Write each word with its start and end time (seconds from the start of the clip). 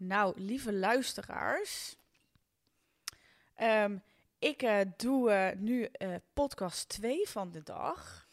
Nou, 0.00 0.40
lieve 0.40 0.72
luisteraars. 0.72 1.96
Ehm, 3.54 3.98
ik 4.38 4.62
eh, 4.62 4.80
doe 4.96 5.30
eh, 5.30 5.56
nu 5.58 5.82
eh, 5.84 6.14
podcast 6.32 6.88
2 6.88 7.28
van 7.28 7.50
de 7.50 7.62
dag. 7.62 8.28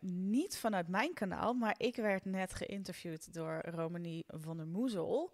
Niet 0.00 0.56
vanuit 0.58 0.88
mijn 0.88 1.14
kanaal, 1.14 1.54
maar 1.54 1.74
ik 1.78 1.96
werd 1.96 2.24
net 2.24 2.54
geïnterviewd 2.54 3.34
door 3.34 3.60
Romanie 3.64 4.24
van 4.26 4.56
der 4.56 4.66
Moezel. 4.66 5.32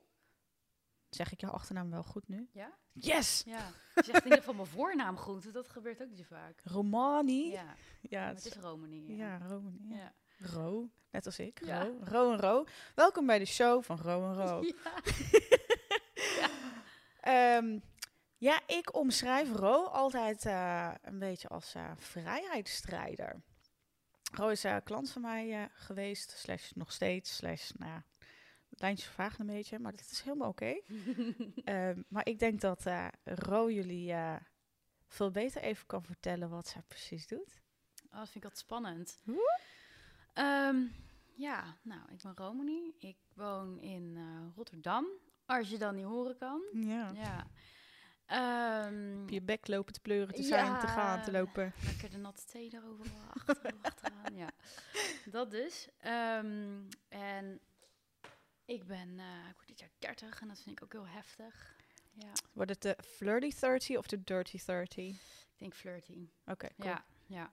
Zeg 1.11 1.33
ik 1.33 1.41
jouw 1.41 1.51
achternaam 1.51 1.91
wel 1.91 2.03
goed 2.03 2.29
nu? 2.29 2.49
Ja? 2.53 2.79
Yes! 2.93 3.43
Ja. 3.47 3.71
Je 3.95 4.03
zegt 4.05 4.19
in 4.19 4.25
ieder 4.25 4.39
geval 4.39 4.55
mijn 4.55 4.67
voornaam 4.67 5.17
goed. 5.17 5.53
Dat 5.53 5.69
gebeurt 5.69 6.03
ook 6.03 6.09
niet 6.09 6.19
zo 6.19 6.25
vaak. 6.25 6.61
Romani. 6.65 7.51
Ja, 7.51 7.75
Ja, 8.01 8.29
het 8.29 8.45
is 8.45 8.53
Romani. 8.55 9.17
ja, 9.17 9.37
Ja. 9.39 9.47
Romani. 9.47 9.95
Ja. 9.95 10.15
Ro, 10.39 10.89
net 11.11 11.27
als 11.27 11.39
ik. 11.39 11.65
Ja. 11.65 11.83
Ro, 11.83 11.99
Ro 12.05 12.33
en 12.33 12.41
Ro. 12.41 12.65
Welkom 12.95 13.27
bij 13.27 13.39
de 13.39 13.45
show 13.45 13.83
van 13.83 13.99
Ro 13.99 14.31
en 14.31 14.35
Ro. 14.35 14.63
Ja. 16.41 16.51
Ehm, 17.21 17.79
ja, 18.37 18.61
ik 18.67 18.95
omschrijf 18.95 19.53
Ro 19.53 19.85
altijd 19.85 20.45
eh, 20.45 20.95
een 21.03 21.19
beetje 21.19 21.49
als 21.49 21.75
eh, 21.75 21.91
vrijheidsstrijder. 21.97 23.43
Ro 24.33 24.49
is 24.49 24.65
eh, 24.65 24.77
klant 24.85 25.11
van 25.11 25.23
mij 25.23 25.71
geweest, 25.73 26.31
slash 26.31 26.71
nog 26.71 26.93
steeds, 26.93 27.37
slash, 27.37 27.71
nou 27.71 27.93
ja, 27.93 28.05
lijntjes 28.69 29.07
vervagen 29.07 29.41
een 29.41 29.55
beetje, 29.55 29.79
maar 29.79 29.93
dat 29.93 30.11
is 30.11 30.21
helemaal 30.21 30.49
oké. 30.49 30.75
Ehm, 31.65 32.03
maar 32.09 32.27
ik 32.27 32.39
denk 32.39 32.61
dat 32.61 32.85
Ro 33.25 33.71
jullie 33.71 34.15
veel 35.09 35.31
beter 35.31 35.63
even 35.63 35.87
kan 35.87 36.05
vertellen 36.05 36.51
wat 36.51 36.69
zij 36.69 36.83
precies 36.89 37.27
doet. 37.27 37.63
Oh, 38.11 38.19
dat 38.19 38.29
vind 38.29 38.37
ik 38.37 38.45
altijd 38.45 38.61
spannend. 38.61 39.21
Hoe? 39.25 39.61
Ehm, 40.39 40.77
ja, 41.35 41.77
nou, 41.83 42.01
ik 42.13 42.23
ben 42.23 42.33
Romani. 42.37 42.95
Ik 42.99 43.17
woon 43.35 43.79
in 43.81 44.15
eh, 44.17 44.55
Rotterdam. 44.57 45.07
Als 45.47 45.69
je 45.71 45.79
dan 45.79 45.95
niet 45.95 46.05
horen 46.05 46.37
kan. 46.39 46.63
Ja. 46.73 47.11
Ja. 47.15 47.47
Ehm, 48.27 49.23
Op 49.23 49.29
je 49.31 49.43
bek 49.43 49.67
lopen 49.67 49.93
te 49.93 50.01
pleuren, 50.01 50.35
te 50.35 50.43
zijn, 50.43 50.79
te 50.79 50.87
gaan, 50.87 51.23
te 51.23 51.31
lopen. 51.31 51.73
Lekker 51.85 52.11
de 52.11 52.17
natte 52.17 52.45
thee 52.45 52.75
erover 52.75 53.07
achter, 53.35 53.75
achteraan. 53.83 54.35
Ja, 54.35 54.51
dat 55.25 55.51
dus. 55.51 55.89
Ehm, 55.99 56.81
en 57.09 57.61
ik 58.65 58.87
ben, 58.87 59.19
eh, 59.19 59.49
ik 59.49 59.55
word 59.55 59.67
dit 59.69 59.79
jaar 59.79 59.91
30 59.99 60.41
en 60.41 60.49
dat 60.49 60.61
vind 60.61 60.77
ik 60.77 60.83
ook 60.85 60.93
heel 60.93 61.07
heftig. 61.09 61.77
Ja, 62.13 62.33
Wordt 62.53 62.71
het 62.71 62.83
de 62.83 62.97
flirty 63.05 63.53
30 63.61 63.97
of 63.97 64.07
de 64.07 64.25
dirty 64.25 64.59
30? 64.67 64.97
Oké, 64.97 65.01
ik 65.03 65.57
denk 65.57 65.75
flirty. 65.75 66.29
cool. 66.45 66.67
Ja, 66.77 67.05
ja. 67.27 67.53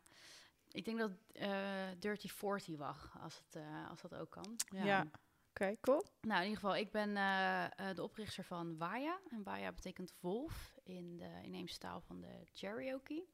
Ik 0.76 0.86
denk 0.86 1.00
dat 1.00 1.12
eh 1.32 1.88
dirty 2.00 2.28
40 2.28 2.78
wacht, 2.78 3.14
als, 3.22 3.38
het, 3.38 3.56
eh, 3.56 3.90
als 3.90 4.02
dat 4.02 4.16
ook 4.16 4.30
kan. 4.30 4.56
Ja. 4.70 5.08
Oké, 5.50 5.76
cool. 5.82 6.06
Nou, 6.22 6.42
in 6.42 6.48
ieder 6.48 6.60
geval, 6.60 6.76
ik 6.76 6.92
ben 6.92 7.18
eh, 7.18 7.94
de 7.94 8.04
oprichter 8.04 8.44
van 8.44 8.78
Waya. 8.78 9.20
En 9.30 9.44
Waya 9.44 9.72
betekent 9.72 10.14
wolf 10.20 10.78
in 10.84 11.18
de 11.18 11.40
inheemse 11.42 11.78
taal 11.78 12.02
van 12.02 12.22
de 12.22 12.42
Cherokee. 12.54 13.30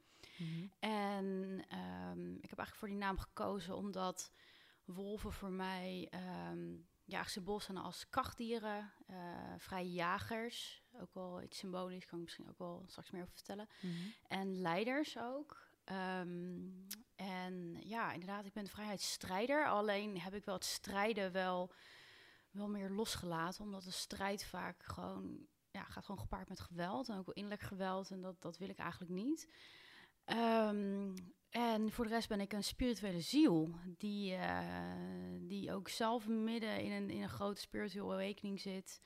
En 0.79 1.63
ehm, 1.67 2.35
ik 2.35 2.49
heb 2.49 2.57
eigenlijk 2.57 2.75
voor 2.75 2.87
die 2.87 2.97
naam 2.97 3.17
gekozen 3.17 3.75
omdat 3.75 4.31
wolven 4.85 5.31
voor 5.31 5.51
mij 5.51 6.07
ehm, 6.09 6.75
ja, 7.03 7.23
symbool 7.23 7.59
zijn 7.59 7.77
als 7.77 8.09
krachtdieren, 8.09 8.93
vrije 9.57 9.91
jagers. 9.91 10.83
Ook 10.99 11.13
wel 11.13 11.41
iets 11.41 11.57
symbolisch, 11.57 12.05
kan 12.05 12.17
ik 12.17 12.23
misschien 12.23 12.49
ook 12.49 12.57
wel 12.57 12.83
straks 12.87 13.11
meer 13.11 13.21
over 13.21 13.33
vertellen. 13.33 13.67
Mhm. 13.81 14.07
En 14.27 14.61
leiders 14.61 15.17
ook. 15.17 15.71
Ehm, 15.83 16.69
en 17.21 17.77
ja, 17.83 18.11
inderdaad, 18.11 18.45
ik 18.45 18.53
ben 18.53 18.67
vrijheidsstrijder. 18.67 19.67
Alleen 19.67 20.19
heb 20.19 20.33
ik 20.33 20.45
wel 20.45 20.55
het 20.55 20.65
strijden 20.65 21.31
wel, 21.31 21.71
wel 22.51 22.67
meer 22.67 22.89
losgelaten. 22.89 23.63
Omdat 23.63 23.83
de 23.83 23.91
strijd 23.91 24.45
vaak 24.45 24.83
gewoon, 24.83 25.47
ja, 25.71 25.83
gaat 25.83 26.05
gewoon 26.05 26.21
gepaard 26.21 26.49
met 26.49 26.59
geweld. 26.59 27.09
En 27.09 27.17
ook 27.17 27.25
wel 27.25 27.35
innerlijk 27.35 27.61
geweld. 27.61 28.11
En 28.11 28.21
dat, 28.21 28.41
dat 28.41 28.57
wil 28.57 28.69
ik 28.69 28.77
eigenlijk 28.77 29.11
niet. 29.11 29.53
Ehm, 30.25 31.15
en 31.49 31.91
voor 31.91 32.05
de 32.05 32.11
rest 32.11 32.27
ben 32.27 32.41
ik 32.41 32.53
een 32.53 32.63
spirituele 32.63 33.21
ziel. 33.21 33.75
Die, 33.97 34.33
eh, 34.33 35.39
die 35.39 35.73
ook 35.73 35.87
zelf 35.87 36.27
midden 36.27 36.81
in 36.81 36.91
een, 36.91 37.09
in 37.09 37.21
een 37.21 37.29
grote 37.29 37.61
spiritual 37.61 38.13
awakening 38.13 38.59
zit. 38.59 39.01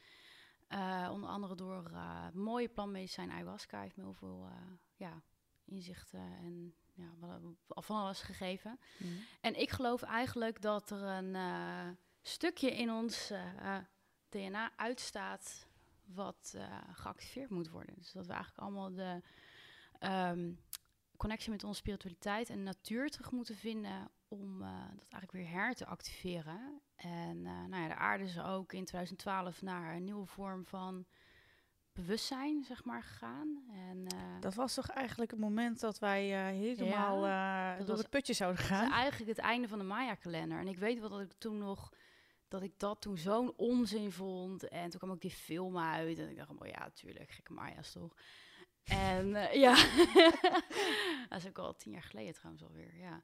Eh, 0.67 1.09
onder 1.11 1.29
andere 1.29 1.55
door 1.55 1.91
eh, 1.93 2.27
mooie 2.33 2.69
plantmedicijn 2.69 3.31
ayahuasca 3.31 3.81
heeft 3.81 3.95
me 3.95 4.03
heel 4.03 4.13
veel 4.13 4.49
ja, 4.95 5.21
inzichten 5.65 6.19
en 6.19 6.75
ja, 6.95 7.39
van 7.67 7.95
alles 7.95 8.21
gegeven. 8.21 8.79
Mhm. 8.97 9.11
En 9.41 9.59
ik 9.59 9.69
geloof 9.69 10.01
eigenlijk 10.01 10.61
dat 10.61 10.89
er 10.89 11.03
een 11.03 11.35
eh, 11.35 11.87
stukje 12.21 12.71
in 12.71 12.91
ons 12.91 13.29
eh, 13.29 13.77
DNA 14.29 14.71
uitstaat 14.75 15.67
wat 16.05 16.53
eh, 16.55 16.77
geactiveerd 16.91 17.49
moet 17.49 17.69
worden. 17.69 17.95
Dus 17.97 18.11
dat 18.11 18.25
we 18.25 18.33
eigenlijk 18.33 18.61
allemaal 18.61 18.93
de 18.93 19.21
ehm, 19.99 20.53
connectie 21.17 21.51
met 21.51 21.63
onze 21.63 21.79
spiritualiteit 21.79 22.49
en 22.49 22.63
natuur 22.63 23.09
terug 23.09 23.31
moeten 23.31 23.55
vinden 23.55 24.11
om 24.27 24.59
dat 24.95 25.11
eigenlijk 25.11 25.31
weer 25.31 25.49
her 25.49 25.75
te 25.75 25.85
activeren. 25.85 26.81
En 26.95 27.41
nou 27.41 27.75
ja, 27.81 27.87
de 27.87 27.95
aarde 27.95 28.23
is 28.23 28.39
ook 28.39 28.73
in 28.73 28.85
2012 28.85 29.61
naar 29.61 29.95
een 29.95 30.03
nieuwe 30.03 30.25
vorm 30.25 30.65
van 30.65 31.05
bewustzijn, 31.95 32.63
zeg 32.63 32.83
maar, 32.83 33.03
gegaan. 33.03 33.63
En 33.71 34.05
eh, 34.07 34.41
Dat 34.41 34.53
was 34.55 34.73
toch 34.73 34.87
eigenlijk 34.89 35.31
het 35.31 35.39
moment 35.39 35.79
dat 35.79 35.99
wij 35.99 36.33
eh, 36.33 36.45
helemaal 36.59 37.25
eh, 37.25 37.69
dat 37.77 37.87
door 37.87 37.95
was- 37.95 37.99
het 37.99 38.09
putje 38.09 38.33
zouden 38.33 38.61
Het 38.61 38.71
is 38.71 38.77
gaan. 38.77 38.91
eigenlijk 38.91 39.29
het 39.37 39.45
einde 39.45 39.67
van 39.67 39.77
de 39.77 39.83
Maya-kalender. 39.83 40.59
En 40.59 40.67
ik 40.67 40.77
weet 40.77 40.99
wel 40.99 41.09
dat 41.09 41.21
ik 41.21 41.33
toen 41.37 41.57
nog 41.57 41.93
dat 42.47 42.61
ik 42.63 42.79
dat 42.79 43.01
toen 43.01 43.17
zo'n 43.17 43.53
onzin 43.57 44.11
vond. 44.11 44.67
En 44.67 44.89
toen 44.89 44.99
kwam 44.99 45.11
ook 45.11 45.21
die 45.21 45.31
film 45.31 45.77
uit. 45.77 46.19
En 46.19 46.29
ik 46.29 46.37
dacht, 46.37 46.49
oh 46.49 46.67
ja, 46.67 46.89
tuurlijk, 46.89 47.31
gekke 47.31 47.53
Maya's 47.53 47.91
toch. 47.91 48.13
En 48.83 49.27
ja, 49.59 49.75
dat 51.29 51.37
is 51.37 51.47
ook 51.47 51.57
al 51.57 51.75
tien 51.75 51.91
jaar 51.91 52.03
geleden 52.03 52.33
trouwens 52.33 52.63
alweer, 52.63 52.97
ja. 52.97 53.21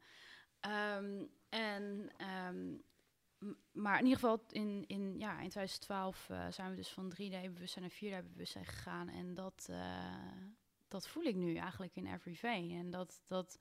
Ehm, 0.59 1.25
en, 1.49 2.09
ehm, 2.17 2.73
maar 3.72 3.97
in 3.97 4.03
ieder 4.06 4.19
geval, 4.19 4.44
in, 4.50 4.84
in, 4.88 5.19
ja, 5.19 5.31
in 5.31 5.50
2012 5.50 6.29
eh, 6.29 6.47
zijn 6.50 6.69
we 6.69 6.75
dus 6.75 6.90
van 6.90 7.13
3D-bewustzijn 7.13 7.81
naar 7.81 8.24
4D-bewustzijn 8.24 8.66
gegaan. 8.66 9.09
En 9.09 9.34
dat, 9.34 9.68
eh, 9.69 10.13
dat 10.88 11.07
voel 11.07 11.24
ik 11.24 11.35
nu 11.35 11.56
eigenlijk 11.56 11.96
in 11.96 12.07
every 12.07 12.35
vein. 12.35 12.72
En 12.72 12.91
dat, 12.91 13.22
dat 13.28 13.59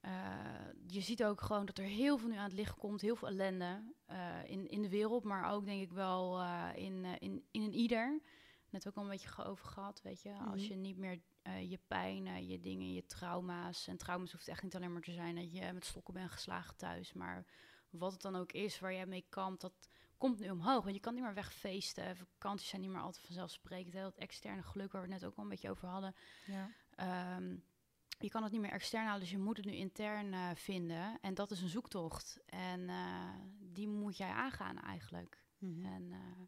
eh, 0.00 0.66
je 0.86 1.00
ziet 1.00 1.24
ook 1.24 1.40
gewoon 1.40 1.66
dat 1.66 1.78
er 1.78 1.84
heel 1.84 2.18
veel 2.18 2.28
nu 2.28 2.36
aan 2.36 2.44
het 2.44 2.52
licht 2.52 2.74
komt, 2.76 3.00
heel 3.00 3.16
veel 3.16 3.28
ellende 3.28 3.82
in, 4.46 4.68
in 4.68 4.82
de 4.82 4.88
wereld, 4.88 5.24
maar 5.24 5.50
ook 5.52 5.64
denk 5.64 5.82
ik 5.82 5.92
wel 5.92 6.42
in, 6.74 7.04
in, 7.04 7.44
in 7.50 7.62
een 7.62 7.74
ieder. 7.74 8.20
Net 8.70 8.88
ook 8.88 8.94
al 8.94 9.02
een 9.02 9.08
beetje 9.08 9.44
over 9.44 9.66
gehad, 9.66 10.02
weet 10.02 10.22
je. 10.22 10.32
Als 10.32 10.62
Mhm. 10.62 10.70
je 10.72 10.76
niet 10.76 10.96
meer 10.96 11.20
je 11.68 11.78
pijn, 11.86 12.46
je 12.46 12.60
dingen, 12.60 12.92
je 12.92 13.06
trauma's. 13.06 13.86
En 13.86 13.96
trauma's 13.96 14.32
hoeft 14.32 14.48
echt 14.48 14.62
niet 14.62 14.76
alleen 14.76 14.92
maar 14.92 15.02
te 15.02 15.12
zijn 15.12 15.34
dat 15.34 15.52
je 15.52 15.72
met 15.72 15.84
stokken 15.84 16.14
bent 16.14 16.30
geslagen 16.30 16.76
thuis. 16.76 17.12
Maar 17.12 17.44
wat 17.90 18.12
het 18.12 18.22
dan 18.22 18.36
ook 18.36 18.52
is 18.52 18.80
waar 18.80 18.92
jij 18.92 19.06
mee 19.06 19.26
kampt, 19.28 19.60
dat 19.60 19.88
komt 20.16 20.38
nu 20.38 20.50
omhoog. 20.50 20.82
Want 20.82 20.94
je 20.94 21.00
kan 21.00 21.14
niet 21.14 21.22
meer 21.22 21.34
wegfeesten. 21.34 22.16
Vakanties 22.16 22.68
zijn 22.68 22.80
niet 22.80 22.90
meer 22.90 23.00
altijd 23.00 23.24
vanzelfsprekend. 23.24 23.94
Hè? 23.94 24.02
Dat 24.02 24.16
externe 24.16 24.62
geluk 24.62 24.92
waar 24.92 25.02
we 25.02 25.12
het 25.12 25.20
net 25.20 25.30
ook 25.30 25.36
al 25.36 25.42
een 25.42 25.48
beetje 25.48 25.70
over 25.70 25.88
hadden. 25.88 26.14
Ja. 26.46 26.70
Ehm, 26.94 27.56
je 28.18 28.28
kan 28.28 28.42
het 28.42 28.52
niet 28.52 28.60
meer 28.60 28.70
extern 28.70 29.04
halen, 29.04 29.20
dus 29.20 29.30
je 29.30 29.38
moet 29.38 29.56
het 29.56 29.66
nu 29.66 29.72
intern 29.72 30.34
eh, 30.34 30.50
vinden. 30.54 31.18
En 31.20 31.34
dat 31.34 31.50
is 31.50 31.60
een 31.60 31.68
zoektocht. 31.68 32.40
En 32.46 32.88
eh, 32.88 33.34
die 33.58 33.88
moet 33.88 34.16
jij 34.16 34.30
aangaan 34.30 34.78
eigenlijk. 34.78 35.42
Mhm. 35.58 35.84
En 35.84 36.12
eh, 36.12 36.46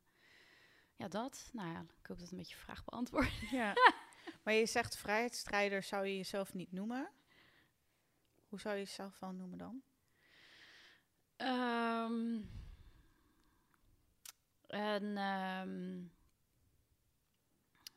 ja, 0.96 1.08
dat. 1.08 1.50
Nou 1.52 1.68
ja, 1.68 1.80
ik 2.00 2.06
hoop 2.06 2.18
dat 2.18 2.30
een 2.30 2.36
beetje 2.36 2.54
je 2.54 2.62
vraag 2.62 2.84
beantwoord. 2.84 3.32
ja. 3.50 3.74
Maar 4.42 4.54
je 4.54 4.66
zegt 4.66 4.96
vrijheidsstrijder 4.96 5.82
zou 5.82 6.06
je 6.06 6.16
jezelf 6.16 6.54
niet 6.54 6.72
noemen. 6.72 7.10
Hoe 8.48 8.60
zou 8.60 8.74
je 8.74 8.80
jezelf 8.80 9.18
wel 9.18 9.32
noemen 9.32 9.58
dan? 9.58 9.82
Ehm, 11.40 12.40
en 14.66 15.16
ehm, 15.16 16.02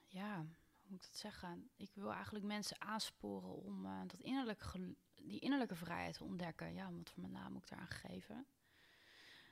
ja, 0.08 0.36
hoe 0.38 0.86
moet 0.88 1.04
ik 1.04 1.12
dat 1.12 1.18
zeggen? 1.20 1.70
Ik 1.76 1.92
wil 1.94 2.14
eigenlijk 2.14 2.46
mensen 2.46 2.82
aansporen 2.82 3.56
om 3.64 3.86
eh, 3.86 4.02
dat 4.08 4.20
innerlijke 4.20 4.96
die 5.16 5.40
innerlijke 5.40 5.76
vrijheid 5.76 6.14
te 6.18 6.24
ontdekken. 6.24 6.74
Ja, 6.74 6.92
wat 6.92 7.10
voor 7.10 7.22
mijn 7.22 7.34
naam 7.34 7.52
moet 7.52 7.62
ik 7.64 7.70
daaraan 7.70 7.88
geven? 7.88 8.46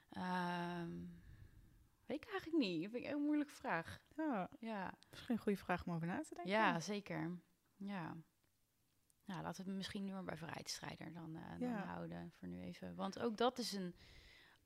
Ehm, 0.09 0.91
weet 2.05 2.23
ik 2.23 2.29
eigenlijk 2.29 2.57
niet. 2.63 2.81
Dat 2.81 2.91
vind 2.91 2.95
ik 3.03 3.09
een 3.09 3.15
hele 3.15 3.25
moeilijke 3.25 3.53
vraag. 3.53 3.99
Ja, 4.15 4.49
Ja, 4.59 4.93
misschien 5.09 5.35
een 5.35 5.41
goede 5.41 5.57
vraag 5.57 5.85
om 5.85 5.93
over 5.93 6.07
na 6.07 6.21
te 6.21 6.35
denken. 6.35 6.53
ja 6.53 6.79
zeker. 6.79 7.39
Ja. 7.75 8.15
Nou, 9.31 9.43
laten 9.43 9.63
we 9.63 9.69
het 9.69 9.77
misschien 9.77 10.03
nu 10.03 10.11
maar 10.11 10.23
bij 10.23 10.37
vrijheidsstrijder 10.37 11.13
dan, 11.13 11.35
eh, 11.35 11.59
dan 11.59 11.69
Ja. 11.69 11.85
houden 11.85 12.31
voor 12.39 12.47
nu 12.47 12.61
even. 12.61 12.95
Want 12.95 13.19
ook 13.19 13.37
dat 13.37 13.57
is 13.57 13.71
een... 13.73 13.95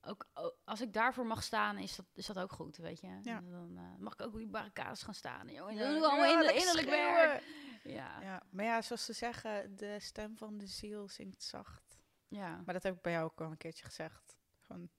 Ook, 0.02 0.28
als 0.64 0.82
ik 0.82 0.94
daarvoor 0.94 1.26
mag 1.26 1.44
staan, 1.44 1.78
is 1.78 1.96
dat, 1.96 2.06
is 2.14 2.26
dat 2.26 2.40
ook 2.40 2.52
goed, 2.52 2.78
weet 2.78 3.00
je. 3.00 3.20
Ja. 3.22 3.42
Dan 3.42 3.78
eh, 3.78 3.84
mag 3.98 4.14
ik 4.14 4.22
ook 4.22 4.34
op 4.34 4.38
die 4.38 4.48
barricades 4.48 5.04
gaan 5.04 5.14
staan. 5.14 5.48
Jongen, 5.48 5.76
Ja, 5.76 5.90
doe 5.94 6.08
allemaal 6.08 6.44
ja, 6.44 6.52
innerlijk 6.52 6.88
werk. 6.90 7.44
Ja. 7.84 8.22
ja. 8.22 8.42
Maar 8.50 8.66
ja, 8.66 8.82
zoals 8.82 9.06
ze 9.06 9.14
zeggen, 9.14 9.76
de 9.76 10.00
stem 10.00 10.38
van 10.38 10.58
de 10.58 10.68
ziel 10.68 11.08
zingt 11.08 11.44
zacht. 11.44 11.98
Ja. 12.28 12.62
Maar 12.66 12.74
dat 12.74 12.84
heb 12.84 12.96
ik 12.96 13.02
bij 13.02 13.12
jou 13.12 13.26
ook 13.26 13.42
al 13.42 13.52
een 13.52 13.58
keertje 13.58 13.86
gezegd. 13.86 14.38
Gewoon 14.60 14.90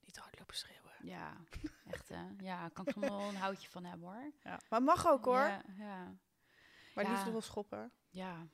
niet 0.00 0.16
hard 0.16 0.38
lopen 0.38 0.56
schreeuwen. 0.56 0.92
Ja, 1.02 1.36
echt 1.86 2.08
hè. 2.08 2.26
Ja, 2.38 2.68
kan 2.68 2.86
ik 2.86 2.92
soms 2.92 3.08
wel 3.08 3.20
een 3.28 3.36
houtje 3.36 3.68
van 3.70 3.84
hebben 3.84 4.08
hoor. 4.08 4.32
Ja. 4.42 4.60
Maar 4.68 4.82
mag 4.82 5.06
ook 5.06 5.24
hoor. 5.24 5.38
Ja, 5.38 5.62
ja, 5.78 6.14
Maar 6.94 7.04
liefdevol 7.08 7.40
schoppen. 7.40 7.92
ja, 8.10 8.46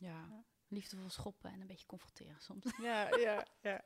ja. 0.00 0.08
Ja. 0.08 0.44
Liefdevol 0.68 1.08
schoppen 1.10 1.50
en 1.50 1.60
een 1.60 1.66
beetje 1.66 1.86
confronteren 1.86 2.40
soms. 2.40 2.64
Ja, 2.82 3.16
ja, 3.16 3.46
ja. 3.60 3.82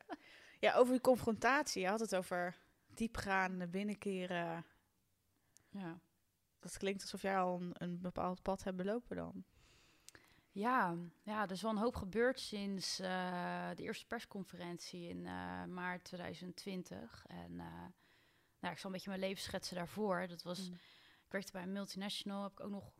Ja, 0.60 0.74
over 0.74 0.92
die 0.92 1.00
confrontatie. 1.02 1.82
Je 1.82 1.88
had 1.88 2.00
het 2.00 2.16
over 2.16 2.56
diepgaan, 2.94 3.56
naar 3.56 3.70
binnenkeren. 3.70 4.66
Ja. 5.70 6.00
Dat 6.58 6.76
klinkt 6.76 7.02
alsof 7.02 7.22
jij 7.22 7.38
al 7.38 7.60
een, 7.60 7.70
een 7.78 8.00
bepaald 8.00 8.42
pad 8.42 8.64
hebt 8.64 8.76
belopen 8.76 9.16
dan. 9.16 9.44
Ja, 10.50 10.96
ja, 11.22 11.42
er 11.42 11.50
is 11.50 11.62
wel 11.62 11.70
een 11.70 11.76
hoop 11.76 11.96
gebeurd 11.96 12.40
sinds 12.40 12.98
eh, 13.00 13.70
de 13.74 13.82
eerste 13.82 14.06
persconferentie 14.06 15.08
in 15.08 15.26
eh, 15.26 15.64
maart 15.64 16.04
2020. 16.04 17.24
En 17.26 17.60
eh, 17.60 17.66
nou, 18.58 18.72
ik 18.72 18.78
zal 18.78 18.86
een 18.86 18.92
beetje 18.92 19.08
mijn 19.08 19.20
leven 19.20 19.42
schetsen 19.42 19.76
daarvoor. 19.76 20.26
Dat 20.28 20.42
was, 20.42 20.68
Mm. 20.68 20.74
ik 21.24 21.32
werkte 21.32 21.52
bij 21.52 21.62
een 21.62 21.72
multinational, 21.72 22.42
heb 22.42 22.52
ik 22.52 22.60
ook 22.60 22.70
nog 22.70 22.92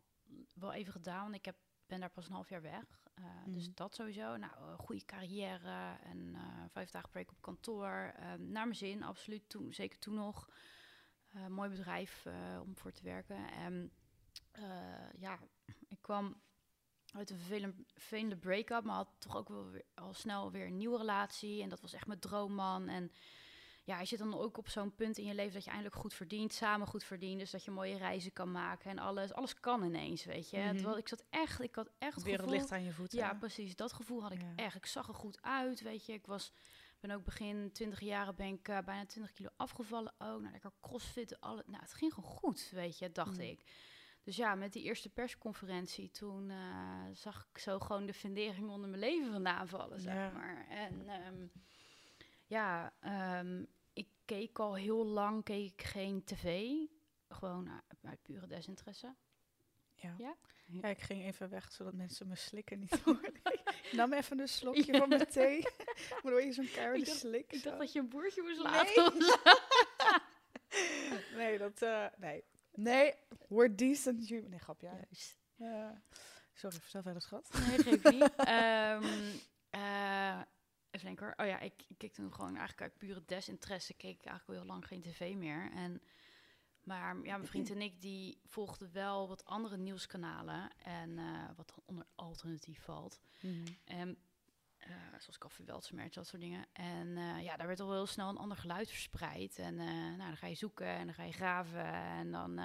wel 0.53 0.73
even 0.73 0.91
gedaan. 0.91 1.33
Ik 1.33 1.45
heb, 1.45 1.55
ben 1.85 1.99
daar 1.99 2.09
pas 2.09 2.25
een 2.27 2.33
half 2.33 2.49
jaar 2.49 2.61
weg. 2.61 3.03
Eh, 3.15 3.23
Dus 3.45 3.67
Mm. 3.67 3.71
dat 3.75 3.95
sowieso. 3.95 4.35
Nou, 4.37 4.53
eh, 4.53 4.77
goede 4.79 5.05
carrière 5.05 5.97
en 6.03 6.35
eh, 6.35 6.63
vijf 6.71 6.89
dagen 6.89 7.09
week 7.13 7.31
op 7.31 7.41
kantoor. 7.41 8.13
Eh, 8.15 8.33
naar 8.33 8.63
mijn 8.65 8.75
zin, 8.75 9.03
absoluut. 9.03 9.49
Toen, 9.49 9.73
zeker 9.73 9.99
toen 9.99 10.13
nog. 10.13 10.49
Mooi 11.49 11.69
bedrijf 11.69 12.25
om 12.61 12.77
voor 12.77 12.91
te 12.91 13.03
werken. 13.03 13.51
En 13.51 13.91
ja, 15.17 15.39
ik 15.87 15.97
kwam 16.01 16.41
uit 17.11 17.29
een 17.29 17.37
vervelende, 17.37 17.83
vervelende 17.93 18.37
break-up, 18.37 18.83
maar 18.83 18.95
had 18.95 19.09
toch 19.17 19.35
ook 19.37 19.49
wel 19.49 19.69
weer, 19.69 19.85
al 19.93 20.13
snel 20.13 20.51
weer 20.51 20.65
een 20.65 20.77
nieuwe 20.77 20.97
relatie. 20.97 21.61
En 21.61 21.69
dat 21.69 21.81
was 21.81 21.93
echt 21.93 22.07
mijn 22.07 22.19
droomman. 22.19 22.87
En 22.87 23.11
ja, 23.85 23.99
je 23.99 24.05
zit 24.05 24.19
dan 24.19 24.37
ook 24.37 24.57
op 24.57 24.69
zo'n 24.69 24.95
punt 24.95 25.17
in 25.17 25.25
je 25.25 25.33
leven 25.35 25.53
dat 25.53 25.63
je 25.63 25.69
eindelijk 25.69 25.95
goed 25.95 26.13
verdient, 26.13 26.53
samen 26.53 26.87
goed 26.87 27.03
verdient. 27.03 27.39
Dus 27.39 27.51
dat 27.51 27.63
je 27.63 27.71
mooie 27.71 27.97
reizen 27.97 28.33
kan 28.33 28.51
maken 28.51 28.89
en 28.91 28.99
alles. 28.99 29.33
Alles 29.33 29.59
kan 29.59 29.83
ineens, 29.83 30.25
weet 30.25 30.49
je. 30.49 30.57
Mhm. 30.57 30.75
Terwijl 30.75 30.97
ik 30.97 31.07
zat 31.07 31.23
echt, 31.29 31.61
ik 31.61 31.75
had 31.75 31.87
echt 31.87 31.95
Het 31.99 32.13
het 32.15 32.23
wereld 32.23 32.41
gevoel... 32.43 32.59
ligt 32.59 32.71
aan 32.71 32.83
je 32.83 32.91
voeten. 32.91 33.17
Ja, 33.19 33.33
precies. 33.33 33.75
Dat 33.75 33.93
gevoel 33.93 34.21
had 34.21 34.31
ik 34.31 34.41
Ja. 34.41 34.53
echt. 34.55 34.75
Ik 34.75 34.85
zag 34.85 35.07
er 35.07 35.13
goed 35.13 35.41
uit, 35.41 35.81
weet 35.81 36.05
je. 36.05 36.13
Ik 36.13 36.25
was, 36.25 36.51
ben 36.99 37.11
ook 37.11 37.23
begin 37.23 37.71
20 37.71 37.99
jaren 37.99 38.35
ben 38.35 38.47
ik 38.47 38.67
eh, 38.67 38.79
bijna 38.85 39.05
20 39.05 39.33
kilo 39.33 39.49
afgevallen 39.55 40.13
ook. 40.17 40.39
Nou, 40.41 40.51
lekker 40.51 40.71
crossfit, 40.81 41.39
alle, 41.41 41.63
nou, 41.65 41.81
het 41.81 41.93
ging 41.93 42.13
gewoon 42.13 42.29
goed, 42.31 42.69
weet 42.71 42.97
je, 42.97 43.11
dacht 43.11 43.37
Mm. 43.37 43.43
ik. 43.43 43.63
Dus 44.23 44.35
ja, 44.35 44.55
met 44.55 44.73
die 44.73 44.83
eerste 44.83 45.09
persconferentie, 45.09 46.09
toen 46.11 46.49
eh, 46.49 47.03
zag 47.13 47.47
ik 47.51 47.57
zo 47.57 47.79
gewoon 47.79 48.05
de 48.05 48.13
fundering 48.13 48.69
onder 48.69 48.89
mijn 48.89 49.01
leven 49.01 49.31
vandaan 49.31 49.67
vallen, 49.67 49.99
zeg 49.99 50.33
maar. 50.33 50.65
En 50.69 51.07
ehm, 51.09 51.47
ja, 52.47 52.93
ehm, 52.99 53.63
keek 54.25 54.59
al 54.59 54.75
heel 54.75 55.05
lang, 55.05 55.43
keek 55.43 55.71
ik 55.71 55.83
geen 55.83 56.23
tv. 56.23 56.69
Gewoon 57.29 57.67
uh, 57.67 57.73
uit 58.09 58.21
pure 58.21 58.47
desinteresse. 58.47 59.15
Ja. 59.95 60.15
Ja? 60.17 60.35
Ja, 60.65 60.87
ik 60.87 60.99
ging 61.01 61.23
even 61.23 61.49
weg, 61.49 61.71
zodat 61.71 61.93
mensen 61.93 62.27
me 62.27 62.35
slikken 62.35 62.79
niet 62.79 62.99
hoorden. 63.05 63.33
Ik 63.43 63.91
nam 63.91 64.13
even 64.13 64.39
een 64.39 64.47
slokje 64.47 64.91
Ja. 64.93 64.99
van 64.99 65.09
mijn 65.09 65.27
thee. 65.27 65.63
Waardoor 66.21 66.41
je 66.41 66.53
zo'n 66.53 66.69
keiharde 66.71 67.05
slik. 67.05 67.53
Ik 67.53 67.63
dacht 67.63 67.77
dat 67.77 67.91
je 67.93 67.99
een 67.99 68.09
boertje 68.09 68.41
moest 68.41 68.63
Nee. 68.63 68.71
laten. 68.71 69.21
zo. 69.21 69.35
Nee, 71.35 71.57
dat... 71.57 71.81
eh, 71.81 72.05
nee. 72.17 72.43
Nee, 72.73 73.13
we're 73.47 73.75
decent 73.75 74.27
human. 74.27 74.49
Nee, 74.49 74.59
grapje. 74.59 74.87
Ja. 74.87 74.93
Juist. 74.93 75.37
Eh, 75.57 75.89
sorry, 76.53 76.77
vertel 76.79 77.01
verder, 77.01 77.21
schat. 77.21 77.49
Nee, 77.67 77.77
geef 77.77 78.03
niet. 78.03 78.35
Ehm, 78.45 79.31
eh, 79.69 80.41
even 80.95 81.07
denken 81.07 81.25
hoor. 81.25 81.45
Oh 81.45 81.51
ja, 81.51 81.59
ik, 81.59 81.83
ik 81.87 81.97
keek 81.97 82.13
toen 82.13 82.33
gewoon 82.33 82.55
eigenlijk 82.55 82.81
uit 82.81 82.97
pure 82.97 83.23
desinteresse. 83.25 83.93
Keek 83.93 84.19
ik 84.19 84.25
eigenlijk 84.25 84.47
al 84.47 84.65
heel 84.65 84.73
lang 84.73 84.87
geen 84.87 85.01
tv 85.01 85.35
meer. 85.35 85.71
En, 85.71 86.01
maar 86.83 87.15
ja, 87.15 87.37
mijn 87.37 87.47
vriend 87.47 87.69
en 87.69 87.81
ik 87.81 88.01
die 88.01 88.37
volgden 88.45 88.91
wel 88.91 89.27
wat 89.27 89.45
andere 89.45 89.77
nieuwskanalen. 89.77 90.69
En 90.77 91.17
eh, 91.17 91.25
wat 91.55 91.67
dan 91.67 91.83
onder 91.85 92.05
alternatief 92.15 92.81
valt. 92.83 93.19
En, 93.85 94.17
eh, 94.77 94.95
zoals 95.19 95.37
Koffie 95.37 95.65
Weltsmerch, 95.65 96.13
dat 96.13 96.27
soort 96.27 96.41
dingen. 96.41 96.65
En 96.73 97.17
eh, 97.17 97.43
ja, 97.43 97.57
daar 97.57 97.67
werd 97.67 97.79
al 97.79 97.91
heel 97.91 98.05
snel 98.05 98.29
een 98.29 98.37
ander 98.37 98.57
geluid 98.57 98.89
verspreid. 98.89 99.59
En 99.59 99.75
nou, 99.75 100.17
dan 100.17 100.37
ga 100.37 100.47
je 100.47 100.55
zoeken 100.55 100.87
en 100.87 101.05
dan 101.05 101.15
ga 101.15 101.23
je 101.23 101.33
graven. 101.33 101.93
En 101.93 102.31
dan 102.31 102.59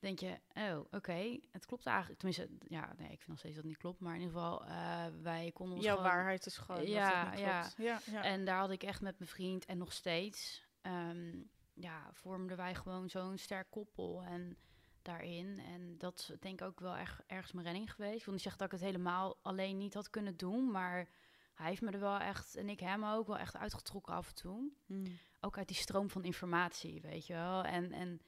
denk 0.00 0.18
je, 0.18 0.40
oh, 0.54 0.78
oké, 0.90 1.38
het 1.50 1.66
klopt 1.66 1.86
eigenlijk. 1.86 2.18
Tenminste, 2.18 2.48
ja, 2.68 2.94
nee, 2.98 3.10
ik 3.10 3.16
vind 3.16 3.28
nog 3.28 3.38
steeds 3.38 3.54
dat 3.54 3.62
het 3.64 3.72
niet 3.72 3.82
klopt. 3.82 4.00
Maar 4.00 4.14
in 4.14 4.20
ieder 4.20 4.34
geval, 4.34 4.64
eh, 4.64 5.06
wij 5.22 5.50
konden 5.52 5.76
ons 5.76 5.84
Jouw 5.84 5.96
gewoon... 5.96 6.10
waarheid 6.10 6.46
is 6.46 6.56
gewoon 6.56 6.86
Ja, 6.86 7.08
dat 7.08 7.22
het 7.22 7.30
niet 7.30 7.40
ja. 7.40 7.60
klopt. 7.60 7.76
Ja, 7.76 8.00
ja. 8.12 8.22
En 8.22 8.44
daar 8.44 8.58
had 8.58 8.70
ik 8.70 8.82
echt 8.82 9.00
met 9.00 9.18
mijn 9.18 9.30
vriend 9.30 9.64
en 9.64 9.78
nog 9.78 9.92
steeds, 9.92 10.66
ehm, 10.80 11.42
ja, 11.74 12.10
vormden 12.12 12.56
wij 12.56 12.74
gewoon 12.74 13.08
zo'n 13.10 13.38
sterk 13.38 13.70
koppel 13.70 14.22
en 14.22 14.56
daarin. 15.02 15.58
En 15.58 15.98
dat 15.98 16.18
is 16.18 16.32
denk 16.40 16.60
ik 16.60 16.66
ook 16.66 16.80
wel 16.80 16.96
erg, 16.96 17.22
ergens 17.26 17.52
mijn 17.52 17.66
redding 17.66 17.92
geweest. 17.92 18.18
Ik 18.18 18.24
wil 18.24 18.34
niet 18.34 18.42
zeggen 18.42 18.60
dat 18.60 18.72
ik 18.72 18.78
het 18.78 18.88
helemaal 18.90 19.38
alleen 19.42 19.78
niet 19.78 19.94
had 19.94 20.10
kunnen 20.10 20.36
doen, 20.36 20.70
maar 20.70 21.08
hij 21.54 21.68
heeft 21.68 21.82
me 21.82 21.90
er 21.90 22.00
wel 22.00 22.18
echt, 22.18 22.56
en 22.56 22.68
ik 22.68 22.80
hem 22.80 23.04
ook, 23.04 23.26
wel 23.26 23.38
echt 23.38 23.56
uitgetrokken 23.56 24.14
af 24.14 24.28
en 24.28 24.34
toe. 24.34 24.72
Mm. 24.86 25.18
Ook 25.40 25.58
uit 25.58 25.68
die 25.68 25.76
stroom 25.76 26.10
van 26.10 26.24
informatie, 26.24 27.00
weet 27.00 27.26
je 27.26 27.32
wel. 27.32 27.64
En, 27.64 27.92
en 27.92 28.20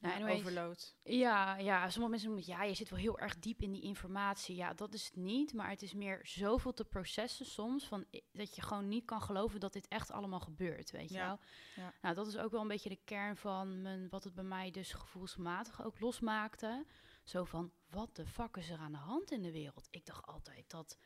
nou, 0.00 0.14
anyways, 0.14 0.38
overload. 0.38 0.94
ja, 1.02 1.56
ja, 1.56 1.90
sommige 1.90 2.10
mensen 2.10 2.28
noemen 2.28 2.46
het, 2.46 2.56
ja, 2.56 2.64
je 2.64 2.74
zit 2.74 2.90
wel 2.90 2.98
heel 2.98 3.18
erg 3.18 3.38
diep 3.38 3.62
in 3.62 3.72
die 3.72 3.82
informatie. 3.82 4.56
Ja, 4.56 4.74
dat 4.74 4.94
is 4.94 5.04
het 5.04 5.16
niet, 5.16 5.52
maar 5.52 5.70
het 5.70 5.82
is 5.82 5.92
meer 5.94 6.20
zoveel 6.22 6.72
te 6.74 6.84
processen 6.84 7.46
soms, 7.46 7.86
van, 7.86 8.04
dat 8.32 8.54
je 8.54 8.62
gewoon 8.62 8.88
niet 8.88 9.04
kan 9.04 9.22
geloven 9.22 9.60
dat 9.60 9.72
dit 9.72 9.88
echt 9.88 10.10
allemaal 10.10 10.40
gebeurt, 10.40 10.90
weet 10.90 11.08
je 11.08 11.14
Ja, 11.14 11.26
wel. 11.26 11.38
ja. 11.84 11.92
Nou, 12.02 12.14
dat 12.14 12.26
is 12.26 12.36
ook 12.38 12.50
wel 12.50 12.60
een 12.60 12.68
beetje 12.68 12.88
de 12.88 13.00
kern 13.04 13.36
van 13.36 13.82
mijn, 13.82 14.08
wat 14.08 14.24
het 14.24 14.34
bij 14.34 14.44
mij 14.44 14.70
dus 14.70 14.92
gevoelsmatig 14.92 15.84
ook 15.84 16.00
losmaakte. 16.00 16.86
Zo 17.24 17.44
van, 17.44 17.72
wat 17.90 18.16
de 18.16 18.26
fuck 18.26 18.56
is 18.56 18.70
er 18.70 18.78
aan 18.78 18.92
de 18.92 18.98
hand 18.98 19.30
in 19.30 19.42
de 19.42 19.52
wereld? 19.52 19.86
Ik 19.90 20.06
dacht 20.06 20.26
altijd 20.26 20.70
dat, 20.70 20.98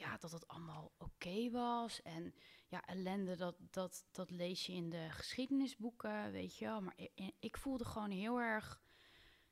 ja, 0.00 0.16
dat 0.16 0.32
het 0.32 0.48
allemaal 0.48 0.92
oké 0.98 1.50
was 1.50 2.02
en 2.02 2.34
ja, 2.68 2.86
ellende, 2.86 3.36
dat, 3.36 3.56
dat, 3.70 4.04
dat 4.10 4.30
lees 4.30 4.66
je 4.66 4.72
in 4.72 4.90
de 4.90 5.06
geschiedenisboeken, 5.10 6.32
weet 6.32 6.56
je 6.56 6.64
wel. 6.64 6.80
Maar 6.80 6.94
ik, 6.96 7.32
ik 7.38 7.56
voelde 7.56 7.84
gewoon 7.84 8.10
heel 8.10 8.40
erg 8.40 8.80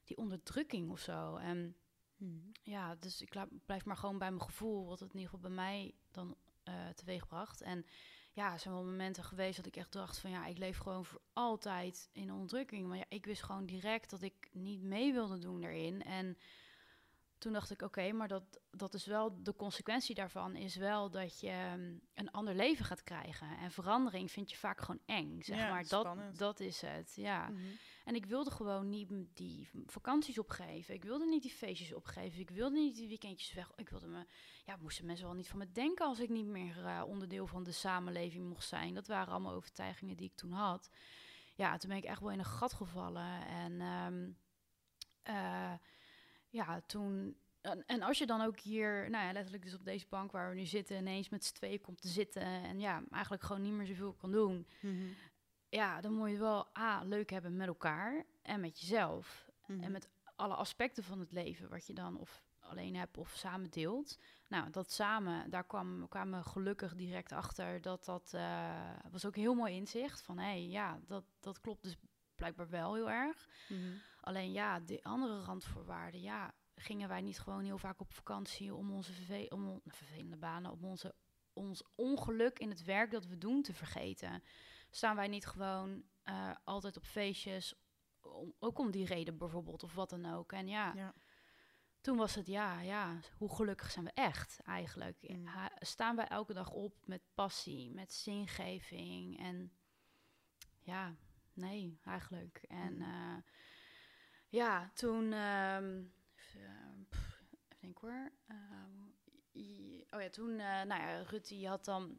die 0.05 0.17
onderdrukking 0.17 0.91
of 0.91 1.01
zo. 1.01 1.37
En 1.37 1.77
Mm. 2.19 2.53
ja, 2.63 2.95
dus 2.95 3.23
ik 3.23 3.35
blijf 3.67 3.85
maar 3.85 3.97
gewoon 3.97 4.19
bij 4.19 4.31
mijn 4.31 4.43
gevoel, 4.43 4.87
wat 4.87 5.01
het 5.01 5.13
in 5.13 5.19
ieder 5.19 5.35
geval 5.35 5.51
bij 5.51 5.65
mij 5.65 5.95
dan 6.11 6.37
eh 6.63 6.89
teweegbracht. 6.89 7.61
En 7.61 7.87
ja, 8.33 8.53
er 8.53 8.59
zijn 8.59 8.75
wel 8.75 8.85
momenten 8.85 9.25
geweest 9.25 9.57
dat 9.57 9.67
ik 9.67 9.77
echt 9.77 9.93
dacht 9.93 10.19
van 10.19 10.31
ja, 10.31 10.47
ik 10.47 10.59
leef 10.59 10.79
gewoon 10.79 11.05
voor 11.05 11.21
altijd 11.33 12.09
in 12.13 12.33
onderdrukking. 12.33 12.87
Maar 12.89 12.97
ja, 12.97 13.05
ik 13.09 13.25
wist 13.25 13.43
gewoon 13.43 13.67
direct 13.67 14.11
dat 14.11 14.23
ik 14.23 14.49
niet 14.53 14.83
mee 14.83 15.13
wilde 15.13 15.39
doen 15.39 15.61
daarin. 15.61 16.03
En 16.03 16.37
toen 17.39 17.53
dacht 17.53 17.71
ik, 17.71 17.83
oké, 17.83 18.13
maar 18.13 18.29
dat, 18.29 18.61
dat 18.71 18.95
is 18.95 19.07
wel, 19.07 19.43
de 19.43 19.55
consequentie 19.57 20.15
daarvan 20.15 20.57
is 20.57 20.77
wel 20.77 21.11
dat 21.11 21.41
je 21.41 21.49
ehm, 21.49 21.97
een 22.15 22.31
ander 22.31 22.55
leven 22.55 22.85
gaat 22.85 23.03
krijgen. 23.03 23.59
En 23.59 23.71
verandering 23.71 24.31
vind 24.31 24.51
je 24.51 24.57
vaak 24.57 24.81
gewoon 24.81 25.01
eng, 25.07 25.43
zeg 25.43 25.59
Ja, 25.59 25.69
maar. 25.69 25.89
Dat, 25.89 26.01
spannend. 26.01 26.39
dat 26.39 26.61
is 26.61 26.81
het, 26.81 27.13
ja. 27.17 27.49
Mhm. 27.49 27.61
En 28.05 28.15
ik 28.15 28.27
wilde 28.27 28.51
gewoon 28.51 28.89
niet 28.89 29.11
die 29.35 29.71
vakanties 29.87 30.39
opgeven. 30.39 30.95
Ik 30.95 31.05
wilde 31.05 31.27
niet 31.27 31.43
die 31.43 31.51
feestjes 31.51 31.95
opgeven. 31.95 32.41
Ik 32.41 32.51
wilde 32.51 32.77
niet 32.77 32.95
die 32.97 33.09
weekendjes 33.09 33.53
weg. 33.53 33.73
Ik 33.77 33.89
wilde 33.89 34.07
me, 34.07 34.27
ja, 34.65 34.77
moesten 34.77 35.07
mensen 35.07 35.27
wel 35.27 35.35
niet 35.35 35.49
van 35.49 35.59
me 35.59 35.73
denken 35.73 36.07
als 36.07 36.19
ik 36.21 36.29
niet 36.29 36.47
meer 36.47 36.85
eh, 36.85 37.03
onderdeel 37.07 37.47
van 37.47 37.63
de 37.63 37.73
samenleving 37.73 38.49
mocht 38.49 38.67
zijn. 38.67 38.95
Dat 38.95 39.07
waren 39.07 39.33
allemaal 39.33 39.55
overtuigingen 39.55 40.17
die 40.17 40.27
ik 40.27 40.37
toen 40.37 40.53
had. 40.53 40.91
Ja, 41.55 41.77
toen 41.77 41.89
ben 41.89 41.99
ik 41.99 42.05
echt 42.05 42.21
wel 42.21 42.31
in 42.31 42.39
een 42.39 42.45
gat 42.45 42.73
gevallen. 42.73 43.47
En 43.47 43.81
ehm, 43.81 44.31
eh, 45.23 45.73
ja, 46.51 46.81
toen. 46.87 47.37
En, 47.61 47.87
en 47.87 48.03
als 48.03 48.19
je 48.19 48.27
dan 48.27 48.41
ook 48.41 48.59
hier, 48.59 49.11
nou 49.11 49.25
ja, 49.25 49.33
letterlijk 49.33 49.65
dus 49.65 49.75
op 49.75 49.85
deze 49.85 50.07
bank 50.09 50.33
waar 50.33 50.49
we 50.49 50.55
nu 50.55 50.65
zitten, 50.65 50.97
ineens 50.97 51.29
met 51.29 51.45
z'n 51.45 51.55
tweeën 51.55 51.81
komt 51.81 52.01
te 52.01 52.09
zitten. 52.09 52.43
En 52.43 52.81
ja, 52.81 53.03
eigenlijk 53.11 53.43
gewoon 53.43 53.63
niet 53.63 53.73
meer 53.73 53.87
zoveel 53.87 54.13
kan 54.13 54.31
doen 54.31 54.67
Mhm. 54.81 55.07
ja, 55.69 56.01
dan 56.01 56.13
moet 56.13 56.31
je 56.31 56.39
wel 56.39 56.69
A, 56.79 57.03
leuk 57.03 57.31
hebben 57.31 57.57
met 57.57 57.67
elkaar 57.67 58.25
en 58.43 58.61
met 58.61 58.81
jezelf. 58.81 59.51
Mhm. 59.67 59.83
En 59.83 59.93
met 59.93 60.09
alle 60.37 60.55
aspecten 60.55 61.05
van 61.05 61.19
het 61.21 61.33
leven, 61.33 61.69
wat 61.69 61.87
je 61.87 61.95
dan 61.95 62.19
of 62.19 62.43
alleen 62.61 62.97
hebt 62.97 63.17
of 63.19 63.33
samen 63.37 63.71
deelt. 63.71 64.19
Nou, 64.49 64.71
dat 64.71 64.93
samen, 64.93 65.51
daar 65.51 65.65
kwam, 65.65 66.09
kwamen 66.09 66.39
we 66.43 66.49
gelukkig 66.49 66.95
direct 66.95 67.33
achter 67.33 67.81
dat 67.81 68.05
dat 68.05 68.33
eh, 68.35 68.91
was 69.11 69.25
ook 69.27 69.35
een 69.37 69.43
heel 69.43 69.55
mooi 69.55 69.75
inzicht. 69.75 70.21
Van 70.21 70.39
hé, 70.39 70.45
hey, 70.45 70.69
ja, 70.69 71.01
dat, 71.07 71.25
dat 71.41 71.61
klopt 71.61 71.83
dus 71.83 71.97
blijkbaar 72.35 72.69
wel 72.69 72.95
heel 72.95 73.11
erg. 73.11 73.49
Mhm. 73.69 73.81
Alleen 74.29 74.53
ja, 74.53 74.81
de 74.81 75.03
andere 75.03 75.41
randvoorwaarden, 75.41 76.21
ja, 76.21 76.55
gingen 76.75 77.09
wij 77.09 77.21
niet 77.21 77.41
gewoon 77.41 77.65
heel 77.65 77.79
vaak 77.79 78.01
op 78.01 78.13
vakantie 78.13 78.75
om 78.75 78.91
onze 78.93 79.47
om, 79.51 79.65
nou, 79.65 79.81
vervelende 79.85 80.37
banen, 80.37 80.71
om 80.73 80.85
onze, 80.85 81.15
ons 81.53 81.83
ongeluk 81.95 82.59
in 82.59 82.69
het 82.71 82.85
werk 82.85 83.11
dat 83.11 83.27
we 83.27 83.39
doen 83.39 83.63
te 83.63 83.75
vergeten. 83.75 84.43
Staan 84.91 85.17
wij 85.17 85.29
niet 85.29 85.47
gewoon 85.47 86.03
eh, 86.23 86.51
altijd 86.65 86.97
op 86.97 87.05
feestjes, 87.05 87.75
om, 88.21 88.55
ook 88.59 88.79
om 88.79 88.91
die 88.91 89.07
reden 89.07 89.39
bijvoorbeeld, 89.39 89.83
of 89.83 89.95
wat 89.95 90.11
dan 90.11 90.33
ook. 90.33 90.53
En 90.53 90.69
ja, 90.69 90.93
Ja. 90.95 91.15
toen 92.01 92.17
was 92.17 92.35
het, 92.35 92.47
ja, 92.47 92.81
ja, 92.81 93.21
hoe 93.37 93.55
gelukkig 93.55 93.91
zijn 93.91 94.05
we 94.05 94.11
echt 94.15 94.61
eigenlijk? 94.63 95.17
Mm. 95.29 95.47
Ha- 95.47 95.77
staan 95.79 96.17
wij 96.17 96.27
elke 96.29 96.53
dag 96.53 96.71
op 96.71 96.95
met 97.07 97.23
passie, 97.35 97.91
met 97.91 98.13
zingeving 98.13 99.39
en 99.39 99.73
ja, 100.79 101.15
nee, 101.53 101.99
eigenlijk. 102.05 102.65
En 102.69 102.95
Mm. 102.97 103.45
Ja, 104.49 104.91
toen... 104.95 105.33
ehm, 105.33 106.03
even, 106.37 106.61
eh, 106.67 107.01
pff, 107.09 107.41
even 107.69 107.77
denken 107.81 108.09
hoor. 108.09 108.31
Ehm, 108.49 109.09
i- 109.55 110.05
oh 110.11 110.21
ja, 110.21 110.29
toen... 110.29 110.51
eh, 110.51 110.83
nou 110.83 111.01
ja, 111.03 111.23
Rutte 111.23 111.55
die 111.55 111.69
had 111.69 111.85
dan 111.85 112.19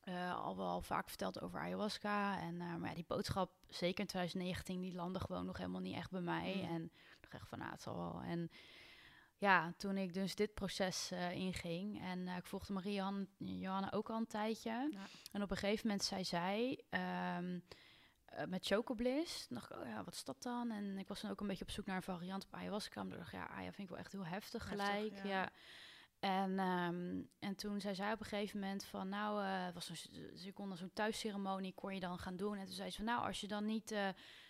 eh, 0.00 0.34
al 0.44 0.56
wel 0.56 0.80
vaak 0.80 1.08
verteld 1.08 1.40
over 1.40 1.60
ayahuasca. 1.60 2.40
En, 2.40 2.60
eh, 2.60 2.74
maar 2.74 2.88
ja, 2.88 2.94
die 2.94 3.04
boodschap, 3.06 3.50
zeker 3.68 4.00
in 4.00 4.06
2019, 4.06 4.80
die 4.80 4.94
landde 4.94 5.20
gewoon 5.20 5.46
nog 5.46 5.56
helemaal 5.56 5.80
niet 5.80 5.96
echt 5.96 6.10
bij 6.10 6.20
mij. 6.20 6.54
Mm. 6.56 6.74
En 6.74 6.82
ik 6.84 7.16
dacht 7.20 7.34
echt 7.34 7.48
van, 7.48 7.58
nou, 7.58 7.70
het 7.70 7.82
zal 7.82 7.96
wel. 7.96 8.20
En 8.22 8.50
ja, 9.38 9.72
toen 9.76 9.96
ik 9.96 10.14
dus 10.14 10.34
dit 10.34 10.54
proces 10.54 11.12
inging... 11.32 12.00
en 12.02 12.28
ik 12.28 12.46
volgde 12.46 12.72
Marie 12.72 13.02
Johanna 13.38 13.92
ook 13.92 14.10
al 14.10 14.16
een 14.16 14.26
tijdje... 14.26 14.70
Ja. 14.70 15.06
En 15.32 15.42
op 15.42 15.50
een 15.50 15.56
gegeven 15.56 15.86
moment 15.86 16.04
zei 16.04 16.24
zij, 16.24 16.82
ehm, 16.90 17.58
met 18.48 18.66
Chocobliss, 18.66 19.48
dacht 19.48 19.70
ik, 19.70 19.76
oh 19.76 19.86
ja, 19.86 20.04
wat 20.04 20.14
is 20.14 20.24
dat 20.24 20.42
dan? 20.42 20.70
En 20.70 20.98
ik 20.98 21.08
was 21.08 21.20
dan 21.20 21.30
ook 21.30 21.40
een 21.40 21.46
beetje 21.46 21.64
op 21.64 21.70
zoek 21.70 21.86
naar 21.86 21.96
een 21.96 22.02
variant 22.02 22.44
op 22.44 22.54
ayahuasca. 22.54 23.02
Maar 23.02 23.12
ik 23.12 23.18
dacht, 23.18 23.32
ja, 23.32 23.48
aya 23.48 23.72
vind 23.72 23.78
ik 23.78 23.88
wel 23.88 23.98
echt 23.98 24.12
heel 24.12 24.26
heftig 24.26 24.68
Heftig, 24.68 24.86
gelijk. 24.86 25.14
ja. 25.24 25.28
ja. 25.28 25.50
En, 26.18 26.58
ehm, 26.58 27.22
en 27.38 27.56
toen 27.56 27.80
zei 27.80 27.94
zij 27.94 28.12
op 28.12 28.20
een 28.20 28.26
gegeven 28.26 28.60
moment 28.60 28.84
van, 28.84 29.08
nou, 29.08 29.42
eh, 29.44 29.64
het 29.64 29.74
was 29.74 29.88
een, 29.88 30.38
ze 30.38 30.52
kon 30.52 30.68
dan 30.68 30.76
zo'n 30.76 30.92
thuisceremonie, 30.92 31.74
kon 31.74 31.94
je 31.94 32.00
dan 32.00 32.18
gaan 32.18 32.36
doen. 32.36 32.56
En 32.56 32.64
toen 32.64 32.74
zei 32.74 32.90
ze 32.90 32.96
van, 32.96 33.04
nou, 33.04 33.26
als 33.26 33.40
je 33.40 33.46
dan 33.46 33.64
niet 33.64 33.90
eh, 33.90 34.08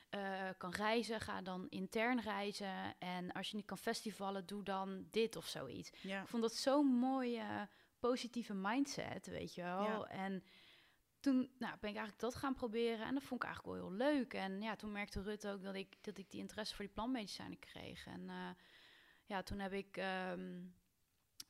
eh, 0.09 0.55
kan 0.59 0.71
reizen, 0.71 1.21
ga 1.21 1.43
dan 1.43 1.67
intern 1.69 2.21
reizen. 2.21 2.99
En 2.99 3.33
als 3.33 3.51
je 3.51 3.57
niet 3.57 3.67
kan 3.67 3.79
festivalen, 3.79 4.47
doe 4.47 4.63
dan 4.63 5.07
dit 5.11 5.37
of 5.37 5.47
zoiets. 5.47 5.91
Ja. 6.01 6.23
Ik 6.23 6.29
vond 6.29 6.43
dat 6.43 6.55
zo'n 6.55 6.87
mooie, 6.87 7.69
positieve 7.99 8.55
mindset, 8.55 9.27
weet 9.27 9.55
je 9.55 9.63
wel. 9.63 9.83
Ja. 9.83 10.05
En 10.05 10.45
toen 11.27 11.51
nou, 11.59 11.77
ben 11.81 11.91
ik 11.91 11.97
eigenlijk 11.97 12.19
dat 12.19 12.35
gaan 12.35 12.55
proberen. 12.55 13.07
En 13.07 13.15
dat 13.15 13.23
vond 13.23 13.43
ik 13.43 13.47
eigenlijk 13.47 13.79
wel 13.79 13.89
heel 13.89 13.97
leuk. 13.97 14.35
En 14.35 14.63
ja, 14.63 14.77
toen 14.77 14.93
merkte 14.93 15.23
Rut 15.23 15.47
ook 15.47 15.63
dat 15.63 15.75
ik, 15.75 16.05
dat 16.05 16.19
ik 16.19 16.31
die 16.31 16.41
interesse 16.41 16.75
voor 16.75 16.85
die 16.85 16.95
plantmedicijnen 16.95 17.59
kreeg. 17.59 18.07
En 18.07 18.31
eh, 18.31 18.51
ja, 19.25 19.43
toen 19.43 19.59
heb 19.59 19.73
ik 19.73 19.97
ehm, 19.97 20.65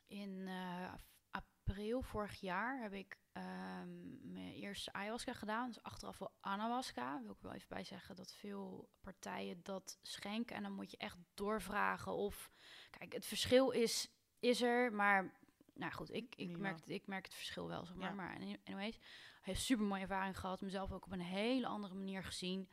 in 0.06 0.47
eh, 0.49 0.95
april 1.30 2.02
vorig 2.02 2.40
jaar 2.40 2.83
heb 2.83 2.92
ik 2.92 3.18
ehm, 3.33 4.33
mijn 4.33 4.52
eerste 4.52 4.92
ayahuasca 4.92 5.33
gedaan. 5.33 5.66
Dus 5.66 5.83
achteraf 5.83 6.18
wel 6.18 6.37
anahuasca. 6.40 7.23
Wil 7.23 7.30
ik 7.30 7.40
wel 7.40 7.52
even 7.52 7.68
bij 7.68 7.85
zeggen 7.85 8.16
dat 8.16 8.35
veel 8.35 8.90
partijen 9.00 9.62
dat 9.62 9.99
schenken. 10.02 10.56
En 10.56 10.62
dan 10.62 10.73
moet 10.73 10.90
je 10.90 10.97
echt 10.97 11.18
doorvragen 11.35 12.12
of... 12.12 12.50
Kijk, 12.90 13.12
het 13.12 13.26
verschil 13.26 13.71
is, 13.71 14.09
is 14.38 14.62
er, 14.62 14.92
maar... 14.92 15.33
Nou 15.75 15.92
goed, 15.92 16.12
ik, 16.12 16.35
ik, 16.37 16.59
merk, 16.59 16.87
ik 16.87 17.06
merk 17.06 17.25
het 17.25 17.35
verschil 17.35 17.68
wel, 17.68 17.87
zeg 17.87 17.97
maar. 17.97 18.09
Ja. 18.09 18.14
Maar 18.14 18.35
any- 18.35 18.61
anyways, 18.64 18.99
heeft 19.47 19.62
super 19.62 19.85
mooie 19.85 20.00
ervaring 20.00 20.38
gehad. 20.38 20.61
Mezelf 20.61 20.93
ook 20.93 21.05
op 21.05 21.12
een 21.12 21.21
hele 21.21 21.67
andere 21.67 21.95
manier 21.95 22.25
gezien. 22.25 22.69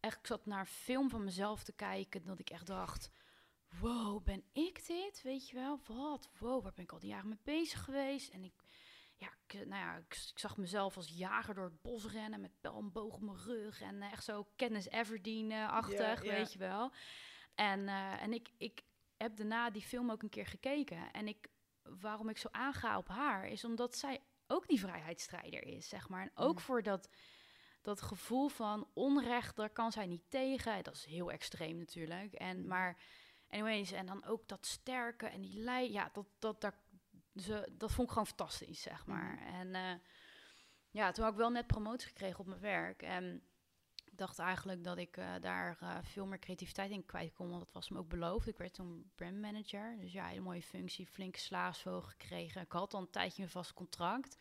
Echt, 0.00 0.18
ik 0.18 0.26
zat 0.26 0.46
naar 0.46 0.60
een 0.60 0.66
film 0.66 1.10
van 1.10 1.24
mezelf 1.24 1.64
te 1.64 1.72
kijken. 1.72 2.24
Dat 2.24 2.38
ik 2.38 2.50
echt 2.50 2.66
dacht: 2.66 3.10
wow, 3.80 4.24
ben 4.24 4.44
ik 4.52 4.86
dit? 4.86 5.22
Weet 5.22 5.48
je 5.48 5.54
wel? 5.54 5.80
Wat? 5.86 6.28
Wow, 6.38 6.62
waar 6.62 6.72
ben 6.74 6.84
ik 6.84 6.92
al 6.92 6.98
die 6.98 7.08
jaren 7.08 7.28
mee 7.28 7.38
bezig 7.42 7.84
geweest? 7.84 8.32
En 8.32 8.44
ik, 8.44 8.54
ja, 9.16 9.28
ik, 9.46 9.66
nou 9.66 9.82
ja, 9.82 9.96
ik, 9.96 10.28
ik 10.32 10.38
zag 10.38 10.56
mezelf 10.56 10.96
als 10.96 11.08
jager 11.08 11.54
door 11.54 11.64
het 11.64 11.82
bos 11.82 12.06
rennen 12.06 12.40
met 12.40 12.60
pijl 12.60 12.78
en 12.78 12.92
boog 12.92 13.14
op 13.14 13.20
mijn 13.20 13.38
rug. 13.38 13.80
En 13.80 14.02
eh, 14.02 14.12
echt 14.12 14.24
zo 14.24 14.46
Kennis 14.56 14.88
Everdeen-achtig, 14.88 16.20
weet 16.20 16.52
je 16.52 16.58
wel. 16.58 16.92
En, 17.54 17.88
eh, 17.88 18.22
en 18.22 18.32
ik, 18.32 18.50
ik 18.56 18.82
heb 19.16 19.36
daarna 19.36 19.70
die 19.70 19.82
film 19.82 20.10
ook 20.10 20.22
een 20.22 20.28
keer 20.28 20.46
gekeken. 20.46 21.12
En 21.12 21.28
ik, 21.28 21.48
waarom 21.82 22.28
ik 22.28 22.38
zo 22.38 22.48
aanga 22.50 22.98
op 22.98 23.08
haar, 23.08 23.46
is 23.46 23.64
omdat 23.64 23.96
zij 23.96 24.20
ook 24.46 24.68
die 24.68 24.80
vrijheidsstrijder 24.80 25.62
is, 25.64 25.88
zeg 25.88 26.08
maar. 26.08 26.22
En 26.22 26.30
ook 26.34 26.54
Mm. 26.54 26.60
voor 26.60 26.82
dat, 26.82 27.08
dat 27.82 28.02
gevoel 28.02 28.48
van 28.48 28.88
onrecht, 28.94 29.56
daar 29.56 29.70
kan 29.70 29.92
zij 29.92 30.06
niet 30.06 30.30
tegen. 30.30 30.84
Dat 30.84 30.94
is 30.94 31.04
heel 31.04 31.30
extreem 31.30 31.78
natuurlijk. 31.78 32.32
En, 32.32 32.60
Mm. 32.60 32.66
maar 32.66 33.02
anyways, 33.48 33.92
en 33.92 34.06
dan 34.06 34.24
ook 34.24 34.48
dat 34.48 34.66
sterke 34.66 35.26
en 35.26 35.40
die 35.40 35.58
lei, 35.58 35.92
ja, 35.92 36.10
dat, 36.12 36.26
dat, 36.38 36.60
dat, 36.60 36.74
ze, 37.34 37.68
dat 37.72 37.92
vond 37.92 38.02
ik 38.06 38.12
gewoon 38.12 38.26
fantastisch, 38.26 38.82
zeg 38.82 39.06
maar. 39.06 39.38
En 39.38 39.74
eh, 39.74 39.94
ja, 40.90 41.10
toen 41.10 41.24
had 41.24 41.32
ik 41.32 41.38
wel 41.38 41.50
net 41.50 41.66
promotie 41.66 42.08
gekregen 42.08 42.38
op 42.40 42.46
mijn 42.46 42.60
werk. 42.60 43.02
En 43.02 43.42
dacht 44.18 44.38
eigenlijk 44.38 44.84
dat 44.84 44.98
ik 44.98 45.16
eh, 45.16 45.34
daar 45.40 45.76
eh, 45.80 45.98
veel 46.02 46.26
meer 46.26 46.38
creativiteit 46.38 46.90
in 46.90 47.04
kwijt 47.06 47.32
kon, 47.32 47.48
want 47.48 47.60
dat 47.64 47.72
was 47.72 47.88
me 47.88 47.98
ook 47.98 48.08
beloofd. 48.08 48.46
Ik 48.46 48.56
werd 48.58 48.74
toen 48.74 49.10
brandmanager, 49.14 49.96
dus 49.98 50.12
ja, 50.12 50.26
hele 50.26 50.40
mooie 50.40 50.62
functie, 50.62 51.06
flinke 51.06 51.38
slaasvogel 51.38 52.02
gekregen. 52.10 52.60
Ik 52.62 52.72
had 52.72 52.94
al 52.94 53.00
een 53.00 53.10
tijdje 53.10 53.42
een 53.42 53.48
vast 53.48 53.72
contract. 53.74 54.36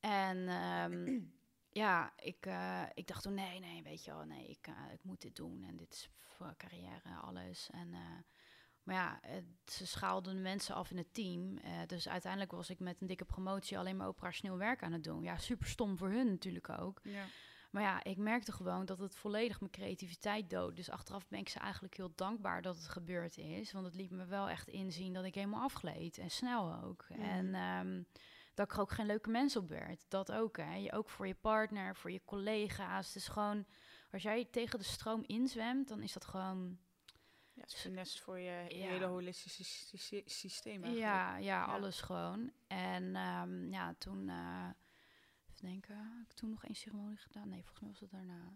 En 0.00 0.48
ehm, 0.48 1.20
ja, 1.84 2.12
ik, 2.16 2.46
eh, 2.46 2.82
ik 2.94 3.06
dacht 3.06 3.22
toen, 3.22 3.34
nee, 3.34 3.60
nee, 3.60 3.82
weet 3.82 4.04
je 4.04 4.10
wel, 4.10 4.24
nee, 4.24 4.46
ik, 4.48 4.66
ik 4.92 5.04
moet 5.04 5.20
dit 5.20 5.36
doen. 5.36 5.62
En 5.68 5.76
dit 5.76 5.92
is 5.92 6.10
voor 6.18 6.54
carrière, 6.56 7.14
alles. 7.22 7.70
En, 7.70 7.94
maar 8.82 8.94
ja, 8.94 9.18
het- 9.22 9.72
ze 9.72 9.86
schaalden 9.86 10.34
de 10.34 10.40
mensen 10.40 10.74
af 10.74 10.90
in 10.90 10.96
het 10.96 11.14
team. 11.14 11.58
dus 11.86 12.08
uiteindelijk 12.08 12.52
was 12.52 12.70
ik 12.70 12.78
met 12.80 13.00
een 13.00 13.06
dikke 13.06 13.24
promotie 13.24 13.78
alleen 13.78 13.96
maar 13.96 14.06
operationeel 14.06 14.56
werk 14.58 14.82
aan 14.82 14.92
het 14.92 15.04
doen. 15.04 15.22
Ja, 15.22 15.38
super 15.38 15.66
stom 15.66 15.96
voor 15.96 16.08
hun 16.10 16.28
natuurlijk 16.30 16.68
ook. 16.68 17.00
Ja. 17.02 17.24
Maar 17.74 17.82
ja, 17.82 18.04
ik 18.04 18.16
merkte 18.16 18.52
gewoon 18.52 18.84
dat 18.86 18.98
het 18.98 19.16
volledig 19.16 19.60
mijn 19.60 19.72
creativiteit 19.72 20.50
dood. 20.50 20.76
Dus 20.76 20.90
achteraf 20.90 21.28
ben 21.28 21.38
ik 21.38 21.48
ze 21.48 21.58
eigenlijk 21.58 21.96
heel 21.96 22.12
dankbaar 22.14 22.62
dat 22.62 22.76
het 22.76 22.88
gebeurd 22.88 23.36
is. 23.38 23.72
Want 23.72 23.84
het 23.86 23.94
liet 23.94 24.10
me 24.10 24.24
wel 24.24 24.48
echt 24.48 24.68
inzien 24.68 25.12
dat 25.12 25.24
ik 25.24 25.34
helemaal 25.34 25.62
afgleed. 25.62 26.18
En 26.18 26.30
snel 26.30 26.82
ook. 26.82 27.04
Mhm. 27.08 27.20
En 27.20 27.54
ehm, 27.54 28.02
dat 28.54 28.66
ik 28.66 28.72
er 28.72 28.80
ook 28.80 28.92
geen 28.92 29.06
leuke 29.06 29.30
mens 29.30 29.56
op 29.56 29.68
werd. 29.68 30.04
Dat 30.08 30.32
ook, 30.32 30.56
hè. 30.56 30.74
Je, 30.74 30.92
ook 30.92 31.10
voor 31.10 31.26
je 31.26 31.34
partner, 31.34 31.96
voor 31.96 32.10
je 32.10 32.20
collega's. 32.24 33.06
Het 33.06 33.16
is 33.16 33.28
gewoon... 33.28 33.66
Als 34.12 34.22
jij 34.22 34.44
tegen 34.50 34.78
de 34.78 34.84
stroom 34.84 35.22
inzwemt, 35.26 35.88
dan 35.88 36.02
is 36.02 36.12
dat 36.12 36.24
gewoon... 36.24 36.78
Ja, 37.52 37.60
het 37.60 37.72
is 37.72 37.80
finesse 37.80 38.22
voor 38.22 38.38
je 38.38 38.64
Ja. 38.68 38.88
hele 38.88 39.04
holistische 39.06 39.64
sy- 39.64 39.96
sy- 39.96 40.22
systeem 40.24 40.82
eigenlijk. 40.84 41.12
Ja, 41.14 41.36
ja, 41.36 41.42
Ja. 41.44 41.64
alles 41.64 42.00
gewoon. 42.00 42.52
En 42.66 43.16
ehm, 43.16 43.72
ja, 43.72 43.94
toen, 43.98 44.28
eh 44.28 44.68
even 45.54 45.66
denken, 45.68 45.96
heb 45.96 46.30
ik 46.30 46.32
toen 46.36 46.50
nog 46.50 46.64
één 46.64 46.74
ceremonie 46.74 47.16
gedaan? 47.16 47.48
Nee, 47.48 47.60
volgens 47.62 47.80
mij 47.80 47.90
was 47.90 48.00
het 48.00 48.10
daarna. 48.10 48.52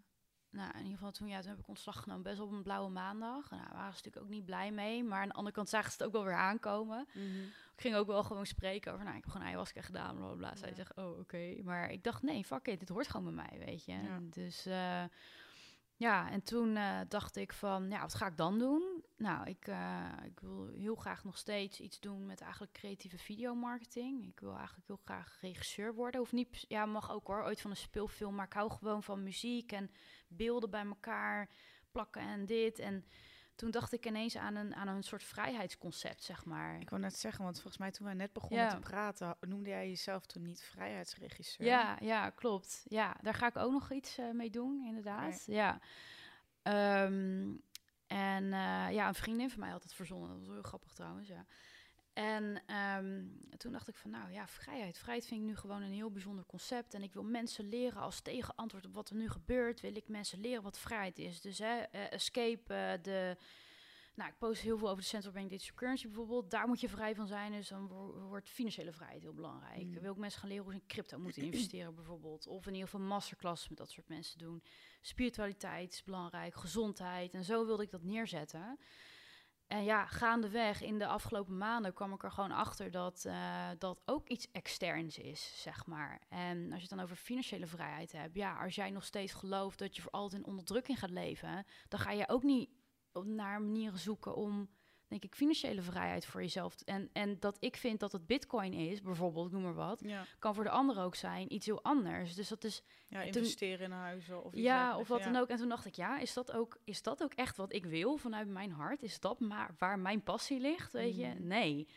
Nou, 0.51 0.71
in 0.73 0.79
ieder 0.79 0.93
geval 0.93 1.13
toen, 1.13 1.29
ja, 1.29 1.41
toen 1.41 1.51
heb 1.51 1.59
ik 1.59 1.69
ontslag 1.69 2.03
genomen, 2.03 2.23
best 2.23 2.41
op 2.41 2.51
een 2.51 2.63
blauwe 2.63 2.91
maandag. 2.91 3.51
Nou, 3.51 3.63
daar 3.63 3.73
waren 3.73 3.93
ze 3.93 3.97
natuurlijk 4.05 4.25
ook 4.25 4.31
niet 4.31 4.45
blij 4.45 4.71
mee, 4.73 5.05
maar 5.05 5.23
aan 5.23 5.29
de 5.29 5.35
andere 5.35 5.55
kant 5.55 5.69
zagen 5.69 5.91
ze 5.93 5.97
het 5.97 6.07
ook 6.07 6.13
wel 6.13 6.25
weer 6.25 6.35
aankomen. 6.37 7.07
Mhm. 7.15 7.43
Ik 7.75 7.81
ging 7.85 7.95
ook 7.95 8.07
wel 8.07 8.25
gewoon 8.25 8.47
spreken 8.47 8.93
over, 8.93 9.05
nou, 9.05 9.17
ik 9.17 9.23
heb 9.23 9.33
gewoon 9.33 9.47
ayahuasca 9.47 9.81
gedaan, 9.83 10.17
bla 10.17 10.33
bla. 10.35 10.57
Zij 10.57 10.69
Ja. 10.69 10.75
zegt, 10.75 10.97
oh, 10.97 11.19
oké. 11.19 11.63
Maar 11.63 11.91
ik 11.91 12.05
dacht, 12.05 12.23
nee, 12.23 12.45
fuck 12.45 12.67
it, 12.69 12.81
dit 12.81 12.89
hoort 12.89 13.09
gewoon 13.09 13.35
bij 13.35 13.47
mij, 13.49 13.59
weet 13.67 13.85
je. 13.85 13.93
Ja. 13.93 14.19
Dus 14.23 14.67
eh, 14.67 15.05
ja, 15.97 16.31
en 16.31 16.43
toen 16.43 16.77
eh, 16.77 17.01
dacht 17.09 17.37
ik 17.37 17.53
van, 17.53 17.91
ja, 17.91 18.01
wat 18.01 18.15
ga 18.15 18.27
ik 18.27 18.37
dan 18.37 18.59
doen? 18.59 19.05
Nou, 19.19 19.47
ik, 19.49 19.67
eh, 19.67 20.13
ik 20.25 20.41
wil 20.41 20.67
heel 20.67 20.95
graag 20.95 21.25
nog 21.25 21.39
steeds 21.39 21.81
iets 21.81 22.01
doen 22.01 22.27
met 22.27 22.41
eigenlijk 22.41 22.73
creatieve 22.73 23.19
videomarketing. 23.19 24.27
Ik 24.27 24.41
wil 24.41 24.57
eigenlijk 24.57 24.87
heel 24.87 25.01
graag 25.05 25.39
regisseur 25.41 25.95
worden. 25.95 26.21
Hoeft 26.21 26.33
niet, 26.33 26.65
ja, 26.69 26.87
mag 26.87 27.11
ook 27.11 27.27
hoor, 27.27 27.43
ooit 27.43 27.61
van 27.61 27.71
een 27.71 27.77
speelfilm. 27.77 28.35
Maar 28.35 28.47
ik 28.47 28.53
hou 28.53 28.71
gewoon 28.71 29.03
van 29.03 29.23
muziek 29.23 29.73
en 29.73 29.91
beelden 30.29 30.71
bij 30.71 30.85
elkaar 30.85 31.49
plakken 31.91 32.23
en 32.23 32.47
dit. 32.47 32.79
En 32.79 33.05
toen 33.55 33.71
dacht 33.71 33.93
ik 33.93 34.07
ineens 34.07 34.37
aan 34.37 34.55
een, 34.55 34.75
aan 34.75 34.89
een 34.89 35.03
soort 35.03 35.23
vrijheidsconcept, 35.23 36.23
zeg 36.23 36.45
maar. 36.45 36.81
Ik 36.81 36.91
wou 36.91 37.03
net 37.03 37.17
zeggen, 37.17 37.45
want 37.45 37.57
volgens 37.57 37.79
mij 37.79 37.91
toen 37.91 38.07
wij 38.07 38.15
net 38.15 38.33
begonnen 38.33 38.67
Ja. 38.67 38.71
te 38.71 38.79
praten, 38.79 39.37
noemde 39.41 39.69
jij 39.69 39.89
jezelf 39.89 40.27
toen 40.27 40.43
niet 40.43 40.63
vrijheidsregisseur. 40.63 41.67
Ja, 41.67 41.99
ja, 42.01 42.31
klopt. 42.31 42.85
Ja, 42.89 43.17
daar 43.23 43.35
ga 43.35 43.47
ik 43.47 43.57
ook 43.57 43.73
nog 43.73 43.93
iets 43.93 44.19
eh, 44.19 44.31
mee 44.31 44.51
doen, 44.51 44.83
inderdaad. 44.85 45.45
Ja. 45.47 45.81
Ehm, 46.63 47.55
en 48.09 48.45
eh, 48.45 48.87
ja, 48.91 49.09
een 49.09 49.15
vriendin 49.15 49.51
van 49.51 49.61
mij 49.61 49.71
had 49.71 49.83
het 49.83 49.95
verzonnen. 49.95 50.29
Dat 50.29 50.39
was 50.39 50.49
heel 50.49 50.63
grappig 50.63 50.93
trouwens, 50.93 51.29
ja. 51.29 51.47
En 52.19 52.63
ehm, 52.67 53.23
toen 53.57 53.73
dacht 53.73 53.89
ik 53.89 53.97
van, 53.97 54.11
nou 54.11 54.33
ja, 54.33 54.49
vrijheid. 54.49 54.99
Vrijheid 54.99 55.27
vind 55.27 55.41
ik 55.41 55.47
nu 55.47 55.57
gewoon 55.57 55.83
een 55.83 55.93
heel 55.93 56.11
bijzonder 56.11 56.45
concept. 56.47 56.95
En 56.95 57.03
ik 57.03 57.13
wil 57.13 57.23
mensen 57.23 57.69
leren 57.69 58.01
als 58.01 58.21
tegenantwoord 58.21 58.87
op 58.87 58.95
wat 58.95 59.11
er 59.11 59.17
nu 59.17 59.29
gebeurt. 59.29 59.81
Wil 59.81 59.97
ik 59.97 60.09
mensen 60.09 60.41
leren 60.41 60.63
wat 60.63 60.79
vrijheid 60.79 61.19
is. 61.19 61.41
Dus 61.41 61.59
hè, 61.59 61.79
eh, 61.79 62.13
escape, 62.13 62.75
eh, 62.75 63.03
de... 63.03 63.37
Nou, 64.19 64.31
ik 64.31 64.39
post 64.39 64.63
heel 64.63 64.79
veel 64.79 64.89
over 64.89 65.03
de 65.03 65.09
Central 65.09 65.33
Bank 65.33 65.51
Digital 65.51 65.77
Currency 65.77 66.07
bijvoorbeeld. 66.07 66.51
Daar 66.51 66.69
moet 66.69 66.81
je 66.81 66.89
vrij 66.89 67.15
van 67.15 67.27
zijn. 67.27 67.53
Dus 67.53 67.69
dan 67.69 67.89
wo- 67.89 68.21
wordt 68.29 68.51
financiële 68.51 68.93
vrijheid 68.93 69.23
heel 69.23 69.35
belangrijk. 69.35 69.85
Mm. 69.85 70.01
Wil 70.01 70.13
ik 70.13 70.19
mensen 70.19 70.41
gaan 70.41 70.49
leren 70.49 70.65
hoe 70.65 70.73
ze 70.73 70.79
in 70.81 70.87
crypto 70.87 71.19
moeten 71.19 71.43
investeren 71.43 71.95
bijvoorbeeld. 72.01 72.47
Of 72.47 72.67
in 72.67 72.73
ieder 72.73 72.89
geval 72.89 73.07
masterclasses 73.07 73.69
met 73.69 73.79
dat 73.79 73.91
soort 73.91 74.09
mensen 74.09 74.39
doen. 74.39 74.63
Spiritualiteit 75.01 75.93
is 75.93 76.05
belangrijk, 76.05 76.55
gezondheid. 76.55 77.35
En 77.35 77.45
zo 77.45 77.67
wilde 77.67 77.83
ik 77.83 77.91
dat 77.91 78.03
neerzetten. 78.03 78.79
En 79.67 79.85
ja, 79.85 80.07
gaandeweg 80.07 80.83
in 80.83 80.99
de 80.99 81.07
afgelopen 81.07 81.57
maanden 81.57 81.95
kwam 81.95 82.13
ik 82.13 82.23
er 82.23 82.33
gewoon 82.33 82.53
achter 82.53 82.91
dat 82.91 83.25
eh, 83.25 83.69
dat 83.79 84.03
ook 84.05 84.29
iets 84.29 84.51
externs 84.53 85.19
is, 85.19 85.63
zeg 85.63 85.87
maar. 85.87 86.21
En 86.29 86.65
als 86.65 86.75
je 86.75 86.89
het 86.89 86.97
dan 86.97 87.01
over 87.01 87.17
financiële 87.17 87.67
vrijheid 87.67 88.13
hebt, 88.13 88.35
ja, 88.35 88.63
als 88.63 88.75
jij 88.75 88.91
nog 88.91 89.05
steeds 89.05 89.33
gelooft 89.33 89.79
dat 89.79 89.97
je 89.97 90.03
voor 90.03 90.11
altijd 90.11 90.43
in 90.43 90.49
onderdrukking 90.49 90.99
gaat 90.99 91.11
leven, 91.11 91.67
dan 91.89 92.01
ga 92.01 92.11
je 92.11 92.29
ook 92.29 92.43
niet 92.43 92.71
naar 93.25 93.63
manieren 93.63 93.99
zoeken 93.99 94.35
om 94.35 94.69
denk 95.09 95.25
ik, 95.25 95.35
financiële 95.35 95.83
vrijheid 95.83 96.27
voor 96.27 96.41
jezelf. 96.41 96.81
En, 96.85 97.11
en 97.13 97.41
dat 97.41 97.57
ik 97.61 97.77
vind 97.77 98.01
dat 98.01 98.13
het 98.13 98.27
bitcoin 98.27 98.73
is, 98.73 99.03
bijvoorbeeld, 99.03 99.53
noem 99.53 99.63
maar 99.63 99.75
wat, 99.75 100.01
Ja, 100.01 100.25
kan 100.39 100.55
voor 100.55 100.65
de 100.65 100.71
ander 100.71 100.99
ook 101.01 101.15
zijn 101.15 101.53
iets 101.55 101.67
heel 101.67 101.83
anders. 101.83 102.35
Dus 102.35 102.49
dat 102.49 102.65
is, 102.65 102.83
ja 103.07 103.19
toen- 103.19 103.27
investeren 103.27 103.85
in 103.85 103.91
huizen 103.93 104.45
of 104.45 104.53
iets 104.53 104.63
ja, 104.63 104.99
of 104.99 105.09
wat 105.09 105.19
ja. 105.19 105.25
dan 105.33 105.43
ook. 105.43 105.49
En 105.49 105.57
toen 105.57 105.69
dacht 105.69 105.87
ik, 105.87 105.95
ja, 105.95 106.19
is 106.19 106.33
dat 106.33 106.53
ook, 106.53 106.79
is 106.85 107.03
dat 107.03 107.23
ook 107.23 107.35
echt 107.35 107.57
wat 107.57 107.73
ik 107.73 107.85
wil 107.87 108.17
vanuit 108.17 108.49
mijn 108.49 108.71
hart? 108.73 109.03
Is 109.03 109.21
dat 109.21 109.41
maar 109.41 109.75
waar 109.79 109.99
mijn 109.99 110.23
passie 110.23 110.61
ligt, 110.61 110.93
weet 110.93 111.17
je? 111.17 111.27
Mhm. 111.27 111.47
Nee. 111.47 111.89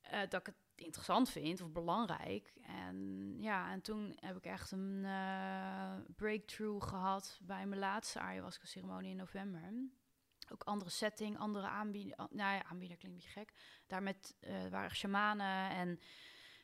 Eh, 0.00 0.20
dat 0.28 0.40
ik 0.40 0.46
het 0.46 0.84
interessant 0.84 1.30
vind 1.30 1.60
of 1.60 1.70
belangrijk. 1.70 2.52
En 2.66 3.36
ja, 3.40 3.72
en 3.72 3.80
toen 3.80 4.12
heb 4.20 4.36
ik 4.36 4.44
echt 4.44 4.70
een 4.70 5.04
eh, 5.04 5.94
breakthrough 6.16 6.88
gehad 6.88 7.38
bij 7.42 7.66
mijn 7.66 7.80
laatste 7.80 8.18
ayahuasca 8.20 8.66
ceremonie 8.66 9.10
in 9.10 9.16
november. 9.16 9.72
Ook 10.52 10.62
andere 10.62 10.90
setting, 10.90 11.38
andere 11.38 11.66
aanbieder. 11.66 12.16
Nou 12.16 12.54
ja, 12.54 12.64
aanbieder 12.64 12.96
klinkt 12.96 13.04
een 13.04 13.22
beetje 13.22 13.40
gek. 13.40 13.52
Daar 13.86 14.02
met, 14.02 14.36
eh, 14.40 14.68
waren 14.68 14.96
shamanen 14.96 15.70
en 15.70 16.00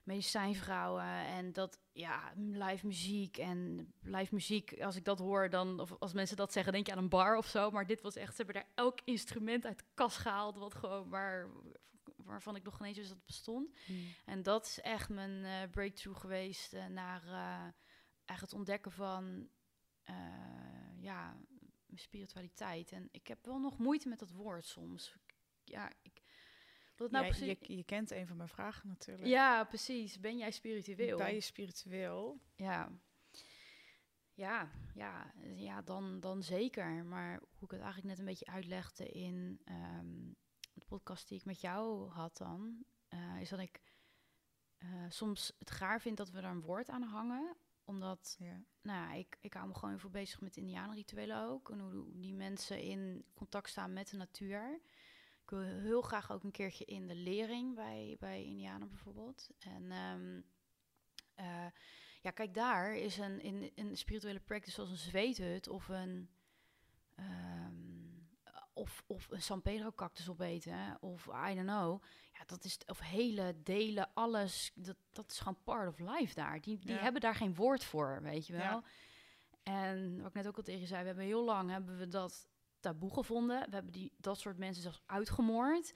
medicijnvrouwen 0.03 1.27
en 1.27 1.53
dat, 1.53 1.79
ja, 1.93 2.33
live 2.37 2.87
muziek 2.87 3.37
en 3.37 3.93
live 4.01 4.35
muziek. 4.35 4.81
Als 4.81 4.97
ik 4.97 5.05
dat 5.05 5.19
hoor, 5.19 5.51
dan, 5.51 5.81
of 5.81 5.93
als 5.99 6.13
mensen 6.13 6.37
dat 6.37 6.53
zeggen, 6.53 6.73
denk 6.73 6.87
je 6.87 6.93
aan 6.93 6.99
een 6.99 7.09
bar 7.09 7.37
of 7.37 7.47
zo. 7.47 7.71
Maar 7.71 7.87
dit 7.87 8.01
was 8.01 8.17
echt, 8.17 8.37
ze 8.37 8.43
hebben 8.43 8.55
daar 8.55 8.73
elk 8.75 9.01
instrument 9.05 9.67
uit 9.67 9.79
de 9.79 9.85
kast 9.95 10.17
gehaald, 10.17 10.57
wat 10.57 10.75
gewoon, 10.75 11.09
waar, 11.09 11.49
waarvan 12.17 12.57
ik 12.57 12.63
nog 12.63 12.77
geen 12.77 12.87
eens 12.87 12.97
wist 12.97 13.09
dat 13.09 13.17
het 13.17 13.27
bestond. 13.27 13.79
Hmm. 13.87 14.15
En 14.25 14.43
dat 14.43 14.67
is 14.67 14.81
echt 14.81 15.09
mijn 15.09 15.45
eh, 15.45 15.71
breakthrough 15.71 16.21
geweest 16.21 16.73
eh, 16.73 16.87
naar 16.87 17.23
eh, 17.27 17.69
echt 18.25 18.41
het 18.41 18.53
ontdekken 18.53 18.93
van 18.93 19.49
ja, 21.01 21.37
mijn 21.91 22.03
spiritualiteit. 22.03 22.93
En 22.93 23.09
ik 23.11 23.27
heb 23.27 23.45
wel 23.45 23.59
nog 23.59 23.79
moeite 23.79 24.09
met 24.09 24.19
dat 24.19 24.31
woord 24.31 24.65
soms. 24.65 25.15
Ja, 25.65 25.93
ik, 26.03 26.23
het 26.97 27.11
nou 27.11 27.25
Ja, 27.25 27.31
precies... 27.31 27.59
je, 27.61 27.77
je 27.77 27.85
kent 27.85 28.11
een 28.11 28.27
van 28.27 28.37
mijn 28.37 28.49
vragen 28.49 28.89
natuurlijk. 28.89 29.29
Ja, 29.29 29.65
precies. 29.65 30.21
Ben 30.21 30.39
jij 30.39 30.51
spiritueel? 30.51 31.19
Ben 31.19 31.35
je 31.35 31.41
spiritueel? 31.41 32.41
Ja. 32.57 32.93
Ja, 34.35 34.71
ja, 34.95 35.35
ja 35.55 35.83
dan, 35.83 36.21
dan 36.21 36.43
zeker. 36.43 37.05
Maar 37.05 37.41
hoe 37.53 37.65
ik 37.65 37.71
het 37.71 37.81
eigenlijk 37.81 38.09
net 38.09 38.19
een 38.19 38.25
beetje 38.25 38.47
uitlegde 38.47 39.09
in 39.09 39.61
ehm, 39.65 40.33
de 40.73 40.85
podcast 40.87 41.29
die 41.29 41.39
ik 41.39 41.45
met 41.45 41.61
jou 41.61 42.09
had 42.09 42.37
dan, 42.37 42.85
eh, 43.09 43.41
is 43.41 43.49
dat 43.49 43.59
ik 43.59 43.81
eh, 44.79 45.05
soms 45.09 45.53
het 45.59 45.71
gaar 45.71 46.01
vind 46.01 46.17
dat 46.17 46.31
we 46.31 46.39
er 46.39 46.45
een 46.45 46.61
woord 46.61 46.89
aan 46.89 47.03
hangen. 47.03 47.57
Omdat, 47.91 48.37
Ja. 48.39 48.63
nou 48.83 48.99
ja, 48.99 49.13
ik, 49.13 49.37
ik 49.41 49.55
hou 49.55 49.69
me 49.69 49.75
gewoon 49.75 49.99
voor 49.99 50.11
bezig 50.11 50.41
met 50.41 50.57
indianenrituelen 50.57 51.43
ook. 51.43 51.71
En 51.71 51.79
hoe, 51.81 52.07
die 52.13 52.35
mensen 52.35 52.83
in 52.83 53.25
contact 53.35 53.69
staan 53.69 53.93
met 53.93 54.11
de 54.11 54.17
natuur. 54.17 54.81
Ik 55.43 55.51
wil 55.51 55.61
heel 55.61 56.03
graag 56.03 56.33
ook 56.33 56.43
een 56.43 56.51
keertje 56.51 56.85
in 56.85 57.07
de 57.07 57.15
lering 57.15 57.75
bij, 57.75 58.17
bij 58.19 58.45
indianen 58.45 58.89
bijvoorbeeld. 58.89 59.51
En 59.59 59.93
eh, 61.35 61.67
ja, 62.23 62.31
kijk, 62.31 62.55
daar 62.55 62.95
is 62.97 63.19
een, 63.19 63.41
in, 63.41 63.73
een 63.75 63.97
spirituele 63.97 64.41
practice 64.41 64.75
zoals 64.75 64.91
een 64.91 64.97
zweethut 64.97 65.69
of 65.69 65.89
een, 65.89 66.31
ehm, 67.15 67.90
of, 68.81 69.03
of 69.07 69.31
een 69.31 69.43
San 69.43 69.63
Pedro 69.63 69.91
cactus 69.93 70.29
opeten 70.29 70.97
of 71.01 71.27
I 71.27 71.55
don't 71.55 71.67
know. 71.67 72.03
Ja, 72.33 72.45
dat 72.47 72.65
is, 72.65 72.79
of 72.87 72.99
hele 72.99 73.55
delen, 73.63 74.11
alles, 74.15 74.73
dat, 74.75 74.97
dat 75.13 75.31
is 75.31 75.39
gewoon 75.39 75.63
part 75.65 75.89
of 75.89 75.99
life 75.99 76.35
daar. 76.35 76.61
Die, 76.61 76.79
die 76.79 76.95
Ja. 76.95 76.99
hebben 77.01 77.21
daar 77.21 77.35
geen 77.35 77.55
woord 77.55 77.85
voor, 77.85 78.23
weet 78.23 78.47
je 78.47 78.53
wel. 78.53 78.63
Ja. 78.63 78.83
En 79.63 80.17
wat 80.19 80.29
ik 80.29 80.35
net 80.35 80.47
ook 80.47 80.57
al 80.57 80.63
tegen 80.63 80.81
je 80.81 80.87
zei, 80.87 81.01
we 81.01 81.07
hebben 81.07 81.25
heel 81.25 81.45
lang 81.45 81.71
hebben 81.71 81.99
we 81.99 82.09
dat 82.09 82.49
taboe 82.81 83.13
gevonden. 83.13 83.59
We 83.69 83.75
hebben 83.75 83.93
die, 83.93 84.13
dat 84.17 84.39
soort 84.39 84.59
mensen 84.59 84.83
zelfs 84.83 85.03
uitgemoord. 85.07 85.93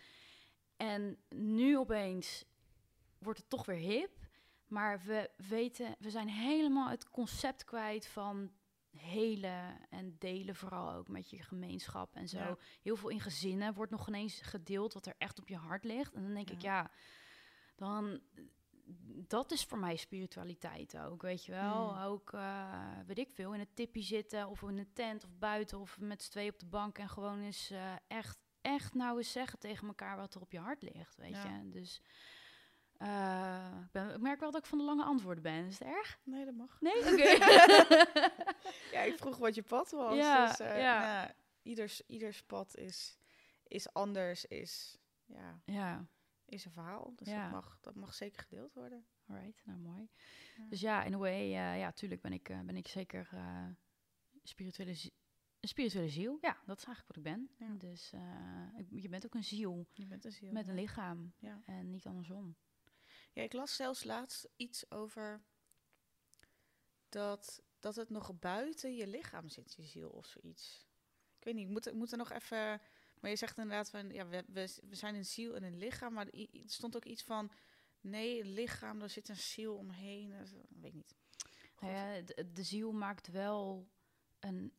En 0.76 1.18
nu 1.28 1.78
opeens 1.78 2.44
wordt 3.18 3.38
het 3.38 3.48
toch 3.50 3.66
weer 3.66 3.76
hip. 3.76 4.10
Maar 4.66 5.02
we 5.02 5.30
weten, 5.36 5.96
we 5.98 6.10
zijn 6.10 6.28
helemaal 6.28 6.88
het 6.88 7.10
concept 7.10 7.64
kwijt 7.64 8.06
van 8.06 8.52
helen 9.04 9.88
en 9.90 10.16
delen, 10.18 10.54
vooral 10.54 10.92
ook 10.92 11.08
met 11.08 11.30
je 11.30 11.42
gemeenschap 11.42 12.14
en 12.14 12.28
zo. 12.28 12.38
Ja. 12.38 12.56
Heel 12.82 12.96
veel 12.96 13.08
in 13.08 13.20
gezinnen 13.20 13.74
wordt 13.74 13.90
nog 13.90 14.08
ineens 14.08 14.40
gedeeld 14.40 14.92
wat 14.92 15.06
er 15.06 15.14
echt 15.18 15.38
op 15.40 15.48
je 15.48 15.56
hart 15.56 15.84
ligt. 15.84 16.14
En 16.14 16.22
dan 16.22 16.34
denk 16.34 16.50
ik, 16.50 16.62
ja, 16.62 16.90
dan 17.76 18.20
dat 19.28 19.52
is 19.52 19.64
voor 19.64 19.78
mij 19.78 19.96
spiritualiteit 19.96 20.98
ook, 20.98 21.22
weet 21.22 21.44
je 21.44 21.52
wel. 21.52 21.92
Mm. 21.92 21.98
Ook, 21.98 22.32
eh, 22.32 22.98
weet 23.06 23.18
ik 23.18 23.30
veel, 23.30 23.54
in 23.54 23.60
het 23.60 23.76
tippie 23.76 24.02
zitten 24.02 24.48
of 24.48 24.62
in 24.62 24.78
een 24.78 24.92
tent 24.92 25.24
of 25.24 25.38
buiten 25.38 25.78
of 25.78 25.98
met 26.00 26.22
z'n 26.22 26.30
twee 26.30 26.50
op 26.50 26.58
de 26.58 26.66
bank 26.66 26.98
en 26.98 27.08
gewoon 27.08 27.40
eens 27.40 27.70
eh, 27.70 27.92
echt, 28.08 28.38
echt 28.60 28.94
nou 28.94 29.18
eens 29.18 29.32
zeggen 29.32 29.58
tegen 29.58 29.86
elkaar 29.86 30.16
wat 30.16 30.34
er 30.34 30.40
op 30.40 30.52
je 30.52 30.58
hart 30.58 30.82
ligt, 30.82 31.16
weet 31.16 31.30
Ja. 31.30 31.44
je. 31.44 31.68
Dus 31.68 32.02
eh, 32.96 33.78
ik, 33.84 33.90
ben, 33.92 34.10
ik 34.14 34.20
merk 34.20 34.40
wel 34.40 34.50
dat 34.50 34.60
ik 34.60 34.66
van 34.66 34.78
de 34.78 34.84
lange 34.84 35.04
antwoorden 35.04 35.42
ben. 35.42 35.64
Is 35.66 35.78
het 35.78 35.88
erg? 35.88 36.18
Nee, 36.24 36.44
dat 36.44 36.54
mag. 36.54 36.80
Nee? 36.80 36.98
Oké. 36.98 37.38
Ja, 38.92 39.00
ik 39.00 39.18
vroeg 39.18 39.36
wat 39.36 39.54
je 39.54 39.62
pad 39.62 39.90
was. 39.90 40.16
Ja, 40.16 40.46
dus, 40.46 40.58
eh, 40.60 40.80
ja. 40.80 41.00
nou, 41.22 41.32
ieders, 41.62 42.02
ieders 42.06 42.42
pad 42.42 42.76
is, 42.76 43.18
is 43.66 43.92
anders, 43.92 44.44
is, 44.44 44.98
ja, 45.26 45.60
ja, 45.64 46.06
is 46.44 46.64
een 46.64 46.70
verhaal. 46.72 47.12
Dus 47.16 47.28
Ja. 47.28 47.42
dat, 47.42 47.50
mag, 47.52 47.78
dat 47.80 47.94
mag 47.94 48.14
zeker 48.14 48.42
gedeeld 48.42 48.72
worden. 48.74 49.06
alright, 49.26 49.62
nou 49.66 49.78
mooi. 49.78 50.08
Ja. 50.56 50.64
Dus 50.68 50.80
ja, 50.80 51.02
in 51.02 51.14
a 51.14 51.18
way, 51.18 51.40
eh, 51.40 51.78
ja, 51.78 51.92
tuurlijk 51.92 52.20
ben 52.20 52.32
ik, 52.32 52.42
ben 52.64 52.76
ik 52.76 52.88
zeker 52.88 53.28
spirituele, 54.42 54.90
een 55.60 55.68
spirituele 55.68 56.08
ziel. 56.08 56.38
Ja, 56.40 56.56
dat 56.66 56.78
is 56.78 56.84
eigenlijk 56.84 57.06
wat 57.06 57.16
ik 57.16 57.22
ben. 57.32 57.50
Ja. 57.68 57.74
Dus 57.74 58.12
ik- 58.76 59.02
je 59.02 59.08
bent 59.08 59.24
ook 59.24 59.34
een 59.34 59.44
ziel 59.44 59.86
Je 59.92 60.06
bent 60.06 60.24
een 60.24 60.32
ziel. 60.32 60.52
met 60.52 60.68
een 60.68 60.74
lichaam 60.74 61.32
Ja. 61.38 61.60
en 61.64 61.90
niet 61.90 62.06
andersom. 62.06 62.56
Ja, 63.34 63.42
ik 63.42 63.52
las 63.52 63.76
zelfs 63.76 64.04
laatst 64.04 64.48
iets 64.56 64.90
over 64.90 65.42
dat, 67.08 67.62
dat 67.80 67.96
het 67.96 68.10
nog 68.10 68.38
buiten 68.38 68.96
je 68.96 69.06
lichaam 69.06 69.48
zit, 69.48 69.74
je 69.74 69.82
ziel 69.82 70.08
of 70.08 70.26
zoiets. 70.26 70.86
Ik 71.38 71.44
weet 71.44 71.54
niet, 71.54 71.66
ik 71.66 71.72
moet, 71.72 71.86
ik 71.86 71.94
moet 71.94 72.12
er 72.12 72.18
nog 72.18 72.32
even... 72.32 72.80
Maar 73.20 73.30
je 73.30 73.36
zegt 73.36 73.56
inderdaad 73.56 73.90
van, 73.90 74.10
ja, 74.10 74.26
we, 74.26 74.44
we, 74.46 74.78
we 74.88 74.94
zijn 74.94 75.14
een 75.14 75.24
ziel 75.24 75.54
en 75.54 75.62
een 75.62 75.78
lichaam, 75.78 76.12
maar 76.12 76.26
er 76.28 76.48
stond 76.66 76.96
ook 76.96 77.04
iets 77.04 77.22
van, 77.22 77.50
nee, 78.00 78.40
een 78.40 78.52
lichaam, 78.52 78.98
daar 78.98 79.10
zit 79.10 79.28
een 79.28 79.36
ziel 79.36 79.76
omheen. 79.76 80.32
Ik 80.68 80.80
weet 80.80 80.94
niet. 80.94 81.14
Nou 81.80 81.92
ja, 81.92 82.22
de 82.52 82.62
ziel 82.62 82.92
maakt 82.92 83.26
wel 83.26 83.88
een, 84.40 84.72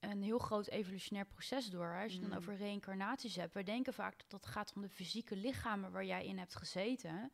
een 0.00 0.22
heel 0.22 0.38
groot 0.38 0.66
evolutionair 0.68 1.26
proces 1.26 1.70
door. 1.70 2.00
Als 2.02 2.12
je 2.12 2.20
Mm. 2.20 2.28
dan 2.28 2.38
over 2.38 2.56
reïncarnaties 2.56 3.36
hebt. 3.36 3.54
We 3.54 3.62
denken 3.62 3.92
vaak 3.94 4.18
dat 4.18 4.40
het 4.40 4.46
gaat 4.50 4.72
om 4.74 4.82
de 4.82 4.88
fysieke 4.88 5.36
lichamen 5.36 5.92
waar 5.92 6.04
jij 6.04 6.26
in 6.26 6.38
hebt 6.38 6.56
gezeten. 6.56 7.32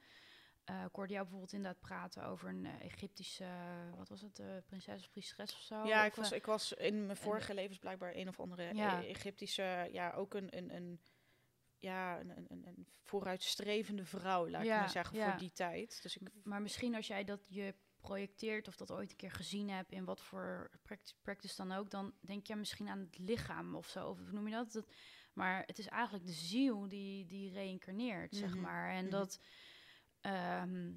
Eh 0.65 0.85
ik 0.85 0.95
hoorde 0.95 1.13
jou 1.13 1.23
bijvoorbeeld 1.25 1.53
inderdaad 1.53 1.81
praten 1.81 2.25
over 2.25 2.49
een 2.49 2.67
eh, 2.67 2.81
Egyptische, 2.85 3.47
wat 3.97 4.09
was 4.09 4.21
het, 4.21 4.39
eh, 4.39 4.47
prinses 4.67 5.03
of 5.03 5.11
priesteres 5.11 5.53
of 5.55 5.61
zo? 5.61 5.85
ja, 5.87 6.01
Of, 6.01 6.07
ik 6.07 6.15
was, 6.15 6.33
ik 6.33 6.47
was 6.47 6.73
in 6.73 7.07
mijn 7.07 7.17
vorige 7.19 7.55
levens 7.55 7.79
blijkbaar 7.79 8.15
een 8.15 8.29
of 8.29 8.41
andere 8.41 8.75
Ja. 8.75 9.03
E- 9.03 9.07
Egyptische, 9.07 9.89
ja, 9.93 10.11
ook 10.13 10.35
een, 10.35 10.57
een, 10.57 10.75
een 10.75 11.01
ja, 11.79 12.21
een, 12.21 12.31
een, 12.31 12.67
een- 12.67 12.87
vooruitstrevende 13.03 14.05
vrouw, 14.05 14.49
laat 14.49 14.63
ik 14.63 14.69
maar 14.69 14.89
zeggen, 14.89 15.17
ja. 15.19 15.31
voor 15.31 15.39
die 15.39 15.53
tijd. 15.53 16.03
Dus 16.03 16.17
ik, 16.17 16.29
Maar 16.45 16.63
misschien 16.63 16.95
als 16.95 17.07
jij 17.07 17.25
dat 17.25 17.41
je 17.49 17.75
projecteert 18.09 18.69
of 18.69 18.77
dat 18.77 18.91
ooit 18.93 19.11
een 19.11 19.17
keer 19.17 19.31
gezien 19.31 19.71
hebt 19.71 19.93
in 19.93 20.05
wat 20.05 20.21
voor 20.21 20.71
pract- 20.83 21.15
practice 21.23 21.57
dan 21.57 21.73
ook, 21.73 21.91
dan 21.91 22.15
denk 22.21 22.47
je 22.47 22.57
misschien 22.57 22.89
aan 22.89 22.99
het 22.99 23.19
lichaam 23.19 23.75
of 23.75 23.89
zo. 23.89 24.09
Of 24.09 24.19
hoe 24.19 24.33
noem 24.33 24.49
je 24.49 24.55
dat? 24.55 24.73
dat 24.73 24.87
maar 25.33 25.63
het 25.67 25.79
is 25.79 25.87
eigenlijk 25.89 26.27
de 26.27 26.33
ziel 26.33 26.89
die, 26.89 27.27
die 27.27 27.53
reïncarneert, 27.53 28.37
zeg 28.37 28.51
Mhm, 28.51 28.61
maar. 28.61 28.91
En 28.91 29.03
mhm. 29.03 29.11
dat, 29.11 29.41
ehm, 30.21 30.93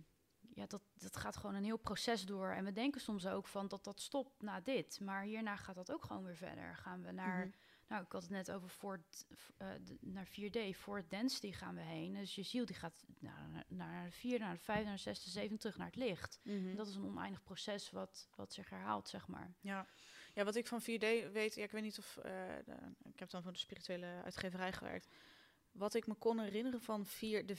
ja, 0.57 0.65
dat, 0.67 0.81
dat 0.93 1.17
gaat 1.17 1.35
gewoon 1.37 1.55
een 1.55 1.63
heel 1.63 1.77
proces 1.77 2.25
door. 2.25 2.49
En 2.51 2.63
we 2.65 2.71
denken 2.71 3.01
soms 3.01 3.25
ook 3.27 3.47
van 3.47 3.67
dat 3.67 3.83
dat 3.83 3.99
stopt 4.01 4.41
na 4.41 4.59
dit. 4.61 4.99
Maar 4.99 5.21
hierna 5.23 5.55
gaat 5.55 5.75
dat 5.75 5.91
ook 5.91 6.03
gewoon 6.05 6.23
weer 6.23 6.35
verder. 6.35 6.75
Gaan 6.75 7.03
we 7.03 7.11
naar 7.11 7.45
Mhm. 7.45 7.55
nou, 7.87 8.03
ik 8.03 8.11
had 8.11 8.21
het 8.21 8.31
net 8.31 8.51
over 8.51 8.69
Fort, 8.69 9.25
eh, 9.57 9.67
de- 9.83 9.97
naar 10.01 10.25
4D. 10.25 10.75
Fort 10.75 11.09
Density 11.09 11.51
gaan 11.51 11.75
we 11.75 11.81
heen. 11.81 12.13
Dus 12.13 12.35
je 12.35 12.43
ziel 12.43 12.65
die 12.65 12.75
gaat 12.75 13.03
naar, 13.19 13.49
naar, 13.49 13.65
naar 13.67 14.05
de 14.05 14.11
vierde, 14.11 14.43
naar 14.43 14.53
de 14.53 14.59
vijfde, 14.59 14.85
naar 14.85 14.95
de 14.95 15.01
zesde, 15.01 15.29
zevende, 15.29 15.57
terug 15.57 15.77
naar 15.77 15.87
het 15.87 15.95
licht. 15.95 16.39
Mhm. 16.43 16.75
Dat 16.75 16.87
is 16.87 16.95
een 16.95 17.05
oneindig 17.05 17.43
proces 17.43 17.91
wat, 17.91 18.29
wat 18.35 18.53
zich 18.53 18.69
herhaalt, 18.69 19.09
zeg 19.09 19.27
maar. 19.27 19.53
Ja. 19.61 19.87
ja, 20.33 20.43
wat 20.43 20.55
ik 20.55 20.67
van 20.67 20.81
4D 20.81 21.31
weet, 21.31 21.55
ja, 21.55 21.63
ik 21.63 21.71
weet 21.71 21.83
niet 21.83 21.97
of, 21.97 22.17
eh, 22.17 22.31
de- 22.65 23.09
ik 23.09 23.19
heb 23.19 23.29
dan 23.29 23.43
voor 23.43 23.51
de 23.53 23.57
spirituele 23.59 24.21
uitgeverij 24.23 24.73
gewerkt. 24.73 25.07
Wat 25.71 25.93
ik 25.93 26.07
me 26.07 26.13
kon 26.13 26.39
herinneren 26.39 26.81
van 26.81 27.05
vier, 27.05 27.45
de 27.45 27.55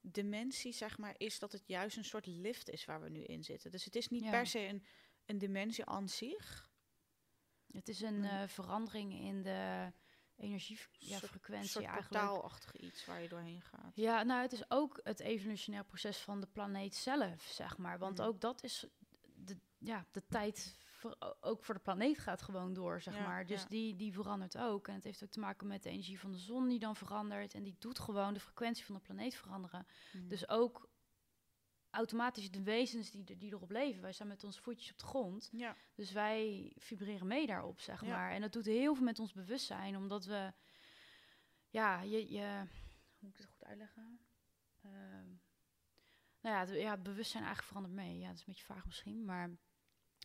4D-dimensie, 0.00 0.72
zeg 0.72 0.98
maar, 0.98 1.14
is 1.16 1.38
dat 1.38 1.52
het 1.52 1.66
juist 1.66 1.96
een 1.96 2.04
soort 2.04 2.26
lift 2.26 2.68
is 2.70 2.84
waar 2.84 3.00
we 3.00 3.08
nu 3.08 3.22
in 3.24 3.44
zitten. 3.44 3.70
Dus 3.70 3.84
het 3.84 3.96
is 3.96 4.08
niet 4.08 4.24
Ja. 4.24 4.30
per 4.30 4.46
se 4.46 4.58
een, 4.58 4.84
een 5.26 5.38
dimensie 5.38 5.84
aan 5.84 6.08
zich. 6.08 6.68
Het 7.66 7.88
is 7.88 8.00
een 8.00 8.24
eh, 8.24 8.46
verandering 8.48 9.12
in 9.12 9.42
de 9.42 9.92
energiefrequentie 10.36 11.68
soort 11.70 11.84
eigenlijk. 11.84 12.24
portaalachtig 12.24 12.76
iets 12.76 13.04
waar 13.04 13.22
je 13.22 13.28
doorheen 13.28 13.62
gaat. 13.62 13.92
Ja, 13.94 14.22
nou, 14.22 14.42
het 14.42 14.52
is 14.52 14.70
ook 14.70 15.00
het 15.02 15.20
evolutionair 15.20 15.84
proces 15.84 16.18
van 16.18 16.40
de 16.40 16.46
planeet 16.46 16.94
zelf, 16.94 17.42
zeg 17.42 17.76
maar. 17.78 17.98
Want 17.98 18.18
Mhm. 18.18 18.26
ook 18.26 18.40
dat 18.40 18.62
is 18.62 18.86
de, 19.34 19.56
ja, 19.78 20.06
de 20.10 20.26
tijd 20.26 20.76
ook 21.40 21.64
voor 21.64 21.74
de 21.74 21.80
planeet 21.80 22.18
gaat 22.18 22.42
gewoon 22.42 22.72
door, 22.72 23.00
zeg 23.00 23.14
Ja, 23.16 23.22
maar. 23.26 23.46
Dus 23.46 23.62
ja. 23.62 23.68
die, 23.68 23.96
die 23.96 24.12
verandert 24.12 24.58
ook. 24.58 24.88
En 24.88 24.94
het 24.94 25.04
heeft 25.04 25.22
ook 25.24 25.30
te 25.30 25.40
maken 25.40 25.66
met 25.66 25.82
de 25.82 25.90
energie 25.90 26.20
van 26.20 26.32
de 26.32 26.38
zon 26.38 26.68
die 26.68 26.78
dan 26.78 26.96
verandert. 26.96 27.54
En 27.54 27.62
die 27.62 27.76
doet 27.78 27.98
gewoon 27.98 28.34
de 28.34 28.40
frequentie 28.40 28.84
van 28.84 28.94
de 28.94 29.00
planeet 29.00 29.34
veranderen. 29.34 29.86
Mm. 30.12 30.28
Dus 30.28 30.48
ook 30.48 30.88
automatisch 31.90 32.50
de 32.50 32.62
wezens 32.62 33.10
die, 33.10 33.24
er- 33.24 33.38
die 33.38 33.52
erop 33.52 33.70
leven. 33.70 34.02
Wij 34.02 34.12
staan 34.12 34.26
met 34.28 34.44
onze 34.44 34.60
voetjes 34.62 34.90
op 34.92 34.98
de 34.98 35.04
grond. 35.06 35.48
ja. 35.52 35.76
Dus 35.94 36.12
wij 36.12 36.72
vibreren 36.76 37.26
mee 37.26 37.46
daarop, 37.46 37.80
zeg 37.80 38.02
maar. 38.02 38.30
En 38.32 38.40
dat 38.40 38.52
doet 38.52 38.64
heel 38.64 38.94
veel 38.94 39.04
met 39.04 39.18
ons 39.18 39.32
bewustzijn, 39.32 39.96
omdat 39.96 40.24
we... 40.24 40.52
Ja, 41.68 42.00
je... 42.00 42.30
je 42.32 42.62
hoe 43.18 43.28
moet 43.28 43.30
ik 43.30 43.36
het 43.36 43.46
goed 43.46 43.64
uitleggen? 43.64 44.20
Ehm, 44.82 45.28
nou 46.40 46.54
ja 46.56 46.58
het, 46.60 46.68
ja, 46.70 46.90
het 46.90 47.02
bewustzijn 47.02 47.44
eigenlijk 47.44 47.72
verandert 47.72 47.94
mee. 48.06 48.18
Ja, 48.18 48.26
dat 48.26 48.34
is 48.34 48.40
een 48.40 48.46
beetje 48.46 48.64
vaag 48.64 48.86
misschien, 48.86 49.24
maar... 49.24 49.50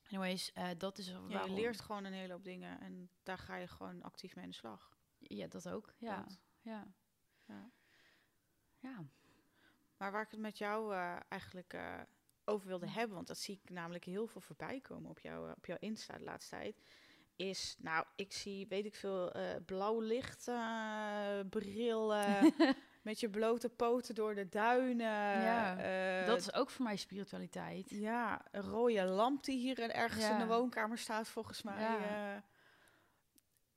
Anyways, 0.09 0.53
eh, 0.53 0.69
dat 0.77 0.97
is 0.97 1.07
Ja, 1.07 1.13
je 1.13 1.33
waarom... 1.33 1.55
leert 1.55 1.81
gewoon 1.81 2.03
een 2.03 2.13
hele 2.13 2.33
hoop 2.33 2.43
dingen 2.43 2.79
en 2.79 3.09
daar 3.23 3.37
ga 3.37 3.55
je 3.55 3.67
gewoon 3.67 4.01
actief 4.01 4.35
mee 4.35 4.43
aan 4.43 4.49
de 4.49 4.55
slag. 4.55 4.97
Ja, 5.19 5.47
dat 5.47 5.69
ook. 5.69 5.93
Ja, 5.97 6.17
Dat. 6.17 6.39
ja. 6.61 6.93
Ja. 7.45 7.71
Ja. 8.77 9.05
Maar 9.97 10.11
waar 10.11 10.21
ik 10.23 10.31
het 10.31 10.39
met 10.39 10.57
jou 10.57 10.93
eh, 10.93 11.17
eigenlijk 11.29 11.73
eh, 11.73 12.01
over 12.45 12.67
wilde 12.67 12.89
hebben, 12.89 13.15
want 13.15 13.27
dat 13.27 13.37
zie 13.37 13.59
ik 13.63 13.69
namelijk 13.69 14.03
heel 14.03 14.27
veel 14.27 14.41
voorbij 14.41 14.79
komen 14.81 15.09
op, 15.09 15.19
jou, 15.19 15.51
op 15.51 15.65
jouw 15.65 15.77
Insta 15.79 16.17
de 16.17 16.23
laatste 16.23 16.55
tijd, 16.55 16.81
is, 17.35 17.75
nou, 17.79 18.05
ik 18.15 18.33
zie, 18.33 18.67
weet 18.67 18.85
ik 18.85 18.95
veel, 18.95 19.31
blauw 19.65 19.99
licht, 19.99 20.43
bril, 21.49 22.13
eh, 22.13 22.43
met 23.05 23.19
je 23.19 23.29
blote 23.29 23.69
poten 23.69 24.15
door 24.15 24.35
de 24.35 24.49
duinen. 24.49 25.41
Ja, 25.41 25.77
eh, 26.21 26.25
dat 26.27 26.37
is 26.39 26.53
ook 26.53 26.69
voor 26.69 26.85
mij 26.85 26.95
spiritualiteit. 26.95 27.89
Ja, 27.89 28.41
een 28.51 28.61
rode 28.61 29.03
lamp 29.03 29.43
die 29.43 29.57
hier 29.57 29.79
en 29.81 29.93
ergens 29.93 30.29
in 30.29 30.37
de 30.37 30.45
woonkamer 30.45 30.97
staat, 30.97 31.27
volgens 31.27 31.61
mij. 31.61 31.79
Ja. 31.81 31.97
eh. 32.35 32.41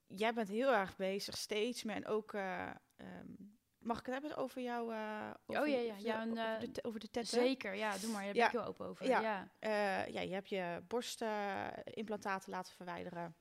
jij 0.07 0.33
bent 0.35 0.49
heel 0.49 0.73
erg 0.75 0.97
bezig, 0.97 1.37
steeds 1.37 1.83
meer. 1.83 1.95
En 1.97 2.07
ook, 2.07 2.33
eh, 2.33 2.63
ehm, 2.97 3.27
mag 3.79 3.99
ik 3.99 4.05
het 4.07 4.15
hebben 4.15 4.37
over 4.37 4.63
jou? 4.63 4.95
eh, 4.95 5.31
over, 5.47 5.63
Oh, 5.63 5.69
ja, 5.69 5.79
ja. 5.79 5.93
over 5.93 6.07
Ja, 6.07 6.25
de- 6.25 6.31
over, 6.31 6.61
de, 6.61 6.71
te- 6.71 6.85
over 6.85 7.01
de 7.01 7.11
tetten? 7.11 7.41
Zeker, 7.41 7.75
ja, 7.75 7.99
doe 7.99 8.11
maar. 8.13 8.25
Daar 8.25 8.33
ben 8.33 8.45
ik 8.45 8.51
heel 8.51 8.65
open 8.65 8.87
over. 8.87 9.07
Ja. 9.07 9.21
Ja. 9.21 9.49
Ja, 10.07 10.21
je 10.21 10.33
hebt 10.35 10.49
je 10.49 10.83
borstimplantaten 10.89 12.51
laten 12.51 12.75
verwijderen. 12.75 13.37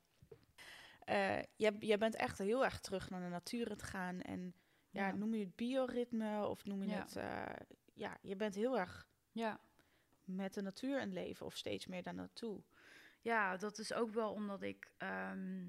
Je, 1.56 1.76
je 1.80 1.98
bent 1.98 2.16
echt 2.16 2.38
heel 2.38 2.64
erg 2.66 2.80
terug 2.80 3.10
naar 3.10 3.22
de 3.22 3.28
natuur 3.30 3.70
het 3.70 3.84
gaan. 3.84 4.22
En 4.22 4.54
ja, 4.98 5.12
noem 5.12 5.34
je 5.34 5.46
het 5.46 5.56
bioritme 5.56 6.46
of 6.46 6.66
noem 6.66 6.84
je 6.84 6.90
het... 7.02 7.16
eh, 7.16 7.66
ja, 7.94 8.18
je 8.22 8.36
bent 8.36 8.56
heel 8.56 8.78
erg 8.80 9.08
ja. 9.32 9.60
met 10.24 10.54
de 10.54 10.62
natuur 10.62 10.96
in 11.00 11.06
het 11.06 11.14
leven 11.14 11.46
of 11.46 11.56
steeds 11.58 11.86
meer 11.86 12.04
daar 12.04 12.14
naartoe. 12.14 12.64
Ja, 13.22 13.58
dat 13.58 13.78
is 13.80 13.94
ook 13.94 14.12
wel 14.12 14.32
omdat 14.32 14.62
ik 14.62 14.92
ehm, 14.98 15.68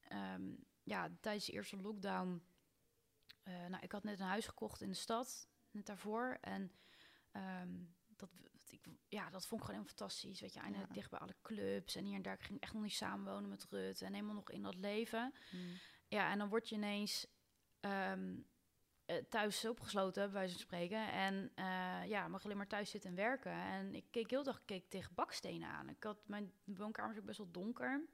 ehm, 0.00 0.54
ja, 0.82 1.10
tijdens 1.20 1.44
de 1.46 1.52
eerste 1.52 1.76
lockdown. 1.76 2.42
eh, 3.42 3.66
nou, 3.66 3.82
ik 3.82 3.92
had 3.92 4.02
net 4.04 4.20
een 4.20 4.26
huis 4.26 4.46
gekocht 4.46 4.80
in 4.80 4.88
de 4.88 4.94
stad, 4.94 5.48
net 5.70 5.86
daarvoor. 5.86 6.38
En 6.40 6.72
ehm, 7.32 7.74
dat, 8.16 8.30
ik, 8.70 8.80
ja, 9.08 9.30
dat 9.30 9.46
vond 9.46 9.60
ik 9.60 9.66
gewoon 9.66 9.82
helemaal 9.82 9.84
fantastisch. 9.96 10.40
Weet 10.40 10.52
je, 10.52 10.60
eindelijk 10.60 10.88
Ja. 10.88 10.94
dicht 10.94 11.10
bij 11.10 11.18
alle 11.18 11.36
clubs. 11.42 11.94
En 11.96 12.04
hier 12.04 12.14
en 12.16 12.22
daar 12.22 12.34
ik 12.34 12.42
ging 12.42 12.60
echt 12.60 12.72
nog 12.72 12.82
niet 12.82 12.92
samenwonen 12.92 13.48
met 13.48 13.66
Rut. 13.70 14.02
En 14.02 14.12
helemaal 14.12 14.34
nog 14.34 14.50
in 14.50 14.62
dat 14.62 14.74
leven. 14.74 15.34
Ja, 16.08 16.30
en 16.30 16.38
dan 16.38 16.48
word 16.48 16.68
je 16.68 16.74
ineens 16.74 17.26
thuis 19.28 19.64
opgesloten, 19.64 20.22
bij 20.24 20.32
wijze 20.32 20.52
van 20.52 20.62
spreken. 20.62 21.12
En 21.12 21.52
eh, 21.54 22.08
ja, 22.08 22.28
mag 22.28 22.44
alleen 22.44 22.56
maar 22.56 22.66
thuis 22.66 22.90
zitten 22.90 23.10
en 23.10 23.16
werken. 23.16 23.52
En 23.52 23.94
ik 23.94 24.04
keek 24.10 24.30
heel 24.30 24.42
dag 24.42 24.64
keek 24.64 24.88
tegen 24.90 25.14
bakstenen 25.14 25.68
aan. 25.68 25.88
Ik 25.88 26.02
had 26.02 26.18
mijn 26.28 26.52
woonkamer 26.64 27.12
is 27.12 27.18
ook 27.18 27.24
best 27.26 27.38
wel 27.38 27.50
donker. 27.50 28.04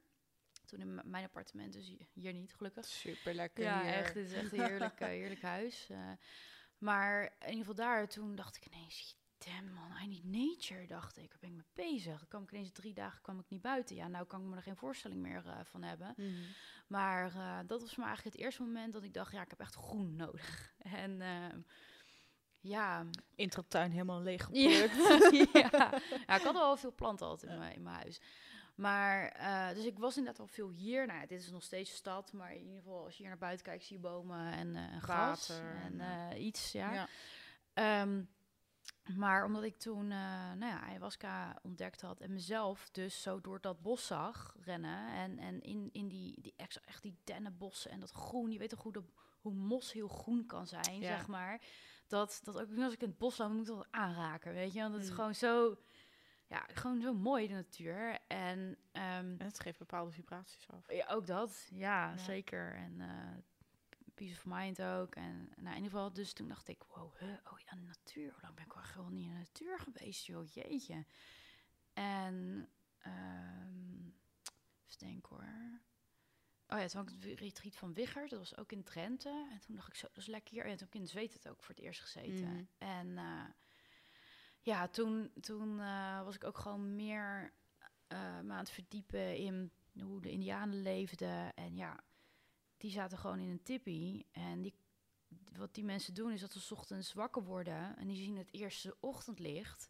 Toen 0.65 0.79
in 0.79 1.01
mijn 1.09 1.23
appartement, 1.25 1.73
dus 1.73 1.87
hi- 1.87 2.05
hier 2.13 2.33
niet, 2.33 2.53
gelukkig. 2.55 2.85
Super 2.85 3.33
lekker 3.33 3.63
Ja, 3.63 3.81
hier. 3.81 3.91
echt. 3.93 4.13
Het 4.13 4.25
is 4.25 4.33
echt 4.33 4.53
een 4.53 4.59
heerlijk, 4.65 4.99
eh, 5.01 5.07
heerlijk 5.07 5.41
huis. 5.41 5.89
eh. 5.89 6.11
maar 6.77 7.23
in 7.23 7.31
ieder 7.39 7.59
geval 7.59 7.75
daar, 7.75 8.07
toen 8.07 8.35
dacht 8.35 8.55
ik 8.55 8.65
ineens... 8.65 9.17
Damn 9.45 9.73
man, 9.73 9.91
I 10.03 10.07
need 10.07 10.23
nature, 10.23 10.87
dacht 10.87 11.17
ik. 11.17 11.29
Waar 11.29 11.39
ben 11.39 11.49
ik 11.49 11.55
mee 11.55 11.89
bezig? 11.91 12.19
Dan 12.19 12.27
kwam 12.27 12.43
ik 12.43 12.51
ineens 12.51 12.71
drie 12.71 12.93
dagen 12.93 13.21
kwam 13.21 13.39
ik 13.39 13.45
niet 13.49 13.61
buiten. 13.61 13.95
Ja, 13.95 14.07
nou 14.07 14.25
kan 14.25 14.41
ik 14.41 14.47
me 14.47 14.55
er 14.55 14.61
geen 14.61 14.75
voorstelling 14.75 15.21
meer 15.21 15.43
eh, 15.45 15.59
van 15.63 15.83
hebben. 15.83 16.13
Mhm. 16.17 16.31
Maar 16.87 17.35
eh, 17.35 17.59
dat 17.67 17.81
was 17.81 17.89
voor 17.89 17.99
mij 17.99 18.07
eigenlijk 18.07 18.35
het 18.35 18.45
eerste 18.45 18.63
moment 18.63 18.93
dat 18.93 19.03
ik 19.03 19.13
dacht, 19.13 19.31
ja, 19.31 19.41
ik 19.41 19.49
heb 19.49 19.59
echt 19.59 19.75
groen 19.75 20.15
nodig. 20.25 20.73
En 20.77 21.21
ehm, 21.21 21.59
ja, 22.59 23.05
Intratuin 23.35 23.91
helemaal 23.91 24.21
leeg 24.21 24.49
ja, 24.51 24.87
geplukt. 24.87 25.51
ja. 25.53 25.69
ja, 26.27 26.35
ik 26.35 26.43
had 26.43 26.55
al 26.55 26.77
veel 26.77 26.93
planten 26.93 27.27
altijd 27.27 27.51
in, 27.51 27.59
mijn, 27.59 27.75
in 27.75 27.83
mijn 27.83 27.95
huis. 27.95 28.21
Maar, 28.75 29.27
eh, 29.27 29.75
dus 29.75 29.85
ik 29.85 29.99
was 29.99 30.17
inderdaad 30.17 30.41
al 30.41 30.47
veel 30.47 30.69
hier. 30.69 31.07
Nou, 31.07 31.27
dit 31.27 31.41
is 31.41 31.51
nog 31.51 31.63
steeds 31.63 31.89
een 31.89 31.95
stad, 31.95 32.33
maar 32.33 32.53
in 32.53 32.65
ieder 32.65 32.81
geval 32.81 33.03
als 33.03 33.13
je 33.13 33.19
hier 33.19 33.27
naar 33.27 33.37
buiten 33.37 33.65
kijkt, 33.65 33.83
zie 33.83 33.95
je 33.95 34.01
bomen 34.01 34.51
en 34.51 34.75
en 34.75 35.01
gras 35.01 35.49
en 35.49 36.01
iets, 36.43 36.71
ja. 36.71 36.93
Ja. 36.93 37.07
Ehm, 37.73 38.23
maar 39.15 39.45
omdat 39.45 39.63
ik 39.63 39.77
toen, 39.77 40.03
eh, 40.11 40.51
nou 40.51 40.65
ja, 40.65 40.81
ayahuasca 40.81 41.59
ontdekt 41.61 42.01
had 42.01 42.19
en 42.19 42.33
mezelf 42.33 42.89
dus 42.91 43.21
zo 43.21 43.41
door 43.41 43.61
dat 43.61 43.81
bos 43.81 44.05
zag 44.07 44.55
rennen 44.59 45.07
en, 45.13 45.39
en 45.39 45.61
in, 45.61 45.89
in 45.91 46.07
die, 46.07 46.41
die 46.41 46.53
echt, 46.57 47.01
die 47.01 47.17
dennenbossen 47.23 47.91
en 47.91 47.99
dat 47.99 48.11
groen, 48.11 48.51
je 48.51 48.59
weet 48.59 48.69
toch 48.69 48.83
hoe, 48.83 48.93
de, 48.93 49.03
hoe 49.41 49.53
mos 49.53 49.91
heel 49.93 50.07
groen 50.07 50.45
kan 50.45 50.67
zijn, 50.67 50.99
Ja. 50.99 51.07
zeg 51.17 51.27
maar. 51.27 51.61
Dat, 52.07 52.39
dat 52.43 52.59
ook 52.61 52.77
als 52.77 52.93
ik 52.93 53.01
in 53.01 53.07
het 53.09 53.17
bos 53.17 53.37
loop, 53.37 53.49
moet 53.51 53.67
ik 53.67 53.75
dat 53.75 53.87
aanraken, 53.91 54.53
weet 54.53 54.73
je. 54.73 54.79
Want 54.81 54.93
het 54.93 55.03
is 55.03 55.09
Mm. 55.09 55.15
gewoon 55.15 55.35
zo, 55.35 55.77
ja, 56.47 56.65
gewoon 56.73 57.01
zo 57.01 57.13
mooi 57.13 57.47
de 57.47 57.53
natuur. 57.53 58.19
En 58.27 58.77
ehm, 58.91 59.35
En 59.37 59.45
het 59.45 59.59
geeft 59.59 59.79
bepaalde 59.79 60.11
vibraties 60.11 60.67
af. 60.69 60.91
ja, 60.93 61.07
ook 61.07 61.25
dat, 61.27 61.67
ja, 61.73 62.09
Ja. 62.09 62.17
zeker. 62.17 62.75
En 62.75 63.01
eh, 63.01 63.37
peace 64.13 64.33
of 64.33 64.45
mind 64.45 64.81
ook. 64.81 65.15
En 65.15 65.49
nou, 65.55 65.75
in 65.75 65.83
ieder 65.83 65.91
geval, 65.91 66.13
dus 66.13 66.33
toen 66.33 66.47
dacht 66.47 66.67
ik, 66.67 66.83
wow, 66.83 67.15
huh, 67.17 67.37
oh 67.51 67.59
ja, 67.59 67.75
natuur. 67.75 68.31
Hoe 68.31 68.41
lang 68.41 68.55
ben 68.55 68.65
ik 68.65 68.73
wel 68.73 68.83
gewoon 68.83 69.13
niet 69.13 69.25
in 69.25 69.31
de 69.31 69.37
natuur 69.37 69.79
geweest, 69.79 70.25
joh, 70.25 70.45
jeetje. 70.45 71.05
En, 71.93 72.69
ehm 72.99 73.83
even 74.93 75.07
denken 75.07 75.35
hoor. 75.35 75.81
Oh 76.67 76.79
ja, 76.79 76.87
toen 76.87 76.99
had 76.99 77.09
ik 77.09 77.29
het 77.29 77.39
retreat 77.39 77.75
van 77.75 77.93
Wichert, 77.93 78.29
dat 78.29 78.39
was 78.39 78.57
ook 78.57 78.71
in 78.71 78.83
Drenthe. 78.83 79.47
En 79.51 79.59
toen 79.59 79.75
dacht 79.75 79.87
ik 79.87 79.95
zo, 79.95 80.07
dat 80.07 80.17
is 80.17 80.25
lekker 80.25 80.53
hier. 80.53 80.63
En 80.63 80.69
toen 80.69 80.79
heb 80.79 80.95
ik 80.95 81.01
in 81.01 81.07
Zweet 81.07 81.33
het 81.33 81.49
ook 81.49 81.63
voor 81.63 81.75
het 81.75 81.83
eerst 81.83 82.01
gezeten. 82.01 82.53
Mhm. 82.53 82.63
En 82.77 83.17
eh, 83.17 83.45
ja, 84.59 84.87
toen, 84.87 85.31
toen 85.41 85.79
eh, 85.79 86.23
was 86.23 86.35
ik 86.35 86.43
ook 86.43 86.57
gewoon 86.57 86.95
meer 86.95 87.53
eh, 88.07 88.39
me 88.39 88.51
aan 88.51 88.57
het 88.57 88.69
verdiepen 88.69 89.35
in 89.35 89.71
hoe 90.01 90.21
de 90.21 90.31
Indianen 90.31 90.81
leefden. 90.81 91.53
En 91.53 91.75
ja, 91.75 92.03
die 92.83 92.91
zaten 92.91 93.17
gewoon 93.17 93.39
in 93.39 93.49
een 93.49 93.63
tippie. 93.63 94.25
En 94.31 94.61
die, 94.61 94.73
wat 95.57 95.73
die 95.73 95.83
mensen 95.83 96.13
doen 96.13 96.31
is 96.31 96.41
dat 96.41 96.51
ze 96.51 96.73
ochtends 96.73 97.13
wakker 97.13 97.43
worden 97.43 97.97
en 97.97 98.07
die 98.07 98.17
zien 98.17 98.37
het 98.37 98.53
eerste 98.53 98.95
ochtendlicht. 98.99 99.89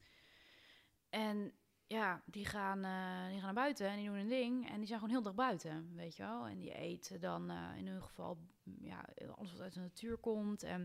En 1.09 1.53
ja, 1.87 2.21
die 2.25 2.45
gaan, 2.45 2.83
eh, 2.83 3.27
die 3.27 3.35
gaan 3.35 3.53
naar 3.53 3.63
buiten 3.63 3.87
en 3.87 3.97
die 3.97 4.05
doen 4.05 4.17
een 4.17 4.27
ding. 4.27 4.69
En 4.69 4.77
die 4.77 4.87
zijn 4.87 4.99
gewoon 4.99 5.13
heel 5.13 5.23
dag 5.23 5.35
buiten, 5.35 5.95
weet 5.95 6.15
je 6.15 6.23
wel. 6.23 6.47
En 6.47 6.57
die 6.57 6.73
eten 6.73 7.19
dan 7.19 7.49
eh, 7.49 7.77
in 7.77 7.87
hun 7.87 8.03
geval 8.03 8.37
mm, 8.63 8.85
ja, 8.85 9.05
alles 9.35 9.51
wat 9.51 9.61
uit 9.61 9.73
de 9.73 9.79
natuur 9.79 10.17
komt. 10.17 10.63
En 10.63 10.79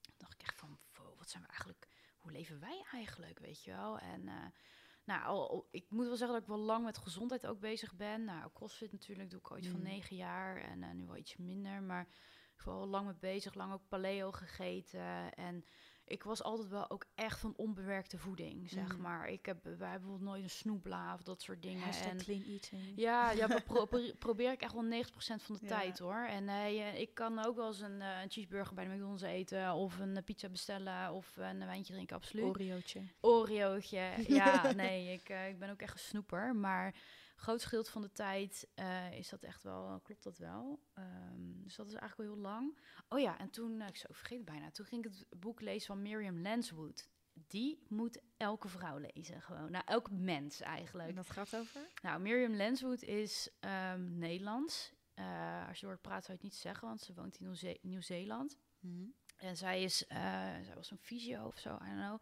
dan 0.00 0.14
dacht 0.16 0.32
ik 0.32 0.42
echt 0.42 0.58
van, 0.58 0.78
wat 1.16 1.30
zijn 1.30 1.42
we 1.42 1.48
eigenlijk... 1.48 1.88
Hoe 2.18 2.32
leven 2.32 2.60
wij 2.60 2.84
eigenlijk, 2.92 3.38
weet 3.38 3.64
je 3.64 3.70
wel? 3.70 3.98
En 3.98 4.28
eh, 4.28 4.46
nou, 5.04 5.24
al, 5.24 5.68
ik 5.70 5.86
moet 5.88 6.06
wel 6.06 6.16
zeggen 6.16 6.34
dat 6.34 6.42
ik 6.42 6.54
wel 6.54 6.64
lang 6.64 6.84
met 6.84 6.98
gezondheid 6.98 7.46
ook 7.46 7.60
bezig 7.60 7.94
ben. 7.94 8.24
Nou, 8.24 8.50
CrossFit 8.54 8.92
natuurlijk 8.92 9.30
doe 9.30 9.40
ik 9.40 9.56
iets 9.56 9.68
van 9.68 9.78
Mm. 9.80 9.84
negen 9.86 10.16
jaar. 10.16 10.56
En 10.56 10.82
eh, 10.82 10.90
nu 10.90 11.06
wel 11.06 11.16
iets 11.16 11.36
minder, 11.36 11.82
maar 11.82 12.06
ik 12.56 12.64
ben 12.64 12.74
wel 12.74 12.86
lang 12.86 13.06
mee 13.06 13.14
bezig. 13.20 13.54
Lang 13.54 13.72
ook 13.72 13.88
paleo 13.88 14.32
gegeten. 14.32 15.34
En 15.34 15.64
ik 16.12 16.22
was 16.22 16.42
altijd 16.42 16.68
wel 16.68 16.90
ook 16.90 17.06
echt 17.14 17.38
van 17.38 17.52
onbewerkte 17.56 18.18
voeding, 18.18 18.70
zeg 18.70 18.96
Mm. 18.96 19.00
maar. 19.02 19.28
Ik 19.28 19.46
heb, 19.46 19.64
wij 19.64 19.70
hebben 19.72 19.88
bijvoorbeeld 19.88 20.20
nooit 20.30 20.42
een 20.42 20.50
snoepla 20.50 21.14
of 21.14 21.22
dat 21.22 21.42
soort 21.42 21.62
dingen. 21.62 21.82
Hashtag 21.82 22.10
En, 22.10 22.16
clean 22.18 22.42
eating. 22.42 22.82
ja, 22.96 23.30
ja 23.30 23.46
pro- 23.66 23.88
probeer 24.18 24.52
ik 24.52 24.60
echt 24.62 24.72
wel 24.72 24.84
90% 24.84 25.42
van 25.42 25.54
de 25.60 25.66
Ja. 25.66 25.78
tijd 25.78 25.98
hoor. 25.98 26.26
En 26.28 26.72
je- 26.74 27.00
ik 27.00 27.14
kan 27.14 27.44
ook 27.46 27.56
wel 27.56 27.66
eens 27.66 27.80
een, 27.80 28.00
eh, 28.02 28.20
een 28.22 28.30
cheeseburger 28.30 28.74
bij 28.74 28.84
de 28.84 28.90
McDonald's 28.94 29.22
eten. 29.22 29.72
Of 29.72 29.98
een 29.98 30.16
eh, 30.16 30.24
pizza 30.24 30.48
bestellen. 30.48 31.12
Of 31.12 31.36
een 31.36 31.58
wijntje 31.58 31.92
drinken, 31.92 32.16
absoluut. 32.16 32.44
Oreootje. 32.44 33.02
Oreootje. 33.20 34.10
Ja, 34.26 34.72
nee, 34.72 35.12
ik, 35.12 35.28
ik 35.28 35.58
ben 35.58 35.70
ook 35.70 35.80
echt 35.82 35.92
een 35.94 35.98
snoeper. 36.00 36.56
Maar 36.56 36.94
groot 37.42 37.64
gedeelte 37.64 37.90
van 37.90 38.02
de 38.02 38.12
tijd 38.12 38.68
eh, 38.74 39.12
is 39.12 39.28
dat 39.28 39.42
echt 39.42 39.62
wel, 39.62 40.00
klopt 40.02 40.22
dat 40.22 40.38
wel. 40.38 40.80
Ehm, 40.94 41.62
dus 41.62 41.76
dat 41.76 41.86
is 41.86 41.94
eigenlijk 41.94 42.30
wel 42.30 42.38
heel 42.38 42.50
lang. 42.52 42.78
Oh 43.08 43.18
ja, 43.20 43.38
en 43.38 43.50
toen, 43.50 43.80
eh, 43.80 43.88
ik 43.88 43.96
zo 43.96 44.06
vergeet 44.10 44.36
het 44.38 44.46
bijna, 44.46 44.70
toen 44.70 44.86
ging 44.86 45.04
ik 45.04 45.10
het 45.12 45.40
boek 45.40 45.60
lezen 45.60 45.86
van 45.86 46.02
Miriam 46.02 46.42
Lanswood. 46.42 47.08
Die 47.32 47.82
moet 47.88 48.20
elke 48.36 48.68
vrouw 48.68 48.98
lezen, 48.98 49.42
gewoon. 49.42 49.70
Nou, 49.70 49.84
elk 49.86 50.10
mens 50.10 50.60
eigenlijk. 50.60 51.08
En 51.08 51.14
dat 51.14 51.30
gaat 51.30 51.56
over? 51.56 51.80
Nou, 52.02 52.20
Miriam 52.20 52.56
Lanswood 52.56 53.02
is 53.02 53.50
ehm, 53.60 54.18
Nederlands. 54.18 54.92
Eh, 55.14 55.68
als 55.68 55.80
je 55.80 55.86
hoort 55.86 56.00
praten 56.00 56.24
zou 56.24 56.38
je 56.38 56.44
het 56.44 56.52
niet 56.52 56.60
zeggen, 56.62 56.88
want 56.88 57.00
ze 57.00 57.14
woont 57.14 57.36
in 57.36 57.44
Nieuw-Ze- 57.44 57.78
Nieuw-Zeeland. 57.82 58.56
Mhm. 58.80 59.04
En 59.36 59.56
zij, 59.56 59.82
is, 59.82 59.96
zij 60.62 60.72
was 60.74 60.90
een 60.90 60.98
fysio 60.98 61.46
of 61.46 61.58
zo, 61.58 61.74
I 61.74 61.78
don't 61.78 61.98
know. 62.00 62.20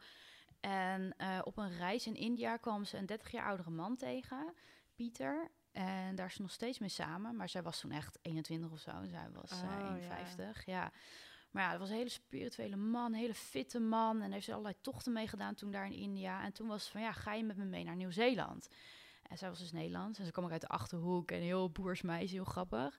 En 0.61 1.15
op 1.45 1.57
een 1.57 1.77
reis 1.77 2.07
in 2.07 2.15
India 2.15 2.57
kwam 2.57 2.85
ze 2.85 2.97
een 2.97 3.07
30 3.07 3.31
jaar 3.31 3.47
oudere 3.47 3.71
man 3.71 3.97
tegen. 3.97 4.55
Pieter. 5.01 5.51
En 5.73 6.15
daar 6.15 6.27
is 6.27 6.35
ze 6.35 6.43
nog 6.43 6.51
steeds 6.51 6.79
mee 6.79 6.89
samen. 6.89 7.37
Maar 7.37 7.49
zij 7.49 7.63
was 7.63 7.81
toen 7.81 7.91
echt 7.91 8.19
21 8.23 8.71
of 8.71 8.81
zo. 8.81 8.91
En 8.91 9.09
zij 9.09 9.29
was 9.33 9.53
Oh, 9.53 9.59
eh, 9.63 10.03
ja. 10.03 10.19
51. 10.19 10.67
Ja. 10.67 10.93
Maar 11.51 11.63
ja, 11.63 11.71
dat 11.71 11.81
was 11.81 11.89
een 11.89 11.97
hele 11.97 12.09
spirituele 12.09 12.77
man, 12.77 13.07
een 13.13 13.19
hele 13.19 13.35
fitte 13.35 13.79
man. 13.81 14.23
En 14.23 14.33
heeft 14.33 14.45
ze 14.45 14.51
allerlei 14.53 14.77
tochten 14.81 15.13
meegedaan 15.13 15.55
toen 15.55 15.71
daar 15.71 15.87
in 15.87 15.93
India. 15.93 16.45
En 16.45 16.53
toen 16.53 16.69
was 16.69 16.83
het 16.83 16.93
van, 16.93 17.01
ja, 17.01 17.13
ga 17.13 17.35
je 17.35 17.45
met 17.45 17.57
me 17.57 17.65
mee 17.65 17.85
naar 17.85 17.97
Nieuw-Zeeland? 17.97 18.69
En 19.23 19.39
zij 19.39 19.49
was 19.49 19.59
dus 19.59 19.73
Nederlands. 19.73 20.19
En 20.19 20.25
ze 20.25 20.33
kwam 20.33 20.45
ook 20.45 20.51
uit 20.51 20.61
de 20.61 20.69
Achterhoek. 20.69 21.31
En 21.31 21.41
heel 21.41 21.71
boers 21.71 22.03
meisje, 22.03 22.35
heel 22.35 22.45
grappig. 22.45 22.99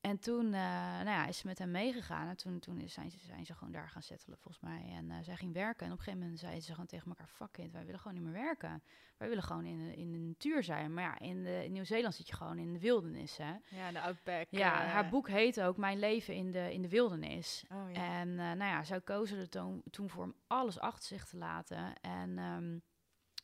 En 0.00 0.18
toen 0.18 0.44
eh, 0.44 0.50
nou 0.92 1.04
ja, 1.04 1.26
is 1.26 1.38
ze 1.38 1.46
met 1.46 1.58
hem 1.58 1.70
meegegaan. 1.70 2.28
En 2.28 2.36
toen, 2.36 2.58
toen 2.58 2.88
zijn, 2.88 3.10
ze, 3.10 3.18
zijn 3.18 3.46
ze 3.46 3.54
gewoon 3.54 3.72
daar 3.72 3.88
gaan 3.88 4.02
settelen, 4.02 4.38
volgens 4.38 4.64
mij. 4.64 4.84
En 4.90 5.10
eh, 5.10 5.16
zij 5.22 5.36
ging 5.36 5.52
werken. 5.52 5.86
En 5.86 5.92
op 5.92 5.98
een 5.98 6.04
gegeven 6.04 6.20
moment 6.20 6.40
zeiden 6.40 6.62
ze 6.62 6.70
gewoon 6.70 6.86
tegen 6.86 7.08
elkaar... 7.08 7.28
Fuck 7.28 7.58
it, 7.58 7.72
wij 7.72 7.84
willen 7.84 8.00
gewoon 8.00 8.16
niet 8.16 8.24
meer 8.24 8.42
werken. 8.42 8.82
Wij 9.16 9.28
willen 9.28 9.42
gewoon 9.42 9.64
in 9.64 9.78
de, 9.78 9.96
in 9.96 10.12
de 10.12 10.18
natuur 10.18 10.62
zijn. 10.62 10.94
Maar 10.94 11.04
ja, 11.04 11.18
in, 11.18 11.42
de, 11.42 11.64
in 11.64 11.72
Nieuw-Zeeland 11.72 12.14
zit 12.14 12.26
je 12.26 12.34
gewoon 12.34 12.58
in 12.58 12.72
de 12.72 12.78
wildernis, 12.78 13.36
hè. 13.36 13.54
Ja, 13.68 13.92
de 13.92 14.00
Outback. 14.00 14.46
Ja, 14.50 14.84
eh, 14.84 14.92
haar 14.92 15.08
boek 15.08 15.28
heet 15.28 15.60
ook 15.60 15.76
Mijn 15.76 15.98
leven 15.98 16.34
in 16.34 16.50
de, 16.50 16.72
in 16.72 16.82
de 16.82 16.88
wildernis. 16.88 17.64
Oh 17.72 17.92
ja. 17.92 18.20
En 18.20 18.34
nou 18.34 18.58
ja, 18.58 18.84
zij 18.84 19.00
kozen 19.00 19.38
er 19.38 19.48
toen, 19.48 19.82
toen 19.90 20.08
voor 20.08 20.22
om 20.22 20.34
alles 20.46 20.78
achter 20.78 21.08
zich 21.08 21.26
te 21.26 21.36
laten. 21.36 22.00
En 22.00 22.38
ehm, 22.38 22.78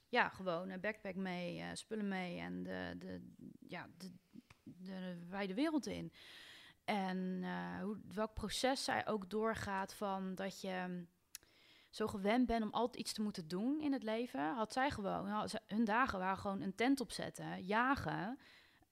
ja, 0.09 0.29
gewoon 0.29 0.69
een 0.69 0.81
backpack 0.81 1.15
mee, 1.15 1.65
spullen 1.73 2.09
mee 2.09 2.39
en 2.39 2.63
de, 2.63 2.95
de, 2.99 3.33
ja, 3.67 3.89
de, 3.97 4.13
de 4.63 5.27
wijde 5.29 5.55
wereld 5.55 5.87
in. 5.87 6.13
En 6.87 7.41
eh, 7.43 7.83
hoe, 7.83 7.99
welk 8.15 8.35
proces 8.35 8.85
zij 8.85 9.07
ook 9.07 9.31
doorgaat 9.31 9.95
van 9.95 10.35
dat 10.35 10.61
je 10.61 10.85
mm, 10.89 11.09
zo 11.91 12.07
gewend 12.07 12.47
bent 12.47 12.65
om 12.65 12.71
altijd 12.71 12.97
iets 13.03 13.13
te 13.13 13.23
moeten 13.23 13.49
doen 13.49 13.81
in 13.81 13.93
het 13.93 14.03
leven, 14.03 14.55
had 14.55 14.73
zij 14.73 14.91
gewoon, 14.91 15.27
nou, 15.27 15.49
hun 15.67 15.85
dagen 15.85 16.19
waren 16.19 16.39
gewoon 16.39 16.61
een 16.61 16.75
tent 16.75 17.01
opzetten, 17.01 17.63
jagen, 17.65 18.39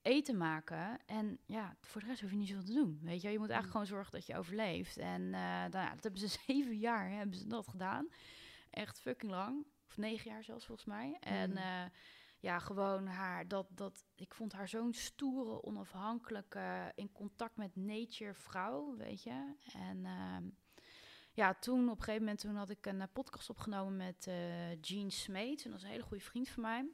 eten 0.02 0.36
maken. 0.36 0.98
En 1.06 1.38
ja, 1.46 1.76
voor 1.80 2.00
de 2.00 2.06
rest 2.06 2.20
hoef 2.20 2.30
je 2.30 2.36
niet 2.36 2.48
zoveel 2.48 2.64
te 2.64 2.72
doen. 2.72 2.98
Weet 3.02 3.22
je, 3.22 3.30
je 3.30 3.38
moet 3.38 3.50
eigenlijk 3.50 3.70
gewoon 3.70 3.86
zorgen 3.86 4.12
dat 4.12 4.26
je 4.26 4.36
overleeft. 4.36 4.96
En 4.96 5.22
eh, 5.22 5.40
nou 5.40 5.70
ja, 5.72 5.90
dat 5.94 6.02
hebben 6.02 6.20
ze 6.20 6.28
zeven 6.46 6.78
jaar 6.78 7.10
hebben 7.10 7.36
ze 7.38 7.46
dat 7.46 7.68
gedaan. 7.68 8.08
Echt 8.70 9.00
fucking 9.00 9.30
lang. 9.32 9.66
Of 9.88 9.96
negen 9.96 10.30
jaar 10.30 10.44
zelfs 10.44 10.66
volgens 10.66 10.86
mij. 10.86 11.16
En 11.20 11.50
Mhm. 11.50 11.88
Ja, 12.44 12.58
gewoon 12.58 13.06
haar, 13.06 13.48
dat, 13.48 13.66
dat, 13.70 14.04
ik 14.14 14.34
vond 14.34 14.52
haar 14.52 14.68
zo'n 14.68 14.92
stoere, 14.92 15.62
onafhankelijke, 15.62 16.92
in 16.94 17.12
contact 17.12 17.56
met 17.56 17.76
nature 17.76 18.34
vrouw, 18.34 18.96
weet 18.96 19.22
je. 19.22 19.54
En 19.72 20.04
ehm, 20.04 20.48
ja, 21.32 21.54
toen 21.54 21.88
op 21.88 21.96
een 21.96 22.02
gegeven 22.02 22.20
moment 22.20 22.40
toen 22.40 22.56
had 22.56 22.70
ik 22.70 22.86
een 22.86 23.00
eh, 23.00 23.06
podcast 23.12 23.50
opgenomen 23.50 23.96
met 23.96 24.26
eh 24.26 24.78
Gene 24.80 25.10
Smeet. 25.10 25.64
En 25.64 25.70
dat 25.70 25.78
is 25.78 25.84
een 25.84 25.90
hele 25.90 26.02
goede 26.02 26.24
vriend 26.24 26.48
van 26.48 26.62
mij. 26.62 26.88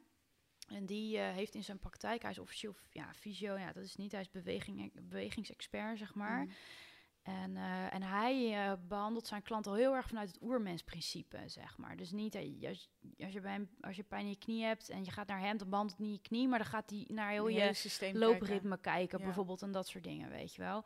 En 0.67 0.85
die 0.85 1.17
eh, 1.17 1.33
heeft 1.33 1.55
in 1.55 1.63
zijn 1.63 1.79
praktijk, 1.79 2.21
hij 2.21 2.31
is 2.31 2.39
officieel 2.39 2.75
ja, 2.89 3.13
fysio, 3.13 3.57
ja, 3.57 3.71
dat 3.71 3.83
is 3.83 3.95
niet, 3.95 4.11
hij 4.11 4.21
is 4.21 4.31
beweging, 4.31 4.91
bewegingsexpert, 4.93 5.97
zeg 5.97 6.13
maar. 6.13 6.43
Mhm. 6.43 6.53
En, 7.21 7.57
eh, 7.57 7.93
en 7.93 8.03
hij 8.03 8.53
eh, 8.53 8.73
behandelt 8.87 9.27
zijn 9.27 9.41
klant 9.41 9.67
al 9.67 9.73
heel 9.73 9.95
erg 9.95 10.07
vanuit 10.07 10.27
het 10.27 10.41
oermensprincipe, 10.41 11.43
zeg 11.45 11.77
maar. 11.77 11.97
Dus 11.97 12.11
niet, 12.11 12.35
eh, 12.35 12.67
als, 12.67 12.89
als, 13.19 13.33
je 13.33 13.41
bij 13.41 13.51
hem, 13.51 13.69
als 13.81 13.95
je 13.95 14.03
pijn 14.03 14.23
in 14.23 14.29
je 14.29 14.37
knie 14.37 14.63
hebt 14.63 14.89
en 14.89 15.03
je 15.03 15.11
gaat 15.11 15.27
naar 15.27 15.39
hem, 15.39 15.57
dan 15.57 15.69
behandelt 15.69 15.99
niet 15.99 16.15
je 16.15 16.21
knie, 16.21 16.47
maar 16.47 16.59
dan 16.59 16.67
gaat 16.67 16.89
hij 16.89 17.05
naar 17.07 17.31
heel 17.31 17.47
je 17.47 18.11
loopritme 18.13 18.77
kijken, 18.77 19.19
Ja. 19.19 19.25
bijvoorbeeld, 19.25 19.61
en 19.61 19.71
dat 19.71 19.87
soort 19.87 20.03
dingen, 20.03 20.29
weet 20.29 20.55
je 20.55 20.61
wel. 20.61 20.85